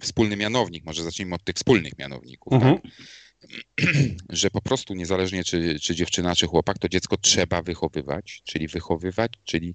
wspólny 0.01 0.37
mianownik, 0.37 0.85
może 0.85 1.03
zacznijmy 1.05 1.35
od 1.35 1.45
tych 1.45 1.57
wspólnych 1.57 1.99
mianowników, 1.99 2.53
Mhm. 2.53 2.81
tak? 2.81 2.93
że 4.31 4.51
po 4.51 4.63
prostu 4.63 4.95
niezależnie 4.95 5.45
czy, 5.45 5.81
czy 5.81 5.95
dziewczyna, 5.95 6.35
czy 6.37 6.47
chłopak, 6.47 6.79
to 6.79 6.89
dziecko 6.89 7.17
trzeba 7.17 7.63
wychowywać, 7.63 8.43
czyli 8.45 8.69
wychowywać, 8.69 9.33
czyli 9.45 9.75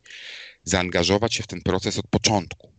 zaangażować 0.64 1.36
się 1.36 1.44
w 1.44 1.48
ten 1.48 1.62
proces 1.62 1.98
od 1.98 2.08
początku. 2.08 2.74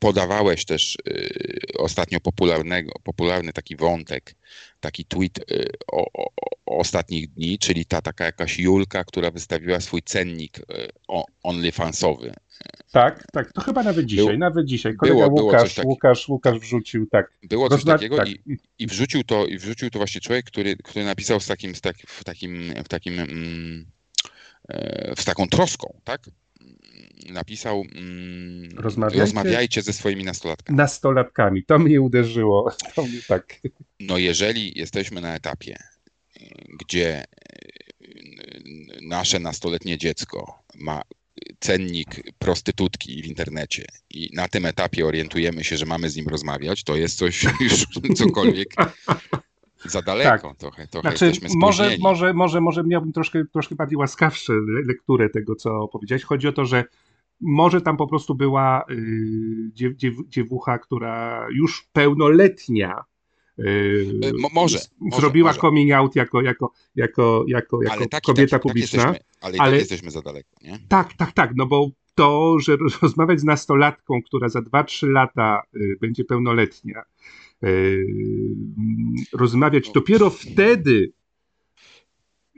Podawałeś 0.00 0.64
też 0.64 0.96
y, 1.08 1.60
ostatnio 1.78 2.20
popularnego, 2.20 2.92
popularny 3.02 3.52
taki 3.52 3.76
wątek, 3.76 4.34
taki 4.80 5.04
tweet 5.04 5.38
y, 5.52 5.66
o, 5.92 6.06
o, 6.12 6.30
o 6.66 6.78
ostatnich 6.78 7.28
dni, 7.28 7.58
czyli 7.58 7.84
ta 7.86 8.02
taka 8.02 8.24
jakaś 8.24 8.58
Julka, 8.58 9.04
która 9.04 9.30
wystawiła 9.30 9.80
swój 9.80 10.02
cennik 10.02 10.58
y, 10.58 10.62
OnlyFansowy. 11.42 12.32
tak, 12.92 13.24
tak. 13.32 13.52
To 13.52 13.60
chyba 13.60 13.82
nawet 13.82 14.06
dzisiaj, 14.06 14.26
Było- 14.26 14.38
nawet 14.38 14.66
dzisiaj. 14.66 14.96
Kolega 14.96 15.16
było- 15.16 15.30
było 15.30 15.42
Łukasz, 15.42 15.74
takiego. 15.74 15.88
Łukasz, 15.88 16.28
Łukasz 16.28 16.58
wrzucił, 16.58 17.06
tak. 17.06 17.32
Było 17.42 17.68
coś 17.68 17.80
Rozma- 17.80 17.92
takiego 17.92 18.16
tak. 18.16 18.28
i, 18.28 18.40
i 18.78 18.86
wrzucił 18.86 19.24
to, 19.24 19.46
i 19.46 19.58
wrzucił 19.58 19.90
to 19.90 19.98
właśnie 19.98 20.20
człowiek, 20.20 20.46
który, 20.46 20.76
który 20.76 21.04
napisał 21.04 21.40
z 21.40 21.46
takim, 21.46 21.74
z 21.74 21.80
tak, 21.80 21.96
w 22.06 22.24
takim, 22.24 22.74
w 22.84 22.88
takim, 22.88 23.20
mm, 23.20 23.86
e, 24.68 25.14
z 25.18 25.24
taką 25.24 25.48
troską, 25.48 26.00
tak? 26.04 26.20
Napisał, 27.32 27.84
mm, 27.94 28.70
Rozmawiajcie- 28.76 29.20
rozmawiajcie 29.20 29.82
ze 29.82 29.92
swoimi 29.92 30.24
nastolatkami. 30.24 30.76
Nastolatkami. 30.76 31.64
To 31.64 31.78
mnie 31.78 32.00
uderzyło. 32.00 32.70
To 32.94 33.02
mnie 33.02 33.20
tak. 33.28 33.60
No 34.00 34.18
jeżeli 34.18 34.78
jesteśmy 34.78 35.20
na 35.20 35.34
etapie, 35.34 35.76
gdzie 36.80 37.24
y, 37.24 38.98
nasze 39.02 39.38
nastoletnie 39.38 39.98
dziecko 39.98 40.62
ma 40.74 41.02
cennik 41.60 42.22
prostytutki 42.38 43.22
w 43.22 43.26
internecie 43.26 43.84
i 44.10 44.30
na 44.32 44.48
tym 44.48 44.66
etapie 44.66 45.06
orientujemy 45.06 45.64
się, 45.64 45.76
że 45.76 45.86
mamy 45.86 46.10
z 46.10 46.16
nim 46.16 46.28
rozmawiać, 46.28 46.84
to 46.84 46.96
jest 46.96 47.18
coś 47.18 47.42
już 47.60 47.86
cokolwiek 48.18 48.68
za 49.84 50.02
daleko. 50.02 50.48
Tak. 50.48 50.56
Trochę, 50.56 50.86
trochę 50.86 51.08
Znaczy, 51.08 51.26
jesteśmy 51.26 51.58
może, 51.60 51.82
spóźnieni. 51.82 52.02
może, 52.02 52.34
może, 52.34 52.60
może 52.60 52.84
miałbym 52.84 53.12
troszkę, 53.12 53.44
troszkę 53.52 53.74
bardziej 53.74 53.96
łaskawsze 53.96 54.52
le- 54.52 54.82
lekturę 54.86 55.30
tego, 55.30 55.54
co 55.54 55.88
powiedziałeś. 55.88 56.22
Chodzi 56.24 56.48
o 56.48 56.52
to, 56.52 56.64
że 56.64 56.84
może 57.40 57.80
tam 57.80 57.96
po 57.96 58.06
prostu 58.06 58.34
była 58.34 58.84
y, 58.90 59.70
dziew, 59.72 59.96
dziew, 59.96 60.14
dziewucha, 60.28 60.78
która 60.78 61.46
już 61.54 61.88
pełnoletnia 61.92 63.04
y, 63.58 63.62
Y, 64.24 64.32
mo- 64.40 64.48
może, 64.54 64.78
zrobiła 65.18 65.48
może. 65.50 65.60
coming 65.60 65.92
out 65.92 66.16
jako, 66.16 66.40
jako, 66.42 66.72
jako, 66.96 67.44
jako, 67.48 67.78
jako 67.82 67.92
ale 67.96 68.06
tak, 68.06 68.22
i 68.22 68.26
kobieta 68.26 68.50
tak, 68.50 68.62
publiczna. 68.62 69.02
Tak 69.04 69.12
jesteśmy, 69.12 69.28
ale 69.40 69.56
i 69.56 69.58
ale- 69.60 69.70
tak 69.70 69.80
jesteśmy 69.80 70.10
za 70.10 70.22
daleko, 70.22 70.50
nie? 70.62 70.78
Tak, 70.88 71.12
tak, 71.14 71.32
tak, 71.32 71.50
no 71.56 71.66
bo 71.66 71.88
to, 72.14 72.58
że 72.58 72.76
rozmawiać 73.02 73.40
z 73.40 73.44
nastolatką, 73.44 74.22
która 74.22 74.48
za 74.48 74.60
2-3 74.60 75.08
lata 75.10 75.62
y, 75.76 75.96
będzie 76.00 76.24
pełnoletnia, 76.24 77.02
rozmawiać 79.32 79.90
dopiero 79.92 80.30
wtedy, 80.30 81.12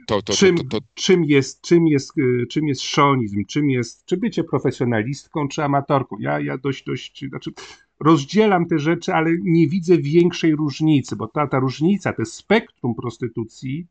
To, 0.07 0.21
to, 0.21 0.33
czym, 0.33 0.57
to, 0.57 0.79
czym, 0.93 1.23
jest, 1.23 1.61
czym, 1.61 1.87
jest, 1.87 2.17
y, 2.17 2.47
czym 2.47 2.67
jest 2.67 2.81
szonizm, 2.81 3.45
czym 3.45 3.69
jest, 3.69 4.05
czy 4.05 4.17
bycie 4.17 4.43
profesjonalistką, 4.43 5.47
czy 5.47 5.63
amatorką. 5.63 6.15
Ja, 6.19 6.39
ja 6.39 6.57
dość, 6.57 6.83
dość, 6.83 7.25
znaczy 7.29 7.51
rozdzielam 7.99 8.65
te 8.65 8.79
rzeczy, 8.79 9.13
ale 9.13 9.31
nie 9.43 9.67
widzę 9.67 9.97
większej 9.97 10.55
różnicy, 10.55 11.15
bo 11.15 11.27
ta, 11.27 11.47
ta 11.47 11.59
różnica, 11.59 12.13
to 12.13 12.25
spektrum 12.25 12.95
prostytucji 12.95 13.87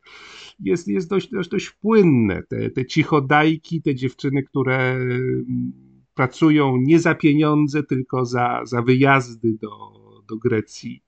jest, 0.60 0.88
jest 0.88 1.08
dość, 1.08 1.30
dość, 1.30 1.48
dość 1.48 1.70
płynne. 1.70 2.42
Te, 2.48 2.70
te 2.70 2.86
cichodajki, 2.86 3.82
te 3.82 3.94
dziewczyny, 3.94 4.42
które 4.42 4.92
mm, 4.92 5.72
pracują 6.14 6.76
nie 6.76 7.00
za 7.00 7.14
pieniądze, 7.14 7.82
tylko 7.82 8.24
za, 8.24 8.60
za 8.64 8.82
wyjazdy 8.82 9.54
do, 9.60 10.01
do 10.32 10.36
Grecji, 10.36 11.02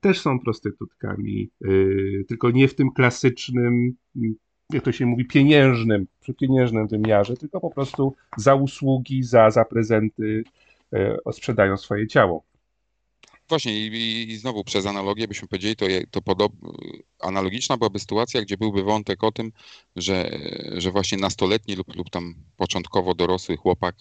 też 0.00 0.20
są 0.20 0.40
prostytutkami, 0.40 1.50
yy, 1.60 2.24
tylko 2.28 2.50
nie 2.50 2.68
w 2.68 2.74
tym 2.74 2.90
klasycznym, 2.92 3.94
mm, 4.16 4.34
jak 4.72 4.82
to 4.84 4.92
się 4.92 5.06
mówi, 5.06 5.24
pieniężnym, 5.24 6.06
przy 6.20 6.34
pieniężnym 6.34 6.88
wymiarze, 6.88 7.36
tylko 7.36 7.60
po 7.60 7.70
prostu 7.70 8.14
za 8.36 8.54
usługi, 8.54 9.22
za, 9.22 9.50
za 9.50 9.64
prezenty 9.64 10.44
yy, 10.92 11.18
sprzedają 11.32 11.76
swoje 11.76 12.06
ciało. 12.06 12.44
Właśnie 13.48 13.86
i, 13.86 14.32
i, 14.32 14.36
znowu 14.36 14.64
przez 14.64 14.86
analogię 14.86 15.28
byśmy 15.28 15.48
powiedzieli, 15.48 15.76
to, 15.76 15.86
to 16.10 16.22
podob, 16.22 16.52
analogiczna 17.20 17.76
byłaby 17.76 17.98
sytuacja, 17.98 18.42
gdzie 18.42 18.56
byłby 18.56 18.82
wątek 18.82 19.24
o 19.24 19.32
tym, 19.32 19.52
że, 19.96 20.30
że 20.76 20.90
właśnie 20.90 21.18
nastoletni 21.18 21.74
lub, 21.74 21.96
lub 21.96 22.10
tam 22.10 22.34
początkowo 22.56 23.14
dorosły 23.14 23.56
chłopak 23.56 23.94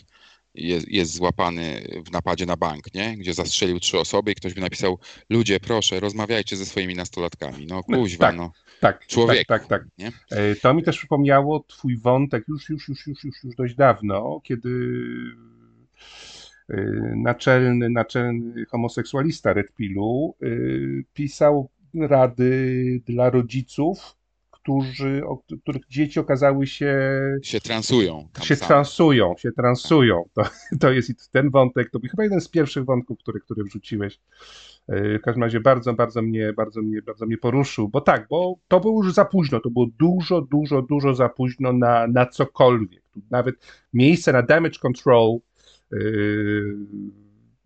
jest, 0.56 0.88
jest 0.88 1.14
złapany 1.14 1.88
w 2.06 2.12
napadzie 2.12 2.46
na 2.46 2.58
bank, 2.58 2.94
nie? 2.94 3.18
Gdzie 3.18 3.34
zastrzelił 3.34 3.80
trzy 3.80 4.00
osoby 4.00 4.32
i 4.32 4.36
ktoś 4.36 4.54
by 4.54 4.62
napisał, 4.62 5.00
ludzie 5.30 5.60
proszę, 5.60 6.00
rozmawiajcie 6.00 6.58
ze 6.58 6.66
swoimi 6.66 6.96
nastolatkami. 6.96 7.66
No 7.66 7.84
kuźwa, 7.84 8.26
tak. 8.26 8.36
no. 8.36 8.52
Tak, 8.80 9.08
Człowieku, 9.08 9.46
tak, 9.48 9.68
tak, 9.68 9.68
tak. 9.68 9.88
nie? 9.98 10.12
E, 10.38 10.56
To 10.56 10.74
mi 10.74 10.84
też 10.84 10.98
przypomniało 10.98 11.66
twój 11.68 11.98
wątek 11.98 12.48
już, 12.48 12.70
już, 12.70 12.90
już, 12.90 13.08
już, 13.08 13.24
już, 13.24 13.44
już 13.44 13.56
dość 13.56 13.76
dawno, 13.76 14.42
kiedy 14.44 14.70
e, 16.70 16.76
naczelny, 17.16 17.90
naczelny 17.90 18.66
homoseksualista 18.66 19.54
Red 19.54 19.76
Pillu 19.76 20.36
e, 20.42 20.48
pisał 21.14 21.70
rady 21.94 23.02
dla 23.06 23.30
rodziców, 23.30 24.16
którzy, 24.62 25.22
o 25.26 25.38
których 25.38 25.88
dzieci 25.90 26.20
okazały 26.20 26.68
się 26.68 26.96
Się 27.44 27.60
transują. 27.62 28.28
Się 28.42 28.56
same. 28.56 28.68
transują, 28.68 29.34
się 29.38 29.52
transują. 29.52 30.24
To, 30.34 30.44
to 30.80 30.92
jest 30.92 31.32
ten 31.32 31.50
wątek, 31.50 31.90
to 31.90 32.00
był 32.00 32.10
chyba 32.10 32.24
jeden 32.24 32.42
z 32.42 32.48
pierwszych 32.50 32.86
wątków, 32.86 33.18
który, 33.20 33.40
który 33.40 33.64
wrzuciłeś. 33.64 34.20
Yy, 34.88 35.20
W 35.20 35.22
każdym 35.22 35.44
razie 35.44 35.60
bardzo, 35.60 35.94
bardzo 35.94 36.22
mnie, 36.22 36.54
bardzo 36.54 36.82
mnie, 36.82 37.02
bardzo 37.02 37.26
mnie 37.26 37.38
poruszył, 37.38 37.90
bo 37.90 38.02
tak, 38.02 38.28
bo 38.30 38.56
to 38.68 38.80
było 38.80 39.04
już 39.04 39.14
za 39.14 39.26
późno, 39.26 39.60
to 39.60 39.70
było 39.70 39.88
dużo, 40.00 40.42
dużo, 40.42 40.82
dużo 40.82 41.16
za 41.16 41.30
późno 41.30 41.74
na, 41.74 42.08
na 42.08 42.26
cokolwiek. 42.26 43.04
Nawet 43.32 43.56
miejsce 43.94 44.34
na 44.34 44.42
damage 44.44 44.80
control, 44.80 45.38
yy, 45.92 46.78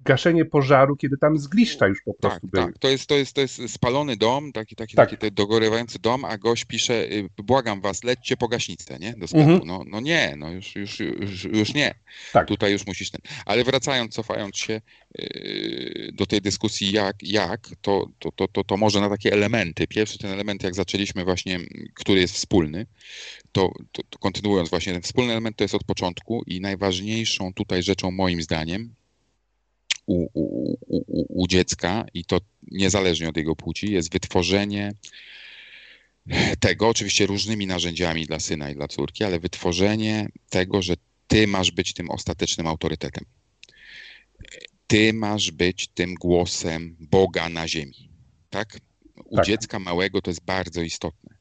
gaszenie 0.06 0.46
pożaru, 0.46 0.96
kiedy 0.96 1.18
tam 1.18 1.38
zgliszcza 1.38 1.88
już 1.88 2.02
po 2.06 2.12
Tak, 2.12 2.20
prostu 2.20 2.48
były. 2.48 2.66
tak. 2.66 2.78
To 2.80 2.90
jest, 2.90 3.08
to, 3.08 3.16
jest, 3.16 3.34
to 3.34 3.42
jest 3.42 3.62
spalony 3.70 4.18
dom, 4.18 4.52
taki, 4.52 4.76
taki, 4.76 4.96
Tak. 4.96 5.10
taki 5.10 5.32
dogorywający 5.32 6.00
dom, 6.00 6.26
a 6.26 6.38
gość 6.38 6.66
pisze, 6.66 6.94
y, 7.12 7.30
błagam 7.38 7.82
was, 7.82 8.04
lećcie 8.04 8.38
po 8.38 8.48
gaśnicę, 8.48 9.00
nie? 9.00 9.14
Do 9.14 9.28
sklepu. 9.28 9.50
Mhm. 9.50 9.68
No, 9.68 9.84
no 9.88 10.00
nie, 10.00 10.34
no 10.38 10.52
już, 10.52 10.76
już, 10.76 11.00
już, 11.00 11.44
już 11.44 11.74
nie. 11.74 11.96
Tak. 12.34 12.48
Tutaj 12.48 12.72
już 12.72 12.88
musisz 12.88 13.12
ten. 13.12 13.22
Ale 13.46 13.64
wracając, 13.64 14.14
cofając 14.14 14.58
się 14.58 14.82
yy, 15.18 16.10
do 16.14 16.26
tej 16.26 16.42
dyskusji 16.42 16.92
jak, 16.92 17.16
jak 17.22 17.68
to, 17.82 18.10
to, 18.20 18.32
to, 18.32 18.48
to, 18.48 18.64
to 18.64 18.78
może 18.78 19.02
na 19.02 19.10
takie 19.10 19.34
elementy. 19.34 19.88
Pierwszy 19.88 20.18
ten 20.18 20.32
element, 20.32 20.64
jak 20.64 20.76
zaczęliśmy 20.76 21.24
właśnie, 21.24 21.60
który 21.94 22.22
jest 22.22 22.34
wspólny, 22.34 22.86
to, 23.52 23.72
to, 23.92 24.04
to 24.10 24.20
kontynuując 24.20 24.70
właśnie, 24.70 24.94
ten 24.94 25.02
wspólny 25.02 25.32
element 25.32 25.58
to 25.58 25.64
jest 25.64 25.76
od 25.76 25.84
początku 25.84 26.44
i 26.48 26.62
najważniejszą 26.62 27.54
tutaj 27.54 27.84
rzeczą 27.84 28.12
moim 28.12 28.42
zdaniem 28.42 28.96
u, 30.06 30.28
u, 30.34 30.78
u, 30.88 31.42
u, 31.42 31.48
dziecka 31.48 32.06
i 32.14 32.26
to 32.26 32.38
niezależnie 32.72 33.30
od 33.30 33.38
jego 33.38 33.56
płci 33.56 33.92
jest 33.92 34.12
wytworzenie 34.12 34.94
tego, 36.60 36.90
oczywiście 36.90 37.26
różnymi 37.26 37.68
narzędziami 37.68 38.26
dla 38.26 38.40
syna 38.40 38.70
i 38.70 38.76
dla 38.76 38.88
córki, 38.88 39.24
ale 39.24 39.40
wytworzenie 39.40 40.30
tego, 40.50 40.82
że 40.82 40.94
ty 41.28 41.48
masz 41.48 41.72
być 41.72 41.94
tym 41.94 42.12
ostatecznym 42.12 42.68
autorytetem. 42.68 43.26
Ty 44.88 45.14
masz 45.14 45.52
być 45.52 45.88
tym 45.88 46.14
głosem 46.14 46.96
Boga 47.00 47.50
na 47.50 47.68
ziemi. 47.68 48.10
Tak? 48.50 48.78
U 49.26 49.36
Tak. 49.36 49.46
dziecka 49.46 49.80
małego 49.80 50.22
to 50.22 50.32
jest 50.32 50.46
bardzo 50.46 50.82
istotne. 50.82 51.35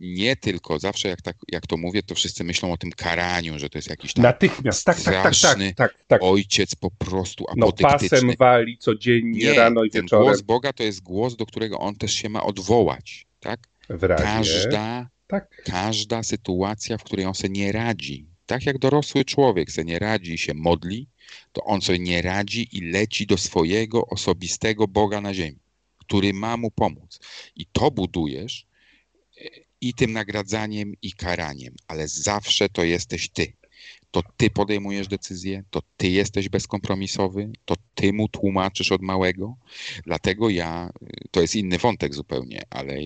Nie 0.00 0.36
tylko, 0.36 0.78
zawsze 0.78 1.08
jak, 1.08 1.22
tak, 1.22 1.36
jak 1.48 1.66
to 1.66 1.76
mówię, 1.76 2.02
to 2.02 2.14
wszyscy 2.14 2.44
myślą 2.44 2.72
o 2.72 2.76
tym 2.76 2.90
karaniu, 2.90 3.58
że 3.58 3.70
to 3.70 3.78
jest 3.78 3.90
jakiś 3.90 4.12
tam 4.14 4.22
Natychmiast, 4.22 4.84
tak, 4.84 4.96
tak, 4.96 5.04
tak, 5.04 5.22
tak, 5.22 5.36
straszny 5.36 5.74
tak, 5.74 5.94
tak. 6.06 6.22
ojciec 6.22 6.74
po 6.74 6.90
prostu 6.90 7.44
No 7.56 7.66
apodyktyczny. 7.66 8.08
pasem 8.08 8.36
wali 8.38 8.78
codziennie, 8.78 9.54
rano 9.54 9.84
i 9.84 9.90
ten 9.90 10.02
wieczorem 10.02 10.24
głos 10.24 10.40
Boga 10.40 10.72
to 10.72 10.82
jest 10.82 11.02
głos, 11.02 11.36
do 11.36 11.46
którego 11.46 11.78
on 11.78 11.96
też 11.96 12.14
się 12.14 12.28
ma 12.28 12.42
odwołać. 12.42 13.26
Tak? 13.40 13.60
w 13.88 14.02
razie. 14.02 14.24
Każda, 14.24 15.08
Tak, 15.26 15.62
każda 15.64 16.22
sytuacja, 16.22 16.98
w 16.98 17.04
której 17.04 17.26
on 17.26 17.34
sobie 17.34 17.48
nie 17.50 17.72
radzi, 17.72 18.26
tak 18.46 18.66
jak 18.66 18.78
dorosły 18.78 19.24
człowiek 19.24 19.70
sobie 19.72 19.84
nie 19.84 19.98
radzi 19.98 20.32
i 20.34 20.38
się 20.38 20.54
modli, 20.54 21.08
to 21.52 21.64
on 21.64 21.80
sobie 21.82 21.98
nie 21.98 22.22
radzi 22.22 22.76
i 22.76 22.80
leci 22.80 23.26
do 23.26 23.36
swojego 23.38 24.06
osobistego 24.06 24.88
Boga 24.88 25.20
na 25.20 25.34
ziemi, 25.34 25.58
który 25.98 26.32
ma 26.34 26.56
mu 26.56 26.70
pomóc. 26.70 27.20
I 27.56 27.66
to 27.66 27.90
budujesz 27.90 28.66
e, 29.40 29.44
i 29.80 29.94
tym 29.94 30.12
nagradzaniem, 30.12 30.94
i 31.02 31.12
karaniem, 31.12 31.74
ale 31.88 32.08
zawsze 32.08 32.68
to 32.68 32.84
jesteś 32.84 33.28
ty. 33.28 33.52
To 34.10 34.22
ty 34.36 34.50
podejmujesz 34.50 35.08
decyzję, 35.08 35.64
to 35.70 35.82
ty 35.96 36.08
jesteś 36.08 36.48
bezkompromisowy, 36.48 37.52
to 37.64 37.74
ty 37.94 38.12
mu 38.12 38.28
tłumaczysz 38.28 38.92
od 38.92 39.02
małego. 39.02 39.56
Dlatego 40.04 40.48
ja, 40.48 40.90
to 41.30 41.40
jest 41.40 41.56
inny 41.56 41.78
wątek 41.78 42.14
zupełnie, 42.14 42.62
ale 42.70 42.98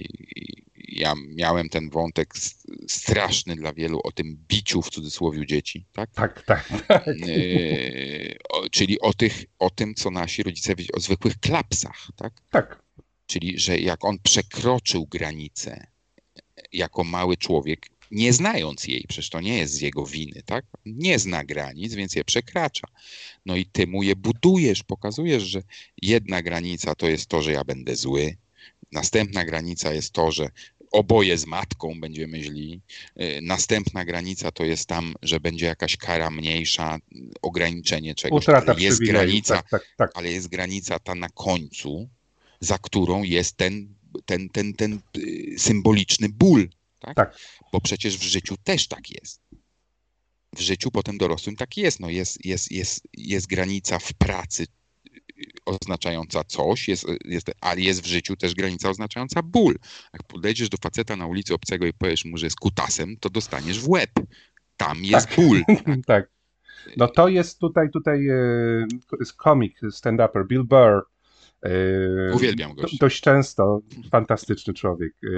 ja 0.89 1.15
miałem 1.29 1.69
ten 1.69 1.91
wątek 1.91 2.35
straszny 2.89 3.57
dla 3.57 3.73
wielu 3.73 4.01
o 4.05 4.13
tym 4.13 4.45
biciu 4.49 4.83
w 4.83 4.91
cudzysłowie 4.91 5.47
dzieci, 5.47 5.87
tak? 5.93 6.11
tak, 6.15 6.43
tak, 6.43 6.69
tak. 6.89 7.07
Yy, 7.07 8.37
o, 8.49 8.69
czyli 8.69 9.01
o, 9.01 9.15
tych, 9.15 9.45
o 9.59 9.71
tym, 9.71 9.95
co 9.95 10.11
nasi 10.11 10.43
rodzice 10.43 10.75
wiedzieli, 10.75 10.93
o 10.93 11.01
zwykłych 11.01 11.41
klapsach, 11.41 12.09
tak? 12.17 12.33
tak. 12.51 12.83
Czyli, 13.27 13.59
że 13.59 13.79
jak 13.79 14.05
on 14.05 14.19
przekroczył 14.19 15.07
granicę 15.07 15.94
jako 16.75 17.05
mały 17.05 17.37
człowiek, 17.37 17.87
nie 18.11 18.33
znając 18.33 18.87
jej, 18.87 19.05
przecież 19.09 19.31
to 19.31 19.41
nie 19.41 19.59
jest 19.59 19.75
z 19.75 19.81
jego 19.81 20.07
winy, 20.07 20.43
tak? 20.47 20.65
Nie 20.87 21.19
zna 21.19 21.45
granic, 21.45 21.95
więc 21.95 22.15
je 22.15 22.25
przekracza. 22.25 22.89
No 23.47 23.57
i 23.57 23.67
ty 23.67 23.87
mu 23.87 24.03
je 24.03 24.17
budujesz, 24.17 24.83
pokazujesz, 24.83 25.43
że 25.43 25.63
jedna 26.03 26.43
granica 26.43 26.95
to 26.95 27.09
jest 27.09 27.27
to, 27.27 27.43
że 27.43 27.53
ja 27.53 27.65
będę 27.65 27.97
zły, 27.97 28.37
następna 28.93 29.45
granica 29.45 29.95
jest 29.95 30.13
to, 30.13 30.33
że 30.33 30.49
oboje 30.93 31.39
z 31.39 31.47
matką 31.47 32.01
będziemy 32.01 32.43
źli, 32.43 32.81
Yy, 33.17 33.41
następna 33.43 34.05
granica 34.05 34.51
to 34.51 34.65
jest 34.65 34.89
tam, 34.89 35.15
że 35.23 35.41
będzie 35.41 35.67
jakaś 35.67 35.97
kara 35.97 36.31
mniejsza, 36.31 36.99
ograniczenie 37.43 38.15
czegoś, 38.15 38.43
Utrata 38.43 38.73
ale 38.73 38.83
jest 38.83 39.05
granica, 39.05 39.57
Tak, 39.57 39.69
tak, 39.71 39.83
tak. 39.97 40.11
ale 40.15 40.33
jest 40.33 40.49
granica 40.49 40.99
ta 40.99 41.15
na 41.15 41.29
końcu, 41.29 42.09
za 42.61 42.79
którą 42.79 43.23
jest 43.23 43.57
ten, 43.57 43.95
ten, 44.27 44.49
ten, 44.49 44.73
ten 44.73 45.01
y, 45.19 45.55
symboliczny 45.59 46.29
ból. 46.29 46.69
Tak? 46.99 47.17
Tak. 47.17 47.39
Bo 47.73 47.81
przecież 47.81 48.19
w 48.19 48.23
życiu 48.23 48.57
też 48.65 48.89
tak 48.89 49.11
jest. 49.11 49.41
W 50.57 50.61
życiu 50.61 50.91
potem 50.91 51.19
dorosłym 51.19 51.57
tak 51.57 51.77
jest. 51.77 52.01
No 52.01 52.11
jest, 52.11 52.45
jest, 52.45 52.73
jest, 52.73 53.09
jest 53.13 53.47
granica 53.47 53.99
w 53.99 54.13
pracy, 54.13 54.67
y, 55.07 55.17
oznaczająca 55.65 56.45
coś, 56.45 56.89
jest, 56.89 57.07
jest, 57.25 57.51
ale 57.61 57.81
jest 57.81 58.03
w 58.03 58.07
życiu 58.07 58.37
też 58.37 58.55
granica 58.55 58.91
oznaczająca 58.91 59.43
ból. 59.43 59.79
Jak 60.13 60.23
podejdziesz 60.23 60.69
do 60.69 60.77
faceta 60.83 61.17
na 61.17 61.27
ulicy 61.27 61.55
obcego 61.55 61.87
i 61.87 61.93
powiesz 61.93 62.25
mu, 62.25 62.37
że 62.37 62.47
jest 62.47 62.61
kutasem, 62.61 63.17
to 63.21 63.31
dostaniesz 63.31 63.81
w 63.81 63.89
łeb. 63.89 64.11
Tam 64.77 65.05
jest 65.05 65.27
Tak. 65.29 65.37
ból. 65.37 65.63
tak. 66.07 66.35
No 66.97 67.09
to 67.09 67.29
jest 67.29 67.59
tutaj, 67.59 67.91
tutaj 67.91 68.25
jest 69.21 69.33
komik, 69.37 69.81
stand-upper 69.83 70.47
Bill 70.47 70.65
Burr. 70.65 71.14
E, 71.65 72.35
Uwielbiam 72.35 72.75
go. 72.75 72.83
do, 72.83 72.89
dość 73.01 73.21
często 73.21 73.81
fantastyczny 74.11 74.75
człowiek. 74.75 75.13
E, 75.25 75.29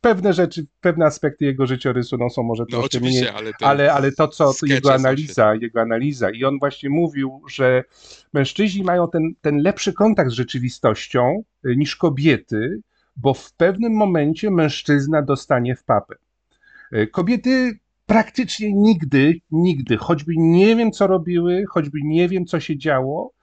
pewne 0.00 0.32
rzeczy, 0.32 0.66
pewne 0.80 1.06
aspekty 1.06 1.44
jego 1.44 1.66
życiorysu 1.66 2.16
no, 2.16 2.30
są 2.30 2.42
może 2.42 2.64
No 2.70 2.78
troszkę 2.78 3.00
mniej, 3.00 3.28
ale 3.28 3.52
to, 3.52 3.66
ale, 3.66 3.92
ale 3.92 4.12
to, 4.12 4.28
co 4.28 4.52
jego 4.66 4.94
analiza, 4.94 5.54
jego 5.54 5.80
analiza. 5.80 6.30
I 6.30 6.44
on 6.44 6.58
właśnie 6.58 6.90
mówił, 6.90 7.42
że 7.50 7.84
mężczyźni 8.32 8.84
mają 8.84 9.08
ten, 9.08 9.34
ten 9.40 9.62
lepszy 9.62 9.92
kontakt 9.92 10.30
z 10.30 10.34
rzeczywistością 10.34 11.42
y, 11.66 11.76
niż 11.76 11.96
kobiety, 11.96 12.80
bo 13.16 13.34
w 13.34 13.52
pewnym 13.52 13.92
momencie 13.92 14.50
mężczyzna 14.50 15.22
dostanie 15.22 15.76
w 15.76 15.84
papę. 15.84 16.14
Kobiety 17.12 17.78
praktycznie 18.06 18.72
nigdy, 18.72 19.40
nigdy, 19.50 19.96
choćby 19.96 20.32
nie 20.36 20.76
wiem, 20.76 20.92
co 20.92 21.06
robiły, 21.06 21.64
choćby 21.68 21.98
nie 22.04 22.28
wiem, 22.28 22.46
co 22.46 22.60
się 22.60 22.78
działo, 22.78 23.35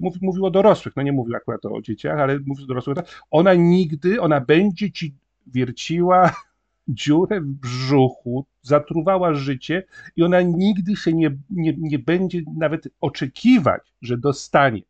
mówi, 0.00 0.18
mówił 0.22 0.46
o 0.46 0.50
dorosłych, 0.50 0.96
no 0.96 1.02
nie 1.02 1.12
mówił 1.12 1.36
akurat 1.36 1.64
o 1.64 1.82
dzieciach, 1.82 2.18
ale 2.18 2.38
mówił 2.46 2.64
o 2.64 2.68
dorosłych, 2.68 2.98
ona 3.30 3.54
nigdy, 3.54 4.20
ona 4.20 4.40
będzie 4.40 4.92
ci 4.92 5.14
wierciła 5.46 6.32
dziurę 6.88 7.40
w 7.40 7.46
brzuchu, 7.46 8.46
zatruwała 8.62 9.34
życie 9.34 9.82
i 10.16 10.22
ona 10.22 10.42
nigdy 10.42 10.96
się 10.96 11.12
nie, 11.12 11.36
nie, 11.50 11.74
nie 11.78 11.98
będzie 11.98 12.42
nawet 12.56 12.88
oczekiwać, 13.00 13.82
że 14.02 14.18
dostanie. 14.18 14.82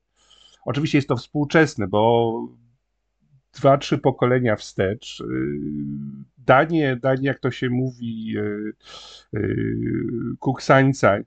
Oczywiście 0.64 0.98
jest 0.98 1.08
to 1.08 1.16
współczesne, 1.16 1.86
bo 1.86 2.32
dwa, 3.54 3.78
trzy 3.78 3.98
pokolenia 3.98 4.56
wstecz. 4.56 5.20
y, 5.20 5.24
Danie, 6.38 6.96
danie 7.02 7.26
jak 7.26 7.38
to 7.38 7.50
się 7.50 7.70
mówi, 7.70 8.38
y, 8.38 8.72
y, 9.34 9.76
kuksańca, 10.38 11.18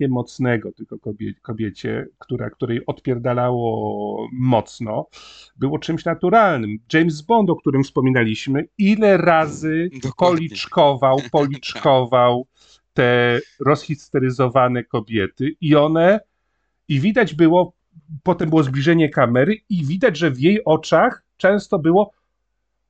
nie 0.00 0.08
mocnego, 0.08 0.72
tylko 0.72 0.98
kobie, 0.98 1.34
kobiecie, 1.42 2.06
która, 2.18 2.50
której 2.50 2.86
odpierdalało 2.86 4.28
mocno, 4.32 5.06
było 5.56 5.78
czymś 5.78 6.04
naturalnym. 6.04 6.78
James 6.92 7.22
Bond, 7.22 7.50
o 7.50 7.56
którym 7.56 7.84
wspominaliśmy, 7.84 8.64
ile 8.78 9.16
razy 9.16 9.90
Dokładnie. 10.02 10.38
policzkował, 10.38 11.16
policzkował 11.32 12.46
te 12.94 13.40
rozhisteryzowane 13.60 14.84
kobiety 14.84 15.50
i 15.60 15.76
one, 15.76 16.20
i 16.88 17.00
widać 17.00 17.34
było, 17.34 17.72
potem 18.22 18.48
było 18.48 18.62
zbliżenie 18.62 19.08
kamery 19.08 19.56
i 19.68 19.84
widać, 19.84 20.16
że 20.18 20.30
w 20.30 20.40
jej 20.40 20.64
oczach 20.64 21.22
często 21.36 21.78
było 21.78 22.12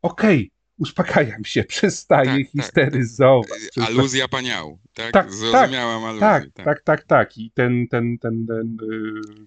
okej, 0.03 0.51
uspokajam 0.79 1.45
się, 1.45 1.65
przestaję 1.75 2.31
Tak, 2.31 2.37
tak, 2.39 2.47
histeryzować. 2.53 3.51
Przestaję- 3.77 3.87
Aluzja 3.99 4.29
paniału, 4.29 4.79
tak? 5.03 5.13
Tak, 5.13 5.33
Zrozumiałam 5.33 6.05
aluzję. 6.05 6.21
tak, 6.21 6.45
tak, 6.65 6.83
tak, 6.83 7.05
tak. 7.05 7.39
I 7.39 7.51
ten, 7.51 7.89
ten, 7.89 8.19
ten, 8.19 8.47
ten, 8.47 8.77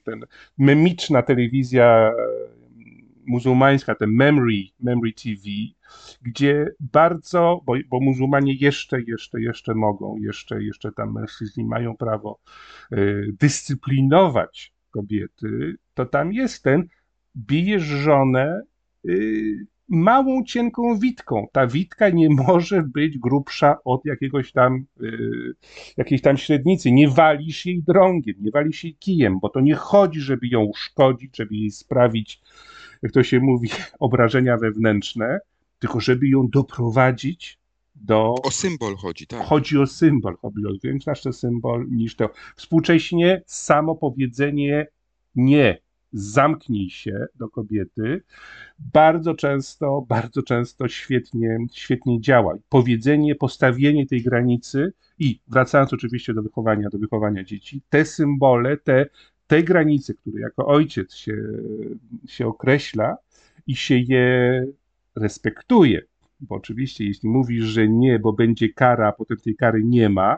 ten 0.04 0.26
memiczna 0.58 1.22
telewizja 1.22 2.12
y, 2.12 3.24
muzułmańska, 3.26 3.96
ten 3.96 4.12
Memory, 4.12 4.64
Memory 4.80 5.14
TV, 5.14 5.42
gdzie 6.22 6.68
bardzo, 6.80 7.62
bo, 7.66 7.74
bo 7.90 8.00
muzułmanie 8.00 8.54
jeszcze, 8.54 9.02
jeszcze, 9.02 9.42
jeszcze 9.42 9.76
mogą, 9.76 10.18
jeszcze, 10.18 10.64
jeszcze 10.64 10.92
tam 10.92 11.14
mężczyźni 11.14 11.66
mają 11.66 11.98
prawo 11.98 12.40
y, 12.94 13.34
dyscyplinować 13.40 14.74
kobiety, 14.92 15.76
to 15.94 16.06
tam 16.06 16.34
jest 16.34 16.64
ten, 16.64 16.88
bijesz 17.38 17.84
żonę 17.84 18.62
y, 19.10 19.66
małą, 19.90 20.44
cienką 20.44 21.00
witką. 21.00 21.48
Ta 21.52 21.68
witka 21.68 22.10
nie 22.10 22.30
może 22.30 22.84
być 22.84 23.18
grubsza 23.18 23.78
od 23.86 24.06
jakiegoś 24.06 24.52
tam 24.52 24.86
y, 25.02 25.54
jakiejś 25.98 26.22
tam 26.22 26.38
średnicy. 26.38 26.92
Nie 26.92 27.10
walisz 27.10 27.66
jej 27.66 27.84
drągiem, 27.84 28.36
nie 28.40 28.52
walisz 28.52 28.84
jej 28.84 28.96
kijem, 28.96 29.40
bo 29.40 29.50
to 29.50 29.60
nie 29.60 29.76
chodzi, 29.76 30.20
żeby 30.20 30.48
ją 30.48 30.64
uszkodzić, 30.64 31.38
żeby 31.38 31.56
jej 31.56 31.72
sprawić, 31.72 32.42
jak 33.02 33.12
to 33.12 33.24
się 33.24 33.40
mówi, 33.40 33.70
obrażenia 34.00 34.58
wewnętrzne, 34.58 35.40
tylko 35.80 36.00
żeby 36.00 36.28
ją 36.28 36.48
doprowadzić 36.50 37.60
do. 37.96 38.36
O 38.44 38.52
symbol 38.52 38.96
chodzi, 38.96 39.28
tak. 39.28 39.42
Chodzi 39.44 39.78
o 39.78 39.88
symbol, 39.88 40.38
chodzi 40.42 40.66
o 40.66 40.72
większy 40.84 41.34
symbol 41.34 41.88
niż 41.92 42.16
to. 42.16 42.30
Współcześnie 42.56 43.42
samo 43.46 43.96
powiedzenie 43.96 44.88
nie, 45.36 45.78
zamknij 46.14 46.90
się 46.90 47.26
do 47.36 47.50
kobiety, 47.50 48.22
bardzo 48.80 49.34
często, 49.34 50.06
bardzo 50.10 50.44
często 50.44 50.88
świetnie, 50.88 51.58
świetnie 51.72 52.22
działa. 52.22 52.56
Powiedzenie, 52.70 53.36
postawienie 53.36 54.06
tej 54.06 54.22
granicy 54.22 54.94
i 55.20 55.40
wracając 55.48 55.94
oczywiście 55.94 56.34
do 56.34 56.44
wychowania, 56.44 56.90
do 56.90 56.98
wychowania 56.98 57.44
dzieci, 57.44 57.82
te 57.90 58.06
symbole, 58.06 58.78
te, 58.78 59.06
te 59.48 59.64
granice, 59.64 60.14
które 60.14 60.42
jako 60.42 60.68
ojciec 60.68 61.14
się, 61.14 61.38
się 62.28 62.48
określa 62.48 63.18
i 63.68 63.76
się 63.76 63.98
je 63.98 64.66
respektuje, 65.16 66.02
bo 66.40 66.56
oczywiście 66.56 67.06
jeśli 67.06 67.30
mówisz, 67.30 67.66
że 67.66 67.88
nie, 67.88 68.20
bo 68.20 68.34
będzie 68.34 68.70
kara, 68.70 69.08
a 69.08 69.12
potem 69.12 69.38
tej 69.38 69.56
kary 69.56 69.84
nie 69.84 70.10
ma, 70.10 70.38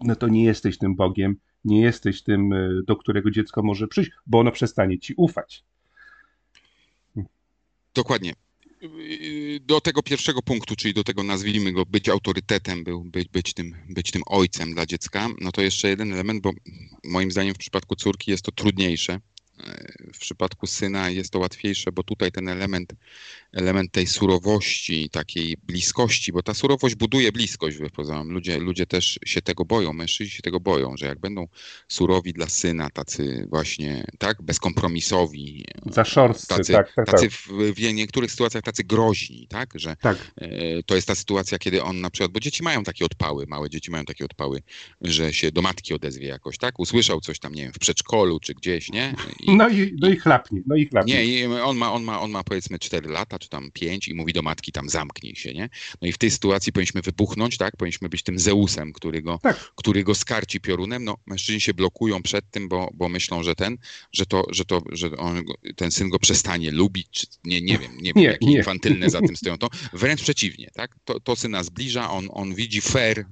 no 0.00 0.16
to 0.16 0.28
nie 0.28 0.44
jesteś 0.44 0.78
tym 0.78 0.96
Bogiem, 0.96 1.36
nie 1.68 1.80
jesteś 1.80 2.22
tym, 2.22 2.52
y, 2.52 2.82
do 2.86 2.96
którego 2.96 3.30
dziecko 3.30 3.62
może 3.62 3.88
przyjść, 3.88 4.10
bo 4.26 4.38
ono 4.38 4.52
przestanie 4.52 4.98
ci 4.98 5.14
ufać. 5.16 5.64
Dokładnie. 7.94 8.32
Do 9.60 9.80
tego 9.80 10.02
pierwszego 10.02 10.42
punktu, 10.42 10.76
czyli 10.76 10.94
do 10.94 11.04
tego 11.04 11.22
nazwijmy 11.22 11.72
go 11.72 11.86
być 11.86 12.08
autorytetem, 12.08 12.84
był, 12.84 13.04
być, 13.04 13.28
być, 13.28 13.54
tym, 13.54 13.74
być 13.88 14.10
tym 14.10 14.22
ojcem 14.26 14.74
dla 14.74 14.86
dziecka, 14.86 15.28
no 15.40 15.52
to 15.52 15.62
jeszcze 15.62 15.88
jeden 15.88 16.12
element, 16.12 16.42
bo 16.42 16.52
moim 17.04 17.30
zdaniem 17.30 17.54
w 17.54 17.58
przypadku 17.58 17.96
córki 17.96 18.30
jest 18.30 18.44
to 18.44 18.52
trudniejsze. 18.52 19.20
Yy, 19.58 20.12
W 20.12 20.18
przypadku 20.18 20.66
syna 20.66 21.10
jest 21.10 21.30
to 21.32 21.38
łatwiejsze, 21.38 21.92
bo 21.92 22.02
tutaj 22.02 22.32
ten 22.32 22.48
element, 22.48 22.92
element 23.52 23.92
tej 23.92 24.06
surowości, 24.06 25.10
takiej 25.10 25.56
bliskości, 25.62 26.32
bo 26.32 26.42
ta 26.42 26.54
surowość 26.54 26.94
buduje 26.94 27.32
bliskość 27.32 27.76
wbrew 27.76 27.92
pozorom. 27.92 28.28
Ludzie, 28.28 28.58
ludzie 28.58 28.86
też 28.86 29.18
się 29.24 29.42
tego 29.42 29.64
boją, 29.64 29.92
mężczyźni 29.92 30.30
się 30.30 30.42
tego 30.42 30.60
boją, 30.60 30.96
że 30.96 31.06
jak 31.06 31.20
będą 31.20 31.48
surowi 31.88 32.32
dla 32.32 32.48
syna, 32.48 32.90
tacy 32.90 33.46
właśnie, 33.50 34.04
tak, 34.18 34.42
bezkompromisowi, 34.42 35.64
Za 35.86 36.04
szorstcy, 36.04 36.48
tacy, 36.48 36.72
tak, 36.72 36.94
tak, 36.94 37.06
tacy 37.06 37.28
tak. 37.28 37.32
w, 37.32 37.74
w 37.74 37.94
niektórych 37.94 38.30
sytuacjach 38.30 38.62
tacy 38.62 38.84
groźni, 38.84 39.46
tak, 39.48 39.70
że 39.74 39.96
tak. 39.96 40.32
e, 40.36 40.82
to 40.82 40.94
jest 40.94 41.08
ta 41.08 41.14
sytuacja, 41.14 41.58
kiedy 41.58 41.82
on 41.82 42.00
na 42.00 42.10
przykład, 42.10 42.32
bo 42.32 42.40
dzieci 42.40 42.62
mają 42.62 42.84
takie 42.84 43.04
odpały, 43.04 43.46
małe 43.46 43.70
dzieci 43.70 43.90
mają 43.90 44.04
takie 44.04 44.24
odpały, 44.24 44.62
że 45.00 45.32
się 45.32 45.52
do 45.52 45.62
matki 45.62 45.94
odezwie 45.94 46.28
jakoś, 46.28 46.58
tak, 46.58 46.78
usłyszał 46.80 47.20
coś 47.20 47.38
tam, 47.38 47.54
nie 47.54 47.62
wiem, 47.62 47.72
w 47.72 47.78
przedszkolu 47.78 48.40
czy 48.40 48.54
gdzieś, 48.54 48.90
nie, 48.90 49.14
I, 49.40 49.56
No 49.56 49.68
i, 49.68 49.96
no 50.00 50.08
i 50.08 50.16
chlapnie, 50.16 50.60
no 50.66 50.76
i 50.76 50.86
chlapnie. 50.86 51.14
nie, 51.14 51.24
i 51.26 51.46
on 51.46 51.76
ma, 51.76 51.92
on, 51.92 52.04
ma, 52.04 52.20
on 52.20 52.30
ma 52.30 52.44
powiedzmy 52.44 52.78
4 52.78 53.08
lata, 53.08 53.37
czy 53.38 53.48
tam 53.48 53.70
5 53.72 54.08
i 54.08 54.14
mówi 54.14 54.32
do 54.32 54.42
matki 54.42 54.72
tam 54.72 54.88
zamknij 54.88 55.34
się, 55.36 55.52
nie? 55.54 55.68
No 56.02 56.08
i 56.08 56.12
w 56.12 56.18
tej 56.18 56.30
sytuacji 56.30 56.72
powinniśmy 56.72 57.02
wybuchnąć, 57.02 57.56
tak? 57.56 57.76
Powinniśmy 57.76 58.08
być 58.08 58.22
tym 58.22 58.38
Zeusem, 58.38 58.92
który 58.92 59.22
go, 59.22 59.38
Tak. 59.42 59.56
który 59.76 60.04
go 60.04 60.14
skarci 60.14 60.60
piorunem. 60.60 61.04
No 61.04 61.16
mężczyźni 61.26 61.60
się 61.60 61.74
blokują 61.74 62.22
przed 62.22 62.50
tym, 62.50 62.68
bo, 62.68 62.90
bo 62.94 63.08
myślą, 63.08 63.42
że 63.42 63.54
ten, 63.54 63.76
że 64.12 64.26
to, 64.26 64.44
że 64.50 64.64
to, 64.64 64.82
że 64.92 65.10
on, 65.16 65.42
ten 65.76 65.90
syn 65.90 66.08
go 66.08 66.18
przestanie 66.18 66.70
lubić, 66.70 67.08
czy 67.10 67.26
nie, 67.44 67.60
nie 67.60 67.78
wiem, 67.78 67.90
nie 67.96 68.12
wiem, 68.12 68.22
Nie, 68.22 68.24
jakie 68.24 68.46
nie. 68.46 68.56
infantylne 68.58 69.10
za 69.10 69.20
tym 69.20 69.36
stoją. 69.36 69.58
To 69.58 69.68
wręcz 69.92 70.22
przeciwnie, 70.22 70.70
tak? 70.74 70.94
To, 71.04 71.20
to 71.20 71.36
syna 71.36 71.62
zbliża, 71.64 72.10
on, 72.10 72.28
on 72.32 72.54
widzi 72.54 72.80
fair, 72.80 73.24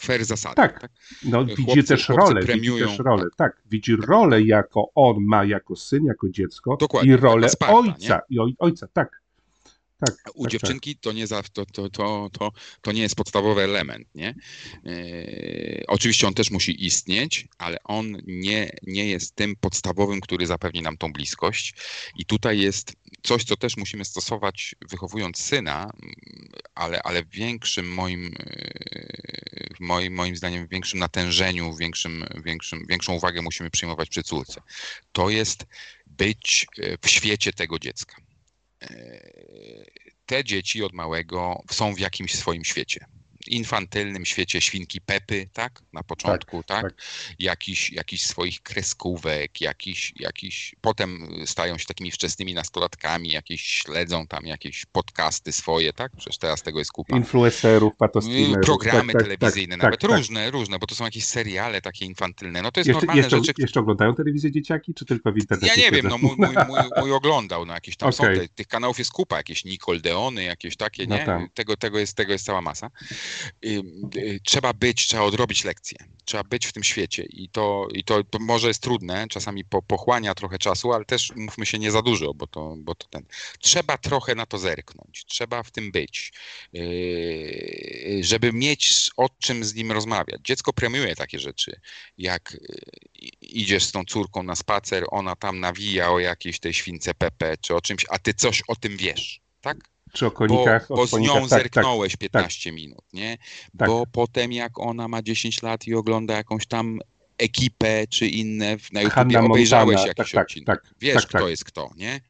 fair 0.00 0.24
zasady. 0.24 0.54
Tak. 0.56 0.88
No, 1.24 1.44
widzi 1.44 1.62
Chłopcy- 1.62 1.88
też 1.88 2.06
chłopcy 2.06 2.20
rolę, 2.26 2.40
widzi 2.40 2.52
premiują, 2.52 2.88
też 2.88 2.98
rolę, 2.98 3.24
tak. 3.36 3.62
Widzi 3.70 3.96
rolę, 3.96 4.42
jako 4.42 4.90
on 4.94 5.16
ma 5.24 5.44
jako 5.44 5.76
syn, 5.76 6.04
jako 6.04 6.28
dziecko 6.28 6.76
Dokładnie, 6.76 7.12
i 7.12 7.16
rolę 7.16 7.48
Sparta, 7.48 7.74
ojca, 7.74 8.20
i 8.30 8.38
oj, 8.38 8.54
ojca, 8.58 8.86
tak. 8.92 9.23
Tak, 9.98 10.14
U 10.34 10.42
tak, 10.42 10.52
dziewczynki 10.52 10.96
to 10.96 11.12
nie, 11.12 11.26
za, 11.26 11.42
to, 11.42 11.66
to, 11.66 11.90
to, 11.90 12.30
to, 12.32 12.52
to 12.80 12.92
nie 12.92 13.02
jest 13.02 13.14
podstawowy 13.14 13.62
element, 13.62 14.08
nie? 14.14 14.34
Yy, 14.84 15.84
oczywiście 15.86 16.26
on 16.26 16.34
też 16.34 16.50
musi 16.50 16.86
istnieć, 16.86 17.48
ale 17.58 17.76
on 17.84 18.16
nie, 18.26 18.70
nie 18.82 19.08
jest 19.08 19.34
tym 19.34 19.56
podstawowym, 19.56 20.20
który 20.20 20.46
zapewni 20.46 20.82
nam 20.82 20.96
tą 20.96 21.12
bliskość. 21.12 21.74
I 22.18 22.24
tutaj 22.26 22.58
jest 22.58 22.92
coś, 23.22 23.44
co 23.44 23.56
też 23.56 23.76
musimy 23.76 24.04
stosować 24.04 24.74
wychowując 24.90 25.38
syna, 25.38 25.90
ale, 26.74 27.02
ale 27.02 27.24
w 27.24 27.30
większym 27.30 27.92
moim, 27.92 28.22
yy, 28.22 29.74
w 29.76 29.80
moim, 29.80 30.14
moim 30.14 30.36
zdaniem 30.36 30.66
w 30.66 30.70
większym 30.70 30.98
natężeniu, 31.00 31.72
w 31.72 31.78
większym, 31.78 32.24
większym, 32.44 32.86
większą 32.88 33.14
uwagę 33.14 33.42
musimy 33.42 33.70
przyjmować 33.70 34.08
przy 34.08 34.22
córce. 34.22 34.60
To 35.12 35.30
jest 35.30 35.66
być 36.06 36.66
yy, 36.78 36.98
w 37.02 37.10
świecie 37.10 37.52
tego 37.52 37.78
dziecka 37.78 38.23
te 40.26 40.44
dzieci 40.44 40.84
od 40.84 40.92
małego 40.92 41.62
są 41.70 41.94
w 41.94 41.98
jakimś 41.98 42.34
swoim 42.34 42.64
świecie. 42.64 43.06
Infantylnym 43.48 44.24
świecie 44.24 44.60
świnki 44.60 45.00
Pepy, 45.00 45.48
tak? 45.52 45.82
Na 45.92 46.02
początku, 46.02 46.62
tak? 46.62 46.82
tak. 46.82 46.94
Jakiś, 47.38 47.92
jakiś 47.92 48.26
swoich 48.26 48.62
kreskówek, 48.62 49.60
jakiś, 49.60 50.12
jakiś, 50.16 50.74
potem 50.80 51.28
stają 51.46 51.78
się 51.78 51.86
takimi 51.86 52.10
wczesnymi 52.10 52.54
nastolatkami, 52.54 53.28
jakieś 53.28 53.62
śledzą 53.62 54.26
tam 54.26 54.46
jakieś 54.46 54.86
podcasty 54.86 55.52
swoje, 55.52 55.92
tak? 55.92 56.12
Przecież 56.16 56.38
teraz 56.38 56.62
tego 56.62 56.78
jest 56.78 56.92
kupa. 56.92 57.16
Influencerów, 57.16 57.96
patostreamerów. 57.96 58.66
Programy 58.66 59.12
tak, 59.12 59.22
tak, 59.22 59.38
telewizyjne, 59.38 59.76
tak, 59.76 59.82
nawet 59.82 60.00
tak, 60.00 60.10
tak. 60.10 60.18
różne, 60.18 60.50
różne, 60.50 60.78
bo 60.78 60.86
to 60.86 60.94
są 60.94 61.04
jakieś 61.04 61.24
seriale 61.24 61.80
takie 61.80 62.04
infantylne. 62.04 62.62
No 62.62 62.72
to 62.72 62.80
jest 62.80 62.88
Jeszcze, 62.88 63.00
normalne 63.00 63.22
jeszcze, 63.22 63.36
rzeczy, 63.36 63.52
jeszcze 63.58 63.80
oglądają 63.80 64.14
telewizję 64.14 64.52
dzieciaki, 64.52 64.94
czy 64.94 65.04
tylko 65.04 65.32
w 65.32 65.36
internecie? 65.38 65.80
ja 65.80 65.90
nie 65.90 65.96
wiem, 65.96 66.08
no 66.08 66.18
mój, 66.18 66.36
mój, 66.38 66.48
mój, 66.68 66.78
mój 67.00 67.12
oglądał, 67.12 67.66
no 67.66 67.74
jakieś 67.74 67.96
tam 67.96 68.08
Okej. 68.08 68.36
są, 68.36 68.42
te, 68.42 68.48
tych 68.48 68.66
kanałów 68.66 68.98
jest 68.98 69.12
kupa, 69.12 69.36
jakieś 69.36 69.64
Nickelodeony, 69.64 70.44
jakieś 70.44 70.76
takie, 70.76 71.06
No 71.06 71.16
nie? 71.16 71.24
tak. 71.24 71.52
Tego, 71.54 71.76
tego, 71.76 71.98
jest, 71.98 72.16
tego 72.16 72.32
jest 72.32 72.44
cała 72.44 72.60
masa. 72.62 72.90
Y, 73.64 74.40
Trzeba 74.44 74.72
być, 74.72 75.06
trzeba 75.06 75.22
odrobić 75.22 75.64
lekcję. 75.64 75.98
Trzeba 76.24 76.44
być 76.44 76.66
w 76.66 76.72
tym 76.72 76.84
świecie 76.84 77.22
i 77.30 77.48
to, 77.48 77.88
i 77.92 78.04
to, 78.04 78.24
to 78.24 78.38
może 78.38 78.68
jest 78.68 78.82
trudne, 78.82 79.26
czasami 79.28 79.64
po, 79.64 79.82
pochłania 79.82 80.34
trochę 80.34 80.58
czasu, 80.58 80.92
ale 80.92 81.04
też 81.04 81.32
mówmy 81.36 81.66
się 81.66 81.78
nie 81.78 81.90
za 81.90 82.02
dużo, 82.02 82.34
bo 82.34 82.46
to, 82.46 82.74
bo 82.78 82.94
to 82.94 83.08
ten. 83.08 83.26
Trzeba 83.58 83.98
trochę 83.98 84.34
na 84.34 84.46
to 84.46 84.58
zerknąć, 84.58 85.24
trzeba 85.24 85.62
w 85.62 85.70
tym 85.70 85.92
być, 85.92 86.32
yy, 86.72 88.24
żeby 88.24 88.52
mieć 88.52 89.10
o 89.16 89.28
czym 89.28 89.64
z 89.64 89.74
nim 89.74 89.92
rozmawiać. 89.92 90.40
Dziecko 90.44 90.72
premiuje 90.72 91.16
takie 91.16 91.38
rzeczy, 91.38 91.80
jak 92.18 92.54
y, 92.54 92.58
idziesz 93.40 93.84
z 93.84 93.92
tą 93.92 94.04
córką 94.04 94.42
na 94.42 94.56
spacer, 94.56 95.04
ona 95.10 95.36
tam 95.36 95.60
nawija 95.60 96.10
o 96.10 96.18
jakiejś 96.18 96.60
tej 96.60 96.74
śwince 96.74 97.14
Pepe, 97.14 97.56
czy 97.56 97.74
o 97.74 97.80
czymś, 97.80 98.06
a 98.08 98.18
ty 98.18 98.34
coś 98.34 98.62
o 98.68 98.76
tym 98.76 98.96
wiesz, 98.96 99.40
tak? 99.60 99.93
Czy 100.14 100.26
o 100.26 100.30
Bo, 100.30 100.36
konikach? 100.36 100.90
o 100.90 100.96
bo 100.96 101.06
z 101.06 101.10
konikach, 101.10 101.34
nią 101.34 101.40
tak, 101.40 101.50
tak. 101.50 101.62
zerknąłeś 101.62 102.16
15 102.16 102.72
minut, 102.72 103.04
nie? 103.12 103.38
Tak. 103.78 103.88
Bo 103.88 104.06
potem 104.12 104.52
jak 104.52 104.78
ona 104.78 105.08
ma 105.08 105.22
10 105.22 105.62
lat 105.62 105.86
i 105.86 105.94
ogląda 105.94 106.34
jakąś 106.36 106.66
tam 106.66 106.98
ekipę 107.38 108.06
czy 108.06 108.26
inne 108.28 108.78
w- 108.78 108.92
na 108.92 109.00
YouTubie, 109.02 109.14
Hanna 109.14 109.40
obejrzałeś 109.40 109.86
Montana, 109.96 110.08
jakiś 110.08 110.32
tak, 110.32 110.34
tak, 110.40 110.44
odcinek. 110.46 110.66
tak, 110.66 110.94
Wiesz, 111.00 111.14
tak, 111.14 111.26
kto 111.28 111.38
tak. 111.38 111.48
jest 111.48 111.64
kto, 111.64 111.90
nie? 111.96 112.20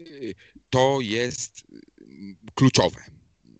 Y, 0.00 0.34
To 0.70 0.98
jest 1.00 1.62
mm, 2.00 2.36
kluczowe. 2.54 3.00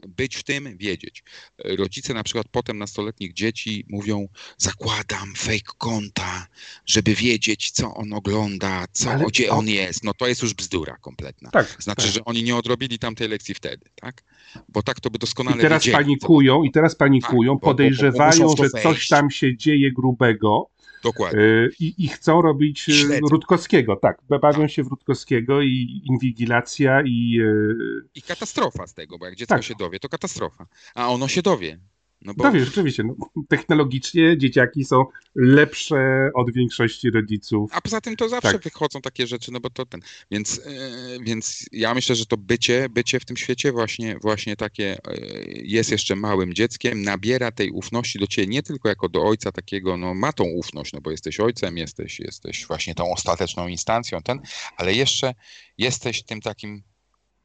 Być 0.08 0.36
w 0.36 0.42
tym, 0.42 0.76
wiedzieć. 0.76 1.22
Rodzice 1.64 2.14
na 2.14 2.22
przykład 2.24 2.46
potem 2.50 2.78
nastoletnich 2.78 3.32
dzieci 3.32 3.84
mówią, 3.88 4.28
zakładam 4.58 5.32
fake 5.36 5.72
konta, 5.78 6.46
żeby 6.86 7.14
wiedzieć, 7.14 7.70
co 7.70 7.94
on 7.94 8.12
ogląda, 8.12 8.84
co, 8.92 9.10
Ale- 9.12 9.24
gdzie 9.24 9.50
on 9.50 9.68
jest. 9.68 10.04
No 10.04 10.14
to 10.14 10.26
jest 10.26 10.42
już 10.42 10.54
bzdura 10.54 10.96
kompletna. 11.00 11.50
Tak, 11.50 11.76
Znaczy, 11.78 12.02
tak. 12.02 12.12
że 12.12 12.24
oni 12.24 12.42
nie 12.42 12.56
odrobili 12.56 12.98
tamtej 12.98 13.28
lekcji 13.28 13.54
wtedy, 13.54 13.86
tak? 13.94 14.22
Bo 14.68 14.82
tak 14.82 15.00
to 15.00 15.10
by 15.10 15.18
doskonale 15.18 15.56
I 15.56 15.60
teraz 15.60 15.82
wiedzieli. 15.84 16.04
panikują, 16.04 16.62
i 16.62 16.70
teraz 16.72 16.94
panikują, 16.96 17.52
Tak, 17.52 17.60
bo- 17.60 17.66
bo- 17.66 17.66
bo 17.66 17.72
podejrzewają, 17.72 18.54
to 18.54 18.62
że 18.64 18.70
coś 18.70 19.08
tam 19.08 19.30
się 19.30 19.56
dzieje 19.56 19.92
grubego 19.92 20.68
Dokładnie. 21.02 21.40
y, 21.40 21.70
i, 21.80 21.94
i 22.04 22.08
chcą 22.08 22.42
robić 22.42 22.88
y, 22.88 22.92
Śledzą. 22.92 23.26
Rutkowskiego, 23.30 23.96
tak. 23.96 24.18
Bawią 24.42 24.68
się 24.68 24.82
w 24.84 24.86
Rutkowskiego 24.86 25.62
i 25.62 26.02
inwigilacja 26.04 27.02
i 27.06 27.38
y, 27.40 28.08
I 28.14 28.22
katastrofa 28.22 28.86
z 28.86 28.94
tego, 28.94 29.18
bo 29.18 29.26
jak 29.26 29.34
dziecko 29.36 29.54
Tak. 29.54 29.64
się 29.64 29.74
dowie, 29.78 30.00
to 30.00 30.08
katastrofa. 30.08 30.66
A 30.94 31.08
ono 31.08 31.28
się 31.28 31.42
dowie. 31.42 31.78
No 32.24 32.34
bo 32.34 32.44
No 32.44 32.52
wiesz, 32.52 32.64
rzeczywiście, 32.64 33.02
no, 33.04 33.14
technologicznie 33.48 34.38
dzieciaki 34.38 34.84
są 34.84 35.04
lepsze 35.34 36.30
od 36.34 36.52
większości 36.52 37.10
rodziców. 37.10 37.70
A 37.74 37.80
poza 37.80 38.00
tym 38.00 38.16
to 38.16 38.28
zawsze 38.28 38.52
Tak. 38.52 38.62
wychodzą 38.62 39.00
takie 39.00 39.26
rzeczy, 39.26 39.52
no 39.52 39.60
bo 39.60 39.70
to 39.70 39.86
ten. 39.86 40.00
Więc, 40.30 40.56
yy, 40.56 41.24
więc 41.24 41.66
ja 41.72 41.94
myślę, 41.94 42.16
że 42.16 42.26
to 42.26 42.36
bycie, 42.36 42.88
bycie 42.88 43.20
w 43.20 43.24
tym 43.24 43.36
świecie 43.36 43.72
właśnie, 43.72 44.18
właśnie 44.18 44.56
takie 44.56 44.98
yy, 45.06 45.62
jest 45.64 45.90
jeszcze 45.90 46.16
małym 46.16 46.54
dzieckiem, 46.54 47.02
nabiera 47.02 47.52
tej 47.52 47.70
ufności 47.70 48.18
do 48.18 48.26
ciebie 48.26 48.48
nie 48.48 48.62
tylko 48.62 48.88
jako 48.88 49.08
do 49.08 49.22
ojca 49.22 49.52
takiego, 49.52 49.96
no 49.96 50.14
ma 50.14 50.32
tą 50.32 50.44
ufność, 50.44 50.92
no 50.92 51.00
bo 51.00 51.10
jesteś 51.10 51.40
ojcem, 51.40 51.76
jesteś, 51.78 52.20
jesteś 52.20 52.66
właśnie 52.66 52.94
tą 52.94 53.12
ostateczną 53.12 53.68
instancją, 53.68 54.22
ten, 54.22 54.40
ale 54.76 54.94
jeszcze 54.94 55.34
jesteś 55.78 56.22
tym 56.22 56.40
takim 56.40 56.82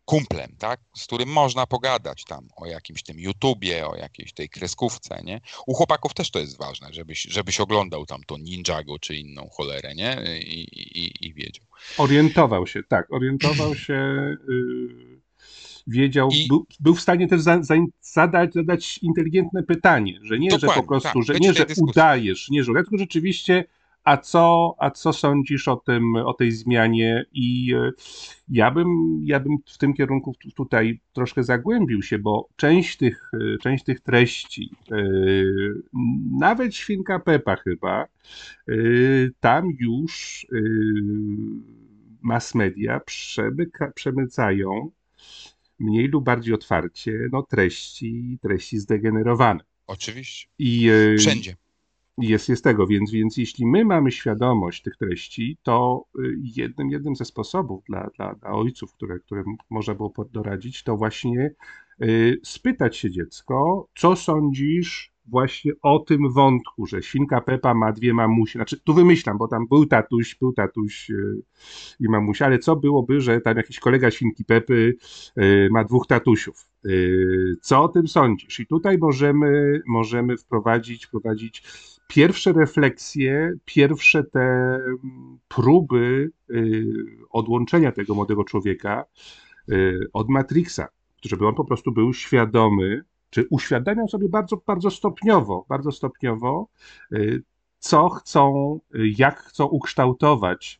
kumplem, 0.07 0.55
tak, 0.59 0.79
z 0.95 1.05
którym 1.05 1.29
można 1.29 1.65
pogadać 1.65 2.23
tam 2.23 2.47
o 2.55 2.65
jakimś 2.65 3.03
tym 3.03 3.19
YouTubie, 3.19 3.87
o 3.87 3.95
jakiejś 3.95 4.33
tej 4.33 4.49
kreskówce, 4.49 5.21
nie? 5.23 5.41
U 5.67 5.73
chłopaków 5.73 6.13
też 6.13 6.31
to 6.31 6.39
jest 6.39 6.57
ważne, 6.57 6.87
żebyś, 6.93 7.21
żebyś 7.21 7.59
oglądał 7.59 8.05
tam 8.05 8.21
to 8.27 8.37
Ninjago 8.37 8.99
czy 8.99 9.15
inną 9.15 9.49
cholerę, 9.49 9.95
nie? 9.95 10.17
I, 10.41 10.59
i, 10.99 11.25
i 11.27 11.33
wiedział. 11.33 11.65
Orientował 11.97 12.67
się, 12.67 12.83
tak, 12.83 13.13
orientował 13.13 13.75
się, 13.75 13.93
y, 14.49 15.21
wiedział, 15.87 16.29
I- 16.31 16.47
był, 16.47 16.65
był 16.79 16.95
w 16.95 17.01
stanie 17.01 17.27
też 17.27 17.41
za, 17.41 17.63
za, 17.63 17.75
zadać, 18.01 18.53
zadać 18.53 18.97
inteligentne 18.97 19.63
pytanie, 19.63 20.19
że 20.23 20.39
nie, 20.39 20.51
że 20.51 20.57
Dokładnie, 20.57 20.81
po 20.83 20.87
prostu, 20.87 21.09
tak, 21.13 21.23
że 21.23 21.33
nie, 21.39 21.53
że 21.53 21.65
dyskusji. 21.65 21.91
udajesz, 21.91 22.49
nie, 22.49 22.63
że 22.63 22.73
tylko 22.73 22.97
rzeczywiście, 22.97 23.65
a 24.07 24.17
co, 24.17 24.75
a 24.79 24.91
co 24.91 25.13
sądzisz 25.13 25.67
o 25.67 25.75
tym, 25.75 26.15
o 26.15 26.33
tej 26.33 26.51
zmianie 26.51 27.25
i 27.33 27.75
y, 27.75 27.91
ja 28.49 28.71
bym, 28.71 29.21
ja 29.23 29.39
bym 29.39 29.57
w 29.65 29.77
tym 29.77 29.93
kierunku 29.93 30.35
tu- 30.39 30.51
tutaj 30.51 30.99
troszkę 31.13 31.43
zagłębił 31.43 32.01
się, 32.01 32.19
bo 32.19 32.49
część 32.55 32.97
tych, 32.97 33.31
y, 33.33 33.57
część 33.61 33.83
tych 33.83 33.99
treści, 33.99 34.71
y, 34.91 35.83
nawet 36.39 36.75
Świnka 36.75 37.19
Pepa 37.19 37.55
chyba, 37.55 38.07
tam 39.39 39.71
już 39.79 40.45
mass 42.21 42.55
media 42.55 42.99
przemyka, 42.99 43.91
przemycają 43.91 44.91
mniej 45.79 46.07
lub 46.07 46.25
bardziej 46.25 46.53
otwarcie 46.53 47.29
no, 47.31 47.43
treści, 47.43 48.37
treści 48.41 48.79
zdegenerowane. 48.79 49.59
Oczywiście. 49.87 50.47
I 50.59 50.89
Wszędzie. 51.19 51.55
Jest, 52.17 52.49
jest 52.49 52.63
tego, 52.63 52.87
więc, 52.87 53.11
więc 53.11 53.37
jeśli 53.37 53.65
my 53.65 53.85
mamy 53.85 54.11
świadomość 54.11 54.81
tych 54.81 54.97
treści, 54.97 55.57
to 55.63 56.05
y, 56.19 56.35
jednym, 56.43 56.89
jednym 56.89 57.15
ze 57.15 57.25
sposobów 57.25 57.83
dla, 57.89 58.09
dla, 58.15 58.35
dla 58.35 58.49
ojców, 58.51 58.93
które, 58.93 59.19
które 59.19 59.43
można 59.69 59.95
było 59.95 60.13
doradzić, 60.31 60.83
to 60.83 60.97
właśnie 60.97 61.51
y, 62.01 62.39
spytać 62.43 62.97
się 62.97 63.11
dziecko, 63.11 63.87
co 63.95 64.15
sądzisz 64.15 65.13
właśnie 65.25 65.71
o 65.81 65.99
tym 65.99 66.33
wątku, 66.33 66.85
że 66.85 67.03
świnka 67.03 67.41
Pepa 67.41 67.73
ma 67.73 67.91
dwie 67.91 68.13
mamusie. 68.13 68.59
Znaczy, 68.59 68.79
tu 68.83 68.93
wymyślam, 68.93 69.37
bo 69.37 69.47
tam 69.47 69.67
był 69.67 69.85
tatuś, 69.85 70.35
był 70.35 70.53
tatuś 70.53 71.09
y, 71.09 71.41
i 71.99 72.09
mamusia, 72.09 72.45
ale 72.45 72.59
co 72.59 72.75
byłoby, 72.75 73.21
że 73.21 73.41
tam 73.41 73.57
jakiś 73.57 73.79
kolega 73.79 74.11
świnki 74.11 74.45
Pepy 74.45 74.95
ma 75.71 75.83
dwóch 75.83 76.07
tatusiów. 76.07 76.67
Co 77.61 77.83
o 77.83 77.87
tym 77.87 78.07
sądzisz? 78.07 78.59
I 78.59 78.67
tutaj 78.67 78.97
możemy, 78.97 79.81
możemy 79.87 80.37
wprowadzić, 80.37 81.05
wprowadzić 81.05 81.63
pierwsze 82.07 82.53
refleksje, 82.53 83.53
pierwsze 83.65 84.23
te 84.23 84.39
mm, 84.39 85.39
próby 85.47 86.31
y, 86.49 86.85
odłączenia 87.29 87.91
tego 87.91 88.15
młodego 88.15 88.43
człowieka 88.43 89.05
y, 89.71 89.99
od 90.13 90.29
Matrixa, 90.29 90.87
żeby 91.25 91.47
on 91.47 91.55
po 91.55 91.65
prostu 91.65 91.91
był 91.91 92.13
świadomy, 92.13 93.01
czy 93.29 93.47
uświadamiał 93.49 94.07
sobie 94.07 94.29
bardzo, 94.29 94.61
bardzo 94.67 94.91
stopniowo, 94.91 95.65
bardzo 95.69 95.91
stopniowo, 95.91 96.67
y, 97.13 97.43
co 97.79 98.09
chcą, 98.09 98.79
jak 99.17 99.39
chcą 99.39 99.65
ukształtować 99.65 100.79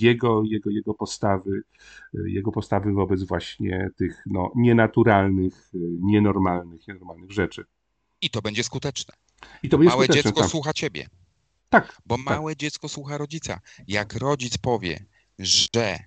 jego, 0.00 0.42
jego, 0.44 0.70
jego 0.70 0.94
postawy, 0.94 1.62
jego 2.26 2.52
postawy 2.52 2.92
wobec 2.92 3.24
właśnie 3.24 3.90
tych 3.96 4.22
no, 4.26 4.52
nienaturalnych, 4.56 5.70
nienormalnych, 6.00 6.88
nienormalnych 6.88 7.32
rzeczy. 7.32 7.64
I 8.20 8.30
to 8.30 8.42
będzie 8.42 8.62
skuteczne. 8.62 9.14
I 9.62 9.68
to 9.68 9.78
Małe 9.78 9.90
skuteczne, 9.90 10.14
dziecko 10.14 10.40
tak. 10.40 10.50
słucha 10.50 10.72
ciebie. 10.72 11.06
Tak, 11.68 12.02
Bo 12.06 12.16
małe 12.16 12.56
dziecko 12.56 12.88
słucha 12.88 13.18
rodzica. 13.18 13.60
Jak 13.88 14.14
rodzic 14.14 14.58
powie, 14.58 15.04
że 15.38 15.98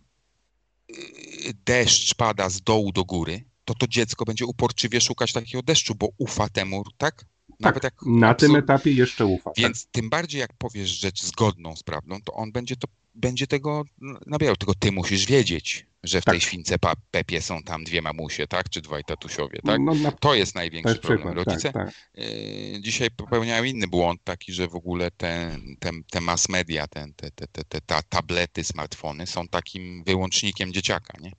y, 0.92 1.54
deszcz 1.66 2.16
pada 2.16 2.50
z 2.50 2.62
dołu 2.62 2.92
do 2.92 3.06
góry, 3.06 3.44
to 3.66 3.74
to 3.74 3.88
dziecko 3.88 4.26
będzie 4.26 4.46
uporczywie 4.46 5.02
szukać 5.02 5.34
takiego 5.34 5.64
deszczu, 5.64 5.96
bo 5.96 6.10
ufa 6.18 6.50
temu, 6.50 6.84
tak? 6.98 7.26
Nawet 7.60 7.84
tak. 7.84 7.94
na 8.06 8.34
tym 8.34 8.56
etapie 8.56 8.92
jeszcze 8.92 9.26
ufa. 9.26 9.50
tak. 9.50 9.58
Więc 9.58 9.88
tym 9.92 10.10
bardziej 10.10 10.42
jak 10.42 10.54
powiesz 10.58 10.90
rzecz 10.90 11.24
zgodną 11.24 11.76
z 11.76 11.84
prawdą, 11.84 12.22
to 12.22 12.34
on 12.34 12.52
będzie 12.52 12.76
to 12.76 12.88
będzie 13.16 13.48
tego 13.48 13.84
nabierał. 14.28 14.56
Tylko 14.56 14.74
ty 14.80 14.92
musisz 14.92 15.26
wiedzieć, 15.26 15.88
że 16.04 16.22
w 16.22 16.26
Tak. 16.26 16.34
tej 16.34 16.42
śwince 16.42 16.76
Pepie 17.12 17.42
są 17.42 17.64
tam 17.64 17.84
dwie 17.84 18.02
mamusie, 18.02 18.48
tak? 18.48 18.70
Czy 18.70 18.82
dwaj 18.82 19.04
tatusiowie, 19.04 19.60
tak? 19.66 19.82
No, 19.82 19.96
na, 19.96 20.12
To 20.12 20.36
jest 20.36 20.54
to 20.54 20.60
największy 20.60 20.90
jest 20.90 21.02
problem. 21.02 21.28
przykład, 21.28 21.48
Rodzice 21.48 21.72
tak, 21.72 21.86
tak. 21.86 21.96
Yy, 22.14 22.82
dzisiaj 22.82 23.12
popełniają 23.12 23.64
inny 23.64 23.88
błąd 23.88 24.22
taki, 24.24 24.54
że 24.54 24.68
w 24.68 24.76
ogóle 24.76 25.12
te, 25.12 25.58
te, 25.80 25.92
te 26.12 26.22
mass 26.22 26.50
media, 26.50 26.88
te, 26.88 27.06
te, 27.16 27.32
te, 27.32 27.64
te, 27.64 27.82
ta, 27.82 28.02
tablety, 28.02 28.64
smartfony 28.64 29.28
są 29.28 29.48
takim 29.48 30.04
wyłącznikiem 30.04 30.74
dzieciaka, 30.74 31.18
nie? 31.22 31.32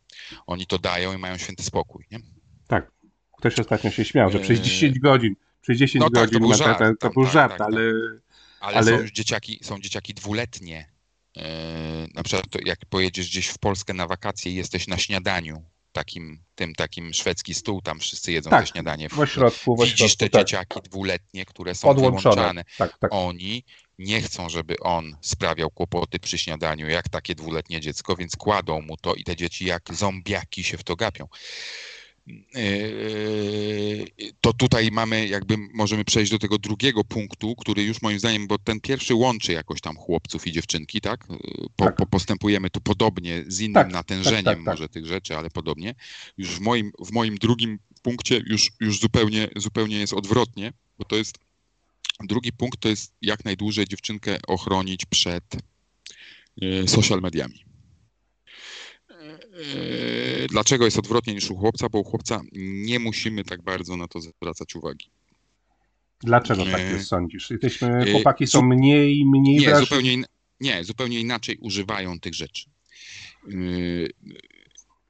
Oni 0.46 0.66
to 0.66 0.78
dają 0.78 1.14
i 1.14 1.18
mają 1.18 1.38
święty 1.38 1.62
spokój, 1.62 2.04
nie? 2.10 2.18
Tak. 2.66 2.90
Ktoś 3.38 3.58
ostatnio 3.58 3.90
się 3.90 4.04
śmiał, 4.04 4.30
że 4.30 4.38
przez 4.38 4.58
Eee, 4.58 4.64
10 4.64 4.98
godzin, 4.98 5.34
przez 5.60 5.78
10 5.78 6.00
no 6.00 6.10
tak, 6.10 6.14
to 6.14 6.20
godzin 6.20 6.38
był 6.38 6.48
ma 6.48 6.56
żart, 6.56 6.78
to, 6.78 6.84
to 6.84 6.94
tam, 6.96 7.12
był 7.12 7.24
tak, 7.24 7.32
żart, 7.32 7.50
tak, 7.52 7.58
tak. 7.58 7.68
ale 7.68 7.80
Ale, 8.60 8.76
Ale- 8.76 8.96
są 8.96 9.02
już 9.02 9.12
dzieciaki, 9.12 9.58
są 9.62 9.80
dzieciaki 9.80 10.14
dwuletnie. 10.14 10.95
Yy, 11.36 11.42
na 12.14 12.22
przykład 12.22 12.46
jak 12.64 12.78
pojedziesz 12.90 13.28
gdzieś 13.28 13.46
w 13.46 13.58
Polskę 13.58 13.94
na 13.94 14.06
wakacje 14.06 14.52
i 14.52 14.54
jesteś 14.54 14.88
na 14.88 14.98
śniadaniu 14.98 15.64
takim, 15.96 16.42
tym 16.54 16.74
takim 16.74 17.12
szwedzki 17.14 17.54
stół, 17.54 17.82
tam 17.82 18.00
wszyscy 18.00 18.32
jedzą 18.32 18.50
Tak, 18.50 18.64
te 18.64 18.72
śniadanie. 18.72 19.08
W 19.08 19.20
ośrodku, 19.20 19.76
w 19.76 19.84
Widzisz 19.84 20.16
te 20.16 20.28
tak, 20.28 20.42
dzieciaki 20.42 20.80
dwuletnie, 20.82 21.44
które 21.44 21.74
są 21.74 21.94
wyłączane. 21.94 22.64
Tak, 22.78 22.98
tak. 22.98 23.12
Oni 23.14 23.64
nie 23.98 24.22
chcą, 24.22 24.48
żeby 24.48 24.74
on 24.80 25.16
sprawiał 25.20 25.70
kłopoty 25.70 26.18
przy 26.18 26.38
śniadaniu, 26.38 26.88
jak 26.88 27.08
takie 27.08 27.34
dwuletnie 27.34 27.80
dziecko, 27.80 28.16
więc 28.16 28.36
kładą 28.36 28.82
mu 28.82 28.96
to 28.96 29.14
i 29.14 29.24
te 29.24 29.36
dzieci 29.36 29.64
jak 29.64 29.82
zombiaki 29.94 30.64
się 30.64 30.78
w 30.78 30.84
to 30.84 30.96
gapią. 30.96 31.28
Yy, 32.26 34.06
To 34.40 34.52
tutaj 34.52 34.90
mamy, 34.90 35.28
jakby 35.28 35.56
możemy 35.74 36.04
przejść 36.04 36.32
do 36.32 36.38
tego 36.38 36.58
drugiego 36.58 37.04
punktu, 37.04 37.56
który 37.56 37.82
już 37.82 38.02
moim 38.02 38.18
zdaniem, 38.18 38.46
bo 38.46 38.58
ten 38.58 38.80
pierwszy 38.80 39.14
łączy 39.14 39.52
jakoś 39.52 39.80
tam 39.80 39.96
chłopców 39.96 40.46
i 40.46 40.52
dziewczynki, 40.52 41.00
tak? 41.00 41.24
Yy, 41.30 41.38
Po, 41.76 41.84
Tak. 41.84 41.96
Po, 41.96 42.06
postępujemy 42.06 42.70
tu 42.70 42.80
podobnie, 42.80 43.44
z 43.46 43.60
innym 43.60 43.74
Tak, 43.74 43.92
natężeniem 43.92 44.44
tak, 44.44 44.56
tak, 44.56 44.64
tak. 44.64 44.74
może 44.74 44.88
tych 44.88 45.06
rzeczy, 45.06 45.36
ale 45.36 45.50
podobnie. 45.50 45.94
Już 46.38 46.48
w 46.50 46.60
moim, 46.60 46.92
w 46.98 47.12
moim 47.12 47.36
drugim 47.36 47.78
punkcie 48.02 48.42
już, 48.46 48.72
już 48.80 49.00
zupełnie, 49.00 49.48
zupełnie 49.56 49.98
jest 49.98 50.12
odwrotnie, 50.12 50.72
bo 50.98 51.04
to 51.04 51.16
jest 51.16 51.38
drugi 52.20 52.52
punkt 52.52 52.80
to 52.80 52.88
jest 52.88 53.12
jak 53.22 53.44
najdłużej 53.44 53.84
dziewczynkę 53.86 54.38
ochronić 54.46 55.04
przed 55.06 55.44
social 56.86 57.20
mediami. 57.20 57.65
E, 59.56 60.46
Dlaczego 60.48 60.84
jest 60.84 60.98
odwrotnie 60.98 61.34
niż 61.34 61.50
u 61.50 61.56
chłopca? 61.56 61.88
Bo 61.88 61.98
u 61.98 62.04
chłopca 62.04 62.40
nie 62.52 62.98
musimy 62.98 63.44
tak 63.44 63.62
bardzo 63.62 63.96
na 63.96 64.08
to 64.08 64.20
zwracać 64.20 64.74
uwagi. 64.76 65.10
Dlaczego 66.20 66.64
tak 66.64 66.78
Nie. 66.80 66.82
jest, 66.90 67.08
sądzisz? 67.08 67.50
Jesteśmy, 67.50 68.02
Yy, 68.06 68.12
chłopaki 68.12 68.46
są 68.46 68.62
mniej, 68.62 69.24
mniej 69.26 69.56
Nie, 69.56 69.66
wrażliwi. 69.66 69.86
zupełnie, 69.88 70.12
in... 70.12 70.24
nie, 70.60 70.84
zupełnie 70.84 71.20
inaczej 71.20 71.56
używają 71.60 72.20
tych 72.20 72.34
rzeczy. 72.34 72.70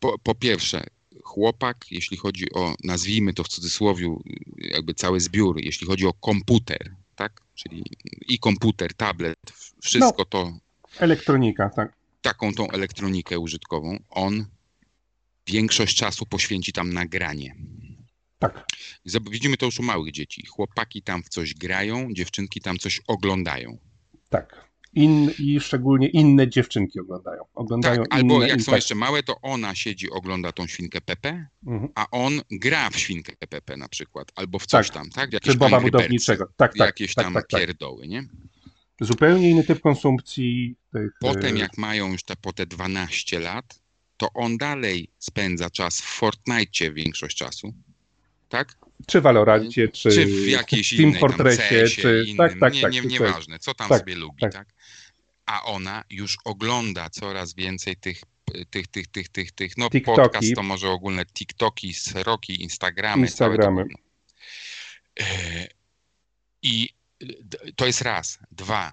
Po, 0.00 0.18
po 0.18 0.34
pierwsze, 0.34 0.84
chłopak, 1.22 1.86
jeśli 1.90 2.16
chodzi 2.16 2.52
o, 2.52 2.74
nazwijmy 2.84 3.32
to 3.34 3.44
w 3.44 3.48
cudzysłowie, 3.48 4.16
jakby 4.56 4.94
cały 4.94 5.20
zbiór, 5.20 5.60
jeśli 5.60 5.86
chodzi 5.86 6.06
o 6.06 6.12
komputer, 6.12 6.94
tak? 7.16 7.40
Czyli 7.54 7.82
i 8.28 8.38
komputer, 8.38 8.94
tablet, 8.94 9.38
wszystko 9.82 10.24
to, 10.24 10.52
Elektronika, 10.98 11.70
tak. 11.70 11.95
Taką 12.26 12.54
tą 12.54 12.70
elektronikę 12.70 13.38
użytkową, 13.38 13.98
on 14.10 14.46
większość 15.46 15.96
czasu 15.96 16.26
poświęci 16.26 16.72
tam 16.72 16.92
na 16.92 17.06
granie. 17.06 17.54
Tak, 18.38 18.66
Widzimy 19.30 19.56
to 19.56 19.66
już 19.66 19.80
u 19.80 19.82
małych 19.82 20.12
dzieci. 20.12 20.46
Chłopaki 20.46 21.02
tam 21.02 21.22
w 21.22 21.28
coś 21.28 21.54
grają, 21.54 22.08
dziewczynki 22.12 22.60
tam 22.60 22.78
coś 22.78 23.00
oglądają. 23.06 23.78
tak. 24.28 24.66
In, 24.94 25.30
I 25.38 25.60
szczególnie 25.60 26.08
inne 26.08 26.48
dziewczynki 26.48 27.00
oglądają. 27.00 27.42
Oglądają 27.54 27.96
Tak, 28.02 28.14
albo 28.14 28.36
inne, 28.36 28.48
jak 28.48 28.60
są 28.60 28.66
tak. 28.66 28.74
jeszcze 28.74 28.94
małe, 28.94 29.22
to 29.22 29.40
ona 29.42 29.74
siedzi, 29.74 30.10
ogląda 30.10 30.52
tą 30.52 30.66
świnkę 30.66 31.00
Pepe, 31.00 31.46
Mhm. 31.66 31.92
a 31.94 32.10
on 32.10 32.40
gra 32.50 32.90
w 32.90 32.98
świnkę 32.98 33.32
Pepe 33.48 33.76
na 33.76 33.88
przykład, 33.88 34.32
albo 34.34 34.58
w 34.58 34.66
coś 34.66 34.86
Tak. 34.86 34.94
tam, 34.94 35.10
tak? 35.10 35.28
W 35.28 35.30
Czy 35.30 35.36
jakieś 35.36 35.56
Boba 35.56 35.80
budowniczego. 35.80 36.44
Tak, 36.56 36.74
tak. 36.76 36.86
jakieś 36.86 37.14
tak, 37.14 37.24
tam 37.24 37.34
tak, 37.34 37.46
tak. 37.48 37.60
pierdoły, 37.60 38.08
nie? 38.08 38.24
Zupełnie 39.00 39.50
inny 39.50 39.64
typ 39.64 39.80
konsumpcji 39.80 40.76
tych. 40.92 41.10
Potem 41.20 41.56
e, 41.56 41.58
jak 41.58 41.78
mają 41.78 42.12
już 42.12 42.22
te, 42.24 42.36
po 42.36 42.52
te 42.52 42.66
12 42.66 43.40
lat, 43.40 43.80
to 44.16 44.28
on 44.34 44.56
dalej 44.58 45.08
spędza 45.18 45.70
czas 45.70 46.00
w 46.00 46.04
Fortnite 46.04 46.90
większość 46.92 47.36
czasu, 47.36 47.74
tak? 48.48 48.74
Czy 49.06 49.20
w 49.20 49.22
Valorancie, 49.22 49.88
czy, 49.88 50.10
Czy 50.10 50.26
w 50.26 50.48
jakiejś 50.48 50.90
Team 50.90 51.02
innej 51.02 51.20
Fortressie, 51.20 51.84
czy. 51.88 52.24
innym, 52.26 52.36
Tak, 52.36 52.60
tak, 52.60 52.74
nie, 52.74 52.80
tak. 52.82 52.92
nie, 52.92 53.02
coś. 53.02 53.10
nieważne, 53.12 53.58
co 53.58 53.74
tam 53.74 53.88
Tak, 53.88 53.98
sobie 53.98 54.14
lubi, 54.14 54.40
tak. 54.40 54.52
tak. 54.52 54.68
A 55.46 55.62
ona 55.62 56.04
już 56.10 56.36
ogląda 56.44 57.10
coraz 57.10 57.54
więcej 57.54 57.96
tych, 57.96 58.20
tych, 58.70 58.86
tych, 58.86 59.06
tych, 59.06 59.28
tych, 59.28 59.52
tych 59.52 59.76
no 59.76 59.90
TikToki. 59.90 60.16
podcast 60.20 60.54
to 60.54 60.62
może 60.62 60.88
ogólne 60.90 61.26
TikToki, 61.26 61.94
Seroki, 61.94 62.62
Instagramy. 62.62 63.22
Instagramy. 63.22 63.84
E, 65.20 65.24
I 66.62 66.88
to 67.76 67.86
jest 67.86 68.00
raz. 68.00 68.38
Dwa. 68.50 68.92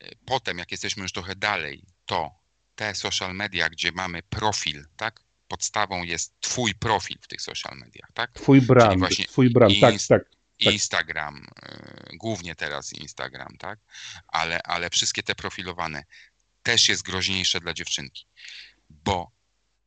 e, 0.00 0.10
Potem, 0.26 0.58
jak 0.58 0.70
jesteśmy 0.70 1.02
już 1.02 1.12
trochę 1.12 1.36
dalej, 1.36 1.84
to 2.06 2.30
te 2.74 2.94
social 2.94 3.34
media, 3.34 3.68
gdzie 3.68 3.92
mamy 3.92 4.22
profil, 4.22 4.84
tak? 4.96 5.20
Podstawą 5.48 6.02
jest 6.02 6.40
twój 6.40 6.74
profil 6.74 7.16
w 7.20 7.26
tych 7.26 7.42
social 7.42 7.78
mediach, 7.78 8.10
tak? 8.14 8.32
Twój 8.32 8.60
brand, 8.60 8.98
właśnie 8.98 9.24
twój 9.26 9.50
brand, 9.50 9.74
tak, 9.80 9.94
tak. 10.08 10.22
Tak. 10.64 10.72
Instagram, 10.74 11.46
y, 12.12 12.16
głównie 12.16 12.54
teraz 12.54 12.92
Instagram, 12.92 13.56
tak? 13.58 13.78
Ale, 14.26 14.62
ale 14.62 14.90
wszystkie 14.90 15.22
te 15.22 15.34
profilowane 15.34 16.04
też 16.62 16.88
jest 16.88 17.02
groźniejsze 17.02 17.60
dla 17.60 17.74
dziewczynki, 17.74 18.26
bo 18.90 19.30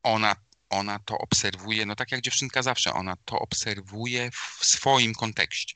ona, 0.04 0.36
ona 0.70 1.00
to 1.00 1.18
obserwuje, 1.18 1.86
no 1.86 1.96
tak 1.96 2.12
jak 2.12 2.22
dziewczynka 2.22 2.62
zawsze, 2.64 2.94
ona 2.94 3.16
to 3.26 3.40
obserwuje 3.40 4.32
w 4.32 4.66
swoim 4.66 5.14
kontekście. 5.14 5.76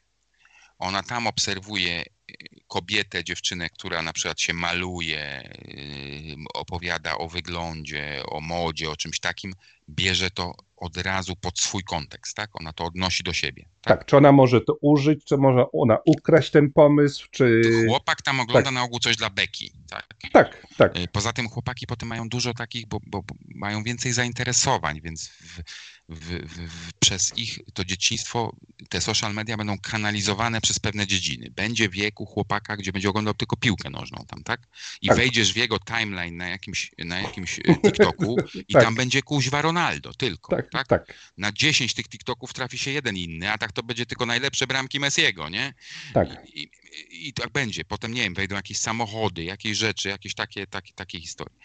Ona 0.80 1.04
tam 1.04 1.28
obserwuje 1.28 2.02
y, 2.02 2.36
kobietę, 2.68 3.24
dziewczynę, 3.24 3.70
która 3.70 4.02
na 4.02 4.14
przykład 4.14 4.42
się 4.42 4.54
maluje, 4.54 5.50
y, 5.68 6.36
opowiada 6.54 7.18
o 7.18 7.28
wyglądzie, 7.28 8.24
o 8.28 8.42
modzie, 8.42 8.90
o 8.90 8.96
czymś 8.96 9.20
takim, 9.20 9.54
bierze 9.90 10.32
to 10.32 10.56
od 10.78 10.98
razu 10.98 11.36
pod 11.36 11.60
swój 11.60 11.84
kontekst, 11.84 12.36
tak? 12.36 12.50
Ona 12.54 12.74
to 12.74 12.84
odnosi 12.84 13.24
do 13.24 13.34
siebie. 13.34 13.66
Tak, 13.82 14.06
czy 14.06 14.18
ona 14.18 14.32
może 14.32 14.62
to 14.62 14.78
użyć, 14.82 15.26
czy 15.26 15.38
może 15.38 15.66
ona 15.74 15.98
ukraść 16.06 16.52
ten 16.52 16.72
pomysł, 16.72 17.28
czy... 17.32 17.62
Chłopak 17.88 18.22
tam 18.22 18.40
ogląda 18.40 18.72
na 18.72 18.84
ogół 18.84 19.00
coś 19.00 19.16
dla 19.16 19.30
beki. 19.30 19.72
Tak. 19.90 20.06
Tak, 20.32 20.68
tak, 20.78 20.98
Y, 20.98 21.08
Poza 21.08 21.34
tym 21.34 21.50
chłopaki 21.50 21.88
potem 21.88 22.10
mają 22.10 22.30
dużo 22.30 22.54
takich, 22.54 22.88
bo, 22.88 23.00
bo, 23.08 23.24
bo 23.24 23.36
mają 23.56 23.84
więcej 23.84 24.14
zainteresowań, 24.14 25.02
więc 25.02 25.28
w, 25.28 25.62
w, 26.10 26.30
w, 26.30 26.94
przez 27.00 27.38
ich 27.38 27.60
to 27.74 27.86
dzieciństwo 27.86 28.56
te 28.90 29.02
social 29.02 29.34
media 29.34 29.58
będą 29.58 29.80
kanalizowane 29.80 30.62
przez 30.62 30.80
pewne 30.80 31.08
dziedziny. 31.08 31.52
Będzie 31.52 31.90
wiek 31.90 32.20
u 32.20 32.26
chłopaka, 32.26 32.78
gdzie 32.78 32.92
będzie 32.92 33.10
oglądał 33.10 33.34
tylko 33.34 33.58
piłkę 33.58 33.90
nożną 33.90 34.26
tam, 34.28 34.44
tak? 34.44 34.62
I 35.02 35.08
Tak. 35.08 35.18
wejdziesz 35.18 35.54
w 35.54 35.56
jego 35.56 35.80
timeline 35.80 36.38
na 36.38 36.48
jakimś, 36.48 36.92
na 36.98 37.20
jakimś 37.22 37.60
e, 37.60 37.62
TikToku 37.86 38.38
i 38.68 38.74
Tak. 38.74 38.84
tam 38.84 38.96
będzie 38.96 39.22
kuźwa 39.22 39.62
Ronaldo 39.62 40.14
tylko, 40.14 40.56
tak, 40.56 40.70
tak? 40.70 40.88
tak, 40.88 41.14
Na 41.38 41.52
10 41.52 41.94
tych 41.94 42.08
TikToków 42.10 42.54
trafi 42.54 42.78
się 42.78 42.92
jeden 42.92 43.18
inny, 43.18 43.52
a 43.52 43.58
tak 43.58 43.72
to 43.72 43.84
będzie 43.84 44.06
tylko 44.06 44.26
najlepsze 44.26 44.68
bramki 44.68 45.00
Messiego, 45.00 45.50
nie? 45.50 45.74
tak. 46.14 46.30
I, 46.54 46.62
i, 46.62 47.28
I 47.28 47.34
tak 47.34 47.52
będzie. 47.52 47.86
Potem, 47.86 48.14
nie 48.14 48.22
wiem, 48.22 48.34
wejdą 48.34 48.56
jakieś 48.56 48.78
samochody, 48.78 49.44
jakieś 49.44 49.78
rzeczy, 49.78 50.10
jakieś 50.10 50.34
takie, 50.34 50.68
takie, 50.68 50.94
takie 50.94 51.20
historie. 51.22 51.56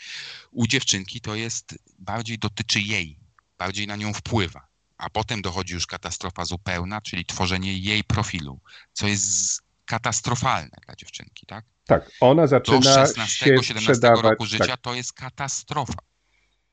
U 0.51 0.67
dziewczynki 0.67 1.21
to 1.21 1.35
jest, 1.35 1.75
bardziej 1.99 2.39
dotyczy 2.39 2.81
jej, 2.81 3.17
bardziej 3.61 3.87
na 3.87 3.97
nią 3.97 4.13
wpływa. 4.15 4.67
A 4.99 5.11
potem 5.11 5.43
dochodzi 5.43 5.75
już 5.75 5.87
katastrofa 5.87 6.45
zupełna, 6.45 7.01
czyli 7.01 7.25
tworzenie 7.25 7.79
jej 7.79 8.05
profilu, 8.05 8.61
co 8.93 9.07
jest 9.07 9.63
katastrofalne 9.85 10.77
dla 10.87 10.95
dziewczynki, 10.97 11.47
tak? 11.47 11.65
Tak, 11.87 12.11
ona 12.21 12.43
Do 12.43 12.49
zaczyna 12.49 13.07
się 13.07 13.55
16-17 13.55 13.81
sprzedawać. 13.81 14.23
roku 14.23 14.47
życia 14.47 14.67
tak, 14.67 14.81
to 14.81 14.95
jest 14.95 15.13
katastrofa. 15.13 15.99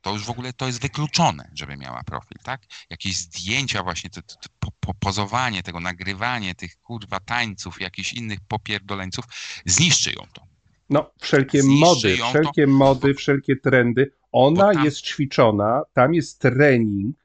To 0.02 0.14
już 0.14 0.26
w 0.26 0.30
ogóle 0.30 0.54
to 0.54 0.68
jest 0.68 0.82
wykluczone, 0.82 1.52
żeby 1.54 1.78
miała 1.78 2.04
profil, 2.04 2.38
tak? 2.44 2.62
Jakieś 2.90 3.18
zdjęcia 3.18 3.84
właśnie, 3.84 4.10
to, 4.10 4.22
to, 4.22 4.36
to 4.36 4.50
po, 4.60 4.72
po, 4.80 4.94
pozowanie 4.94 5.64
tego, 5.64 5.80
nagrywanie 5.80 6.56
tych 6.56 6.78
kurwa 6.82 7.20
tańców, 7.20 7.82
jakichś 7.82 8.14
innych 8.14 8.40
popierdoleńców, 8.48 9.26
zniszczy 9.66 10.12
ją 10.12 10.28
to. 10.34 10.42
no, 10.90 11.12
wszelkie 11.22 11.62
Zniszczy 11.62 11.86
mody, 11.86 12.18
ją 12.18 12.26
to. 12.26 12.30
wszelkie 12.30 12.68
mody, 12.68 13.14
wszelkie 13.14 13.56
trendy. 13.56 14.12
Ona 14.32 14.74
tam- 14.74 14.86
jest 14.86 15.02
ćwiczona, 15.02 15.84
tam 15.94 16.14
jest 16.14 16.42
trening, 16.42 17.16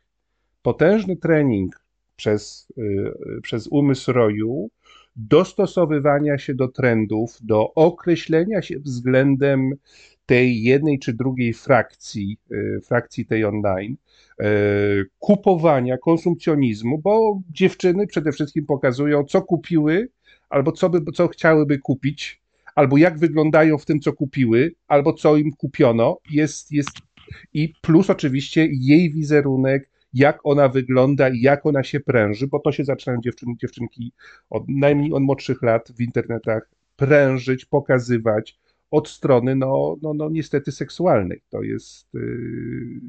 potężny 0.63 1.17
trening 1.17 1.83
przez, 2.17 2.69
y, 2.79 3.41
przez 3.43 3.67
umysł 3.67 4.13
roju, 4.13 4.71
dostosowywania 5.17 6.39
się 6.39 6.55
do 6.55 6.69
trendów, 6.69 7.39
do 7.41 7.75
określenia 7.75 8.63
się 8.63 8.79
względem 8.79 9.75
tej 10.27 10.63
jednej 10.63 10.99
czy 10.99 11.13
drugiej 11.13 11.53
frakcji, 11.55 12.39
y, 12.53 12.81
frakcji 12.85 13.27
tej 13.27 13.45
online, 13.45 13.97
y, 14.41 14.45
kupowania, 15.19 15.99
konsumpcjonizmu, 15.99 16.99
bo 16.99 17.41
dziewczyny 17.51 18.07
przede 18.07 18.33
wszystkim 18.33 18.67
pokazują, 18.67 19.25
co 19.25 19.43
kupiły, 19.43 20.09
albo 20.51 20.73
co, 20.73 20.91
by, 20.91 21.13
co 21.13 21.29
chciałyby 21.29 21.79
kupić, 21.79 22.42
albo 22.75 22.97
jak 22.97 23.19
wyglądają 23.19 23.79
w 23.79 23.85
tym, 23.85 24.01
co 24.01 24.13
kupiły, 24.13 24.75
albo 24.89 25.13
co 25.13 25.37
im 25.37 25.53
kupiono. 25.53 26.19
Jest, 26.31 26.73
jest 26.73 26.91
i 27.55 27.73
plus 27.83 28.11
oczywiście 28.11 28.69
jej 28.71 29.11
wizerunek, 29.11 29.91
jak 30.15 30.41
ona 30.45 30.69
wygląda 30.69 31.29
i 31.29 31.41
jak 31.41 31.67
ona 31.67 31.83
się 31.83 32.01
pręży, 32.01 32.47
bo 32.47 32.59
to 32.59 32.73
się 32.73 32.85
zaczynają 32.85 33.21
dziewczyn, 33.21 33.49
dziewczynki 33.61 34.13
od 34.51 34.65
najmniej 34.69 35.13
od 35.13 35.23
młodszych 35.23 35.63
lat 35.63 35.93
w 35.97 36.01
internetach 36.01 36.71
prężyć, 36.97 37.65
pokazywać 37.65 38.59
od 38.91 39.09
strony, 39.09 39.57
no, 39.57 39.97
no, 40.03 40.15
no 40.15 40.31
niestety 40.31 40.73
seksualnej. 40.73 41.43
To 41.51 41.63
jest, 41.63 42.15
yy, 42.15 43.01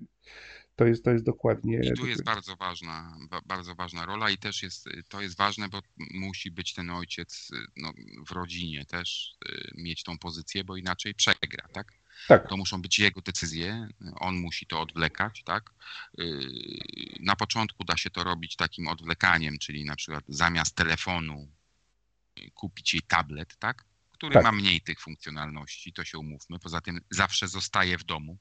to 0.75 0.85
jest, 0.85 1.03
to 1.03 1.11
jest 1.11 1.25
dokładnie. 1.25 1.79
I 1.83 1.93
tu 1.93 2.07
jest 2.07 2.23
bardzo 2.23 2.55
ważna, 2.55 3.17
ba, 3.29 3.41
bardzo 3.45 3.75
ważna 3.75 4.05
rola 4.05 4.29
i 4.29 4.37
też 4.37 4.63
jest, 4.63 4.89
to 5.09 5.21
jest 5.21 5.37
ważne, 5.37 5.69
bo 5.69 5.81
musi 5.97 6.51
być 6.51 6.73
ten 6.73 6.89
ojciec 6.89 7.51
no, 7.77 7.93
w 8.27 8.31
rodzinie 8.31 8.85
też 8.85 9.35
y, 9.49 9.71
mieć 9.75 10.03
tą 10.03 10.17
pozycję, 10.17 10.63
bo 10.63 10.77
inaczej 10.77 11.15
przegra, 11.15 11.67
tak? 11.73 11.93
Tak. 12.27 12.49
To 12.49 12.57
muszą 12.57 12.81
być 12.81 12.99
jego 12.99 13.21
decyzje, 13.21 13.87
on 14.19 14.35
musi 14.35 14.65
to 14.65 14.81
odwlekać, 14.81 15.43
tak? 15.43 15.73
Yy, 16.17 16.39
Na 17.19 17.35
początku 17.35 17.83
da 17.83 17.97
się 17.97 18.09
to 18.09 18.23
robić 18.23 18.55
takim 18.55 18.87
odwlekaniem, 18.87 19.57
czyli 19.57 19.85
na 19.85 19.95
przykład 19.95 20.23
zamiast 20.27 20.75
telefonu 20.75 21.47
kupić 22.53 22.93
jej 22.93 23.01
tablet, 23.01 23.57
tak? 23.57 23.85
Który 24.11 24.33
Tak. 24.33 24.43
ma 24.43 24.51
mniej 24.51 24.81
tych 24.81 24.99
funkcjonalności, 25.01 25.93
to 25.93 26.03
się 26.03 26.17
umówmy. 26.17 26.59
Poza 26.59 26.81
tym 26.81 26.99
zawsze 27.09 27.47
zostaje 27.47 27.97
w 27.97 28.03
domu. 28.03 28.37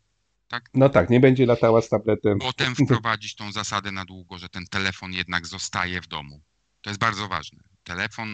No 0.74 0.88
tak, 0.88 1.10
nie 1.10 1.20
będzie 1.20 1.46
latała 1.46 1.82
z 1.82 1.88
tabletem. 1.88 2.38
Potem 2.38 2.74
wprowadzić 2.74 3.34
tą 3.34 3.52
zasadę 3.52 3.92
na 3.92 4.04
długo, 4.04 4.38
że 4.38 4.48
ten 4.48 4.66
telefon 4.66 5.12
jednak 5.12 5.46
zostaje 5.46 6.00
w 6.00 6.06
domu. 6.06 6.42
To 6.82 6.90
jest 6.90 7.00
bardzo 7.00 7.28
ważne. 7.28 7.62
Telefon, 7.84 8.28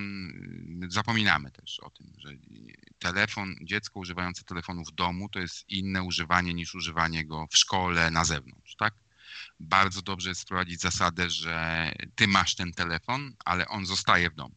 y, 0.85 0.91
zapominamy 0.91 1.51
też 1.51 1.81
o 1.81 1.91
tym, 1.91 2.07
że 2.19 2.29
telefon, 2.99 3.55
dziecko 3.63 4.01
używające 4.01 4.45
telefonu 4.45 4.85
w 4.85 4.93
domu 4.93 5.29
to 5.29 5.41
jest 5.41 5.69
inne 5.69 6.03
używanie 6.03 6.55
niż 6.55 6.75
używanie 6.75 7.27
go 7.27 7.47
w 7.51 7.57
szkole, 7.57 8.11
na 8.11 8.25
zewnątrz, 8.25 8.77
tak? 8.77 8.95
Bardzo 9.61 10.03
dobrze 10.03 10.29
jest 10.29 10.43
wprowadzić 10.43 10.81
zasadę, 10.81 11.31
że 11.31 11.93
ty 12.15 12.29
masz 12.29 12.55
ten 12.55 12.73
telefon, 12.73 13.35
ale 13.45 13.69
on 13.69 13.87
zostaje 13.87 14.31
w 14.31 14.35
domu. 14.35 14.55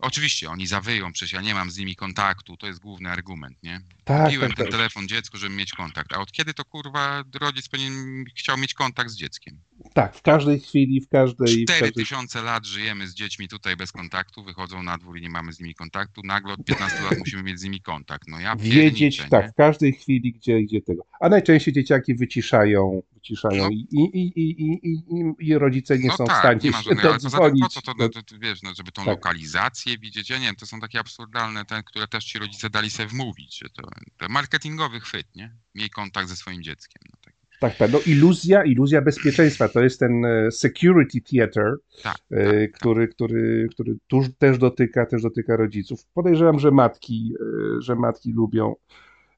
Oczywiście, 0.00 0.50
oni 0.50 0.66
zawyją, 0.66 1.12
przecież 1.12 1.32
ja 1.32 1.40
nie 1.40 1.54
mam 1.54 1.70
z 1.70 1.78
nimi 1.78 1.96
kontaktu, 1.96 2.56
to 2.56 2.66
jest 2.66 2.80
główny 2.80 3.10
argument, 3.10 3.62
nie? 3.62 3.80
Tak, 4.04 4.24
Kupiłem 4.24 4.48
tak, 4.48 4.56
ten 4.56 4.66
tak. 4.66 4.72
telefon 4.72 5.08
dziecku, 5.08 5.36
żeby 5.36 5.54
mieć 5.54 5.72
kontakt. 5.72 6.12
A 6.12 6.20
od 6.20 6.32
kiedy 6.32 6.54
to 6.54 6.64
kurwa 6.64 7.24
rodzic 7.40 7.68
powinien 7.68 8.24
chciał 8.36 8.58
mieć 8.58 8.74
kontakt 8.74 9.10
z 9.10 9.16
dzieckiem? 9.16 9.60
Tak, 9.94 10.16
w 10.16 10.22
każdej 10.22 10.60
chwili, 10.60 11.00
w 11.00 11.08
każdej... 11.08 11.46
w 11.48 11.64
Cztery 11.64 11.80
każdej... 11.80 11.92
tysiące 12.04 12.42
lat 12.42 12.66
żyjemy 12.66 13.08
z 13.08 13.14
dziećmi 13.14 13.48
tutaj 13.48 13.76
bez 13.76 13.92
kontaktu, 13.92 14.44
wychodzą 14.44 14.82
na 14.82 14.98
dwór 14.98 15.18
i 15.18 15.22
nie 15.22 15.30
mamy 15.30 15.52
z 15.52 15.60
nimi 15.60 15.74
kontaktu. 15.74 16.20
Nagle 16.24 16.54
od 16.54 16.64
15 16.64 17.02
lat 17.02 17.18
musimy 17.18 17.42
mieć 17.42 17.60
z 17.60 17.64
nimi 17.64 17.80
kontakt. 17.80 18.28
No 18.28 18.40
ja 18.40 18.56
Wiedzieć, 18.56 19.22
tak, 19.30 19.44
nie? 19.44 19.52
w 19.52 19.54
każdej 19.54 19.92
chwili, 19.92 20.32
gdzie, 20.32 20.62
gdzie 20.62 20.82
tego. 20.82 21.02
A 21.20 21.28
najczęściej 21.28 21.74
dzieciaki 21.74 22.14
wyciszają, 22.14 23.02
wyciszają 23.20 23.62
No. 23.64 23.70
i, 23.70 23.86
i, 23.90 24.32
i, 24.40 24.70
i, 24.82 25.48
i, 25.48 25.58
rodzice 25.58 25.98
nie 25.98 26.08
no 26.08 26.16
są 26.16 26.24
tak, 26.24 26.36
w 26.36 26.38
stanie 26.38 26.60
nie 26.64 26.70
ma 26.70 26.82
się 26.82 26.88
tym 26.90 26.98
po 26.98 27.02
dodzwonić. 27.12 27.64
co 27.74 27.80
to, 27.82 27.94
to, 28.08 28.22
to 28.22 28.38
wiesz, 28.38 28.62
no, 28.62 28.70
żeby 28.76 28.92
tą 28.92 29.02
Tak. 29.04 29.10
lokalizację 29.10 29.98
widzieć? 29.98 30.30
Ja 30.30 30.38
nie 30.38 30.46
wiem, 30.46 30.56
to 30.56 30.66
są 30.66 30.80
takie 30.80 30.98
absurdalne 31.00 31.64
te, 31.64 31.82
które 31.82 32.08
też 32.08 32.24
ci 32.24 32.38
rodzice 32.38 32.70
dali 32.70 32.90
sobie 32.90 33.08
wmówić, 33.08 33.58
że 33.58 33.68
to, 33.70 33.82
to 34.18 34.28
marketingowy 34.28 35.00
chwyt, 35.00 35.36
nie? 35.36 35.56
Miej 35.74 35.90
kontakt 35.90 36.28
ze 36.28 36.36
swoim 36.36 36.62
dzieckiem. 36.62 37.02
No, 37.12 37.18
tak. 37.24 37.34
Tak, 37.60 37.76
tak. 37.76 37.92
No 37.92 37.98
iluzja, 38.06 38.64
iluzja 38.64 39.02
bezpieczeństwa. 39.02 39.68
To 39.68 39.80
jest 39.80 40.00
ten 40.00 40.24
e, 40.24 40.50
security 40.50 41.20
theater, 41.20 41.74
Tak, 42.02 42.16
e, 42.30 42.68
który, 42.68 43.08
który, 43.08 43.68
który 43.70 43.96
tuż, 44.06 44.26
też 44.38 44.58
dotyka, 44.58 45.06
też 45.06 45.22
dotyka 45.22 45.56
rodziców. 45.56 46.00
Podejrzewam, 46.14 46.58
że 46.58 46.70
matki, 46.70 47.32
e, 47.40 47.82
że 47.82 47.94
matki 47.96 48.32
lubią. 48.32 48.74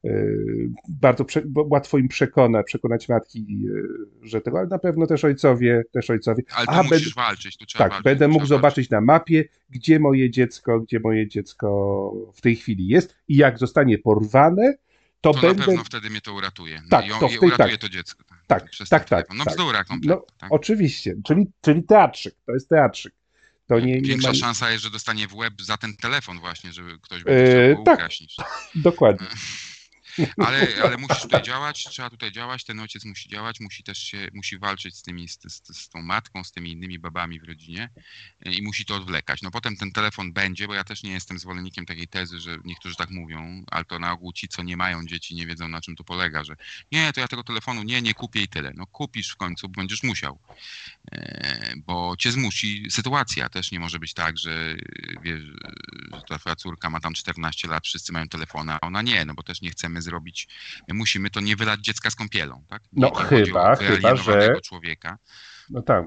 E, 0.05 0.09
Bardzo 0.89 1.25
prze, 1.25 1.41
łatwo 1.55 1.97
im 1.97 2.07
przekona, 2.07 2.63
przekonać 2.63 3.09
matki, 3.09 3.45
e, 4.23 4.27
że 4.27 4.41
tego, 4.41 4.59
ale 4.59 4.67
na 4.67 4.79
pewno 4.79 5.07
też 5.07 5.23
ojcowie, 5.23 5.83
też 5.91 6.09
ojcowie. 6.09 6.43
Ale 6.55 6.65
to 6.65 6.71
A, 6.71 6.83
musisz 6.83 6.89
będę- 7.15 7.15
walczyć, 7.15 7.57
tu 7.57 7.65
trzeba 7.65 7.83
Tak, 7.83 7.91
walczyć. 7.91 8.03
będę 8.05 8.27
mógł 8.27 8.45
zobaczyć 8.45 8.89
na 8.89 9.01
mapie, 9.01 9.43
gdzie 9.69 9.99
moje 9.99 10.29
dziecko, 10.31 10.79
gdzie 10.79 10.99
moje 10.99 11.27
dziecko 11.27 12.13
w 12.33 12.41
tej 12.41 12.55
chwili 12.55 12.87
jest 12.87 13.15
i 13.27 13.35
jak 13.35 13.59
zostanie 13.59 13.97
porwane, 13.97 14.73
to, 15.21 15.33
To 15.33 15.41
będę. 15.41 15.59
na 15.59 15.65
pewno 15.65 15.83
wtedy 15.83 16.09
mnie 16.09 16.21
to 16.21 16.33
uratuje. 16.33 16.81
No 16.83 16.89
Tak, 16.89 17.05
i, 17.07 17.09
to 17.09 17.27
i 17.27 17.29
tej- 17.29 17.37
uratuje 17.39 17.71
tak. 17.71 17.81
to 17.81 17.89
dziecko. 17.89 18.23
Tak, 18.47 18.63
tak, 18.79 18.89
tak, 18.89 19.09
telefon. 19.09 19.37
No 19.37 19.43
tak. 19.45 19.53
bzdura 19.53 19.83
kompletna. 19.83 20.15
No, 20.15 20.25
tak? 20.37 20.51
Oczywiście, 20.53 21.15
czyli, 21.23 21.45
czyli 21.61 21.83
teatrzyk, 21.83 22.35
to 22.45 22.53
jest 22.53 22.69
teatrzyk. 22.69 23.13
To 23.67 23.79
nie, 23.79 23.95
nie 23.95 24.01
Większa 24.01 24.27
ma... 24.27 24.33
szansa 24.33 24.71
jest, 24.71 24.83
że 24.83 24.89
dostanie 24.89 25.27
w 25.27 25.35
łeb 25.35 25.53
za 25.61 25.77
ten 25.77 25.93
telefon 25.95 26.39
właśnie, 26.39 26.71
żeby 26.73 26.97
ktoś 27.01 27.23
będzie 27.23 27.63
Eee, 27.67 27.73
chciał 27.73 27.83
go 27.83 27.91
tak. 27.91 28.09
Dokładnie. 28.75 29.27
Ale, 30.45 30.67
ale 30.83 30.97
musisz 30.97 31.21
tutaj 31.21 31.43
działać, 31.43 31.83
trzeba 31.83 32.09
tutaj 32.09 32.31
działać, 32.31 32.63
ten 32.63 32.79
ojciec 32.79 33.05
musi 33.05 33.29
działać, 33.29 33.59
musi 33.59 33.83
też 33.83 33.97
się, 33.97 34.27
musi 34.33 34.57
walczyć 34.57 34.97
z 34.97 35.01
tymi, 35.01 35.29
z, 35.29 35.39
z, 35.41 35.77
z 35.77 35.89
tą 35.89 36.01
matką, 36.01 36.43
z 36.43 36.51
tymi 36.51 36.71
innymi 36.71 36.99
babami 36.99 37.39
w 37.39 37.43
rodzinie 37.43 37.89
e, 38.45 38.53
i 38.53 38.61
musi 38.61 38.85
to 38.85 38.95
odwlekać. 38.95 39.41
No 39.41 39.51
potem 39.51 39.77
ten 39.77 39.91
telefon 39.91 40.33
będzie, 40.33 40.67
bo 40.67 40.73
ja 40.73 40.83
też 40.83 41.03
nie 41.03 41.11
jestem 41.11 41.39
zwolennikiem 41.39 41.85
takiej 41.85 42.07
tezy, 42.07 42.39
że 42.39 42.57
niektórzy 42.65 42.95
tak 42.95 43.09
mówią, 43.09 43.63
ale 43.71 43.85
to 43.85 43.99
na 43.99 44.11
ogół 44.11 44.33
ci, 44.33 44.47
co 44.47 44.63
nie 44.63 44.77
mają 44.77 45.05
dzieci, 45.05 45.35
nie 45.35 45.47
wiedzą 45.47 45.67
na 45.67 45.81
czym 45.81 45.95
to 45.95 46.03
polega, 46.03 46.43
że 46.43 46.55
nie, 46.91 47.13
to 47.13 47.19
ja 47.19 47.27
tego 47.27 47.43
telefonu 47.43 47.83
nie, 47.83 48.01
nie 48.01 48.13
kupię 48.13 48.41
i 48.41 48.47
tyle. 48.47 48.71
No 48.75 48.87
kupisz 48.87 49.29
w 49.29 49.35
końcu, 49.35 49.69
bo 49.69 49.81
będziesz 49.81 50.03
musiał, 50.03 50.39
E, 51.11 51.73
bo 51.85 52.15
cię 52.17 52.31
zmusi 52.31 52.91
sytuacja. 52.91 53.49
Też 53.49 53.71
nie 53.71 53.79
może 53.79 53.99
być 53.99 54.13
tak, 54.13 54.37
że 54.37 54.75
wiesz, 55.21 55.41
że 56.13 56.21
ta 56.29 56.39
twoja 56.39 56.55
córka 56.55 56.89
ma 56.89 56.99
tam 56.99 57.13
14 57.13 57.67
lat, 57.67 57.85
wszyscy 57.85 58.11
mają 58.11 58.27
telefony, 58.27 58.73
a 58.73 58.79
ona 58.79 59.01
nie, 59.01 59.25
no 59.25 59.33
bo 59.33 59.43
też 59.43 59.61
nie 59.61 59.69
chcemy 59.69 60.01
zrobić, 60.03 60.47
my 60.87 60.93
musimy 60.93 61.29
to 61.29 61.39
nie 61.39 61.55
wylać 61.55 61.79
dziecka 61.79 62.09
z 62.09 62.15
kąpielą, 62.15 62.63
tak? 62.69 62.81
Nie, 62.93 63.01
No 63.01 63.11
nie 63.19 63.25
chyba, 63.25 63.75
chyba, 63.75 64.15
że- 64.15 64.61
człowieka. 64.61 65.17
No 65.69 65.81
tak. 65.81 66.05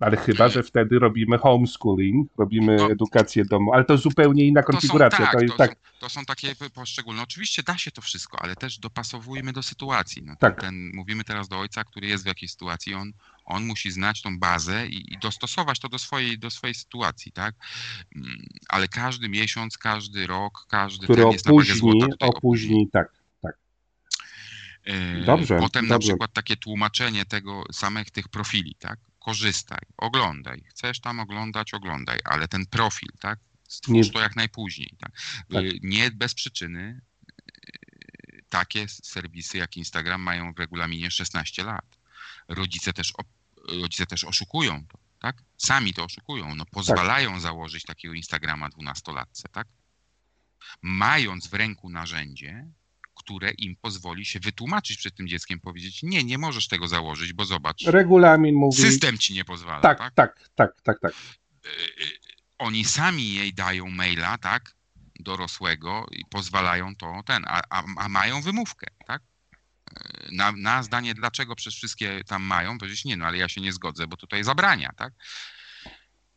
Ale 0.00 0.16
chyba, 0.16 0.48
że 0.48 0.62
wtedy 0.62 0.98
robimy 0.98 1.38
homeschooling, 1.38 2.30
robimy 2.38 2.76
No. 2.76 2.90
edukację 2.90 3.44
domową, 3.44 3.72
ale 3.74 3.84
to 3.84 3.96
zupełnie 3.98 4.44
inna 4.44 4.62
To 4.62 4.66
są, 4.66 4.72
konfiguracja. 4.72 5.18
tak, 5.18 5.32
to 5.32 5.40
jest 5.40 5.52
to, 5.52 5.58
tak, 5.58 5.70
są, 5.70 5.76
to 6.00 6.08
są 6.08 6.24
takie 6.24 6.54
poszczególne. 6.74 7.22
Oczywiście 7.22 7.62
da 7.62 7.78
się 7.78 7.90
to 7.90 8.02
wszystko, 8.02 8.42
ale 8.42 8.56
też 8.56 8.78
dopasowujmy 8.78 9.52
do 9.52 9.62
sytuacji. 9.62 10.22
No, 10.24 10.36
Tak. 10.36 10.60
ten, 10.60 10.90
mówimy 10.94 11.24
teraz 11.24 11.48
do 11.48 11.58
ojca, 11.58 11.84
który 11.84 12.06
jest 12.06 12.24
w 12.24 12.26
jakiejś 12.26 12.52
sytuacji, 12.52 12.94
on, 12.94 13.12
on 13.44 13.66
musi 13.66 13.90
znać 13.90 14.22
tą 14.22 14.38
bazę 14.38 14.86
i, 14.86 15.12
i 15.14 15.18
dostosować 15.18 15.78
to 15.80 15.88
do 15.88 15.98
swojej, 15.98 16.38
do 16.38 16.50
swojej 16.50 16.74
sytuacji, 16.74 17.32
tak? 17.32 17.54
Mm, 18.16 18.28
Ale 18.68 18.88
każdy 18.88 19.28
miesiąc, 19.28 19.78
każdy 19.78 20.26
rok, 20.26 20.66
każdy 20.68 21.04
który 21.04 21.22
ten 21.22 21.32
jest 21.32 21.46
na 21.46 21.52
opóźni, 21.52 22.02
opóźni, 22.20 22.88
tak. 22.92 23.19
Yy, 24.86 25.24
Dobrze, 25.24 25.58
Potem 25.58 25.86
na 25.86 25.94
dobrze. 25.94 26.08
przykład 26.08 26.32
takie 26.32 26.56
tłumaczenie 26.56 27.24
tego 27.24 27.64
samych 27.72 28.10
tych 28.10 28.28
profili, 28.28 28.74
tak? 28.74 28.98
Korzystaj, 29.18 29.78
oglądaj. 29.96 30.62
Chcesz 30.68 31.00
tam 31.00 31.20
oglądać, 31.20 31.74
oglądaj, 31.74 32.18
ale 32.24 32.48
ten 32.48 32.66
profil, 32.66 33.08
tak? 33.20 33.38
Stwórz 33.68 33.94
Nie- 34.06 34.12
to 34.12 34.20
jak 34.20 34.36
najpóźniej. 34.36 34.94
Tak? 35.00 35.12
Tak. 35.52 35.64
Yy, 35.64 35.78
Nie 35.82 36.10
bez 36.10 36.34
przyczyny 36.34 37.00
yy, 38.32 38.42
takie 38.48 38.88
serwisy 38.88 39.58
jak 39.58 39.76
Instagram 39.76 40.22
mają 40.22 40.52
w 40.52 40.58
regulaminie 40.58 41.10
16 41.10 41.64
lat. 41.64 41.84
Rodzice 42.48 42.92
też, 42.92 43.12
rodzice 43.68 44.06
też 44.06 44.24
oszukują 44.24 44.86
to, 44.86 44.98
tak? 45.18 45.42
Sami 45.56 45.94
to 45.94 46.04
oszukują. 46.04 46.54
No, 46.54 46.66
pozwalają 46.66 47.40
założyć 47.40 47.84
takiego 47.84 48.14
Instagrama 48.14 48.68
dwunastolatce, 48.68 49.48
tak? 49.48 49.68
Mając 50.82 51.46
w 51.46 51.54
ręku 51.54 51.90
narzędzie, 51.90 52.66
które 53.30 53.50
im 53.50 53.76
pozwoli 53.80 54.24
się 54.24 54.40
wytłumaczyć 54.40 54.96
przed 54.96 55.14
tym 55.14 55.28
dzieckiem, 55.28 55.60
powiedzieć, 55.60 56.02
nie, 56.02 56.24
nie 56.24 56.38
możesz 56.38 56.68
tego 56.68 56.88
założyć, 56.88 57.32
bo 57.32 57.44
zobacz, 57.44 57.82
Regulamin 57.86 58.54
mówi. 58.54 58.82
system 58.82 59.18
ci 59.18 59.34
nie 59.34 59.44
pozwala. 59.44 59.80
tak, 59.80 59.98
tak? 59.98 60.14
tak, 60.14 60.48
tak, 60.54 60.82
tak, 60.82 61.00
tak. 61.00 61.12
Y, 61.12 61.68
y, 62.04 62.18
Oni 62.58 62.84
sami 62.84 63.34
jej 63.34 63.54
dają 63.54 63.90
maila, 63.90 64.38
tak, 64.38 64.74
dorosłego 65.20 66.06
i 66.12 66.24
pozwalają 66.30 66.96
to 66.96 67.20
ten, 67.26 67.44
a, 67.46 67.62
a, 67.70 67.84
a 67.98 68.08
mają 68.08 68.42
wymówkę, 68.42 68.86
tak? 69.06 69.22
Y, 69.22 70.28
Na, 70.32 70.52
na 70.52 70.82
zdanie, 70.82 71.14
dlaczego 71.14 71.56
przez 71.56 71.74
wszystkie 71.74 72.24
tam 72.26 72.42
mają, 72.42 72.78
powiedzieć, 72.78 73.04
nie, 73.04 73.16
no 73.16 73.24
ale 73.26 73.38
ja 73.38 73.48
się 73.48 73.60
nie 73.60 73.72
zgodzę, 73.72 74.06
bo 74.06 74.16
tutaj 74.16 74.44
zabrania, 74.44 74.90
tak? 74.96 75.12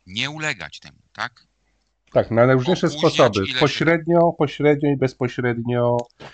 Nie 0.06 0.30
ulegać 0.30 0.80
temu, 0.80 0.98
tak? 1.12 1.46
Tak, 2.12 2.30
na 2.30 2.46
najróżniejsze 2.46 2.86
Opóźniać 2.86 3.14
sposoby. 3.14 3.40
Pośrednio, 3.60 4.32
pośrednio 4.38 4.90
i 4.90 4.96
bezpośrednio 4.96 5.96
e, 6.20 6.26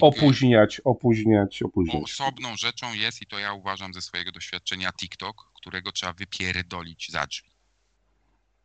opóźniać, 0.00 0.80
opóźniać, 0.80 1.62
opóźniać. 1.62 2.02
Osobną 2.02 2.56
rzeczą 2.56 2.94
jest, 2.94 3.22
i 3.22 3.26
to 3.26 3.38
ja 3.38 3.52
uważam 3.52 3.94
ze 3.94 4.02
swojego 4.02 4.32
doświadczenia, 4.32 4.92
TikTok, 4.92 5.50
którego 5.54 5.92
trzeba 5.92 6.12
wypierdolić 6.12 7.10
za 7.10 7.26
drzwi. 7.26 7.50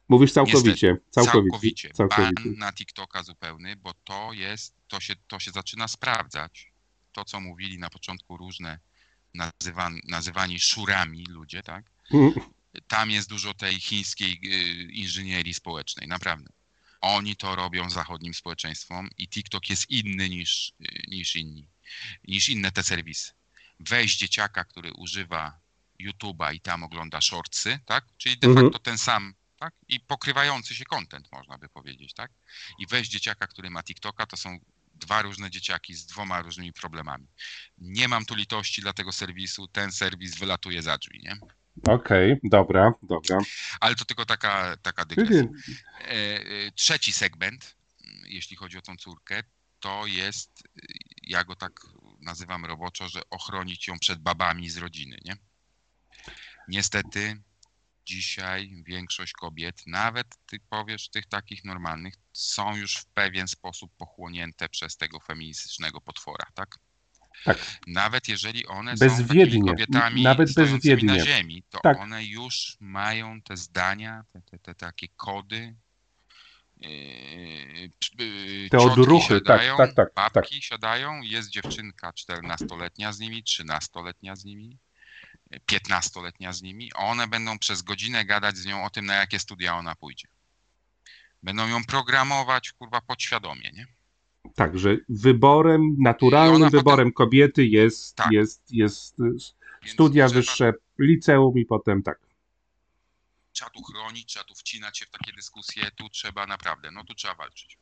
Mówisz 0.09 0.31
całkowicie, 0.31 0.97
całkowicie. 1.09 1.49
Całkowicie. 1.49 1.89
całkowicie. 1.89 2.33
Ban 2.45 2.57
na 2.57 2.73
TikToka 2.73 3.23
zupełny, 3.23 3.75
bo 3.75 3.93
to 4.03 4.33
jest, 4.33 4.75
to 4.87 4.99
się, 4.99 5.13
to 5.27 5.39
się 5.39 5.51
zaczyna 5.51 5.87
sprawdzać. 5.87 6.71
To, 7.11 7.25
co 7.25 7.39
mówili 7.39 7.79
na 7.79 7.89
początku 7.89 8.37
różne 8.37 8.79
nazywa, 9.33 9.89
nazywani 10.07 10.59
szurami 10.59 11.25
ludzie, 11.29 11.63
tak? 11.63 11.85
Mm, 12.13 12.33
Tam 12.87 13.11
jest 13.11 13.29
dużo 13.29 13.53
tej 13.53 13.79
chińskiej 13.79 14.39
y, 14.43 14.91
inżynierii 14.91 15.53
społecznej, 15.53 16.07
naprawdę. 16.07 16.49
Oni 17.01 17.35
to 17.35 17.55
robią 17.55 17.89
zachodnim 17.89 18.33
społeczeństwom 18.33 19.09
i 19.17 19.27
TikTok 19.29 19.69
jest 19.69 19.89
inny 19.89 20.29
niż, 20.29 20.73
y, 20.81 21.03
niż 21.07 21.35
inni, 21.35 21.67
niż 22.27 22.49
inne 22.49 22.71
te 22.71 22.83
serwisy. 22.83 23.31
Weź 23.79 24.17
dzieciaka, 24.17 24.63
który 24.65 24.93
używa 24.93 25.59
YouTube'a 25.99 26.55
i 26.55 26.61
tam 26.61 26.83
ogląda 26.83 27.21
shortsy, 27.21 27.79
tak? 27.85 28.05
Czyli 28.17 28.37
de 28.37 28.47
Mhm. 28.47 28.65
facto 28.65 28.79
ten 28.79 28.97
sam, 28.97 29.33
tak? 29.57 29.73
I 29.87 29.99
pokrywający 29.99 30.75
się 30.75 30.85
content, 30.85 31.31
można 31.31 31.57
by 31.57 31.69
powiedzieć, 31.69 32.13
tak? 32.13 32.31
I 32.79 32.87
weź 32.87 33.07
dzieciaka, 33.09 33.47
który 33.47 33.69
ma 33.69 33.83
TikToka, 33.83 34.25
to 34.25 34.37
są 34.37 34.59
dwa 34.95 35.21
różne 35.21 35.49
dzieciaki 35.51 35.93
z 35.93 36.05
dwoma 36.05 36.41
różnymi 36.41 36.73
problemami. 36.73 37.27
Nie 37.77 38.07
mam 38.07 38.25
tu 38.25 38.35
litości 38.35 38.81
dla 38.81 38.93
tego 38.93 39.11
serwisu, 39.11 39.67
ten 39.67 39.91
serwis 39.91 40.35
wylatuje 40.37 40.81
za 40.81 40.97
drzwi, 40.97 41.19
nie? 41.23 41.37
Okej, 41.87 42.39
dobra, 42.43 42.93
dobra. 43.03 43.37
Ale 43.79 43.95
to 43.95 44.05
tylko 44.05 44.25
taka, 44.25 44.77
taka 44.77 45.05
dygresja. 45.05 45.43
E, 46.01 46.11
e, 46.11 46.71
Trzeci 46.75 47.13
segment, 47.13 47.75
jeśli 48.27 48.55
chodzi 48.55 48.77
o 48.77 48.81
tą 48.81 48.95
córkę, 48.97 49.43
to 49.79 50.05
jest, 50.07 50.63
ja 51.23 51.43
go 51.43 51.55
tak 51.55 51.71
nazywam 52.21 52.65
roboczo, 52.65 53.09
że 53.09 53.21
ochronić 53.29 53.87
ją 53.87 53.99
przed 53.99 54.19
babami 54.19 54.69
z 54.69 54.77
rodziny, 54.77 55.17
nie? 55.25 55.37
Niestety 56.67 57.41
dzisiaj 58.05 58.83
większość 58.85 59.33
kobiet, 59.33 59.83
nawet 59.87 60.27
ty 60.45 60.59
powiesz 60.69 61.09
tych 61.09 61.25
takich 61.25 61.65
normalnych, 61.65 62.13
są 62.33 62.75
już 62.75 62.95
w 62.97 63.05
pewien 63.05 63.47
sposób 63.47 63.91
pochłonięte 63.97 64.69
przez 64.69 64.97
tego 64.97 65.19
feministycznego 65.19 66.01
potwora, 66.01 66.45
tak? 66.53 66.79
Tak. 67.45 67.57
Nawet 67.87 68.27
jeżeli 68.27 68.67
one 68.67 68.97
są 68.97 69.05
Bezwiednie, 69.05 69.45
takimi 69.45 69.67
kobietami 69.69 70.23
nawet 70.23 70.53
bezwiednie. 70.53 71.17
na 71.17 71.25
ziemi, 71.25 71.63
to 71.69 71.79
Tak. 71.79 71.99
one 71.99 72.25
już 72.25 72.77
mają 72.79 73.41
te 73.41 73.57
zdania, 73.57 74.23
te, 74.33 74.41
te, 74.41 74.59
te 74.59 74.75
takie 74.75 75.07
kody. 75.07 75.75
Yy, 76.77 76.89
yy, 78.19 78.69
Te 78.69 78.77
odruchy, 78.77 79.41
tak, 79.41 79.61
siadają, 79.61 79.77
tak, 79.77 79.93
tak, 79.93 80.13
babki 80.15 80.61
siadają, 80.61 81.21
jest 81.21 81.49
dziewczynka 81.49 82.11
14-letnia 82.11 83.13
z 83.13 83.19
nimi, 83.19 83.43
13-letnia 83.43 84.35
z 84.35 84.45
nimi, 84.45 84.77
15-letnia 85.71 86.53
z 86.53 86.61
nimi, 86.61 86.91
a 86.95 86.99
one 86.99 87.27
będą 87.27 87.59
przez 87.59 87.81
godzinę 87.81 88.25
gadać 88.25 88.57
z 88.57 88.65
nią 88.65 88.85
o 88.85 88.89
tym, 88.89 89.05
na 89.05 89.13
jakie 89.13 89.39
studia 89.39 89.75
ona 89.77 89.95
pójdzie. 89.95 90.27
Będą 91.43 91.67
ją 91.67 91.83
programować, 91.83 92.71
kurwa, 92.71 93.01
podświadomie, 93.01 93.71
nie? 93.73 93.87
Tak, 94.55 94.79
że 94.79 94.97
wyborem, 95.09 95.95
naturalnym 95.99 96.55
ona 96.55 96.65
potem- 96.65 96.79
wyborem 96.79 97.11
kobiety 97.13 97.65
jest, 97.65 98.15
Tak. 98.15 98.31
jest, 98.31 98.71
jest 98.71 99.19
y, 99.19 99.23
Więc 99.23 99.93
studia 99.93 100.27
trzeba- 100.27 100.39
wyższe, 100.39 100.73
liceum 100.99 101.57
i 101.57 101.65
potem 101.65 102.03
tak. 102.03 102.19
trzeba 103.51 103.69
tu 103.71 103.83
chronić, 103.83 104.25
trzeba 104.25 104.45
tu 104.45 104.55
wcinać 104.55 104.97
się 104.97 105.05
w 105.05 105.09
takie 105.09 105.33
dyskusje, 105.33 105.91
tu 105.91 106.09
trzeba 106.09 106.47
naprawdę, 106.47 106.91
no 106.91 107.03
tu 107.03 107.13
trzeba 107.15 107.35
walczyć. 107.35 107.77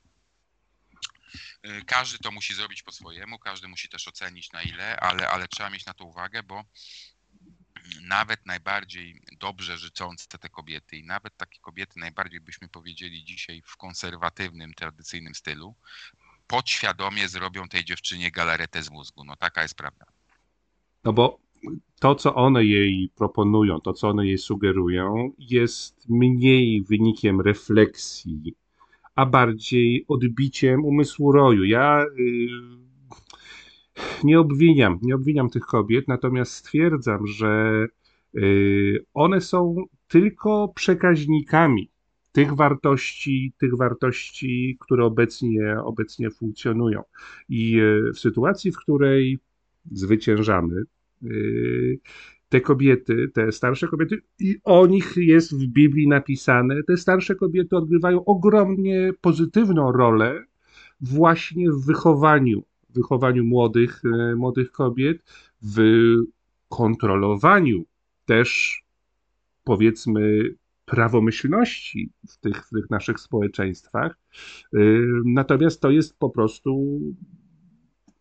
Y, 1.65 1.81
Każdy 1.85 2.17
to 2.17 2.31
musi 2.31 2.53
zrobić 2.53 2.83
po 2.83 2.91
swojemu, 2.91 3.39
każdy 3.39 3.67
musi 3.67 3.89
też 3.89 4.07
ocenić 4.07 4.51
na 4.51 4.61
ile, 4.63 4.99
ale, 4.99 5.29
ale 5.29 5.47
trzeba 5.47 5.69
mieć 5.69 5.85
na 5.85 5.93
to 5.93 6.05
uwagę, 6.05 6.43
bo 6.43 6.63
nawet 8.01 8.45
najbardziej 8.45 9.21
dobrze 9.39 9.77
życzące 9.77 10.37
te 10.37 10.49
kobiety 10.49 10.97
i 10.97 11.03
nawet 11.03 11.37
takie 11.37 11.59
kobiety 11.59 11.99
najbardziej 11.99 12.39
byśmy 12.39 12.69
powiedzieli 12.69 13.25
dzisiaj 13.25 13.61
w 13.65 13.77
konserwatywnym, 13.77 14.73
tradycyjnym 14.73 15.35
stylu, 15.35 15.75
podświadomie 16.47 17.27
zrobią 17.27 17.67
tej 17.67 17.85
dziewczynie 17.85 18.31
galaretę 18.31 18.83
z 18.83 18.91
mózgu. 18.91 19.23
No 19.23 19.35
taka 19.35 19.61
jest 19.61 19.75
prawda. 19.75 20.05
No 21.03 21.13
bo 21.13 21.39
to, 21.99 22.15
co 22.15 22.35
one 22.35 22.65
jej 22.65 23.09
proponują, 23.15 23.81
to, 23.81 23.93
co 23.93 24.09
one 24.09 24.27
jej 24.27 24.37
sugerują, 24.37 25.31
jest 25.39 26.09
mniej 26.09 26.81
wynikiem 26.81 27.41
refleksji, 27.41 28.55
a 29.15 29.25
bardziej 29.25 30.05
odbiciem 30.07 30.85
umysłu 30.85 31.31
roju. 31.31 31.63
Ja 31.63 32.05
y, 32.19 32.47
nie 34.23 34.39
obwiniam, 34.39 34.99
nie 35.01 35.15
obwiniam 35.15 35.49
tych 35.49 35.63
kobiet, 35.63 36.07
natomiast 36.07 36.53
stwierdzam, 36.53 37.27
że 37.27 37.85
y, 38.35 39.05
one 39.13 39.41
są 39.41 39.75
tylko 40.07 40.67
przekaźnikami 40.75 41.89
tych 42.37 42.55
wartości, 42.55 43.53
tych 43.57 43.77
wartości, 43.77 44.77
które 44.79 45.05
obecnie, 45.05 45.77
obecnie 45.83 46.31
funkcjonują. 46.31 47.03
I 47.49 47.79
y, 47.79 48.13
w 48.13 48.19
sytuacji, 48.19 48.71
w 48.71 48.77
której 48.77 49.39
zwyciężamy, 49.91 50.83
y, 51.23 51.99
te 52.49 52.61
kobiety, 52.61 53.31
te 53.33 53.51
starsze 53.51 53.87
kobiety, 53.87 54.21
i 54.39 54.55
o 54.63 54.87
nich 54.87 55.13
jest 55.15 55.55
w 55.55 55.67
Biblii 55.67 56.07
napisane, 56.07 56.83
te 56.83 56.97
starsze 56.97 57.35
kobiety 57.35 57.75
odgrywają 57.75 58.25
ogromnie 58.25 59.11
pozytywną 59.21 59.91
rolę 59.91 60.45
właśnie 61.01 61.71
w 61.71 61.85
wychowaniu, 61.85 62.63
wychowaniu 62.89 63.43
młodych, 63.43 64.01
e, 64.05 64.35
młodych 64.35 64.71
kobiet, 64.71 65.23
w 65.61 65.77
kontrolowaniu 66.69 67.85
też 68.25 68.81
powiedzmy 69.63 70.53
prawomyślności 70.87 72.09
w 72.27 72.37
tych, 72.37 72.65
w 72.65 72.69
tych 72.69 72.89
naszych 72.89 73.19
społeczeństwach. 73.19 74.19
Y, 74.75 75.07
Natomiast 75.25 75.81
to 75.81 75.91
jest 75.91 76.19
po 76.19 76.29
prostu 76.29 76.99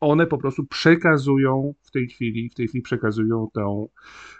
one 0.00 0.26
po 0.26 0.38
prostu 0.38 0.66
przekazują 0.66 1.74
w 1.82 1.90
tej 1.90 2.08
chwili, 2.08 2.50
w 2.50 2.54
tej 2.54 2.68
chwili 2.68 2.82
przekazują 2.82 3.48
tą, 3.52 3.88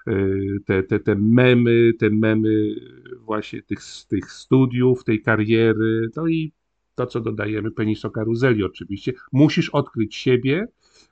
y, 0.09 0.59
te, 0.67 0.83
te, 0.83 1.01
te 1.01 1.15
memy, 1.15 1.93
te 1.99 2.11
memy 2.11 2.75
właśnie 3.21 3.63
tych, 3.63 3.81
tych 4.09 4.33
studiów, 4.33 5.05
tej 5.05 5.23
kariery, 5.23 6.09
no 6.17 6.27
i 6.27 6.53
to, 6.95 7.07
co 7.07 7.21
dodajemy, 7.21 7.71
penisokaruzeli 7.71 8.65
oczywiście. 8.65 9.13
Musisz 9.33 9.71
odkryć 9.71 10.17
siebie, 10.17 10.67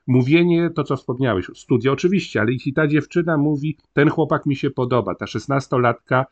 mówienie, 0.07 0.69
to 0.69 0.83
co 0.83 0.97
wspomniałeś, 0.97 1.45
studia 1.55 1.91
oczywiście, 1.91 2.41
ale 2.41 2.51
jeśli 2.53 2.73
ta 2.73 2.87
dziewczyna 2.87 3.37
mówi, 3.37 3.77
ten 3.93 4.09
chłopak 4.09 4.45
mi 4.45 4.55
się 4.55 4.69
podoba, 4.69 5.15
ta 5.15 5.27
szesnastolatka, 5.27 6.25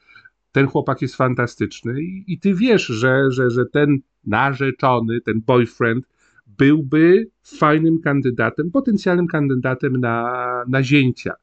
ten 0.53 0.67
chłopak 0.67 1.01
jest 1.01 1.15
fantastyczny 1.15 2.01
i, 2.01 2.23
i 2.27 2.39
ty 2.39 2.53
wiesz, 2.53 2.85
że, 2.85 3.31
że, 3.31 3.49
że 3.49 3.65
ten 3.65 3.99
narzeczony, 4.25 5.21
ten 5.21 5.41
boyfriend 5.41 6.05
byłby 6.57 7.27
fajnym 7.43 7.99
kandydatem, 8.01 8.71
potencjalnym 8.71 9.27
kandydatem 9.27 9.97
na, 9.97 10.43
na 10.67 10.83
zięcia. 10.83 11.33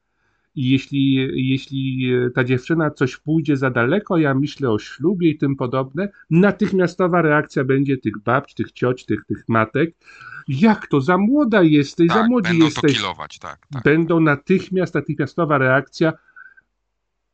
I 0.55 0.69
jeśli, 0.69 1.13
jeśli 1.49 2.11
ta 2.35 2.43
dziewczyna 2.43 2.91
coś 2.91 3.17
pójdzie 3.17 3.57
za 3.57 3.69
daleko, 3.69 4.17
ja 4.17 4.33
myślę 4.33 4.69
o 4.69 4.79
ślubie 4.79 5.29
i 5.29 5.37
tym 5.37 5.55
podobne, 5.55 6.09
natychmiastowa 6.29 7.21
reakcja 7.21 7.63
będzie 7.63 7.97
tych 7.97 8.17
babć, 8.23 8.53
tych 8.53 8.71
cioć, 8.71 9.05
tych, 9.05 9.25
tych 9.25 9.43
matek. 9.47 9.95
Jak 10.47 10.87
to? 10.87 11.01
Za 11.01 11.17
młoda 11.17 11.61
jesteś, 11.63 12.07
za 12.07 12.13
Tak, 12.13 12.29
młodzi 12.29 12.49
będą 12.49 12.59
to 12.65 12.65
jesteś. 12.65 12.97
kilować, 12.97 13.39
tak. 13.39 13.67
tak. 13.73 13.83
Będą 13.83 14.19
natychmiast, 14.19 14.95
natychmiastowa 14.95 15.57
reakcja. 15.57 16.13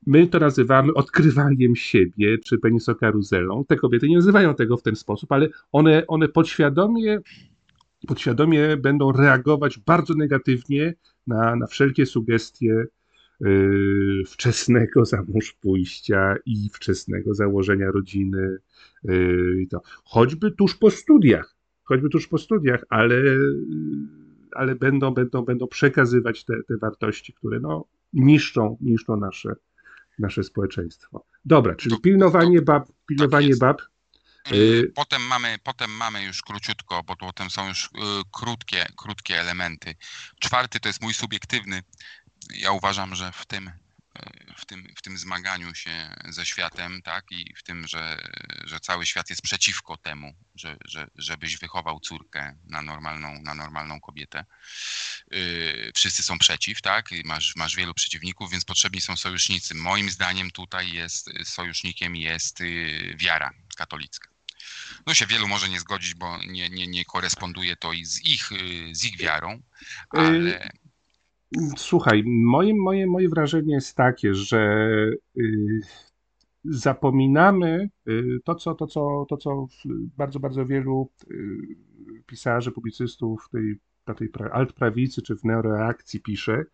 My 0.07 0.27
to 0.27 0.39
nazywamy 0.39 0.93
odkrywaniem 0.93 1.75
siebie, 1.75 2.37
czy 2.37 2.57
penisokaruzelą. 2.57 3.65
Te 3.65 3.75
kobiety 3.75 4.07
nie 4.07 4.15
nazywają 4.15 4.55
tego 4.55 4.77
w 4.77 4.81
ten 4.81 4.95
sposób, 4.95 5.31
ale 5.31 5.49
one, 5.71 6.07
one 6.07 6.27
podświadomie, 6.27 7.19
podświadomie 8.07 8.77
będą 8.77 9.11
reagować 9.11 9.79
bardzo 9.79 10.13
negatywnie 10.13 10.93
na, 11.27 11.55
na 11.55 11.67
wszelkie 11.67 12.05
sugestie 12.05 12.85
yy, 13.41 14.23
wczesnego 14.27 15.05
zamąż 15.15 15.53
pójścia 15.53 16.35
i 16.45 16.69
wczesnego 16.73 17.33
założenia 17.33 17.91
rodziny. 17.91 18.57
Yy, 19.03 19.67
to. 19.69 19.81
Choćby 20.03 20.51
tuż 20.51 20.75
po 20.75 20.91
studiach, 20.91 21.55
choćby 21.83 22.09
tuż 22.09 22.27
po 22.27 22.37
studiach, 22.37 22.83
ale, 22.89 23.15
ale 24.51 24.75
będą, 24.75 25.11
będą, 25.11 25.41
będą 25.41 25.67
przekazywać 25.67 26.45
te, 26.45 26.53
te 26.67 26.77
wartości, 26.77 27.33
które 27.33 27.59
no, 27.59 27.85
niszczą, 28.13 28.77
niszczą 28.81 29.17
nasze, 29.17 29.55
nasze 30.19 30.43
społeczeństwo. 30.43 31.25
Dobra, 31.45 31.75
czyli 31.75 31.95
To- 31.95 32.01
pilnowanie 32.01 32.61
bab, 32.61 32.87
pilnowanie 33.07 33.47
jest. 33.47 33.59
bab. 33.59 33.81
Y, 34.51 34.55
Y- 34.55 34.91
Potem 34.95 35.21
mamy, 35.21 35.57
potem 35.63 35.91
mamy 35.91 36.23
już 36.23 36.41
króciutko, 36.41 37.03
bo 37.03 37.15
potem 37.15 37.49
są 37.49 37.67
już 37.67 37.85
y, 37.85 37.89
krótkie, 38.31 38.85
krótkie 38.97 39.39
elementy. 39.39 39.95
Czwarty 40.39 40.79
to 40.79 40.89
jest 40.89 41.01
mój 41.01 41.13
subiektywny. 41.13 41.83
Ja 42.59 42.71
uważam, 42.71 43.15
że 43.15 43.31
w 43.31 43.45
tym, 43.45 43.71
w 44.57 44.65
tym, 44.65 44.93
w 44.97 45.01
tym 45.01 45.17
zmaganiu 45.17 45.75
się 45.75 46.15
ze 46.29 46.45
światem, 46.45 47.01
tak, 47.01 47.25
i 47.31 47.53
w 47.55 47.63
tym, 47.63 47.87
że, 47.87 48.29
że 48.63 48.79
cały 48.79 49.05
świat 49.05 49.29
jest 49.29 49.41
przeciwko 49.41 49.97
temu, 49.97 50.33
że, 50.55 50.77
że, 50.85 51.07
żebyś 51.15 51.57
wychował 51.57 51.99
córkę 51.99 52.57
na 52.63 52.81
normalną, 52.81 53.41
na 53.41 53.53
normalną 53.53 53.99
kobietę. 53.99 54.45
Y, 55.33 55.91
Wszyscy 55.95 56.23
są 56.23 56.39
przeciw, 56.39 56.81
tak? 56.81 57.11
I 57.11 57.21
masz, 57.25 57.55
masz 57.55 57.75
wielu 57.75 57.93
przeciwników, 57.93 58.51
więc 58.51 58.65
potrzebni 58.65 59.01
są 59.01 59.17
sojusznicy. 59.17 59.75
Moim 59.75 60.09
zdaniem 60.09 60.51
tutaj 60.51 60.91
jest 60.91 61.29
sojusznikiem 61.43 62.15
jest 62.15 62.61
y, 62.61 63.15
wiara 63.17 63.51
katolicka. 63.77 64.29
No 65.05 65.13
się 65.13 65.27
wielu 65.27 65.47
może 65.47 65.69
nie 65.69 65.79
zgodzić, 65.79 66.13
bo 66.13 66.37
nie, 66.37 66.69
nie, 66.69 66.87
nie 66.87 67.05
koresponduje 67.05 67.75
to 67.75 67.93
i 67.93 68.05
z 68.05 68.25
ich, 68.25 68.51
y, 68.51 68.89
z 68.95 69.03
ich 69.03 69.17
wiarą, 69.17 69.61
ale 70.09 70.69
Słuchaj, 71.77 72.23
moje, 72.25 72.75
moje, 72.75 73.07
moje 73.07 73.29
wrażenie 73.29 73.73
jest 73.73 73.95
takie, 73.95 74.33
że 74.33 74.77
y, 75.37 75.79
zapominamy 76.65 77.89
y, 78.07 78.39
to, 78.43 78.55
co, 78.55 78.75
to, 78.75 78.87
co, 78.87 79.25
to, 79.29 79.37
co 79.37 79.67
bardzo, 80.17 80.39
bardzo 80.39 80.65
wielu 80.65 81.09
y, 81.31 81.37
pisarzy, 82.25 82.71
publicystów 82.71 83.49
tej, 83.51 83.79
na 84.07 84.13
tej 84.13 84.31
pra- 84.31 84.49
altprawicy 84.51 85.21
czy 85.21 85.35
w 85.35 85.43
neoreakcji 85.43 86.19
pisze, 86.19 86.65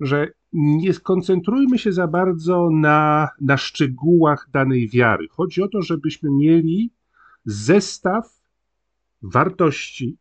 że 0.00 0.28
nie 0.52 0.92
skoncentrujmy 0.94 1.78
się 1.78 1.92
za 1.92 2.06
bardzo 2.06 2.70
na, 2.70 3.28
na 3.40 3.56
szczegółach 3.56 4.48
danej 4.52 4.88
wiary. 4.88 5.28
Chodzi 5.30 5.62
o 5.62 5.68
to, 5.68 5.82
żebyśmy 5.82 6.30
mieli 6.30 6.92
zestaw 7.44 8.40
wartości, 9.22 10.16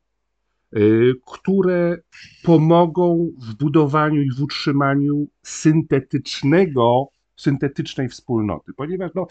które 1.25 1.97
pomogą 2.43 3.31
w 3.41 3.55
budowaniu 3.55 4.21
i 4.21 4.31
w 4.31 4.41
utrzymaniu 4.41 5.27
syntetycznego, 5.43 7.07
syntetycznej 7.35 8.09
wspólnoty. 8.09 8.73
Ponieważ 8.73 9.11
no, 9.15 9.27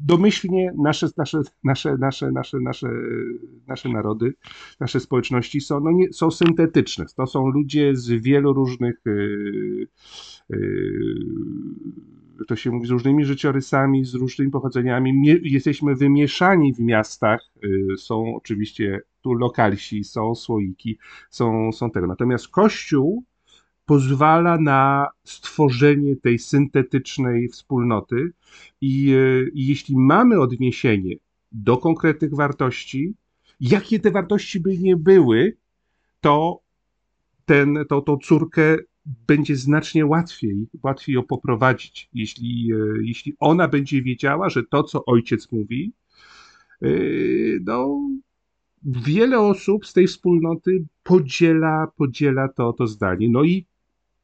domyślnie 0.00 0.72
nasze, 0.78 1.06
nasze, 1.16 1.40
nasze, 1.64 1.96
nasze, 1.98 2.30
nasze, 2.30 2.60
nasze, 2.60 2.88
nasze 3.66 3.88
narody, 3.88 4.34
nasze 4.80 5.00
społeczności 5.00 5.60
są, 5.60 5.80
no 5.80 5.90
nie, 5.90 6.12
są 6.12 6.30
syntetyczne. 6.30 7.04
To 7.16 7.26
są 7.26 7.48
ludzie 7.48 7.96
z 7.96 8.10
wielu 8.10 8.52
różnych, 8.52 9.02
yy, 9.06 9.86
yy, 10.50 12.44
to 12.48 12.56
się 12.56 12.70
mówi, 12.70 12.86
z 12.86 12.90
różnymi 12.90 13.24
życiorysami, 13.24 14.04
z 14.04 14.14
różnymi 14.14 14.50
pochodzeniami. 14.50 15.12
Jesteśmy 15.42 15.94
wymieszani 15.94 16.74
w 16.74 16.80
miastach. 16.80 17.40
Yy, 17.62 17.96
są 17.96 18.36
oczywiście 18.36 19.00
tu 19.22 19.34
lokalsi, 19.34 20.04
są 20.04 20.34
słoiki, 20.34 20.98
są, 21.30 21.72
są 21.72 21.90
tego. 21.90 22.06
Natomiast 22.06 22.48
Kościół 22.48 23.24
pozwala 23.86 24.58
na 24.58 25.08
stworzenie 25.24 26.16
tej 26.16 26.38
syntetycznej 26.38 27.48
wspólnoty. 27.48 28.32
I, 28.80 29.14
I, 29.54 29.66
jeśli 29.66 29.96
mamy 29.96 30.40
odniesienie 30.40 31.14
do 31.52 31.76
konkretnych 31.76 32.34
wartości, 32.34 33.14
jakie 33.60 34.00
te 34.00 34.10
wartości 34.10 34.60
by 34.60 34.78
nie 34.78 34.96
były, 34.96 35.56
to 36.20 36.60
ten, 37.44 37.78
to, 37.88 38.00
tą 38.00 38.16
córkę 38.16 38.76
będzie 39.26 39.56
znacznie 39.56 40.06
łatwiej, 40.06 40.66
łatwiej 40.82 41.14
ją 41.14 41.22
poprowadzić, 41.22 42.08
jeśli, 42.14 42.72
e, 42.72 42.76
jeśli 43.02 43.34
ona 43.40 43.68
będzie 43.68 44.02
wiedziała, 44.02 44.48
że 44.48 44.62
to, 44.62 44.82
co 44.82 45.04
ojciec 45.04 45.52
mówi, 45.52 45.92
e, 46.82 46.88
no, 47.64 48.00
wiele 48.84 49.38
osób 49.40 49.86
z 49.86 49.92
tej 49.92 50.06
wspólnoty 50.06 50.84
podziela, 51.02 51.86
podziela 51.96 52.48
to, 52.48 52.72
to 52.72 52.86
zdanie. 52.86 53.28
No 53.30 53.42
i 53.44 53.66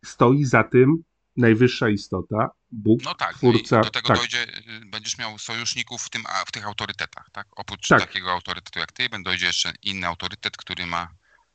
stoi 0.04 0.44
za 0.44 0.64
tym 0.64 0.96
najwyższa 1.36 1.88
istota, 1.88 2.50
Bóg, 2.70 3.00
no 3.04 3.14
tak, 3.14 3.34
twórca. 3.34 3.80
do 3.80 3.90
tego 3.90 4.08
tak. 4.08 4.16
dojdzie, 4.16 4.42
y, 4.42 4.86
będziesz 4.86 5.18
miał 5.18 5.38
sojuszników 5.38 6.02
w, 6.02 6.10
tym, 6.10 6.22
a- 6.26 6.44
w 6.44 6.52
tych 6.52 6.66
autorytetach, 6.66 7.28
tak? 7.32 7.46
Oprócz 7.56 7.88
Tak. 7.88 8.00
takiego 8.00 8.32
autorytetu 8.32 8.78
jak 8.78 8.92
ty, 8.92 9.08
będzie 9.08 9.24
dojdzie 9.24 9.46
jeszcze 9.46 9.72
inny 9.82 10.06
autorytet, 10.06 10.56
który 10.56 10.86
ma 10.86 11.08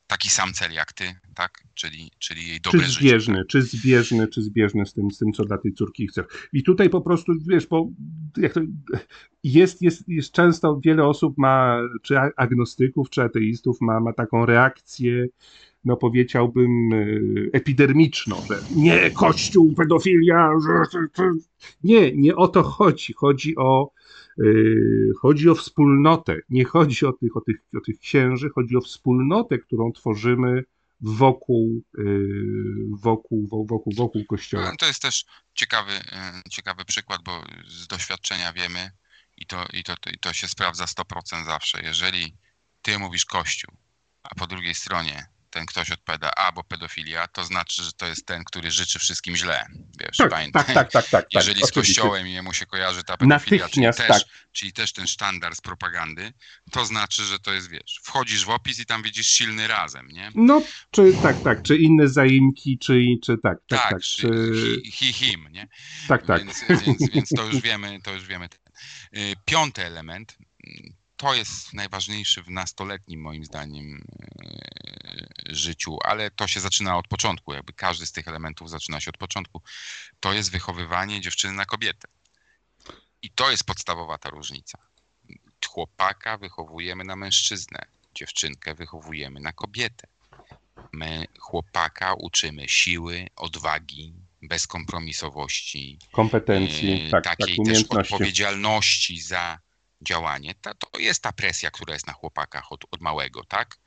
taki 0.06 0.30
sam 0.30 0.52
cel 0.52 0.72
jak 0.72 0.92
ty, 0.92 1.04
tak? 1.34 1.50
Czyli, 1.74 2.10
czyli 2.18 2.48
jej 2.48 2.60
Czy 2.60 2.70
dobre 2.70 2.86
życie. 2.86 3.08
zbieżny, 3.08 3.44
czy 3.48 3.62
zbieżny, 3.62 4.28
czy 4.28 4.42
zbieżny 4.42 4.86
z 4.86 4.92
tym, 4.94 5.10
z 5.10 5.18
tym, 5.18 5.32
co 5.32 5.44
dla 5.44 5.58
tej 5.58 5.72
córki 5.72 6.08
chce. 6.08 6.24
I 6.52 6.62
tutaj 6.62 6.90
po 6.90 7.00
prostu, 7.00 7.32
wiesz, 7.48 7.66
bo 7.66 7.88
to, 8.54 8.60
jest, 9.44 9.82
jest, 9.82 10.08
jest 10.08 10.32
często 10.32 10.80
wiele 10.84 11.04
osób 11.04 11.38
ma, 11.38 11.80
czy 12.02 12.18
agnostyków, 12.36 13.10
czy 13.10 13.22
ateistów, 13.22 13.76
ma, 13.80 14.00
ma 14.00 14.12
taką 14.12 14.46
reakcję, 14.46 15.26
no 15.84 15.96
powiedziałbym, 15.96 16.92
e, 16.92 16.96
epidermiczną, 17.52 18.36
że 18.48 18.58
nie, 18.76 19.10
kościół, 19.10 19.74
pedofilia, 19.74 20.50
że, 20.66 20.98
że, 21.00 21.06
że. 21.16 21.30
nie, 21.84 22.12
nie 22.16 22.36
o 22.36 22.48
to 22.48 22.62
chodzi. 22.62 23.12
Chodzi 23.12 23.56
o, 23.56 23.90
chodzi 25.20 25.48
o 25.50 25.54
wspólnotę. 25.54 26.36
Nie 26.48 26.64
chodzi 26.64 27.06
o 27.06 27.12
tych, 27.12 27.36
o, 27.36 27.40
tych, 27.40 27.56
o 27.76 27.80
tych 27.80 27.98
księży, 27.98 28.48
chodzi 28.54 28.76
o 28.76 28.80
wspólnotę, 28.80 29.58
którą 29.58 29.92
tworzymy 29.92 30.64
wokół, 31.00 31.82
yy, 31.98 32.26
wokół, 33.00 33.48
wo- 33.48 33.64
wokół, 33.64 33.92
wokół 33.96 34.24
kościoła. 34.24 34.72
To 34.78 34.86
jest 34.86 35.02
też 35.02 35.24
ciekawy, 35.54 35.92
y, 35.92 36.50
ciekawy 36.50 36.84
przykład, 36.84 37.20
bo 37.24 37.42
z 37.68 37.86
doświadczenia 37.86 38.52
wiemy 38.52 38.90
i 39.36 39.46
to, 39.46 39.66
i 39.72 39.82
to, 39.84 39.94
i 40.14 40.18
to 40.18 40.32
się 40.32 40.48
sprawdza 40.48 40.84
100% 40.84 41.44
zawsze. 41.44 41.82
Jeżeli 41.82 42.34
ty 42.82 42.98
mówisz 42.98 43.24
Kościół, 43.24 43.74
a 44.22 44.34
po 44.34 44.46
drugiej 44.46 44.74
stronie 44.74 45.26
ten 45.54 45.66
ktoś 45.66 45.90
odpowiada, 45.90 46.30
a 46.36 46.52
bo 46.52 46.64
pedofilia, 46.64 47.26
to 47.26 47.44
znaczy, 47.44 47.82
że 47.82 47.92
to 47.92 48.06
jest 48.06 48.26
ten, 48.26 48.44
który 48.44 48.70
życzy 48.70 48.98
wszystkim 48.98 49.36
źle. 49.36 49.66
Wiesz, 50.00 50.16
Tak, 50.16 50.30
pamiętaj. 50.30 50.64
tak, 50.64 50.74
tak, 50.74 50.90
tak, 50.92 51.08
tak. 51.08 51.26
Jeżeli 51.32 51.60
tak, 51.60 51.70
z 51.70 51.72
kościołem 51.72 52.26
jemu 52.26 52.52
się 52.52 52.66
kojarzy 52.66 53.04
ta 53.04 53.16
pedofilia, 53.16 53.68
czyli 53.68 53.86
też, 53.86 54.08
tak. 54.08 54.22
czyli 54.52 54.72
też 54.72 54.92
ten 54.92 55.06
sztandar 55.06 55.56
z 55.56 55.60
propagandy, 55.60 56.32
to 56.70 56.84
znaczy, 56.86 57.24
że 57.24 57.38
to 57.38 57.52
jest, 57.52 57.70
wiesz, 57.70 58.00
wchodzisz 58.02 58.44
w 58.44 58.50
opis 58.50 58.78
i 58.78 58.86
tam 58.86 59.02
widzisz 59.02 59.26
silny 59.26 59.68
razem, 59.68 60.08
nie? 60.08 60.30
No, 60.34 60.62
czy 60.90 61.12
tak, 61.22 61.42
tak, 61.42 61.62
czy 61.62 61.76
inne 61.76 62.08
zaimki, 62.08 62.78
czy, 62.78 63.00
czy 63.24 63.38
tak, 63.38 63.58
tak, 63.68 63.90
tak, 63.90 64.00
czy 64.02 64.22
czy, 64.22 64.82
hi, 64.84 65.12
hi, 65.12 65.12
him, 65.12 65.48
nie? 65.52 65.68
tak, 66.08 66.26
tak. 66.26 66.44
Więc, 66.44 66.64
więc, 66.68 67.10
więc 67.10 67.28
to 67.28 67.44
już 67.44 67.60
wiemy, 67.60 67.98
to 68.02 68.12
już 68.12 68.26
wiemy. 68.26 68.48
Y, 69.16 69.34
Piąty 69.44 69.84
element, 69.84 70.38
to 71.16 71.34
jest 71.34 71.72
najważniejszy 71.72 72.42
w 72.42 72.50
nastoletnim 72.50 73.20
moim 73.20 73.44
zdaniem 73.44 74.04
y, 75.48 75.56
życiu, 75.56 75.98
ale 76.04 76.30
to 76.30 76.46
się 76.46 76.60
zaczyna 76.60 76.98
od 76.98 77.08
początku, 77.08 77.52
jakby 77.54 77.72
każdy 77.72 78.06
z 78.06 78.12
tych 78.12 78.28
elementów 78.28 78.70
zaczyna 78.70 79.00
się 79.00 79.08
od 79.10 79.18
początku. 79.18 79.62
To 80.20 80.32
jest 80.32 80.50
wychowywanie 80.50 81.20
dziewczyny 81.20 81.52
na 81.52 81.66
kobietę. 81.66 82.08
I 83.22 83.30
to 83.30 83.50
jest 83.50 83.64
podstawowa 83.64 84.18
ta 84.18 84.30
różnica. 84.30 84.78
Chłopaka 85.68 86.38
wychowujemy 86.38 87.04
na 87.04 87.16
mężczyznę, 87.16 87.78
dziewczynkę 88.14 88.74
wychowujemy 88.74 89.40
na 89.40 89.52
kobietę. 89.52 90.06
My 90.92 91.26
chłopaka 91.38 92.14
uczymy 92.14 92.68
siły, 92.68 93.26
odwagi, 93.36 94.14
bezkompromisowości, 94.42 95.98
Kompetencji, 96.12 97.04
Yy, 97.04 97.10
tak, 97.10 97.24
tak, 97.24 97.38
takiej 97.38 97.56
też 97.56 97.58
umiejętności. 97.66 98.14
odpowiedzialności 98.14 99.20
za 99.20 99.58
działanie. 100.02 100.54
Ta, 100.54 100.74
to 100.74 100.98
jest 100.98 101.22
ta 101.22 101.32
presja, 101.32 101.70
która 101.70 101.94
jest 101.94 102.06
na 102.06 102.12
chłopakach 102.12 102.72
od, 102.72 102.84
od 102.90 103.00
małego, 103.00 103.44
tak? 103.44 103.78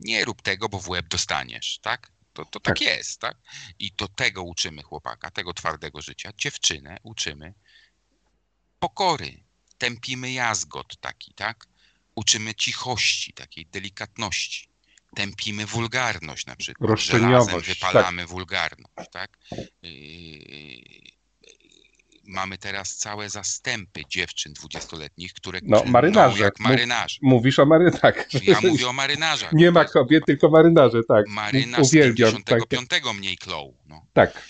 Nie 0.00 0.24
rób 0.24 0.42
tego, 0.42 0.68
bo 0.68 0.78
w 0.80 0.88
łeb 0.88 1.08
dostaniesz, 1.08 1.78
tak? 1.82 2.12
To, 2.32 2.44
to 2.44 2.60
tak 2.60 2.78
Tak. 2.78 2.80
jest, 2.80 3.20
tak? 3.20 3.36
I 3.78 3.92
do 3.92 4.08
tego 4.08 4.42
uczymy 4.42 4.82
chłopaka, 4.82 5.30
tego 5.30 5.54
twardego 5.54 6.02
życia. 6.02 6.32
Dziewczynę 6.38 6.98
uczymy 7.02 7.54
pokory, 8.78 9.44
tępimy 9.78 10.32
jazgot 10.32 11.00
taki, 11.00 11.34
tak? 11.34 11.66
Uczymy 12.16 12.54
cichości, 12.54 13.32
takiej 13.32 13.66
delikatności. 13.66 14.68
Tępimy 15.16 15.66
wulgarność 15.66 16.46
na 16.46 16.56
przykład. 16.56 16.90
Roszczeniowość, 16.90 17.48
Żelazem 17.48 17.74
wypalamy 17.74 18.26
wulgarność, 18.26 19.10
tak? 19.12 19.38
Yy, 19.82 21.15
mamy 22.28 22.58
teraz 22.58 22.96
całe 22.96 23.30
zastępy 23.30 24.02
dziewczyn 24.08 24.52
dwudziestoletnich, 24.52 25.32
które 25.32 25.60
No, 25.62 25.84
marynarze. 25.84 26.44
jak 26.44 26.60
marynarze. 26.60 27.18
Mówisz 27.22 27.58
o 27.58 27.66
marynarze, 27.66 27.98
tak. 27.98 28.34
Ja 28.42 28.60
mówię 28.60 28.88
o 28.88 28.92
marynarzach. 28.92 29.52
Nie 29.52 29.70
ma 29.70 29.84
kobiet, 29.84 30.24
tylko 30.26 30.50
marynarze, 30.50 31.00
tak. 31.08 31.28
Marynarz 31.28 31.86
z 31.86 31.88
Uwielbiam, 31.88 32.42
tak, 32.42 32.68
55 32.68 33.18
mniej 33.18 33.36
klął. 33.38 33.76
No. 33.86 34.06
tak. 34.12 34.42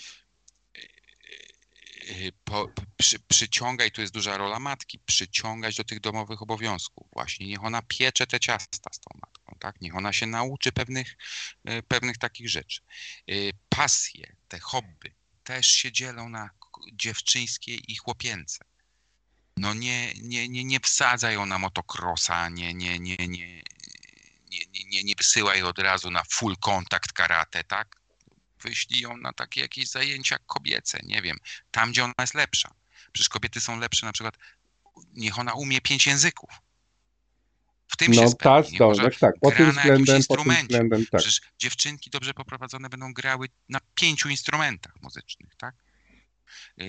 Po, 2.43 2.69
przy, 2.97 3.19
przyciągaj, 3.19 3.91
tu 3.91 4.01
jest 4.01 4.13
duża 4.13 4.37
rola 4.37 4.59
matki, 4.59 4.99
przyciągać 5.05 5.75
do 5.75 5.83
tych 5.83 5.99
domowych 5.99 6.41
obowiązków. 6.41 7.07
Właśnie 7.13 7.47
niech 7.47 7.63
ona 7.63 7.81
piecze 7.81 8.27
te 8.27 8.39
ciasta 8.39 8.89
z 8.93 8.99
tą 8.99 9.19
matką, 9.21 9.55
tak? 9.59 9.81
Niech 9.81 9.95
ona 9.95 10.13
się 10.13 10.25
nauczy 10.27 10.71
pewnych, 10.71 11.17
e, 11.65 11.81
pewnych 11.83 12.17
takich 12.17 12.49
rzeczy. 12.49 12.81
E, 13.27 13.33
Pasje, 13.69 14.35
te 14.47 14.59
hobby 14.59 15.13
też 15.43 15.67
się 15.67 15.91
dzielą 15.91 16.29
na 16.29 16.49
dziewczyńskie 16.93 17.75
i 17.75 17.95
chłopięce. 17.95 18.65
No 19.57 19.73
nie, 19.73 20.13
nie, 20.13 20.49
nie, 20.49 20.63
nie 20.63 20.79
wsadza 20.79 21.31
ją 21.31 21.45
na 21.45 21.57
motokrosa, 21.57 22.49
nie, 22.49 22.73
nie, 22.73 22.99
nie, 22.99 23.15
nie, 23.17 23.63
nie, 24.49 24.83
nie, 24.85 25.03
nie 25.03 25.15
wysyła 25.17 25.55
jej 25.55 25.63
od 25.63 25.79
razu 25.79 26.11
na 26.11 26.23
full 26.29 26.57
kontakt 26.57 27.13
karate, 27.13 27.63
tak? 27.63 27.95
Wyślij 28.61 29.01
ją 29.01 29.17
na 29.17 29.33
takie 29.33 29.61
jakieś 29.61 29.87
zajęcia 29.89 30.37
kobiece, 30.45 30.99
nie 31.03 31.21
wiem, 31.21 31.37
tam 31.71 31.91
gdzie 31.91 32.03
ona 32.03 32.13
jest 32.19 32.33
lepsza. 32.33 32.73
Przecież 33.11 33.29
kobiety 33.29 33.61
są 33.61 33.79
lepsze 33.79 34.05
na 34.05 34.11
przykład, 34.11 34.37
niech 35.13 35.39
ona 35.39 35.53
umie 35.53 35.81
pięć 35.81 36.07
języków. 36.07 36.49
W 37.87 37.97
tym 37.97 38.11
no, 38.11 38.21
się 38.21 38.35
tak, 38.35 38.65
spełni, 38.65 38.97
tak, 38.97 39.15
tak, 39.19 39.35
pod 39.41 39.55
tym 39.55 39.71
względem, 39.71 40.23
pod 40.27 40.43
tym 40.43 40.53
względem, 40.53 41.05
tak. 41.05 41.21
Przecież 41.21 41.41
dziewczynki 41.59 42.09
dobrze 42.09 42.33
poprowadzone 42.33 42.89
będą 42.89 43.13
grały 43.13 43.47
na 43.69 43.79
pięciu 43.95 44.29
instrumentach 44.29 44.93
muzycznych, 45.01 45.55
tak? 45.55 45.75
Yy, 46.77 46.87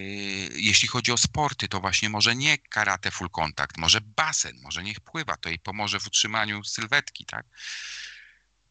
Jeśli 0.57 0.89
chodzi 0.89 1.13
o 1.13 1.17
sporty, 1.17 1.69
to 1.69 1.81
właśnie 1.81 2.09
może 2.09 2.37
nie 2.37 2.59
karate 2.59 3.11
full 3.11 3.31
kontakt, 3.31 3.79
może 3.79 4.01
basen, 4.17 4.57
może 4.63 4.83
niech 4.83 5.01
pływa, 5.01 5.37
to 5.37 5.49
jej 5.49 5.59
pomoże 5.59 6.01
w 6.01 6.07
utrzymaniu 6.07 6.65
sylwetki, 6.65 7.25
tak? 7.25 7.47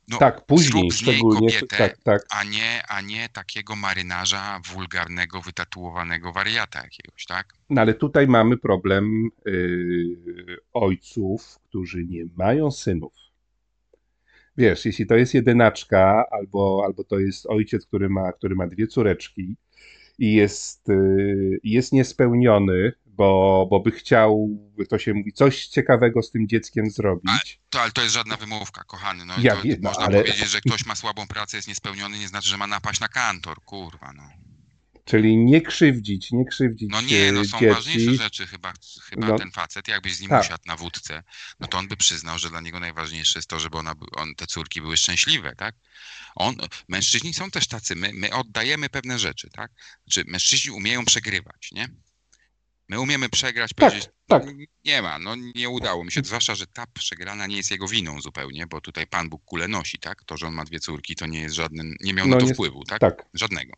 No, 0.08 0.18
Tak, 0.18 0.46
później 0.46 0.92
z 0.92 1.02
niej 1.02 1.16
szczególnie, 1.16 1.40
kobietę, 1.40 1.78
tak, 1.78 1.98
tak. 2.04 2.22
a 2.30 2.44
nie, 2.44 2.84
a 2.88 3.02
nie 3.02 3.30
takiego 3.30 3.76
marynarza 3.76 4.62
wulgarnego, 4.74 5.42
wytatuowanego 5.42 6.34
wariata 6.34 6.84
jakiegoś, 6.84 7.26
tak? 7.26 7.54
No 7.70 7.82
ale 7.82 7.94
tutaj 7.94 8.28
mamy 8.28 8.58
problem 8.58 9.30
yy, 9.46 10.58
ojców, 10.74 11.60
którzy 11.64 12.06
nie 12.06 12.26
mają 12.36 12.72
synów. 12.72 13.14
Wiesz, 14.58 14.86
jeśli 14.86 15.08
to 15.08 15.16
jest 15.16 15.34
jedynaczka, 15.34 16.26
albo, 16.32 16.82
albo 16.86 17.04
to 17.04 17.20
jest 17.20 17.46
ojciec, 17.46 17.86
który 17.86 18.10
ma, 18.10 18.32
który 18.32 18.56
ma 18.56 18.68
dwie 18.68 18.88
córeczki 18.88 19.56
i 20.20 20.34
jest, 20.34 20.88
yy, 20.88 21.60
jest 21.64 21.94
niespełniony, 21.94 22.92
bo, 23.06 23.68
bo 23.70 23.80
by 23.80 23.92
chciał, 23.92 24.50
to 24.90 25.00
się 25.00 25.14
mówi, 25.14 25.34
coś 25.34 25.68
ciekawego 25.68 26.22
z 26.24 26.32
tym 26.32 26.48
dzieckiem 26.48 26.90
zrobić. 26.90 27.62
To, 27.70 27.82
ale 27.82 27.92
to 27.92 28.02
jest 28.02 28.14
żadna 28.14 28.38
wymówka, 28.38 28.84
kochany. 28.84 29.26
No, 29.26 29.34
Ja 29.42 29.56
to, 29.56 29.62
wiem, 29.62 29.78
można 29.84 30.06
ale- 30.06 30.18
powiedzieć, 30.24 30.50
że 30.50 30.62
ktoś 30.62 30.86
ma 30.86 30.96
słabą 30.96 31.28
pracę, 31.28 31.58
jest 31.58 31.68
niespełniony, 31.68 32.20
nie 32.20 32.28
znaczy, 32.28 32.50
że 32.50 32.58
ma 32.58 32.68
napaść 32.68 33.00
na 33.00 33.08
kantor, 33.08 33.62
kurwa, 33.66 34.14
no. 34.16 34.24
Czyli 35.08 35.38
nie 35.38 35.62
krzywdzić, 35.62 36.32
nie 36.32 36.46
krzywdzić 36.46 36.90
No 36.92 37.02
nie, 37.02 37.32
no 37.32 37.46
są 37.46 37.60
dzieci. 37.60 37.74
ważniejsze 37.74 38.16
rzeczy 38.24 38.48
chyba, 38.48 38.74
chyba 39.10 39.28
No. 39.28 39.38
ten 39.38 39.52
facet, 39.52 39.88
jakbyś 39.88 40.16
z 40.16 40.22
nim 40.22 40.30
Tak. 40.30 40.46
usiadł 40.46 40.64
na 40.66 40.76
wódce, 40.76 41.24
no 41.60 41.68
to 41.68 41.78
on 41.78 41.88
by 41.88 41.98
przyznał, 41.98 42.40
że 42.40 42.50
dla 42.50 42.62
niego 42.62 42.80
najważniejsze 42.80 43.40
jest 43.40 43.50
to, 43.50 43.60
żeby 43.60 43.78
ona, 43.78 43.94
on, 44.16 44.36
te 44.36 44.48
córki 44.48 44.82
były 44.82 44.98
szczęśliwe, 44.98 45.56
tak? 45.56 45.76
On, 46.36 46.56
mężczyźni 46.88 47.34
są 47.34 47.52
też 47.52 47.68
tacy, 47.68 47.96
my, 47.96 48.12
my 48.14 48.34
oddajemy 48.34 48.90
pewne 48.90 49.20
rzeczy, 49.20 49.50
tak? 49.54 49.72
Znaczy 50.08 50.24
mężczyźni 50.32 50.72
umieją 50.72 51.06
przegrywać, 51.06 51.70
nie? 51.72 51.88
My 52.90 53.00
umiemy 53.00 53.30
przegrać, 53.30 53.72
Tak, 53.76 53.90
powiedzieć, 53.90 54.10
tak. 54.28 54.44
nie 54.86 55.02
ma, 55.02 55.20
no 55.20 55.36
nie 55.56 55.70
udało 55.70 56.04
mi 56.04 56.12
się, 56.12 56.22
zwłaszcza, 56.26 56.56
że 56.56 56.68
ta 56.68 56.86
przegrana 56.94 57.48
nie 57.48 57.58
jest 57.58 57.72
jego 57.72 57.88
winą 57.88 58.22
zupełnie, 58.22 58.68
bo 58.68 58.82
tutaj 58.82 59.08
Pan 59.08 59.30
Bóg 59.30 59.44
kulę 59.46 59.68
nosi, 59.68 59.98
tak? 60.00 60.24
To, 60.24 60.38
że 60.38 60.48
on 60.48 60.54
ma 60.54 60.66
dwie 60.66 60.80
córki, 60.80 61.16
to 61.16 61.26
nie 61.26 61.40
jest 61.42 61.56
żaden, 61.56 61.96
nie 62.02 62.14
miał 62.14 62.28
No 62.28 62.36
na 62.36 62.42
to 62.42 62.48
nie- 62.48 62.54
wpływu, 62.54 62.84
tak? 62.84 63.00
Tak, 63.00 63.26
Żadnego. 63.34 63.74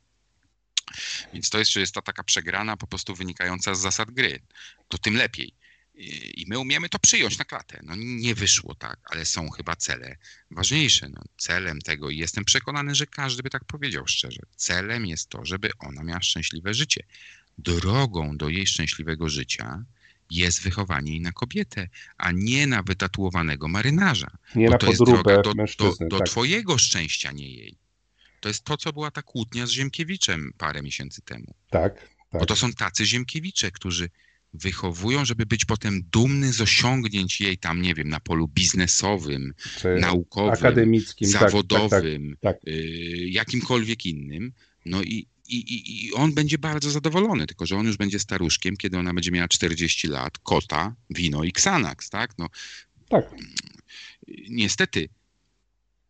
Więc 1.33 1.49
to 1.49 1.59
jest, 1.59 1.71
że 1.71 1.79
jest 1.79 1.93
to 1.93 2.01
taka 2.01 2.23
przegrana 2.23 2.77
po 2.77 2.87
prostu 2.87 3.15
wynikająca 3.15 3.75
z 3.75 3.79
zasad 3.79 4.11
gry. 4.11 4.41
To 4.87 4.97
tym 4.97 5.15
lepiej. 5.15 5.53
I 6.35 6.45
my 6.47 6.59
umiemy 6.59 6.89
to 6.89 6.99
przyjąć 6.99 7.37
na 7.37 7.45
klatę. 7.45 7.79
No 7.83 7.93
nie 7.95 8.35
wyszło 8.35 8.75
tak, 8.75 8.99
ale 9.03 9.25
są 9.25 9.49
chyba 9.49 9.75
cele 9.75 10.17
ważniejsze. 10.51 11.09
No, 11.09 11.21
celem 11.37 11.81
tego, 11.81 12.09
i 12.09 12.17
jestem 12.17 12.45
przekonany, 12.45 12.95
że 12.95 13.07
każdy 13.07 13.43
by 13.43 13.49
tak 13.49 13.65
powiedział 13.65 14.07
szczerze, 14.07 14.41
celem 14.55 15.05
jest 15.05 15.29
to, 15.29 15.45
żeby 15.45 15.69
ona 15.79 16.03
miała 16.03 16.21
szczęśliwe 16.21 16.73
życie. 16.73 17.03
Drogą 17.57 18.37
do 18.37 18.49
jej 18.49 18.67
szczęśliwego 18.67 19.29
życia 19.29 19.83
jest 20.29 20.61
wychowanie 20.61 21.11
jej 21.11 21.21
na 21.21 21.31
kobietę, 21.31 21.89
a 22.17 22.31
nie 22.31 22.67
na 22.67 22.83
wytatuowanego 22.83 23.67
marynarza. 23.67 24.31
nie 24.55 24.65
Bo 24.65 24.71
na 24.71 24.77
to 24.77 24.87
jest 24.87 24.99
podróbę 24.99 25.23
droga 25.23 25.41
do, 25.41 25.53
do, 25.53 25.55
mężczyzny. 25.55 26.07
do 26.07 26.17
tak. 26.17 26.27
twojego 26.27 26.77
szczęścia, 26.77 27.31
nie 27.31 27.49
jej. 27.49 27.77
To 28.39 28.49
jest 28.49 28.63
to, 28.63 28.77
co 28.77 28.93
była 28.93 29.11
ta 29.11 29.21
kłótnia 29.21 29.65
z 29.67 29.71
Ziemkiewiczem 29.71 30.51
parę 30.57 30.81
miesięcy 30.81 31.21
temu. 31.21 31.53
tak, 31.69 31.95
tak. 32.31 32.39
Bo 32.39 32.45
to 32.45 32.55
są 32.55 32.73
tacy 32.73 33.05
Ziemkiewicze, 33.05 33.71
którzy 33.71 34.09
wychowują, 34.53 35.25
żeby 35.25 35.45
być 35.45 35.65
potem 35.65 36.01
dumny 36.11 36.53
z 36.53 36.61
osiągnięć 36.61 37.41
jej 37.41 37.57
tam, 37.57 37.81
nie 37.81 37.93
wiem, 37.95 38.09
na 38.09 38.19
polu 38.19 38.47
biznesowym, 38.47 39.53
Czy 39.77 39.95
naukowym, 40.01 40.53
akademickim, 40.53 41.31
tak, 41.31 41.33
tak, 41.33 41.41
tak. 41.41 41.51
zawodowym, 41.51 42.37
tak. 42.41 42.57
y, 42.67 43.27
jakimkolwiek 43.29 44.05
innym. 44.05 44.51
No 44.85 45.01
i, 45.03 45.27
i, 45.47 45.55
i- 45.57 46.05
i 46.05 46.13
on 46.13 46.33
będzie 46.33 46.57
bardzo 46.57 46.91
zadowolony, 46.91 47.47
tylko 47.47 47.65
że 47.65 47.77
on 47.77 47.85
już 47.85 47.97
będzie 47.97 48.19
staruszkiem, 48.19 48.77
kiedy 48.77 48.97
ona 48.97 49.13
będzie 49.13 49.31
miała 49.31 49.47
40 49.47 50.07
lat, 50.07 50.37
kota, 50.37 50.95
wino 51.09 51.43
i 51.43 51.49
Xanax, 51.49 52.09
tak? 52.09 52.37
No, 52.37 52.49
tak. 53.09 53.25
niestety 54.49 55.09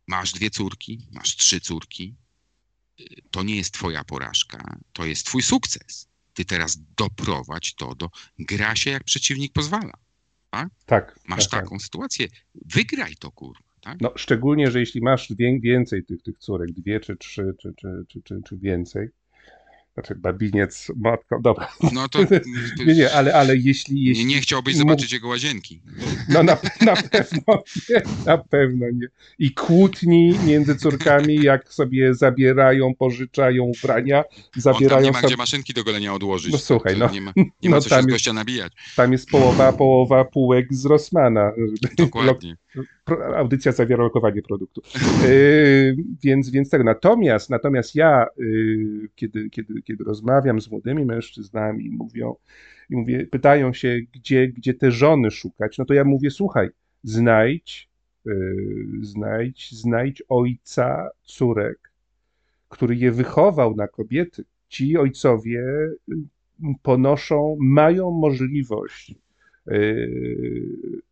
masz 0.06 0.32
dwie 0.32 0.50
córki, 0.50 1.06
masz 1.12 1.36
trzy 1.36 1.60
córki, 1.60 2.14
y, 3.00 3.04
to 3.30 3.42
nie 3.42 3.56
jest 3.56 3.74
twoja 3.74 4.04
porażka, 4.04 4.78
to 4.92 5.04
jest 5.04 5.26
twój 5.26 5.42
sukces. 5.42 6.08
Ty 6.34 6.44
teraz 6.44 6.78
doprowadź 6.96 7.74
to 7.74 7.94
do 7.94 8.10
gra 8.38 8.76
się 8.76 8.90
jak 8.90 9.04
przeciwnik 9.04 9.52
pozwala. 9.52 9.92
tak, 10.86 11.18
Masz 11.28 11.44
tak, 11.44 11.50
tak. 11.50 11.64
taką 11.64 11.78
sytuację, 11.80 12.28
wygraj 12.54 13.14
to 13.16 13.30
kurwa. 13.30 13.64
Tak? 13.80 14.00
No, 14.00 14.12
szczególnie, 14.16 14.70
że 14.70 14.80
jeśli 14.80 15.00
masz 15.00 15.32
wię- 15.32 15.60
więcej 15.60 16.04
tych, 16.04 16.22
tych 16.22 16.38
córek, 16.38 16.72
dwie 16.72 17.00
czy 17.00 17.16
trzy, 17.16 17.54
czy, 17.62 17.74
czy, 17.76 18.04
czy, 18.08 18.22
czy, 18.22 18.40
czy 18.44 18.56
więcej, 18.56 19.08
znaczy 20.00 20.14
babiniec, 20.14 20.92
matko, 20.96 21.40
dobra, 21.42 21.68
No 21.92 22.08
to 22.08 22.18
nie, 22.86 22.94
nie, 22.94 23.12
ale, 23.12 23.34
ale 23.34 23.56
jeśli, 23.56 23.94
nie, 23.94 24.02
jeśli 24.08 24.24
nie 24.26 24.40
chciałbyś 24.40 24.76
zobaczyć 24.76 25.12
jego 25.12 25.28
łazienki. 25.28 25.80
No 26.28 26.42
na, 26.42 26.56
na 26.80 26.96
pewno 26.96 27.62
nie, 27.90 28.02
na 28.26 28.38
pewno 28.38 28.86
nie. 28.92 29.06
I 29.38 29.54
kłótni 29.54 30.34
między 30.46 30.76
córkami, 30.76 31.34
jak 31.42 31.72
sobie 31.74 32.14
zabierają, 32.14 32.94
pożyczają 32.94 33.64
ubrania, 33.64 34.24
zabierają 34.56 35.02
nie 35.02 35.12
ma 35.12 35.22
gdzie 35.22 35.36
maszynki 35.36 35.74
do 35.74 35.84
golenia 35.84 36.14
odłożyć. 36.14 36.52
No 36.52 36.58
słuchaj, 36.58 36.92
To 36.94 36.98
no. 36.98 37.10
Nie 37.12 37.20
ma, 37.20 37.32
nie 37.62 37.70
ma 37.70 37.76
No 37.76 37.82
co 37.82 37.88
się 37.88 38.12
jest- 38.12 38.32
nabijać. 38.32 38.72
tam 38.96 39.12
jest 39.12 39.28
połowa, 39.30 39.72
połowa 39.72 40.24
półek 40.24 40.74
z 40.74 40.86
Rossmana. 40.86 41.52
Dokładnie. 41.96 42.56
Pro- 43.04 43.36
audycja 43.36 43.72
zawiera 43.72 44.04
lokowanie 44.04 44.42
produktu. 44.42 44.82
Yy, 45.28 45.96
więc, 46.24 46.50
więc 46.50 46.70
tego. 46.70 46.84
Natomiast, 46.84 47.50
natomiast 47.50 47.94
ja, 47.94 48.26
yy, 48.36 49.08
kiedy, 49.14 49.50
kiedy, 49.50 49.82
kiedy 49.82 50.04
rozmawiam 50.04 50.60
z 50.60 50.70
młodymi 50.70 51.04
mężczyznami, 51.04 51.90
mówią, 51.90 52.34
i 52.90 52.96
mówię, 52.96 53.26
pytają 53.26 53.72
się, 53.72 54.00
gdzie, 54.12 54.48
gdzie 54.48 54.74
te 54.74 54.90
żony 54.90 55.30
szukać, 55.30 55.78
no 55.78 55.84
to 55.84 55.94
ja 55.94 56.04
mówię, 56.04 56.30
słuchaj, 56.30 56.68
znajdź, 57.02 57.88
yy, 58.24 58.86
znajdź, 59.02 59.70
znajdź 59.72 60.22
ojca 60.28 61.08
córek, 61.22 61.92
który 62.68 62.96
je 62.96 63.12
wychował 63.12 63.76
na 63.76 63.88
kobiety. 63.88 64.44
Ci 64.68 64.96
ojcowie 64.96 65.60
y, 65.60 66.14
ponoszą, 66.82 67.56
mają 67.60 68.10
możliwość 68.10 69.14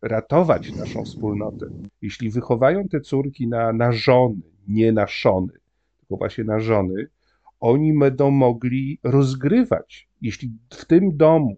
ratować 0.01 0.75
naszą 0.75 1.05
wspólnotę. 1.05 1.69
Jeśli 2.01 2.29
wychowają 2.29 2.87
te 2.87 3.01
córki 3.01 3.47
na, 3.47 3.73
na 3.73 3.91
żony, 3.91 4.41
nie 4.67 4.91
na 4.91 5.07
szony, 5.07 5.53
tylko 5.99 6.17
właśnie 6.17 6.43
na 6.43 6.59
żony, 6.59 7.07
oni 7.59 7.99
będą 7.99 8.31
mogli 8.31 8.99
rozgrywać. 9.03 10.07
Jeśli 10.21 10.51
w 10.69 10.85
tym 10.85 11.17
domu 11.17 11.57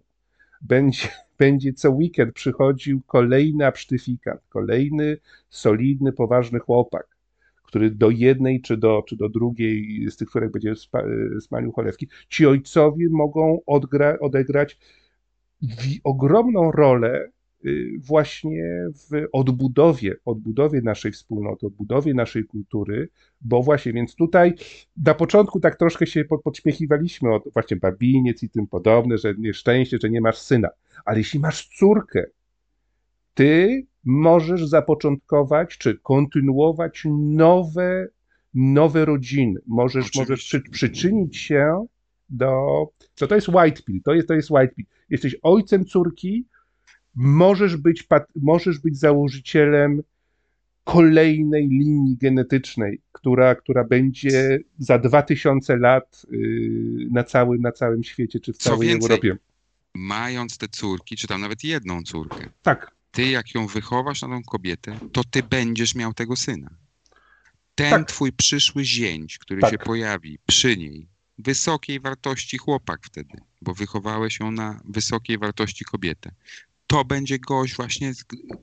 będzie, 0.60 1.08
będzie 1.38 1.72
co 1.72 1.90
weekend 1.90 2.34
przychodził 2.34 3.00
kolejny 3.06 3.66
absztyfikant, 3.66 4.40
kolejny 4.48 5.16
solidny, 5.50 6.12
poważny 6.12 6.58
chłopak, 6.58 7.06
który 7.62 7.90
do 7.90 8.10
jednej 8.10 8.60
czy 8.60 8.76
do, 8.76 9.02
czy 9.08 9.16
do 9.16 9.28
drugiej 9.28 10.06
z 10.10 10.16
tych, 10.16 10.28
których 10.28 10.50
będzie 10.50 10.74
spa, 10.74 11.02
smalił 11.40 11.72
cholewki, 11.72 12.08
ci 12.28 12.46
ojcowie 12.46 13.08
mogą 13.10 13.60
odgra, 13.66 14.18
odegrać 14.18 14.78
ogromną 16.04 16.72
rolę 16.72 17.28
y, 17.64 17.90
właśnie 17.98 18.86
w 18.94 19.26
odbudowie, 19.32 20.16
odbudowie 20.24 20.82
naszej 20.82 21.12
wspólnoty, 21.12 21.66
odbudowie 21.66 22.14
naszej 22.14 22.44
kultury, 22.44 23.08
bo 23.40 23.62
właśnie, 23.62 23.92
więc 23.92 24.14
tutaj 24.14 24.54
na 24.96 25.14
początku 25.14 25.60
tak 25.60 25.76
troszkę 25.76 26.06
się 26.06 26.24
pod, 26.24 26.42
podśmiechiwaliśmy 26.42 27.34
od 27.34 27.44
właśnie 27.52 27.76
babiniec 27.76 28.42
i 28.42 28.50
tym 28.50 28.66
podobne, 28.66 29.18
że 29.18 29.34
nieszczęście, 29.38 29.98
że 30.02 30.10
nie 30.10 30.20
masz 30.20 30.38
syna, 30.38 30.68
ale 31.04 31.18
jeśli 31.18 31.40
masz 31.40 31.68
córkę, 31.78 32.24
ty 33.34 33.86
możesz 34.04 34.64
zapoczątkować 34.66 35.78
czy 35.78 35.98
kontynuować 35.98 37.02
nowe, 37.10 38.08
nowe 38.54 39.04
rodziny. 39.04 39.60
Możesz, 39.66 40.06
Oczywiście. 40.06 40.20
możesz 40.20 40.40
przy, 40.40 40.60
przyczynić 40.60 41.36
się 41.36 41.86
do. 42.32 42.86
Co 43.14 43.26
to 43.26 43.34
jest 43.34 43.48
white 43.48 43.82
pill? 43.82 44.02
To 44.04 44.14
jest, 44.14 44.28
to 44.28 44.34
jest 44.34 44.50
white 44.50 44.74
pill. 44.74 44.86
Jesteś 45.10 45.36
ojcem 45.42 45.84
córki, 45.84 46.44
możesz 47.14 47.76
być, 47.76 48.06
możesz 48.36 48.78
być 48.78 48.98
założycielem 48.98 50.02
kolejnej 50.84 51.68
linii 51.68 52.16
genetycznej, 52.16 53.00
która, 53.12 53.54
która 53.54 53.84
będzie 53.84 54.58
za 54.78 54.98
2000 54.98 55.76
lat 55.76 56.26
yy, 56.30 57.08
na, 57.10 57.24
całym, 57.24 57.62
na 57.62 57.72
całym 57.72 58.04
świecie, 58.04 58.40
czy 58.40 58.52
w 58.52 58.56
Co 58.56 58.70
całej 58.70 58.88
więcej, 58.88 59.10
Europie. 59.10 59.36
Mając 59.94 60.58
te 60.58 60.68
córki, 60.68 61.16
czy 61.16 61.26
tam 61.26 61.40
nawet 61.40 61.64
jedną 61.64 62.02
córkę, 62.02 62.48
Tak, 62.62 62.90
ty 63.10 63.30
jak 63.30 63.54
ją 63.54 63.66
wychowasz 63.66 64.22
na 64.22 64.28
tą 64.28 64.42
kobietę, 64.42 64.98
to 65.12 65.24
ty 65.24 65.42
będziesz 65.42 65.94
miał 65.94 66.14
tego 66.14 66.36
syna. 66.36 66.70
Ten 67.74 67.90
Tak. 67.90 68.08
twój 68.08 68.32
przyszły 68.32 68.84
zięć, 68.84 69.38
który 69.38 69.60
Tak. 69.60 69.70
się 69.70 69.78
pojawi 69.78 70.38
przy 70.46 70.76
niej, 70.76 71.08
wysokiej 71.38 72.00
wartości 72.00 72.58
chłopak 72.58 73.00
wtedy, 73.04 73.38
bo 73.62 73.74
wychowałeś 73.74 74.40
ją 74.40 74.50
na 74.50 74.80
wysokiej 74.84 75.38
wartości 75.38 75.84
kobietę. 75.84 76.30
To 76.86 77.04
będzie 77.04 77.38
gość 77.38 77.76
właśnie, 77.76 78.12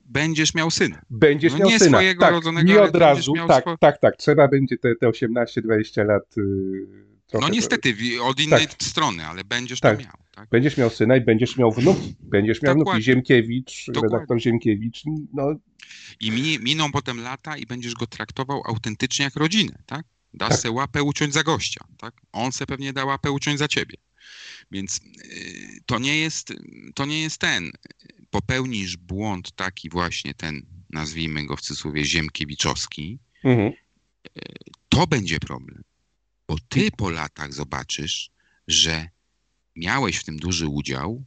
będziesz 0.06 0.54
miał 0.54 0.70
syna. 0.70 1.02
Będziesz 1.10 1.52
No 1.52 1.58
miał 1.58 1.68
nie 1.68 1.78
syna. 1.78 1.98
swojego 1.98 2.20
tak, 2.20 2.30
rodzonego, 2.32 2.68
nie 2.72 2.82
od 2.82 2.96
razu. 2.96 3.32
Tak, 3.48 3.64
swo- 3.64 3.76
tak, 3.80 4.00
tak. 4.00 4.16
Trzeba 4.16 4.48
będzie 4.48 4.78
te, 4.78 4.94
te 4.96 5.06
18-20 5.08 6.04
lat. 6.06 6.36
Yy, 6.36 6.86
trochę, 7.26 7.46
No 7.46 7.52
niestety, 7.52 7.94
od 8.22 8.40
innej 8.40 8.66
Tak. 8.68 8.82
strony, 8.82 9.26
ale 9.26 9.44
będziesz 9.44 9.80
Tak. 9.80 9.96
to 9.98 10.04
miał. 10.04 10.12
Tak? 10.34 10.48
Będziesz 10.48 10.76
miał 10.76 10.90
syna 10.90 11.16
i 11.16 11.20
będziesz 11.20 11.56
miał 11.56 11.72
wnuki. 11.72 12.14
Będziesz 12.20 12.62
miał 12.62 12.74
Dokładnie. 12.74 12.92
wnuki. 12.92 13.04
Ziemkiewicz, 13.04 13.86
Dokładnie. 13.86 14.14
redaktor 14.16 14.40
Ziemkiewicz, 14.40 15.02
no 15.34 15.54
I 16.20 16.58
miną 16.62 16.92
potem 16.92 17.20
lata 17.20 17.56
i 17.56 17.66
będziesz 17.66 17.94
go 17.94 18.06
traktował 18.06 18.62
autentycznie 18.66 19.24
jak 19.24 19.36
rodzinę, 19.36 19.72
tak? 19.86 20.04
Dasz 20.34 20.48
Tak. 20.48 20.60
se 20.60 20.70
łapę 20.70 21.02
uciąć 21.02 21.34
za 21.34 21.42
gościa, 21.42 21.84
tak? 21.98 22.20
On 22.32 22.52
se 22.52 22.66
pewnie 22.66 22.92
da 22.92 23.04
łapę 23.04 23.30
uciąć 23.30 23.58
za 23.58 23.68
ciebie. 23.68 23.96
Więc 24.70 25.00
yy, 25.04 25.80
to 25.86 25.98
nie 25.98 26.16
jest, 26.16 26.52
to 26.94 27.06
nie 27.06 27.22
jest 27.22 27.38
ten. 27.38 27.70
Popełnisz 28.30 28.96
błąd 28.96 29.52
taki 29.52 29.90
właśnie 29.90 30.34
ten, 30.34 30.66
nazwijmy 30.90 31.46
go 31.46 31.56
w 31.56 31.60
cudzysłowie 31.60 32.04
ziemkiewiczowski, 32.04 33.18
mhm. 33.44 33.72
to 34.88 35.06
będzie 35.06 35.40
problem. 35.40 35.82
Bo 36.48 36.56
ty 36.68 36.90
po 36.90 37.10
latach 37.10 37.54
zobaczysz, 37.54 38.30
że 38.68 39.08
miałeś 39.76 40.16
w 40.16 40.24
tym 40.24 40.36
duży 40.36 40.68
udział 40.68 41.24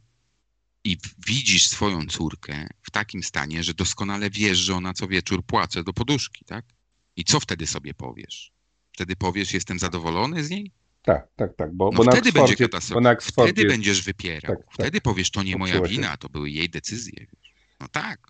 i 0.84 0.98
widzisz 1.26 1.66
swoją 1.66 2.06
córkę 2.06 2.68
w 2.82 2.90
takim 2.90 3.22
stanie, 3.22 3.62
że 3.62 3.74
doskonale 3.74 4.30
wiesz, 4.30 4.58
że 4.58 4.74
ona 4.74 4.94
co 4.94 5.08
wieczór 5.08 5.44
płacze 5.46 5.84
do 5.84 5.92
poduszki, 5.92 6.44
tak? 6.44 6.64
I 7.16 7.24
co 7.24 7.40
wtedy 7.40 7.66
sobie 7.66 7.94
powiesz? 7.94 8.53
Wtedy 8.94 9.16
powiesz, 9.16 9.54
jestem 9.54 9.78
zadowolony 9.78 10.44
z 10.44 10.50
niej? 10.50 10.70
Tak, 11.02 11.28
tak, 11.36 11.54
tak, 11.56 11.72
bo, 11.72 11.90
No 11.90 11.96
bo 11.96 12.04
na 12.04 12.12
wtedy 12.12 12.32
będzie 12.32 12.56
katastrofa. 12.56 13.10
Oksfordzie 13.10 13.52
Wtedy 13.52 13.68
będziesz 13.68 14.02
wypierał. 14.02 14.56
Tak, 14.56 14.64
tak. 14.64 14.74
Wtedy 14.74 15.00
powiesz, 15.00 15.30
to 15.30 15.42
nie 15.42 15.56
moja 15.56 15.80
wina, 15.80 16.16
to 16.16 16.28
były 16.28 16.50
jej 16.50 16.68
decyzje. 16.68 17.26
No 17.80 17.88
tak. 17.88 18.20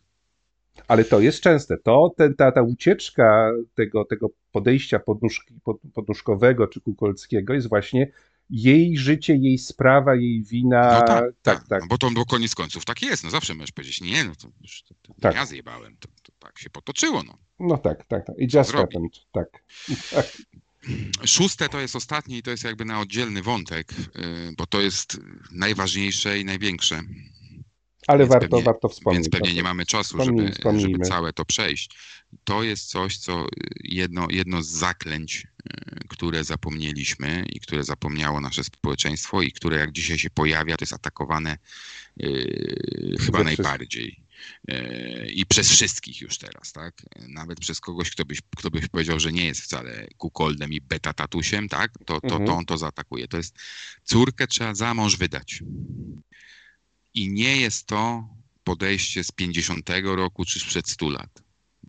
Ale 0.88 1.04
to 1.04 1.20
jest 1.20 1.40
częste. 1.40 1.76
To 1.78 2.14
ten, 2.16 2.34
ta, 2.34 2.52
ta 2.52 2.62
ucieczka 2.62 3.50
tego, 3.74 4.04
tego 4.04 4.30
podejścia 4.52 4.98
podnóżki, 4.98 5.54
pod, 5.64 5.76
podnóżkowego 5.94 6.66
czy 6.66 6.80
kukolskiego 6.80 7.54
jest 7.54 7.68
właśnie 7.68 8.12
jej 8.50 8.98
życie, 8.98 9.36
jej 9.36 9.58
sprawa, 9.58 10.14
jej 10.14 10.44
wina. 10.44 11.00
No 11.00 11.06
tak, 11.06 11.24
tak, 11.42 11.68
tak. 11.68 11.80
No 11.82 11.86
bo 11.86 11.98
to 11.98 12.10
bo 12.10 12.24
koniec 12.24 12.54
końców 12.54 12.84
tak 12.84 13.02
jest. 13.02 13.24
No 13.24 13.30
zawsze 13.30 13.54
możesz 13.54 13.72
powiedzieć, 13.72 14.00
nie, 14.00 14.24
no 14.24 14.34
to, 14.34 14.48
już, 14.60 14.82
to, 14.82 14.94
to 15.02 15.14
Tak. 15.20 15.34
ja 15.34 15.46
zjebałem. 15.46 15.96
To, 15.96 16.08
to 16.22 16.32
tak 16.38 16.58
się 16.58 16.70
potoczyło. 16.70 17.22
No. 17.22 17.38
No 17.60 17.78
tak, 17.78 18.04
tak, 18.04 18.26
tak. 18.26 18.36
It 18.38 18.54
just 18.54 18.70
zrobi? 18.70 18.94
happened. 18.94 19.12
Tak. 19.32 19.48
tak. 20.10 20.26
Szóste 21.24 21.68
to 21.68 21.80
jest 21.80 21.96
ostatnie 21.96 22.38
i 22.38 22.42
to 22.42 22.50
jest 22.50 22.64
jakby 22.64 22.84
na 22.84 23.00
oddzielny 23.00 23.42
wątek, 23.42 23.92
yy, 23.98 24.52
bo 24.56 24.66
to 24.66 24.80
jest 24.80 25.20
najważniejsze 25.52 26.38
i 26.38 26.44
największe. 26.44 27.00
Ale 28.06 28.18
Więc 28.18 28.30
warto, 28.32 28.48
pewnie- 28.48 28.64
warto 28.64 28.88
wspomnieć. 28.88 29.22
Więc 29.22 29.28
pewnie 29.32 29.50
o 29.50 29.54
nie 29.54 29.62
mamy 29.62 29.86
czasu, 29.86 30.24
żeby, 30.24 30.52
wspomnijmy. 30.52 30.92
żeby 30.92 31.04
całe 31.04 31.32
to 31.32 31.44
przejść. 31.44 31.90
To 32.44 32.62
jest 32.62 32.88
coś, 32.88 33.18
co 33.18 33.44
y, 33.46 33.48
jedno, 33.84 34.26
jedno 34.30 34.62
z 34.62 34.68
zaklęć, 34.68 35.46
y, 35.46 36.08
które 36.08 36.44
zapomnieliśmy 36.44 37.44
i 37.52 37.60
które 37.60 37.84
zapomniało 37.84 38.40
nasze 38.40 38.64
społeczeństwo 38.64 39.42
i 39.42 39.52
które 39.52 39.76
jak 39.76 39.92
dzisiaj 39.92 40.18
się 40.18 40.30
pojawia, 40.30 40.76
to 40.76 40.82
jest 40.82 40.92
atakowane 40.92 41.58
yy, 42.16 43.16
chyba 43.20 43.38
Ze 43.38 43.44
najbardziej. 43.44 44.24
Yy, 44.68 45.30
I 45.32 45.46
przez 45.46 45.70
wszystkich 45.70 46.20
już 46.20 46.38
teraz, 46.38 46.72
tak? 46.72 46.94
Nawet 47.28 47.60
przez 47.60 47.80
kogoś, 47.80 48.10
kto 48.10 48.24
byś, 48.24 48.38
kto 48.56 48.70
byś 48.70 48.88
powiedział, 48.88 49.20
że 49.20 49.32
nie 49.32 49.44
jest 49.46 49.60
wcale 49.60 50.06
kukoldem 50.18 50.72
i 50.72 50.80
beta 50.80 51.12
tatusiem, 51.12 51.68
tak? 51.68 51.92
To, 52.06 52.20
to, 52.20 52.26
Mhm. 52.26 52.46
to 52.46 52.54
on 52.54 52.64
to 52.64 52.78
zaatakuje. 52.78 53.28
To 53.28 53.36
jest 53.36 53.56
córkę 54.04 54.46
trzeba 54.46 54.74
za 54.74 54.94
mąż 54.94 55.16
wydać. 55.16 55.62
I 57.14 57.30
nie 57.30 57.56
jest 57.56 57.86
to 57.86 58.28
podejście 58.64 59.24
z 59.24 59.32
50 59.32 59.90
roku 60.04 60.44
czy 60.44 60.60
sprzed 60.60 60.88
100 60.88 61.08
lat. 61.08 61.42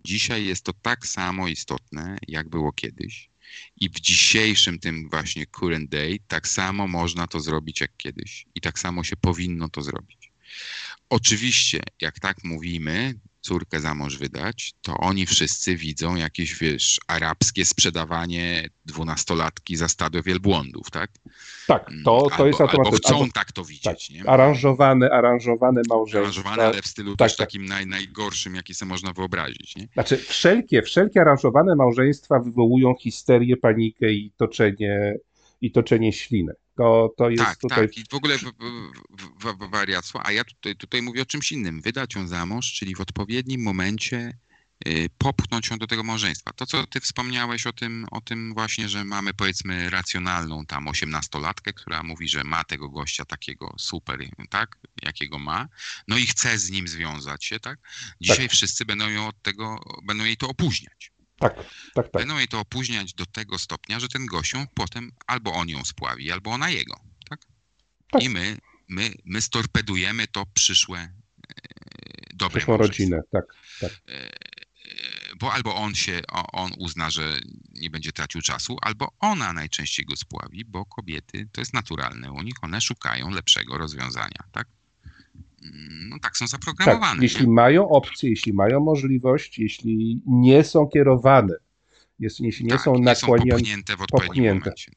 Dzisiaj 0.05 0.45
jest 0.45 0.63
to 0.63 0.73
tak 0.73 1.07
samo 1.07 1.47
istotne, 1.47 2.17
jak 2.27 2.49
było 2.49 2.71
kiedyś. 2.71 3.29
I 3.77 3.89
w 3.89 3.99
dzisiejszym 3.99 4.79
tym 4.79 5.09
właśnie 5.09 5.45
current 5.45 5.89
day 5.89 6.19
tak 6.27 6.47
samo 6.47 6.87
można 6.87 7.27
to 7.27 7.39
zrobić 7.39 7.81
jak 7.81 7.97
kiedyś. 7.97 8.45
I 8.55 8.61
tak 8.61 8.79
samo 8.79 9.03
się 9.03 9.15
powinno 9.15 9.69
to 9.69 9.81
zrobić. 9.81 10.31
Oczywiście, 11.09 11.83
jak 12.01 12.19
tak 12.19 12.43
mówimy, 12.43 13.19
córkę 13.45 13.79
za 13.79 13.93
mąż 13.93 14.17
wydać, 14.17 14.73
to 14.81 14.97
oni 14.97 15.25
wszyscy 15.25 15.75
widzą 15.75 16.15
jakieś, 16.15 16.55
wiesz, 16.59 16.99
arabskie 17.07 17.65
sprzedawanie 17.65 18.69
dwunastolatki 18.85 19.75
za 19.75 19.87
stado 19.87 20.23
wielbłądów, 20.23 20.91
tak? 20.91 21.11
Tak, 21.67 21.89
to, 22.05 22.21
to 22.21 22.31
albo, 22.31 22.47
jest 22.47 22.61
albo 22.61 22.71
automatyczne. 22.71 23.09
chcą 23.09 23.19
Albo- 23.19 23.33
tak 23.33 23.51
to 23.51 23.61
tak, 23.61 23.69
widzieć, 23.69 24.09
nie? 24.09 24.29
aranżowane, 24.29 25.09
aranżowane 25.11 25.81
małżeństwa. 25.89 26.19
Aranżowane, 26.41 26.63
ale 26.63 26.81
w 26.81 26.87
stylu 26.87 27.15
Tak, 27.15 27.27
też 27.29 27.37
tak. 27.37 27.47
takim 27.47 27.65
naj, 27.65 27.87
najgorszym, 27.87 28.55
jaki 28.55 28.73
sobie 28.73 28.89
można 28.89 29.13
wyobrazić, 29.13 29.75
nie? 29.75 29.87
Znaczy, 29.93 30.17
wszelkie, 30.17 30.81
wszelkie 30.81 31.21
aranżowane 31.21 31.75
małżeństwa 31.75 32.39
wywołują 32.39 32.95
histerię, 32.99 33.57
panikę 33.57 34.11
i 34.11 34.31
toczenie, 34.37 35.15
i 35.61 35.71
toczenie 35.71 36.13
ślinek. 36.13 36.57
To, 36.77 37.13
to 37.17 37.29
jest 37.29 37.43
Tak, 37.43 37.57
tutaj. 37.57 37.87
tak. 37.87 37.97
I 37.97 38.03
w 38.11 38.13
ogóle 38.13 38.37
wariactwo. 39.71 40.25
A 40.25 40.31
ja 40.31 40.43
tutaj, 40.43 40.75
tutaj 40.75 41.01
mówię 41.01 41.21
o 41.21 41.25
czymś 41.25 41.51
innym. 41.51 41.81
Wydać 41.81 42.15
ją 42.15 42.27
za 42.27 42.45
mąż, 42.45 42.73
czyli 42.73 42.95
w 42.95 43.01
odpowiednim 43.01 43.63
momencie 43.63 44.37
y, 44.87 45.09
popchnąć 45.17 45.69
ją 45.69 45.77
do 45.77 45.87
tego 45.87 46.03
małżeństwa. 46.03 46.53
To, 46.53 46.65
co 46.65 46.87
ty 46.87 46.99
wspomniałeś 46.99 47.67
o 47.67 47.73
tym, 47.73 48.05
o 48.11 48.21
tym 48.21 48.53
właśnie, 48.53 48.89
że 48.89 49.03
mamy 49.03 49.33
powiedzmy 49.33 49.89
racjonalną 49.89 50.65
tam 50.65 50.87
osiemnastolatkę, 50.87 51.73
która 51.73 52.03
mówi, 52.03 52.29
że 52.29 52.43
ma 52.43 52.63
tego 52.63 52.89
gościa 52.89 53.25
takiego 53.25 53.75
super, 53.77 54.19
tak, 54.49 54.77
jakiego 55.03 55.39
ma, 55.39 55.67
no 56.07 56.17
i 56.17 56.25
chce 56.25 56.59
z 56.59 56.69
nim 56.69 56.87
związać 56.87 57.45
się, 57.45 57.59
tak? 57.59 57.79
Dzisiaj 58.21 58.49
wszyscy 58.49 58.85
będą 58.85 59.09
ją 59.09 59.27
od 59.27 59.41
tego, 59.41 59.79
będą 60.03 60.23
jej 60.23 60.37
to 60.37 60.49
opóźniać. 60.49 61.14
Tak, 61.39 61.55
tak, 61.93 62.05
tak. 62.05 62.11
Będą 62.11 62.37
jej 62.37 62.47
to 62.47 62.59
opóźniać 62.59 63.13
do 63.13 63.25
tego 63.25 63.57
stopnia, 63.57 63.99
że 63.99 64.07
ten 64.07 64.25
gością 64.25 64.67
potem 64.73 65.11
albo 65.27 65.53
on 65.53 65.69
ją 65.69 65.85
spławi, 65.85 66.31
albo 66.31 66.51
ona 66.51 66.69
jego. 66.69 66.99
Tak? 67.29 67.39
Tak. 68.11 68.23
I 68.23 68.29
my, 68.29 68.57
my, 68.87 69.13
my 69.25 69.41
storpedujemy 69.41 70.27
to 70.27 70.45
przyszłe 70.53 70.99
e, 70.99 71.11
dobre 72.33 72.57
Przyszłą 72.57 72.77
rodzinę, 72.77 73.21
tak. 73.31 73.45
tak. 73.79 73.91
E, 73.91 74.13
e, 74.13 74.29
Bo 75.39 75.53
albo 75.53 75.75
on 75.75 75.95
się, 75.95 76.21
on 76.53 76.71
uzna, 76.77 77.09
że 77.09 77.39
nie 77.71 77.89
będzie 77.89 78.11
tracił 78.11 78.41
czasu, 78.41 78.77
albo 78.81 79.11
ona 79.19 79.53
najczęściej 79.53 80.05
go 80.05 80.15
spławi, 80.15 80.65
bo 80.65 80.85
kobiety, 80.85 81.47
to 81.51 81.61
jest 81.61 81.73
naturalne 81.73 82.31
u 82.31 82.41
nich, 82.41 82.55
one 82.61 82.81
szukają 82.81 83.29
lepszego 83.29 83.77
rozwiązania, 83.77 84.43
tak? 84.51 84.67
Mm, 85.73 86.09
No 86.09 86.19
tak 86.21 86.37
są 86.37 86.47
zaprogramowane. 86.47 87.13
tak. 87.13 87.21
Jeśli 87.23 87.47
mają 87.47 87.89
opcję, 87.89 88.29
jeśli 88.29 88.53
mają 88.53 88.79
możliwość, 88.79 89.59
jeśli 89.59 90.21
nie 90.25 90.63
są 90.63 90.87
kierowane, 90.87 91.53
jeśli 92.19 92.45
nie 92.63 92.69
tak, 92.69 92.81
są 92.81 92.91
nie 92.91 92.97
są 92.97 93.03
nakłaniane. 93.27 93.51
popchnięte 93.59 93.97
w 93.97 94.01
odpowiednim 94.01 94.29
popchnięte. 94.35 94.59
momencie. 94.69 94.91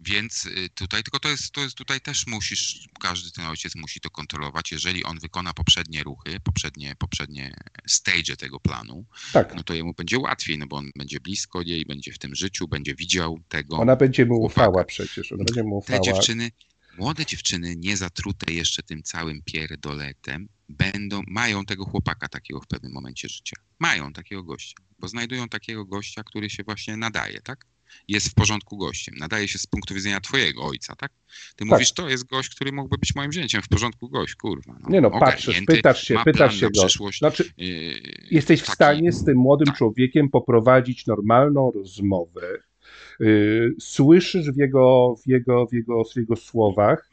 Więc 0.00 0.46
y, 0.46 0.68
tutaj, 0.74 1.02
tylko 1.02 1.18
to 1.18 1.28
jest, 1.28 1.52
to 1.52 1.60
jest, 1.60 1.74
tutaj 1.76 2.00
też 2.00 2.26
musisz, 2.26 2.88
każdy 3.00 3.30
ten 3.30 3.46
ojciec 3.46 3.74
musi 3.76 4.00
to 4.00 4.10
kontrolować. 4.10 4.72
Jeżeli 4.72 5.04
on 5.04 5.18
wykona 5.18 5.52
poprzednie 5.54 6.02
ruchy, 6.02 6.40
poprzednie, 6.44 6.94
poprzednie 6.98 7.54
stage 7.86 8.36
tego 8.36 8.60
planu, 8.60 9.04
Tak, 9.32 9.54
no 9.54 9.62
to 9.62 9.74
jemu 9.74 9.94
będzie 9.94 10.18
łatwiej, 10.18 10.58
no 10.58 10.66
bo 10.66 10.76
on 10.76 10.90
będzie 10.96 11.20
blisko 11.20 11.62
jej, 11.62 11.84
będzie 11.86 12.12
w 12.12 12.18
tym 12.18 12.34
życiu, 12.34 12.68
będzie 12.68 12.94
widział 12.94 13.38
tego. 13.48 13.76
ona 13.76 13.96
będzie 13.96 14.26
mu 14.26 14.38
chłopaka. 14.38 14.68
ufała 14.68 14.84
przecież. 14.84 15.32
Ona 15.32 15.44
będzie 15.44 15.62
mu 15.62 15.82
Te 15.86 15.98
ufała. 15.98 16.00
dziewczyny, 16.00 16.50
młode 16.98 17.26
dziewczyny, 17.26 17.76
nie 17.76 17.96
zatrute 17.96 18.52
jeszcze 18.52 18.82
tym 18.82 19.02
całym 19.02 19.42
pierdoletem, 19.44 20.48
będą, 20.68 21.22
mają 21.26 21.64
tego 21.64 21.84
chłopaka 21.84 22.28
takiego 22.28 22.60
w 22.60 22.66
pewnym 22.66 22.92
momencie 22.92 23.28
życia. 23.28 23.56
Mają 23.78 24.12
takiego 24.12 24.42
gościa, 24.42 24.76
bo 24.98 25.08
znajdują 25.08 25.48
takiego 25.48 25.84
gościa, 25.84 26.22
który 26.24 26.50
się 26.50 26.62
właśnie 26.64 26.96
nadaje, 26.96 27.40
tak? 27.40 27.66
Jest 28.08 28.28
w 28.28 28.34
porządku 28.34 28.76
gościem. 28.76 29.14
Nadaje 29.18 29.48
się 29.48 29.58
z 29.58 29.66
punktu 29.66 29.94
widzenia 29.94 30.20
twojego 30.20 30.64
ojca, 30.66 30.96
tak? 30.96 31.12
Ty 31.56 31.64
mówisz, 31.64 31.92
to 31.92 32.08
jest 32.08 32.26
gość, 32.26 32.48
który 32.48 32.72
mógłby 32.72 32.98
być 32.98 33.14
moim 33.14 33.32
zięciem, 33.32 33.62
w 33.62 33.68
porządku 33.68 34.08
gość, 34.08 34.34
kurwa. 34.34 34.76
No, 34.80 34.88
Nie 34.88 35.00
no, 35.00 35.10
patrzysz, 35.10 35.60
pytasz 35.66 36.02
się, 36.02 36.18
pytasz 36.24 36.60
się 36.60 36.70
go. 36.70 36.88
Znaczy, 37.18 37.52
Yy, 37.56 38.00
jesteś 38.30 38.60
w 38.60 38.64
taki- 38.64 38.74
stanie 38.74 39.12
z 39.12 39.24
tym 39.24 39.38
młodym 39.38 39.66
tak. 39.66 39.76
człowiekiem 39.76 40.28
poprowadzić 40.28 41.06
normalną 41.06 41.70
rozmowę. 41.70 42.58
Yy, 43.20 43.74
słyszysz 43.80 44.50
w 44.50 44.56
jego, 44.56 45.14
w, 45.22 45.28
jego, 45.28 45.66
w, 45.66 45.72
jego, 45.72 46.04
w 46.04 46.16
jego 46.16 46.36
słowach 46.36 47.10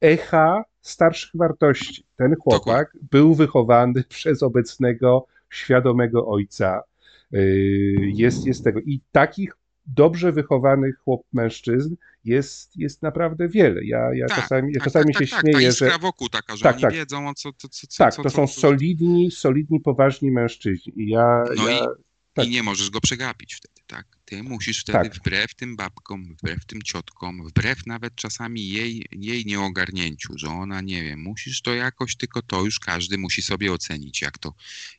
echa 0.00 0.64
starszych 0.80 1.30
wartości. 1.34 2.04
Ten 2.16 2.34
chłopak 2.40 2.96
był 3.10 3.34
wychowany 3.34 4.04
przez 4.08 4.42
obecnego, 4.42 5.26
świadomego 5.50 6.26
ojca. 6.26 6.82
Yy, 7.30 7.94
jest, 8.00 8.46
jest 8.46 8.64
tego. 8.64 8.80
I 8.80 9.00
takich 9.12 9.56
dobrze 9.86 10.32
wychowanych 10.32 10.98
chłop 10.98 11.22
mężczyzn 11.32 11.96
jest, 12.24 12.76
jest 12.76 13.02
naprawdę 13.02 13.48
wiele. 13.48 13.84
Ja, 13.84 14.14
ja 14.14 14.26
Tak, 14.26 14.40
czasami, 14.40 14.74
tak, 14.74 14.84
czasami 14.84 15.14
tak, 15.14 15.24
się 15.24 15.30
tak, 15.30 15.42
Ta 15.44 15.50
śmieję, 15.50 15.72
że 15.72 15.98
wokół 16.00 16.28
taka, 16.28 16.56
że 16.56 16.62
Tak, 16.62 16.74
oni 16.74 16.82
tak. 16.82 16.94
wiedzą, 16.94 17.28
o 17.28 17.34
co, 17.34 17.52
co, 17.52 17.68
co, 17.68 17.86
tak, 17.98 18.14
co, 18.14 18.22
to 18.22 18.30
są 18.30 18.46
solidni, 18.46 19.30
solidni, 19.30 19.80
poważni 19.80 20.30
mężczyźni. 20.30 20.92
I 20.96 21.08
ja, 21.08 21.44
No 21.56 21.68
ja 21.68 21.86
tak. 22.34 22.46
I 22.46 22.50
nie 22.50 22.62
możesz 22.62 22.90
go 22.90 23.00
przegapić 23.00 23.54
wtedy, 23.54 23.75
tak? 23.86 24.06
Ty 24.24 24.42
musisz 24.42 24.80
wtedy 24.80 24.98
Tak. 24.98 25.14
wbrew 25.14 25.54
tym 25.54 25.76
babkom, 25.76 26.24
wbrew 26.24 26.64
tym 26.64 26.82
ciotkom, 26.82 27.48
wbrew 27.48 27.86
nawet 27.86 28.14
czasami 28.14 28.68
jej, 28.68 29.06
jej 29.12 29.44
nieogarnięciu, 29.46 30.32
że 30.38 30.48
ona, 30.48 30.80
nie 30.80 31.02
wiem, 31.02 31.22
musisz 31.22 31.62
to 31.62 31.74
jakoś, 31.74 32.16
tylko 32.16 32.42
to 32.42 32.64
już 32.64 32.78
każdy 32.80 33.18
musi 33.18 33.42
sobie 33.42 33.72
ocenić, 33.72 34.22
jak 34.22 34.38
to, 34.38 34.54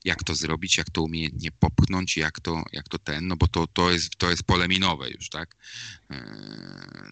jak 0.05 0.23
to 0.23 0.35
zrobić, 0.35 0.77
jak 0.77 0.89
to 0.89 1.01
umiejętnie 1.03 1.49
popchnąć, 1.59 2.18
jak 2.18 2.39
to, 2.39 2.64
jak 2.72 2.88
to 2.89 2.99
ten, 2.99 3.27
no 3.27 3.35
bo 3.35 3.47
to, 3.47 3.68
to, 3.68 3.91
jest, 3.91 4.15
to 4.18 4.30
jest 4.30 4.43
pole 4.43 4.68
minowe 4.68 5.09
już, 5.09 5.30
tak? 5.30 5.55
Eee, 6.09 6.18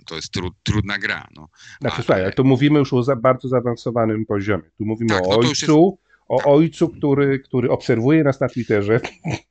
To 0.06 0.16
jest 0.16 0.32
tru, 0.32 0.52
trudna 0.64 0.98
gra, 0.98 1.28
no. 1.36 1.50
Znaczy, 1.82 1.96
Ale- 1.96 2.04
słuchaj, 2.06 2.34
tu 2.34 2.44
mówimy 2.44 2.80
już 2.80 2.94
o 2.94 3.04
za, 3.04 3.16
bardzo 3.16 3.48
zaawansowanym 3.48 4.26
poziomie. 4.26 4.64
Tu 4.78 4.86
mówimy 4.86 5.10
Tak, 5.10 5.24
o 5.24 5.30
no 5.30 5.36
to 5.36 5.42
już 5.42 5.64
ojcu, 5.64 6.00
o 6.28 6.44
ojcu, 6.44 6.90
który, 6.90 7.40
który 7.40 7.70
obserwuje 7.70 8.24
nas 8.24 8.40
na 8.40 8.48
Twitterze, 8.48 9.00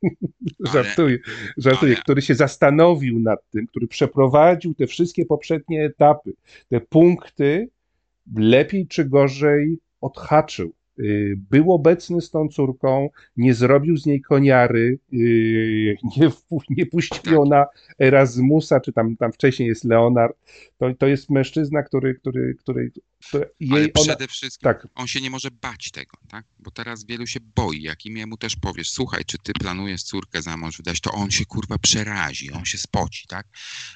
żartuję, 0.73 1.17
żartuję, 1.57 1.95
który 1.95 2.21
się 2.21 2.35
zastanowił 2.35 3.19
nad 3.19 3.49
tym, 3.49 3.67
który 3.67 3.87
przeprowadził 3.87 4.73
te 4.73 4.87
wszystkie 4.87 5.25
poprzednie 5.25 5.85
etapy, 5.85 6.33
te 6.69 6.81
punkty, 6.81 7.69
lepiej 8.35 8.87
czy 8.87 9.05
gorzej 9.05 9.77
odhaczył. 10.01 10.73
Y, 10.99 11.35
był 11.37 11.73
obecny 11.73 12.21
z 12.21 12.31
tą 12.31 12.47
córką, 12.47 13.09
nie 13.37 13.53
zrobił 13.53 13.97
z 13.97 14.05
niej 14.05 14.21
koniary, 14.21 14.99
y, 15.13 15.97
nie, 16.17 16.31
nie 16.69 16.85
puścił 16.85 17.33
ją 17.33 17.45
na 17.45 17.65
Erasmusa, 17.99 18.79
czy 18.79 18.93
tam, 18.93 19.17
tam 19.17 19.31
wcześniej 19.31 19.69
jest 19.69 19.83
Leonard. 19.83 20.37
To, 20.77 20.93
to 20.93 21.07
jest 21.07 21.29
mężczyzna, 21.29 21.83
który, 21.83 22.15
który, 22.15 22.55
który, 22.55 22.91
który 23.27 23.49
Ale 23.71 23.81
jej 23.81 23.91
ona, 23.93 24.03
przede 24.03 24.27
wszystkim 24.27 24.71
tak, 24.71 24.87
on 24.95 25.07
się 25.07 25.21
nie 25.21 25.29
może 25.29 25.51
bać 25.51 25.91
tego, 25.91 26.17
tak? 26.29 26.45
Bo 26.59 26.71
teraz 26.71 27.05
wielu 27.05 27.27
się 27.27 27.39
boi, 27.55 27.81
jak 27.81 28.05
im 28.05 28.17
jemu 28.17 28.37
też 28.37 28.55
powiesz, 28.55 28.89
słuchaj, 28.89 29.25
czy 29.25 29.37
ty 29.37 29.53
planujesz 29.53 30.03
córkę 30.03 30.41
za 30.41 30.57
mąż 30.57 30.77
wydać, 30.77 31.01
to 31.01 31.11
on 31.11 31.31
się 31.31 31.45
kurwa 31.45 31.77
przerazi, 31.77 32.51
on 32.51 32.65
się 32.65 32.77
spoci, 32.77 33.27
tak? 33.27 33.47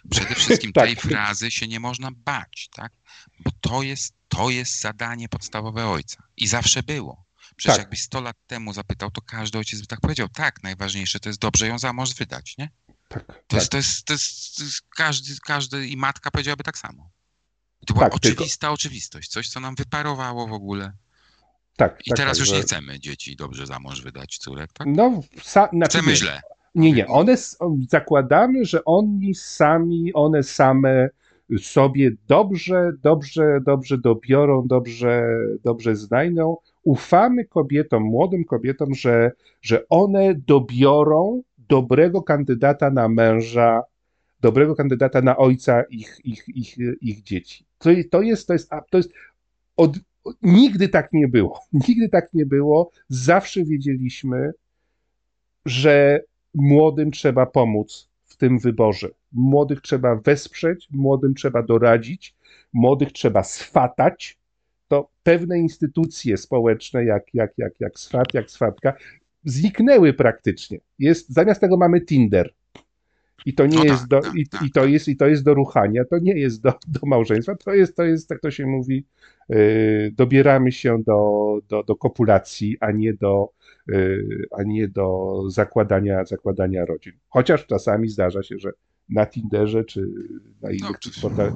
Przede 0.10 0.36
wszystkim 0.36 0.72
Tak. 0.80 0.86
tej 0.86 0.96
frazy 0.96 1.52
się 1.52 1.68
nie 1.68 1.80
można 1.80 2.10
bać, 2.12 2.70
tak? 2.76 2.92
Bo 3.40 3.52
to 3.62 3.84
jest, 3.84 4.14
to 4.30 4.50
jest 4.50 4.82
zadanie 4.82 5.30
podstawowe 5.30 5.88
ojca 5.88 6.24
i 6.38 6.48
zawsze 6.48 6.84
było. 6.84 7.24
Przecież 7.56 7.76
Tak. 7.76 7.84
jakbyś 7.84 8.02
100 8.02 8.22
lat 8.22 8.36
temu 8.48 8.74
zapytał, 8.74 9.12
to 9.12 9.22
każdy 9.22 9.58
ojciec 9.58 9.82
by 9.82 9.88
tak 9.88 10.00
powiedział, 10.00 10.28
tak, 10.30 10.64
najważniejsze 10.64 11.20
to 11.20 11.30
jest 11.30 11.40
dobrze 11.40 11.68
ją 11.68 11.80
za 11.80 11.94
mąż 11.94 12.14
wydać, 12.16 12.58
nie? 12.58 12.70
tak, 13.08 13.26
To, 13.26 13.34
tak. 13.48 13.54
jest, 13.60 13.72
to, 13.72 13.78
jest, 13.78 14.06
to, 14.06 14.14
jest, 14.14 14.58
to 14.58 14.64
jest 14.64 14.82
każdy, 14.96 15.34
każdy 15.46 15.88
i 15.88 15.98
matka 15.98 16.32
powiedziałaby 16.32 16.64
tak 16.64 16.78
samo. 16.78 17.10
I 17.82 17.86
to 17.86 17.94
była 17.94 18.10
Tak, 18.10 18.20
tylko- 18.20 18.36
oczywista 18.38 18.72
oczywistość, 18.72 19.30
coś, 19.30 19.50
co 19.50 19.60
nam 19.60 19.76
wyparowało 19.76 20.48
w 20.48 20.54
ogóle. 20.54 20.92
tak, 21.78 22.02
I 22.06 22.10
tak, 22.10 22.18
teraz 22.18 22.32
tak, 22.38 22.40
już 22.40 22.50
że- 22.50 22.56
nie 22.56 22.62
chcemy 22.62 23.00
dzieci 23.00 23.36
dobrze 23.36 23.66
za 23.68 23.80
mąż 23.80 24.02
wydać 24.02 24.38
córek, 24.38 24.74
tak? 24.74 24.88
No, 24.92 25.22
sa, 25.44 25.70
znaczy, 25.74 25.98
Chcemy 25.98 26.12
nie, 26.12 26.16
źle. 26.18 26.42
Nie, 26.76 26.92
nie. 26.92 27.08
One 27.08 27.36
zakładamy, 27.90 28.66
że 28.66 28.86
oni 28.86 29.36
sami, 29.36 30.14
one 30.14 30.44
same 30.44 31.10
sobie 31.58 32.12
dobrze, 32.28 32.92
dobrze, 33.04 33.60
dobrze 33.66 33.98
dobiorą, 33.98 34.68
dobrze, 34.68 35.28
dobrze 35.64 35.96
znajdą. 35.96 36.58
Ufamy 36.84 37.46
kobietom, 37.46 38.04
młodym 38.04 38.46
kobietom, 38.46 38.94
że, 38.96 39.32
że 39.62 39.88
one 39.90 40.36
dobiorą 40.36 41.42
dobrego 41.70 42.22
kandydata 42.22 42.92
na 42.92 43.10
męża, 43.10 43.82
dobrego 44.42 44.76
kandydata 44.76 45.22
na 45.22 45.38
ojca 45.38 45.84
ich, 45.84 46.18
ich, 46.24 46.44
ich, 46.48 46.78
ich 47.02 47.24
dzieci. 47.24 47.66
To, 47.78 47.90
to 48.12 48.22
jest, 48.22 48.48
to 48.48 48.54
jest, 48.54 48.70
to 48.92 48.98
jest 48.98 49.12
od, 49.78 49.98
nigdy 50.42 50.90
tak 50.90 51.14
nie 51.14 51.28
było. 51.28 51.60
Nigdy 51.88 52.10
tak 52.10 52.34
nie 52.34 52.46
było. 52.46 52.92
Zawsze 53.10 53.64
wiedzieliśmy, 53.64 54.52
że 55.66 56.20
młodym 56.54 57.12
trzeba 57.12 57.46
pomóc 57.46 58.10
w 58.26 58.38
tym 58.38 58.60
wyborze. 58.60 59.10
Młodych 59.32 59.82
trzeba 59.82 60.16
wesprzeć, 60.16 60.88
młodym 60.92 61.34
trzeba 61.34 61.64
doradzić, 61.64 62.36
młodych 62.74 63.12
trzeba 63.12 63.44
swatać. 63.44 64.40
To 64.88 65.10
pewne 65.24 65.60
instytucje 65.60 66.38
społeczne, 66.38 67.06
jak, 67.06 67.24
jak, 67.34 67.52
jak, 67.58 67.74
jak 67.80 68.00
swat, 68.00 68.34
jak 68.34 68.52
swatka, 68.52 68.94
zniknęły 69.46 70.14
praktycznie. 70.14 70.80
Jest, 71.00 71.30
zamiast 71.30 71.62
tego 71.62 71.78
mamy 71.78 72.02
Tinder. 72.02 72.54
I 73.46 73.54
to 73.54 73.66
nie 73.66 73.78
No 73.78 73.84
jest 73.84 74.00
tak, 74.00 74.10
do, 74.10 74.22
tak, 74.22 74.36
i, 74.36 74.48
tak, 74.48 74.62
i, 74.64 74.72
to 74.72 74.86
jest, 74.86 75.08
i 75.08 75.16
to 75.16 75.28
jest 75.28 75.44
do 75.44 75.54
ruchania, 75.54 76.06
to 76.06 76.20
nie 76.20 76.34
jest 76.34 76.62
do, 76.62 76.74
do 76.88 77.00
małżeństwa, 77.04 77.56
to 77.56 77.74
jest, 77.74 77.96
to 77.96 78.04
jest, 78.04 78.30
tak 78.30 78.40
to 78.40 78.52
się 78.52 78.66
mówi, 78.66 79.06
yy, 79.50 80.12
dobieramy 80.12 80.72
się 80.72 81.04
do, 81.04 81.60
do, 81.70 81.84
do 81.84 81.96
kopulacji, 81.96 82.78
a 82.80 82.92
nie 82.92 83.14
do, 83.14 83.50
yy, 83.88 84.46
a 84.52 84.64
nie 84.64 84.88
do 84.88 85.42
zakładania, 85.48 86.26
zakładania 86.26 86.86
rodzin. 86.86 87.14
Chociaż 87.30 87.66
czasami 87.66 88.10
zdarza 88.10 88.44
się, 88.44 88.60
że 88.60 88.72
na 89.10 89.26
Tinderze 89.26 89.84
czy 89.84 90.08
na 90.62 90.72
innych 90.72 91.00
czy- 91.00 91.22
portalach 91.22 91.54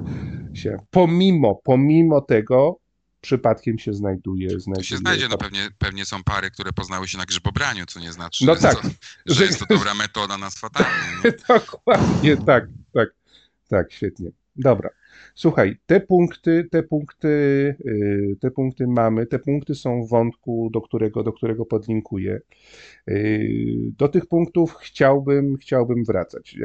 się, 0.54 0.76
pomimo, 0.90 1.60
pomimo 1.64 2.20
tego, 2.20 2.78
przypadkiem 3.20 3.78
się 3.78 3.92
znajduje. 3.94 4.60
Znajduje 4.60 4.84
się 4.84 4.96
znajdzie, 4.96 5.26
no 5.30 5.38
pewnie, 5.38 5.68
pewnie 5.78 6.04
są 6.04 6.22
pary, 6.24 6.50
które 6.50 6.72
poznały 6.72 7.08
się 7.08 7.18
na 7.18 7.24
grzybobraniu, 7.24 7.86
co 7.86 8.00
nie 8.00 8.12
znaczy, 8.12 8.46
No 8.46 8.54
że, 8.54 8.60
tak. 8.60 8.82
że 8.82 8.90
Że- 9.34 9.44
jest 9.44 9.58
to 9.58 9.66
dobra 9.68 9.94
metoda 9.94 10.38
na 10.38 10.50
swatanie. 10.50 10.86
nie? 11.24 11.30
Dokładnie, 11.48 12.36
tak, 12.36 12.68
tak, 12.92 13.08
tak, 13.68 13.92
świetnie. 13.92 14.30
Dobra. 14.56 14.90
Słuchaj, 15.34 15.76
te 15.86 16.00
punkty, 16.00 16.68
te 16.70 16.82
punkty, 16.82 17.28
yy, 17.84 18.36
te 18.40 18.50
punkty 18.50 18.86
mamy, 18.86 19.26
te 19.26 19.38
punkty 19.38 19.74
są 19.74 20.04
w 20.04 20.08
wątku, 20.08 20.70
do 20.72 20.80
którego, 20.80 21.22
do 21.22 21.32
którego 21.32 21.66
podlinkuję. 21.66 22.40
Yy, 23.06 23.92
Do 23.98 24.08
tych 24.08 24.26
punktów 24.26 24.74
chciałbym, 24.74 25.56
chciałbym 25.56 26.04
wracać. 26.04 26.56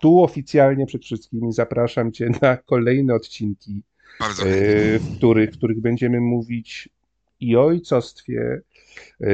Tu 0.00 0.22
oficjalnie 0.22 0.86
przed 0.86 1.04
wszystkimi 1.04 1.52
zapraszam 1.52 2.12
Cię 2.12 2.30
na 2.42 2.56
kolejne 2.56 3.14
odcinki 3.14 3.82
e, 4.20 4.98
w 4.98 5.16
których, 5.16 5.50
w 5.50 5.56
których 5.56 5.80
będziemy 5.80 6.20
mówić 6.20 6.88
i 7.40 7.56
o 7.56 7.64
ojcostwie, 7.64 8.60
e, 9.20 9.28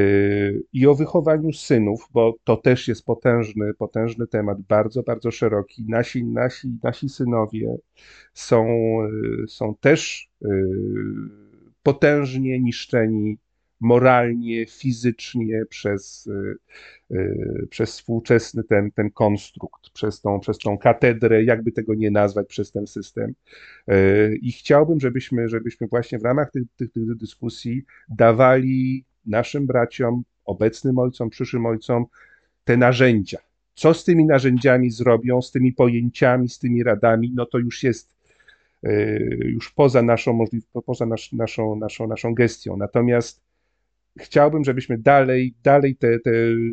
i 0.73 0.87
o 0.87 0.95
wychowaniu 0.95 1.53
synów, 1.53 2.09
bo 2.13 2.35
to 2.45 2.57
też 2.57 2.89
jest 2.89 3.05
potężny, 3.05 3.75
potężny 3.75 4.27
temat, 4.27 4.61
bardzo, 4.61 5.03
bardzo 5.03 5.31
szeroki. 5.31 5.85
Nasi, 5.89 6.25
nasi, 6.25 6.69
nasi 6.83 7.09
synowie 7.09 7.77
są, 8.35 8.67
e, 9.45 9.49
są 9.49 9.75
też 9.81 10.31
potężnie 11.83 12.61
niszczeni 12.61 13.39
moralnie, 13.85 14.67
fizycznie 14.67 15.65
przez, 15.69 16.29
e, 17.13 17.17
e, 17.17 17.67
przez 17.71 17.91
współczesny 17.91 18.65
ten, 18.65 18.91
ten 18.91 19.11
konstrukt, 19.11 19.91
przez 19.91 20.21
tą, 20.21 20.41
przez 20.41 20.59
tą 20.59 20.79
katedrę, 20.79 21.45
jakby 21.45 21.73
tego 21.73 21.95
nie 21.95 22.11
nazwać, 22.11 22.47
przez 22.47 22.73
ten 22.73 22.87
system. 22.87 23.35
E, 23.89 24.35
I 24.35 24.53
chciałbym, 24.53 25.01
żebyśmy, 25.01 25.49
żebyśmy 25.49 25.87
właśnie 25.87 26.19
w 26.19 26.25
ramach 26.25 26.51
tych, 26.51 26.63
tych, 26.77 26.93
tych 26.93 27.17
dyskusji 27.17 27.85
dawali 28.09 29.05
naszym 29.27 29.67
braciom, 29.67 30.23
obecnym 30.45 30.99
ojcom, 30.99 31.31
przyszłym 31.31 31.67
ojcom 31.67 32.07
te 32.65 32.77
narzędzia. 32.77 33.39
Co 33.75 33.95
z 33.95 34.05
tymi 34.05 34.25
narzędziami 34.27 34.91
zrobią, 34.91 35.43
z 35.43 35.51
tymi 35.51 35.73
pojęciami, 35.73 36.49
z 36.49 36.59
tymi 36.59 36.83
radami, 36.83 37.33
no 37.35 37.47
to 37.47 37.59
już 37.59 37.83
jest 37.83 38.15
już 39.45 39.71
poza 39.71 40.03
naszą 40.03 40.45
poza 40.87 41.07
nasz, 41.07 41.33
naszą, 41.33 41.77
naszą, 41.77 42.07
naszą 42.07 42.35
gestią. 42.35 42.77
Natomiast 42.77 43.44
chciałbym, 44.19 44.65
żebyśmy 44.65 44.99
dalej, 44.99 45.55
dalej 45.63 45.97
te, 45.97 46.21
te, 46.21 46.31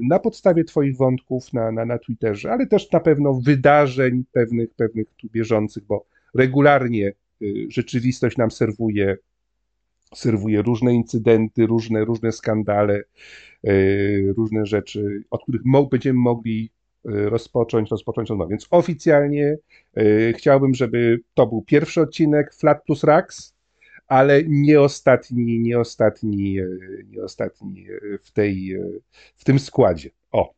na 0.09 0.19
podstawie 0.19 0.63
Twoich 0.63 0.97
wątków 0.97 1.53
na, 1.53 1.71
na, 1.71 1.85
na 1.85 1.97
Twitterze, 1.97 2.51
ale 2.51 2.67
też 2.67 2.91
na 2.91 2.99
pewno 2.99 3.33
wydarzeń 3.33 4.23
pewnych, 4.31 4.73
pewnych 4.73 5.07
tu 5.17 5.27
bieżących, 5.29 5.83
bo 5.85 6.05
regularnie 6.35 7.13
y, 7.41 7.67
rzeczywistość 7.69 8.37
nam 8.37 8.51
serwuje, 8.51 9.17
serwuje 10.15 10.61
różne 10.61 10.93
incydenty, 10.93 11.65
różne, 11.65 12.05
różne 12.05 12.31
skandale, 12.31 13.03
y, 13.67 14.33
różne 14.37 14.65
rzeczy, 14.65 15.23
od 15.29 15.43
których 15.43 15.61
będziemy 15.91 16.19
mogli 16.19 16.69
y, 17.05 17.29
rozpocząć, 17.29 17.91
rozpocząć 17.91 18.29
rozmowę. 18.29 18.49
Więc 18.49 18.67
oficjalnie 18.71 19.57
chciałbym, 20.35 20.73
żeby 20.73 21.19
to 21.33 21.47
był 21.47 21.61
pierwszy 21.61 22.01
odcinek 22.01 22.53
Flat 22.53 22.83
plus 22.83 23.03
Rax, 23.03 23.53
ale 24.11 24.43
nie 24.47 24.81
ostatni, 24.81 25.59
nie 25.59 25.79
ostatni, 25.79 26.59
y, 26.59 27.05
nie 27.09 27.23
ostatni 27.23 27.89
y, 27.89 28.19
w, 28.23 28.31
tej, 28.31 28.75
y, 28.75 29.01
w 29.37 29.43
tym 29.43 29.59
składzie. 29.59 30.09
O, 30.31 30.53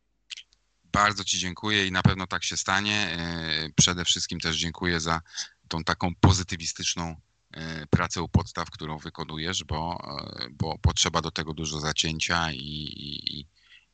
Bardzo 0.84 1.24
Ci 1.24 1.38
dziękuję 1.38 1.86
i 1.86 1.92
na 1.92 2.02
pewno 2.02 2.26
tak 2.26 2.44
się 2.44 2.56
stanie. 2.56 2.94
E, 3.18 3.68
Przede 3.76 4.04
wszystkim 4.04 4.40
też 4.40 4.56
dziękuję 4.56 5.00
za 5.00 5.20
tą 5.68 5.84
taką 5.84 6.14
pozytywistyczną 6.20 7.16
e, 7.52 7.86
pracę 7.86 8.22
u 8.22 8.28
podstaw, 8.28 8.70
którą 8.70 8.98
wykonujesz, 8.98 9.64
bo, 9.64 9.98
e, 10.44 10.48
bo 10.50 10.78
potrzeba 10.78 11.20
do 11.20 11.30
tego 11.30 11.54
dużo 11.54 11.80
zacięcia 11.80 12.52
i, 12.52 12.58
i, 12.58 13.40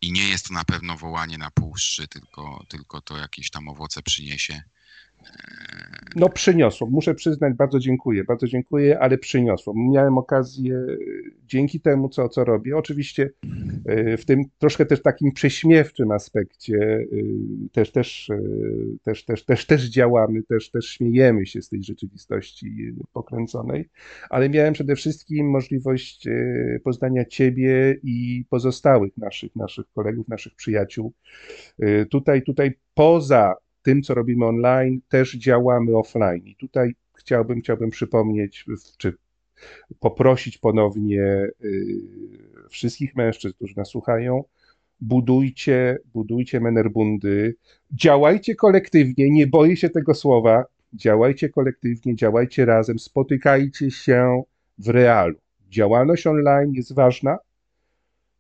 i- 0.01 0.13
nie 0.13 0.29
jest 0.29 0.49
to 0.49 0.55
na 0.55 0.65
pewno 0.65 0.97
wołanie 0.97 1.39
na 1.39 1.51
puszczy, 1.51 2.09
tylko, 2.09 2.65
tylko 2.69 3.01
to 3.01 3.17
jakieś 3.17 3.51
tam 3.51 3.69
owoce 3.69 4.03
przyniesie. 4.03 4.63
E, 5.27 5.61
No 6.17 6.29
przyniosło, 6.29 6.87
muszę 6.91 7.15
przyznać, 7.15 7.55
bardzo 7.55 7.79
dziękuję, 7.79 8.25
bardzo 8.25 8.47
dziękuję, 8.47 8.99
ale 8.99 9.19
przyniosło. 9.19 9.75
Miałem 9.77 10.19
okazję 10.19 10.75
y, 10.75 10.99
dzięki 11.47 11.81
temu, 11.81 12.09
co, 12.09 12.29
co 12.29 12.45
robię, 12.45 12.77
oczywiście 12.77 13.31
y, 13.91 14.17
w 14.17 14.25
tym 14.25 14.45
troszkę 14.59 14.87
też 14.87 15.03
takim 15.03 15.33
prześmiewczym 15.33 16.11
aspekcie 16.11 16.77
y, 16.77 17.25
też, 17.73 17.93
też, 17.93 18.31
też, 19.03 19.25
też, 19.25 19.45
też, 19.45 19.67
też 19.67 19.85
działamy, 19.85 20.43
też, 20.43 20.71
też 20.71 20.87
śmiejemy 20.87 21.47
się 21.47 21.63
z 21.63 21.69
tej 21.69 21.83
rzeczywistości 21.83 22.95
pokręconej, 23.13 23.89
ale 24.31 24.49
miałem 24.49 24.75
przede 24.75 24.97
wszystkim 24.97 25.51
możliwość 25.51 26.29
poznania 26.85 27.25
Ciebie 27.25 27.97
i 28.03 28.45
pozostałych 28.51 29.17
naszych, 29.17 29.57
naszych 29.57 29.87
kolegów, 29.95 30.29
naszych 30.29 30.55
przyjaciół. 30.55 31.13
Tutaj, 32.11 32.43
tutaj 32.43 32.73
poza 32.95 33.55
tym, 33.83 34.03
co 34.03 34.15
robimy 34.15 34.47
online, 34.47 35.01
też 35.09 35.37
działamy 35.37 35.97
offline. 35.97 36.47
I 36.47 36.57
tutaj 36.57 36.95
chciałbym, 37.15 37.61
chciałbym 37.61 37.91
przypomnieć, 37.91 38.65
czy 38.99 39.17
poprosić 40.01 40.59
ponownie 40.59 41.23
y, 41.65 41.87
wszystkich 42.71 43.17
mężczyzn, 43.17 43.55
którzy 43.55 43.77
nas 43.77 43.89
słuchają, 43.89 44.45
budujcie, 45.01 45.99
budujcie 46.13 46.61
menerbundy, 46.61 47.55
działajcie 47.93 48.55
kolektywnie, 48.55 49.31
nie 49.31 49.47
boję 49.47 49.77
się 49.77 49.91
tego 49.91 50.15
słowa, 50.15 50.65
działajcie 50.93 51.49
kolektywnie, 51.49 52.17
działajcie 52.17 52.65
razem, 52.65 52.99
spotykajcie 52.99 53.91
się 53.91 54.43
w 54.79 54.89
realu. 54.89 55.35
Działalność 55.69 56.27
online 56.27 56.73
jest 56.73 56.95
ważna, 56.95 57.39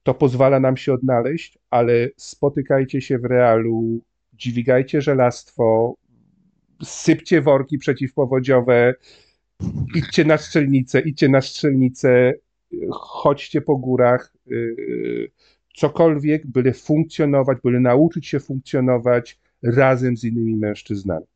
to 0.02 0.14
pozwala 0.14 0.60
nam 0.60 0.76
się 0.76 0.92
odnaleźć, 0.92 1.58
ale 1.70 2.08
spotykajcie 2.16 3.00
się 3.00 3.18
w 3.18 3.24
realu, 3.24 4.00
dźwigajcie 4.40 5.00
żelastwo, 5.00 5.94
sypcie 6.82 7.40
worki 7.40 7.78
przeciwpowodziowe, 7.78 8.94
idźcie 9.96 10.24
na 10.24 10.38
strzelnicę, 10.38 11.00
idźcie 11.00 11.28
na 11.28 11.40
strzelnicę, 11.40 12.32
chodźcie 12.92 13.60
po 13.60 13.76
górach, 13.76 14.32
yy, 14.46 15.30
cokolwiek, 15.76 16.46
byle 16.46 16.72
funkcjonować, 16.72 17.58
byle 17.64 17.80
nauczyć 17.80 18.26
się 18.26 18.40
funkcjonować 18.40 19.38
razem 19.62 20.16
z 20.16 20.24
innymi 20.24 20.56
mężczyznami. 20.56 21.26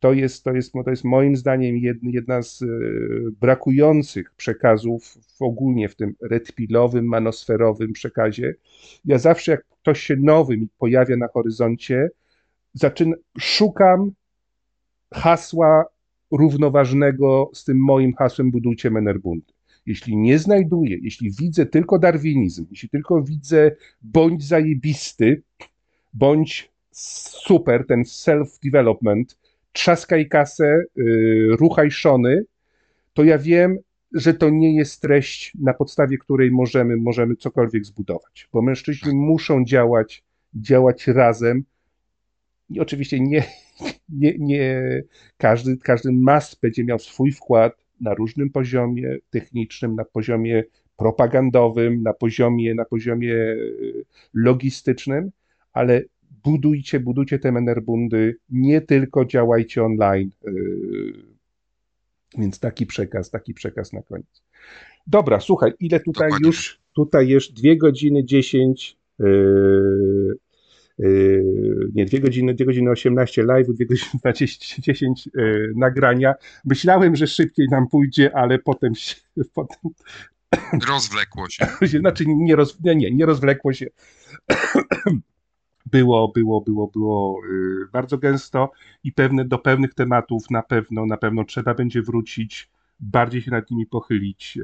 To 0.00 0.12
jest, 0.12 0.44
to 0.44 0.52
jest, 0.52 0.72
to 0.84 0.90
jest 0.90 1.04
moim 1.04 1.36
zdaniem 1.36 1.76
jedna, 2.02 2.42
z 2.42 2.60
yy, 2.60 3.30
brakujących 3.40 4.34
przekazów 4.34 5.18
w 5.38 5.42
ogólnie 5.42 5.88
w 5.88 5.96
tym 5.96 6.14
redpilowym, 6.22 7.04
manosferowym 7.04 7.92
przekazie. 7.92 8.54
Ja 9.04 9.18
zawsze, 9.18 9.52
jak 9.52 9.64
ktoś 9.82 10.00
się 10.00 10.16
nowy 10.16 10.56
mi 10.56 10.68
pojawia 10.78 11.16
na 11.16 11.28
horyzoncie, 11.28 12.08
zaczynam, 12.74 13.18
szukam 13.38 14.10
hasła 15.14 15.84
równoważnego 16.30 17.50
z 17.54 17.64
tym 17.64 17.84
moim 17.84 18.14
hasłem 18.14 18.50
budujcie 18.50 18.90
Menerbundy. 18.90 19.52
Jeśli 19.86 20.16
nie 20.16 20.38
znajduję, 20.38 20.98
jeśli 21.02 21.30
widzę 21.30 21.66
tylko 21.66 21.98
darwinizm, 21.98 22.66
jeśli 22.70 22.88
tylko 22.88 23.22
widzę 23.22 23.70
bądź 24.02 24.46
zajebisty, 24.46 25.42
bądź 26.14 26.72
super, 26.90 27.86
ten 27.86 28.02
self-development, 28.02 29.36
trzaskaj 29.72 30.28
kasę, 30.28 30.82
yy, 30.96 31.56
ruchaj 31.58 31.90
szony, 31.90 32.44
to 33.14 33.24
ja 33.24 33.38
wiem, 33.38 33.78
że 34.12 34.34
to 34.34 34.50
nie 34.50 34.76
jest 34.76 35.02
treść, 35.02 35.52
na 35.60 35.74
podstawie 35.74 36.18
której 36.18 36.50
możemy, 36.50 36.96
możemy 36.96 37.36
cokolwiek 37.36 37.86
zbudować, 37.86 38.48
bo 38.52 38.62
mężczyźni 38.62 39.14
muszą 39.14 39.64
działać, 39.64 40.24
działać 40.54 41.06
razem, 41.06 41.64
i 42.70 42.80
oczywiście 42.80 43.20
nie, 43.20 43.44
nie, 44.08 44.34
nie 44.38 44.82
każdy, 45.36 45.76
każdy 45.76 46.12
mast 46.12 46.60
będzie 46.60 46.84
miał 46.84 46.98
swój 46.98 47.32
wkład 47.32 47.84
na 48.00 48.14
różnym 48.14 48.50
poziomie 48.50 49.16
technicznym, 49.30 49.94
na 49.94 50.04
poziomie 50.04 50.64
propagandowym, 50.96 52.02
na 52.02 52.12
poziomie, 52.12 52.74
na 52.74 52.84
poziomie 52.84 53.34
e, 53.34 53.56
logistycznym, 54.34 55.30
ale 55.72 56.02
budujcie, 56.44 57.00
budujcie 57.00 57.38
te 57.38 57.52
menerbundy, 57.52 58.36
nie 58.50 58.80
tylko 58.80 59.24
działajcie 59.24 59.84
online. 59.84 60.30
E, 60.46 60.50
więc 62.38 62.60
taki 62.60 62.86
przekaz, 62.86 63.30
taki 63.30 63.54
przekaz 63.54 63.92
na 63.92 64.02
koniec. 64.02 64.42
Dobra, 65.06 65.40
słuchaj, 65.40 65.72
ile 65.80 66.00
tutaj 66.00 66.28
Dokładnie. 66.28 66.46
już, 66.46 66.80
tutaj 66.92 67.28
już 67.28 67.52
2 67.52 67.74
godziny 67.76 68.24
10 68.24 68.96
yy, 69.18 69.26
Yy, 69.26 70.38
nie, 71.94 72.04
2 72.04 72.18
godziny, 72.20 72.54
2 72.54 72.64
godziny 72.64 72.90
18 72.90 73.42
live, 73.42 73.66
2 73.66 73.84
godziny 73.84 74.10
20, 74.14 74.82
10 74.82 75.28
yy, 75.34 75.72
nagrania. 75.76 76.34
Myślałem, 76.64 77.16
że 77.16 77.26
szybciej 77.26 77.66
nam 77.70 77.88
pójdzie, 77.88 78.36
ale 78.36 78.58
potem 78.58 78.94
się, 78.94 79.14
potem, 79.54 79.90
Rozwlekło 80.88 81.48
się. 81.50 81.66
znaczy 82.00 82.24
nie, 82.26 82.56
roz, 82.56 82.78
nie, 82.80 83.10
nie, 83.10 83.26
rozwlekło 83.26 83.72
się. 83.72 83.86
Było, 85.86 86.28
było, 86.28 86.60
było, 86.60 86.88
było 86.88 87.40
yy, 87.46 87.88
bardzo 87.92 88.18
gęsto 88.18 88.70
i 89.04 89.12
pewne, 89.12 89.44
do 89.44 89.58
pewnych 89.58 89.94
tematów 89.94 90.50
na 90.50 90.62
pewno, 90.62 91.06
na 91.06 91.16
pewno 91.16 91.44
trzeba 91.44 91.74
będzie 91.74 92.02
wrócić, 92.02 92.70
bardziej 93.00 93.42
się 93.42 93.50
nad 93.50 93.70
nimi 93.70 93.86
pochylić. 93.86 94.58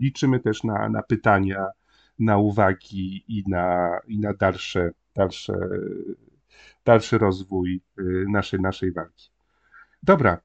Liczymy 0.00 0.40
też 0.40 0.64
na, 0.64 0.88
na 0.88 1.02
pytania, 1.02 1.66
na 2.18 2.38
uwagi 2.38 3.24
i 3.28 3.44
na, 3.48 3.98
i 4.08 4.18
na 4.18 4.34
dalsze, 4.34 4.90
dalsze, 5.18 5.54
dalszy 6.84 7.18
rozwój 7.18 7.80
y, 7.98 8.24
naszej, 8.28 8.60
naszej 8.60 8.92
walki. 8.92 9.30
Dobra, 10.02 10.40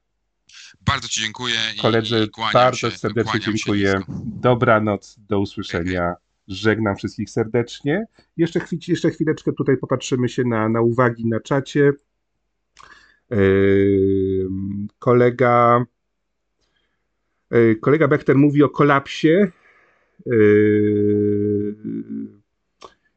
Bardzo 0.80 1.08
Ci 1.08 1.20
dziękuję 1.20 1.54
i, 1.76 1.80
koledzy, 1.80 2.28
bardzo 2.52 2.90
się, 2.90 2.98
serdecznie 2.98 3.40
dziękuję. 3.40 4.00
Dobranoc, 4.24 5.16
do 5.28 5.40
usłyszenia. 5.40 6.14
Żegnam 6.48 6.96
wszystkich 6.96 7.30
serdecznie. 7.30 8.06
Jeszcze, 8.36 8.60
chwil, 8.60 8.78
jeszcze 8.88 9.10
chwileczkę 9.10 9.52
tutaj 9.52 9.76
popatrzymy 9.76 10.28
się 10.28 10.44
na, 10.44 10.68
na 10.68 10.80
uwagi 10.80 11.26
na 11.26 11.40
czacie. 11.40 11.92
Yy, 13.30 14.48
kolega 14.98 15.84
yy, 17.50 17.76
kolega 17.76 18.08
Bechter 18.08 18.36
mówi 18.36 18.62
o 18.62 18.68
kolapsie. 18.68 19.52
Yy, 20.26 21.76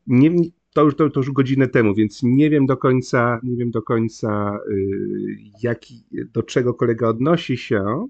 nie, 0.07 0.31
to, 0.77 0.83
już, 0.83 0.95
to, 0.95 1.09
to 1.09 1.19
już 1.19 1.31
godzinę 1.31 1.67
temu, 1.67 1.93
więc 1.95 2.23
nie 2.23 2.49
wiem 2.49 2.65
do 2.65 2.77
końca, 2.77 3.39
nie 3.43 3.57
wiem 3.57 3.71
do 3.71 3.81
końca, 3.81 4.59
yy, 4.69 5.37
jaki, 5.63 6.03
do 6.33 6.43
czego 6.43 6.73
kolega 6.73 7.07
odnosi 7.07 7.57
się. 7.57 8.07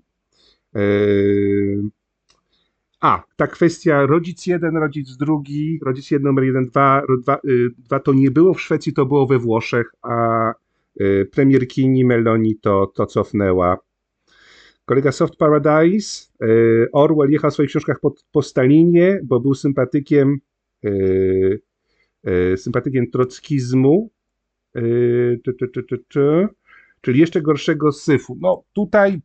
Yy, 0.74 1.90
a, 3.02 3.24
ta 3.36 3.48
kwestia 3.48 4.06
rodzic 4.06 4.48
jeden, 4.48 4.78
rodzic 4.78 5.18
drugi, 5.18 5.80
rodzic 5.86 6.12
jeden, 6.12 6.28
numer 6.28 6.44
jeden, 6.44 6.66
dwa, 6.66 7.02
dwa, 7.22 7.40
y, 7.46 7.70
dwa 7.78 8.00
to 8.00 8.14
nie 8.14 8.32
było 8.32 8.54
w 8.54 8.62
Szwecji, 8.62 8.94
to 8.94 9.06
było 9.06 9.28
we 9.28 9.40
Włoszech, 9.40 9.92
a 10.02 10.54
y, 11.02 11.30
premierkini 11.32 12.06
Meloni 12.06 12.56
to, 12.56 12.92
to 12.96 13.06
cofnęła. 13.06 13.78
Kolega 14.86 15.12
Soft 15.12 15.36
Paradise, 15.36 16.32
y, 16.44 16.88
Orwell 16.94 17.32
jechał 17.32 17.52
w 17.52 17.54
swoich 17.54 17.70
książkach 17.70 18.00
po, 18.00 18.14
po 18.32 18.42
Stalinie, 18.42 19.20
bo 19.24 19.40
był 19.40 19.54
sympatykiem 19.54 20.38
y, 20.86 21.67
sympatykiem 22.58 23.12
trockizmu, 23.12 24.10
czy, 26.10 26.48
czyli 27.02 27.20
jeszcze 27.20 27.42
gorszego 27.42 27.92
syfu. 27.92 28.38
No 28.42 28.64
tutaj 28.74 29.22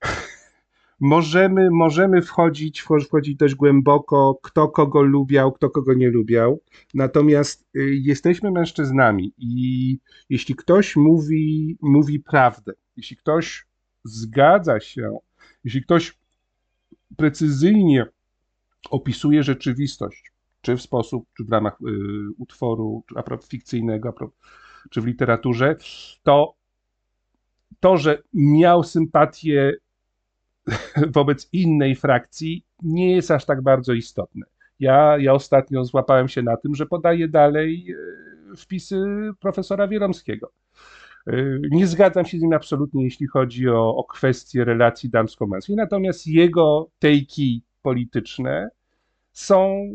możemy, 1.00 1.70
możemy 1.70 2.22
wchodzić, 2.22 2.82
wcho- 2.82 3.04
wchodzić 3.04 3.36
dość 3.36 3.54
głęboko, 3.54 4.38
kto 4.42 4.68
kogo 4.68 5.02
lubiał, 5.02 5.52
kto 5.52 5.70
kogo 5.70 5.94
nie 5.94 6.10
lubiał. 6.10 6.60
Natomiast 6.94 7.68
y, 7.76 7.94
jesteśmy 8.02 8.50
mężczyznami 8.50 9.32
i 9.38 9.98
jeśli 10.30 10.54
ktoś 10.54 10.96
mówi, 10.96 11.76
mówi 11.82 12.20
prawdę, 12.20 12.72
jeśli 12.96 13.16
ktoś 13.16 13.66
zgadza 14.04 14.80
się, 14.80 15.18
jeśli 15.64 15.82
ktoś 15.82 16.18
precyzyjnie 17.16 18.06
opisuje 18.90 19.42
rzeczywistość, 19.42 20.32
czy 20.60 20.76
w 20.76 20.82
sposób, 20.82 21.26
czy 21.36 21.44
w 21.44 21.52
ramach 21.52 21.78
y, 21.80 21.84
utworu, 22.38 23.04
czy 23.08 23.48
fikcyjnego, 23.48 24.14
czy 24.90 25.00
w 25.00 25.06
literaturze, 25.06 25.76
to 26.22 26.58
to, 27.80 27.96
że 27.96 28.22
miał 28.34 28.84
sympatię 28.84 29.72
wobec 31.16 31.48
innej 31.52 31.94
frakcji, 31.94 32.64
nie 32.82 33.12
jest 33.12 33.30
aż 33.30 33.44
tak 33.44 33.62
bardzo 33.62 33.92
istotne. 33.92 34.46
Ja, 34.80 35.18
ja 35.18 35.32
ostatnio 35.32 35.84
złapałem 35.84 36.28
się 36.28 36.42
na 36.42 36.56
tym, 36.56 36.74
że 36.74 36.86
podaję 36.86 37.28
dalej 37.28 37.94
e, 38.52 38.56
wpisy 38.56 39.04
profesora 39.40 39.88
Wieromskiego. 39.88 40.52
E, 41.26 41.32
Nie 41.70 41.86
zgadzam 41.86 42.24
się 42.24 42.38
z 42.38 42.42
nim 42.42 42.52
absolutnie, 42.52 43.04
jeśli 43.04 43.26
chodzi 43.26 43.68
o, 43.68 43.96
o 43.96 44.04
kwestie 44.04 44.64
relacji 44.64 45.10
damsko-męskiej, 45.10 45.76
natomiast 45.76 46.26
jego 46.26 46.90
tejki 46.98 47.62
polityczne 47.82 48.70
są, 49.38 49.90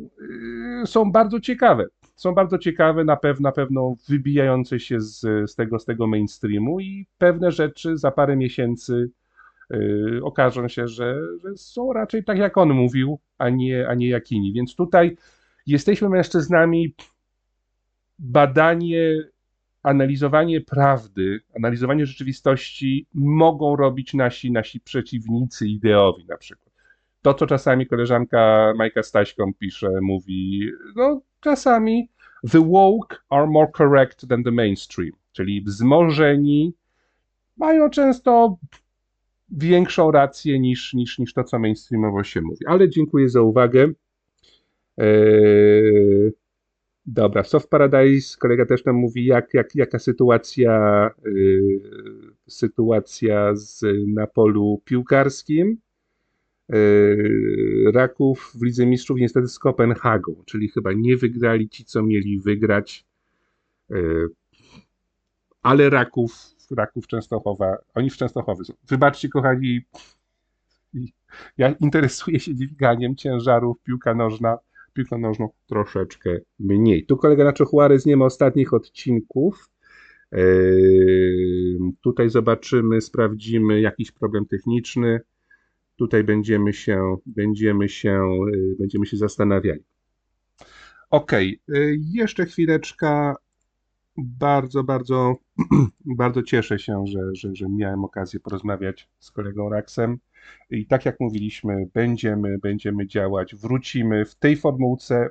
y, 0.83 0.87
są 0.87 1.11
bardzo 1.11 1.39
ciekawe. 1.39 1.85
Są 2.15 2.33
bardzo 2.33 2.57
ciekawe, 2.57 3.03
na 3.03 3.15
pewno, 3.15 3.43
na 3.49 3.51
pewno 3.51 3.95
wybijające 4.09 4.79
się 4.79 5.01
z, 5.01 5.19
z, 5.51 5.55
tego, 5.55 5.79
z 5.79 5.85
tego 5.85 6.07
mainstreamu 6.07 6.79
i 6.79 7.05
pewne 7.17 7.51
rzeczy 7.51 7.97
za 7.97 8.11
parę 8.11 8.35
miesięcy 8.35 9.09
y, 9.73 10.19
okażą 10.23 10.67
się, 10.67 10.87
że, 10.87 11.15
że 11.43 11.57
są 11.57 11.93
raczej 11.93 12.23
tak, 12.23 12.37
jak 12.37 12.57
on 12.57 12.73
mówił, 12.73 13.19
a 13.37 13.49
nie, 13.49 13.87
a 13.87 13.93
nie 13.93 14.07
jak 14.07 14.31
inni. 14.31 14.53
Więc 14.53 14.75
tutaj 14.75 15.17
jesteśmy 15.65 16.09
mężczyznami. 16.09 16.95
Badanie, 18.19 19.23
analizowanie 19.83 20.61
prawdy, 20.61 21.41
analizowanie 21.55 22.05
rzeczywistości 22.05 23.07
mogą 23.13 23.75
robić 23.75 24.13
nasi, 24.13 24.51
nasi 24.51 24.79
przeciwnicy 24.79 25.67
ideowi 25.67 26.25
na 26.25 26.37
przykład. 26.37 26.72
To, 27.23 27.33
co 27.33 27.47
czasami 27.47 27.87
koleżanka 27.87 28.73
Majka 28.77 29.03
Staśką 29.03 29.53
pisze, 29.59 29.89
mówi, 30.01 30.69
no 30.95 31.21
czasami 31.41 32.09
the 32.51 32.59
woke 32.59 33.17
are 33.29 33.47
more 33.47 33.71
correct 33.77 34.27
than 34.27 34.43
the 34.43 34.51
mainstream, 34.51 35.11
czyli 35.31 35.61
wzmożeni 35.61 36.73
mają 37.57 37.89
często 37.89 38.57
większą 39.49 40.11
rację 40.11 40.59
niż, 40.59 40.93
niż, 40.93 41.19
niż 41.19 41.33
to, 41.33 41.43
co 41.43 41.59
mainstreamowo 41.59 42.23
się 42.23 42.41
mówi. 42.41 42.65
Ale 42.67 42.89
dziękuję 42.89 43.29
za 43.29 43.41
uwagę. 43.41 43.91
Eee, 44.97 46.31
dobra, 47.05 47.43
Soft 47.43 47.69
Paradise, 47.69 48.37
kolega 48.39 48.65
też 48.65 48.85
nam 48.85 48.95
mówi, 48.95 49.25
jak, 49.25 49.53
jak, 49.53 49.75
jaka 49.75 49.99
sytuacja, 49.99 51.09
yy, 51.25 51.81
sytuacja 52.47 53.55
z, 53.55 53.85
na 54.07 54.27
polu 54.27 54.81
piłkarskim. 54.85 55.77
Raków 57.93 58.51
w 58.55 58.63
Lidze 58.63 58.85
Mistrzów 58.85 59.17
niestety 59.17 59.47
z 59.47 59.59
Kopenhagą, 59.59 60.35
czyli 60.45 60.69
chyba 60.69 60.93
nie 60.93 61.17
wygrali 61.17 61.69
ci, 61.69 61.85
co 61.85 62.03
mieli 62.03 62.39
wygrać. 62.39 63.05
Ale 65.61 65.89
Raków, 65.89 66.33
Raków 66.71 67.07
Częstochowa, 67.07 67.77
oni 67.93 68.09
w 68.09 68.17
Częstochowie 68.17 68.65
są. 68.65 68.73
Wybaczcie, 68.89 69.29
kochani, 69.29 69.81
ja 71.57 71.75
interesuję 71.79 72.39
się 72.39 72.55
dźwiganiem 72.55 73.15
ciężarów, 73.15 73.77
piłka 73.83 74.15
nożna, 74.15 74.57
piłką 74.93 75.17
nożną 75.17 75.49
troszeczkę 75.67 76.39
mniej. 76.59 77.05
Tu 77.05 77.17
kolega 77.17 77.43
Nacho 77.43 77.65
Juarez 77.73 78.05
nie 78.05 78.17
ma 78.17 78.25
ostatnich 78.25 78.73
odcinków. 78.73 79.69
Yy, 80.31 81.77
tutaj 82.01 82.29
zobaczymy, 82.29 83.01
sprawdzimy 83.01 83.81
jakiś 83.81 84.11
problem 84.11 84.45
techniczny. 84.45 85.21
Tutaj 86.03 86.23
będziemy 86.23 86.73
się, 86.73 87.15
będziemy 87.25 87.89
się, 87.89 88.21
yy, 88.53 88.75
będziemy 88.79 89.05
się 89.05 89.17
zastanawiali. 89.17 89.83
Ok, 91.09 91.31
jeszcze 92.13 92.45
chwileczka. 92.45 93.35
Bardzo, 94.17 94.83
bardzo, 94.83 95.35
bardzo 96.23 96.43
cieszę 96.43 96.79
się, 96.79 97.03
że, 97.07 97.19
że, 97.33 97.55
że 97.55 97.69
miałem 97.69 98.03
okazję 98.03 98.39
porozmawiać 98.39 99.09
z 99.19 99.31
kolegą 99.31 99.69
Raksem. 99.69 100.17
I 100.69 100.87
tak 100.87 101.05
jak 101.05 101.19
mówiliśmy, 101.19 101.89
będziemy, 101.93 102.57
będziemy 102.57 103.07
działać, 103.07 103.55
wrócimy 103.55 104.25
w 104.25 104.35
tej 104.35 104.55
formułce. 104.55 105.29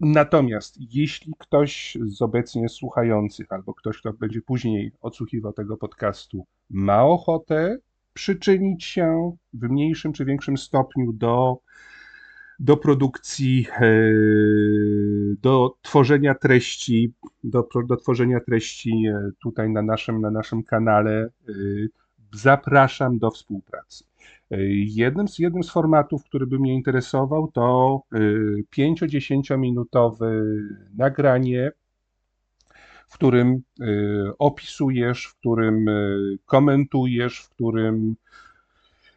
Natomiast 0.00 0.76
jeśli 0.94 1.32
ktoś 1.38 1.98
z 2.06 2.22
obecnie 2.22 2.68
słuchających, 2.68 3.52
albo 3.52 3.74
ktoś, 3.74 3.98
kto 3.98 4.12
będzie 4.12 4.42
później 4.42 4.92
odsłuchiwał 5.00 5.52
tego 5.52 5.76
podcastu, 5.76 6.46
ma 6.70 7.04
ochotę 7.04 7.78
przyczynić 8.12 8.84
się 8.84 9.36
w 9.52 9.68
mniejszym 9.68 10.12
czy 10.12 10.24
większym 10.24 10.56
stopniu 10.56 11.12
do, 11.12 11.58
do 12.58 12.76
produkcji, 12.76 13.66
e, 13.80 13.92
do 15.40 15.76
tworzenia 15.82 16.34
treści, 16.34 17.14
do, 17.44 17.68
do 17.88 17.96
tworzenia 17.96 18.40
treści 18.40 19.06
e, 19.06 19.30
tutaj 19.42 19.70
na 19.70 19.82
naszym, 19.82 20.20
na 20.20 20.30
naszym 20.30 20.62
kanale, 20.62 21.12
e, 21.20 21.52
zapraszam 22.34 23.18
do 23.18 23.30
współpracy. 23.30 24.04
Jednym 24.74 25.28
z, 25.28 25.38
jednym 25.38 25.62
z 25.62 25.70
formatów, 25.70 26.24
który 26.24 26.46
by 26.46 26.58
mnie 26.58 26.74
interesował, 26.74 27.50
to 27.52 28.00
5-10 28.76 29.58
minutowe 29.58 30.32
nagranie, 30.96 31.72
w 33.12 33.14
którym 33.14 33.62
y, 33.80 34.32
opisujesz, 34.38 35.26
w 35.26 35.38
którym 35.38 35.88
y, 35.88 36.38
komentujesz, 36.46 37.40
w 37.40 37.48
którym 37.50 38.16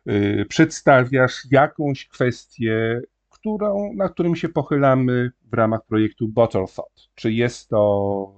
y, 0.07 0.45
przedstawiasz 0.49 1.43
jakąś 1.51 2.07
kwestię, 2.07 3.01
którą, 3.29 3.93
na 3.93 4.09
którym 4.09 4.35
się 4.35 4.49
pochylamy 4.49 5.31
w 5.51 5.53
ramach 5.53 5.85
projektu 5.85 6.27
Bottle 6.27 6.65
Thought. 6.75 7.09
Czy 7.15 7.31
jest 7.31 7.69
to, 7.69 8.31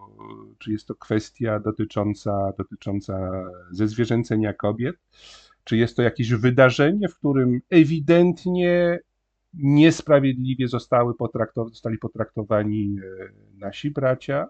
czy 0.60 0.72
jest 0.72 0.88
to 0.88 0.96
kwestia 0.96 1.60
dotycząca, 1.60 2.54
dotycząca 2.58 3.32
zezwierzęcenia 3.72 4.54
kobiet, 4.54 4.96
czy 5.64 5.78
jest 5.78 5.96
to 5.96 6.02
jakieś 6.02 6.30
wydarzenie, 6.30 7.10
w 7.10 7.18
którym 7.18 7.62
ewidentnie 7.70 9.00
niesprawiedliwie 9.54 10.68
zostały 10.68 11.16
potraktow 11.16 11.70
zostali 11.70 11.98
potraktowani 11.98 12.96
nasi 13.58 13.92
bracia, 13.92 14.48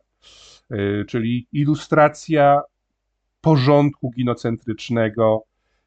czyli 1.07 1.47
ilustracja 1.51 2.61
porządku 3.41 4.11
ginocentrycznego, 4.11 5.43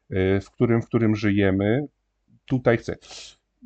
e, 0.09 0.41
w 0.41 0.51
którym, 0.51 0.81
w 0.81 0.85
którym 0.85 1.15
żyjemy. 1.15 1.87
Tutaj 2.45 2.77
chcę. 2.77 2.95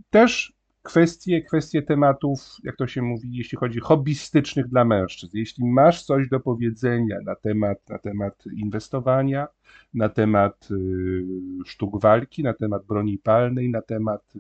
Też 0.09 0.53
kwestie, 0.86 1.41
kwestie 1.41 1.82
tematów, 1.82 2.40
jak 2.64 2.76
to 2.76 2.88
się 2.88 3.02
mówi, 3.02 3.30
jeśli 3.38 3.57
chodzi 3.57 3.80
hobbystycznych 3.80 4.68
dla 4.68 4.86
mężczyzn. 4.86 5.38
Jeśli 5.38 5.66
masz 5.66 6.03
coś 6.03 6.30
do 6.30 6.40
powiedzenia 6.40 7.18
na 7.26 7.36
temat, 7.36 7.90
na 7.90 7.99
temat 7.99 8.44
inwestowania, 8.56 9.48
na 9.94 10.10
temat 10.10 10.68
y, 10.72 11.24
sztuk 11.66 12.02
walki, 12.02 12.44
na 12.44 12.53
temat 12.53 12.86
broni 12.86 13.18
palnej, 13.18 13.70
na 13.70 13.82
temat 13.82 14.36
y, 14.36 14.40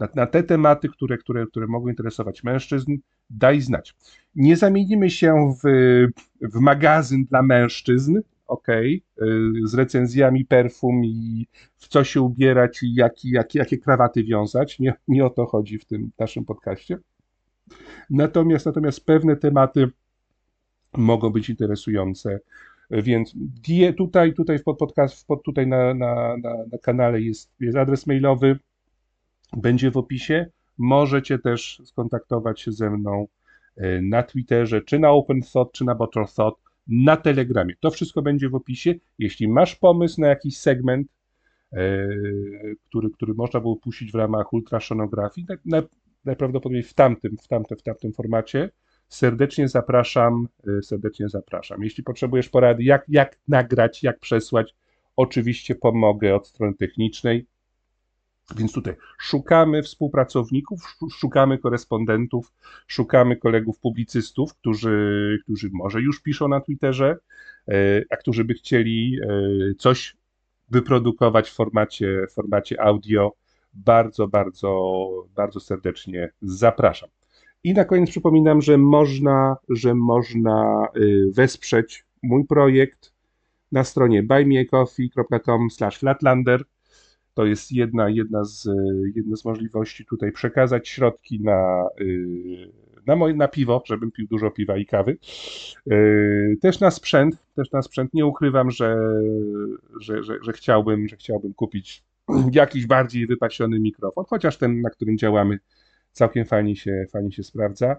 na, 0.00 0.08
na, 0.14 0.26
te 0.26 0.42
tematy, 0.42 0.88
które, 0.88 1.18
które, 1.18 1.46
które 1.46 1.66
mogą 1.66 1.88
interesować 1.88 2.44
mężczyzn, 2.44 2.96
daj 3.30 3.60
znać. 3.60 3.94
Nie 4.34 4.56
zamienimy 4.56 5.10
się 5.10 5.54
w, 5.64 5.68
w 6.40 6.60
magazyn 6.60 7.24
dla 7.24 7.42
mężczyzn, 7.42 8.20
ok, 8.46 8.66
z 9.64 9.74
recenzjami 9.74 10.44
perfum 10.44 11.04
i 11.04 11.46
w 11.76 11.88
co 11.88 12.04
się 12.04 12.20
ubierać 12.20 12.82
i 12.82 12.94
jak, 12.94 13.24
jak, 13.24 13.54
jakie 13.54 13.78
krawaty 13.78 14.24
wiązać. 14.24 14.78
Nie, 14.78 14.94
nie 15.08 15.24
o 15.24 15.30
to 15.30 15.46
chodzi 15.46 15.78
w 15.78 15.84
tym 15.84 16.10
naszym 16.18 16.44
podcaście. 16.44 16.98
Natomiast, 18.10 18.66
natomiast 18.66 19.06
pewne 19.06 19.36
tematy 19.36 19.90
mogą 20.96 21.30
być 21.30 21.50
interesujące. 21.50 22.40
Więc 22.90 23.34
tutaj, 23.96 24.34
tutaj 24.34 24.58
w 24.58 24.62
podcast, 24.62 25.26
pod, 25.26 25.42
tutaj 25.42 25.66
na, 25.66 25.94
na, 25.94 26.36
na, 26.36 26.54
na 26.72 26.78
kanale 26.82 27.20
jest, 27.20 27.52
jest 27.60 27.76
adres 27.76 28.06
mailowy, 28.06 28.58
będzie 29.56 29.90
w 29.90 29.96
opisie. 29.96 30.46
Możecie 30.78 31.38
też 31.38 31.82
skontaktować 31.84 32.60
się 32.60 32.72
ze 32.72 32.90
mną 32.90 33.26
e, 33.76 34.02
na 34.02 34.22
Twitterze, 34.22 34.82
czy 34.82 34.98
na 34.98 35.10
Open 35.10 35.40
Thought, 35.52 35.72
czy 35.72 35.84
na 35.84 35.94
Bottle 35.94 36.26
Thought 36.36 36.63
na 36.86 37.16
Telegramie. 37.16 37.74
To 37.80 37.90
wszystko 37.90 38.22
będzie 38.22 38.48
w 38.48 38.54
opisie. 38.54 38.94
Jeśli 39.18 39.48
masz 39.48 39.76
pomysł 39.76 40.20
na 40.20 40.28
jakiś 40.28 40.58
segment, 40.58 41.08
e, 41.72 42.08
który, 42.84 43.10
który 43.10 43.34
można 43.34 43.60
było 43.60 43.76
puścić 43.76 44.12
w 44.12 44.14
ramach 44.14 44.52
ultrasonografii, 44.52 45.46
najprawdopodobniej 46.24 46.82
w 46.82 46.94
tamtym, 46.94 47.36
w 47.36 47.48
tamtym, 47.48 47.78
w 47.78 47.82
tamtym 47.82 48.12
formacie, 48.12 48.70
serdecznie 49.08 49.68
zapraszam, 49.68 50.48
e, 50.78 50.82
serdecznie 50.82 51.28
zapraszam. 51.28 51.82
Jeśli 51.82 52.04
potrzebujesz 52.04 52.48
porady, 52.48 52.82
jak, 52.82 53.04
jak 53.08 53.38
nagrać, 53.48 54.02
jak 54.02 54.20
przesłać, 54.20 54.74
oczywiście 55.16 55.74
pomogę 55.74 56.34
od 56.34 56.48
strony 56.48 56.74
technicznej. 56.74 57.46
Więc 58.56 58.72
tutaj 58.72 58.94
szukamy 59.18 59.82
współpracowników, 59.82 60.96
szukamy 61.12 61.58
korespondentów, 61.58 62.52
szukamy 62.86 63.36
kolegów 63.36 63.78
publicystów, 63.78 64.54
którzy, 64.54 65.38
którzy 65.42 65.70
może 65.72 66.00
już 66.00 66.22
piszą 66.22 66.48
na 66.48 66.60
Twitterze, 66.60 67.16
e, 67.68 68.02
a 68.10 68.16
którzy 68.16 68.44
by 68.44 68.54
chcieli 68.54 69.18
e, 69.22 69.26
coś 69.78 70.16
wyprodukować 70.70 71.50
w 71.50 71.54
formacie, 71.54 72.26
w 72.30 72.34
formacie 72.34 72.82
audio. 72.82 73.32
Bardzo, 73.74 74.28
bardzo, 74.28 75.08
bardzo 75.34 75.60
serdecznie 75.60 76.30
zapraszam. 76.42 77.08
I 77.64 77.74
na 77.74 77.84
koniec 77.84 78.10
przypominam, 78.10 78.62
że 78.62 78.78
można, 78.78 79.56
że 79.68 79.94
można 79.94 80.86
e, 80.86 80.88
wesprzeć 81.32 82.04
mój 82.22 82.46
projekt 82.46 83.14
na 83.72 83.84
stronie 83.84 84.22
buymeacoffee.com/flatlander 84.22 86.64
to 87.34 87.46
jest 87.46 87.72
jedna, 87.72 88.08
jedna, 88.08 88.44
z, 88.44 88.68
jedna 89.16 89.36
z 89.36 89.44
możliwości 89.44 90.06
tutaj 90.06 90.32
przekazać 90.32 90.88
środki 90.88 91.40
na, 91.40 91.88
y, 92.00 92.70
na, 93.06 93.16
moje, 93.16 93.34
na 93.34 93.48
piwo, 93.48 93.82
żebym 93.86 94.10
pił 94.10 94.26
dużo 94.26 94.50
piwa 94.50 94.76
i 94.76 94.86
kawy. 94.86 95.16
Y, 95.92 96.56
też 96.60 96.80
na 96.80 96.90
sprzęt, 96.90 97.36
też 97.54 97.72
na 97.72 97.82
sprzęt. 97.82 98.14
Nie 98.14 98.26
ukrywam, 98.26 98.70
że, 98.70 98.96
że, 100.00 100.22
że, 100.22 100.38
że 100.42 100.52
chciałbym, 100.52 101.08
że 101.08 101.16
chciałbym 101.16 101.54
kupić 101.54 102.04
jakiś 102.52 102.86
bardziej 102.86 103.26
wypasiony 103.26 103.80
mikrofon, 103.80 104.24
chociaż 104.28 104.56
ten, 104.56 104.80
na 104.80 104.90
którym 104.90 105.18
działamy, 105.18 105.58
całkiem 106.12 106.44
fajnie 106.44 106.76
się, 106.76 107.04
fajnie 107.12 107.32
się 107.32 107.42
sprawdza. 107.42 107.96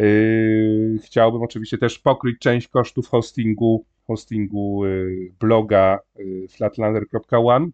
Y, 0.00 0.98
chciałbym 1.04 1.42
oczywiście 1.42 1.78
też 1.78 1.98
pokryć 1.98 2.38
część 2.38 2.68
kosztów 2.68 3.08
hostingu, 3.08 3.84
hostingu 4.06 4.82
bloga 5.40 5.98
flatlander.one 6.48 7.70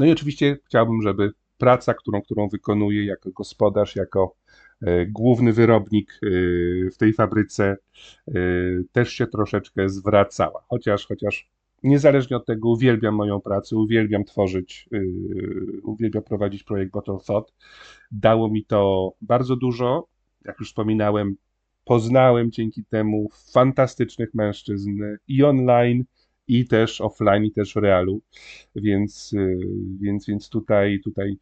no 0.00 0.06
i 0.06 0.12
oczywiście 0.12 0.58
chciałbym, 0.66 1.02
żeby 1.02 1.32
praca, 1.58 1.94
którą, 1.94 2.22
którą 2.22 2.48
wykonuję 2.48 3.04
jako 3.04 3.30
gospodarz, 3.30 3.96
jako 3.96 4.34
e, 4.82 5.06
główny 5.06 5.52
wyrobnik 5.52 6.12
e, 6.12 6.26
w 6.90 6.96
tej 6.98 7.12
fabryce, 7.12 7.76
e, 8.28 8.32
też 8.92 9.12
się 9.12 9.26
troszeczkę 9.26 9.88
zwracała. 9.88 10.64
Chociaż, 10.68 11.06
chociaż 11.06 11.50
niezależnie 11.82 12.36
od 12.36 12.46
tego 12.46 12.68
uwielbiam 12.68 13.14
moją 13.14 13.40
pracę, 13.40 13.76
uwielbiam 13.76 14.24
tworzyć, 14.24 14.88
uwielbiam 15.82 16.22
prowadzić 16.22 16.64
projekt 16.64 16.92
Bottle 16.92 17.18
Thought. 17.26 17.54
Dało 18.10 18.50
mi 18.50 18.64
to 18.64 19.12
bardzo 19.20 19.56
dużo. 19.56 20.06
Jak 20.44 20.60
już 20.60 20.68
wspominałem, 20.68 21.36
poznałem 21.84 22.50
dzięki 22.50 22.84
temu 22.84 23.28
fantastycznych 23.52 24.34
mężczyzn 24.34 24.90
i 25.28 25.44
online, 25.44 26.04
i 26.48 26.66
też 26.66 27.00
offline, 27.00 27.44
i 27.44 27.52
też 27.52 27.74
w 27.74 27.76
realu. 27.76 28.22
Więc, 28.76 29.32
y, 29.32 29.58
więc, 30.00 30.26
więc 30.26 30.48
tutaj, 30.48 31.00
tutaj 31.04 31.36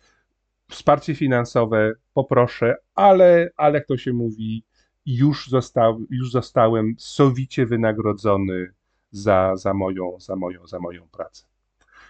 wsparcie 0.68 1.14
finansowe 1.14 1.92
poproszę, 2.14 2.76
ale, 2.94 3.50
ale 3.56 3.78
jak 3.78 3.86
to 3.86 3.96
się 3.96 4.12
mówi, 4.12 4.64
już, 5.06 5.48
został, 5.48 6.04
już 6.10 6.30
zostałem 6.30 6.94
sowicie 6.98 7.66
wynagrodzony 7.66 8.72
za, 9.10 9.56
za, 9.56 9.74
moją, 9.74 10.20
za, 10.20 10.36
moją, 10.36 10.66
za 10.66 10.78
moją 10.78 11.08
pracę. 11.08 11.44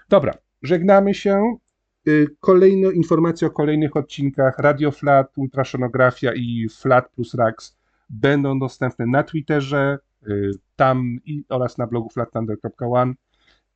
Dobra, 0.08 0.34
żegnamy 0.62 1.14
się. 1.14 1.56
y, 2.08 2.26
kolejne 2.40 2.92
informacje 2.92 3.48
o 3.48 3.50
kolejnych 3.50 3.96
odcinkach 3.96 4.58
Radio 4.58 4.90
Flat, 4.90 5.38
Ultrasonografia 5.38 6.34
i 6.34 6.68
Flat 6.68 7.08
plus 7.08 7.34
Rax 7.34 7.78
będą 8.08 8.58
dostępne 8.58 9.06
na 9.06 9.22
Twitterze, 9.22 9.98
tam 10.76 11.18
i, 11.24 11.44
oraz 11.48 11.78
na 11.78 11.86
blogu 11.86 12.10
flatlander.one. 12.10 13.14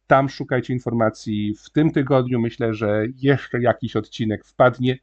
Tam 0.06 0.28
szukajcie 0.28 0.72
informacji. 0.72 1.54
W 1.64 1.70
tym 1.70 1.90
tygodniu 1.90 2.40
myślę, 2.40 2.74
że 2.74 3.04
jeszcze 3.16 3.60
jakiś 3.60 3.96
odcinek 3.96 4.44
wpadnie. 4.44 4.98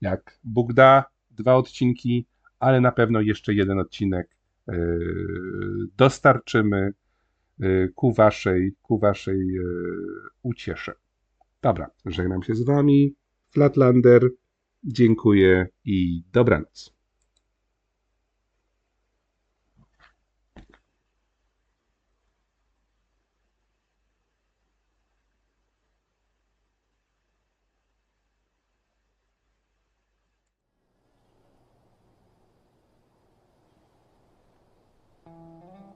Jak 0.00 0.38
Bóg 0.44 0.72
da, 0.72 1.04
dwa 1.30 1.54
odcinki, 1.54 2.26
ale 2.58 2.80
na 2.80 2.92
pewno 2.92 3.20
jeszcze 3.20 3.54
jeden 3.54 3.78
odcinek 3.78 4.36
y, 4.68 4.72
dostarczymy 5.96 6.92
y, 7.62 7.92
ku 7.94 8.12
waszej, 8.12 8.74
ku 8.82 8.98
waszej 8.98 9.58
y, 9.58 9.62
uciesze. 10.42 10.92
Dobra, 11.62 11.90
żegnam 12.06 12.42
się 12.42 12.54
z 12.54 12.64
wami. 12.64 13.14
Flatlander, 13.50 14.30
dziękuję 14.84 15.66
i 15.84 16.22
dobranoc. 16.32 16.94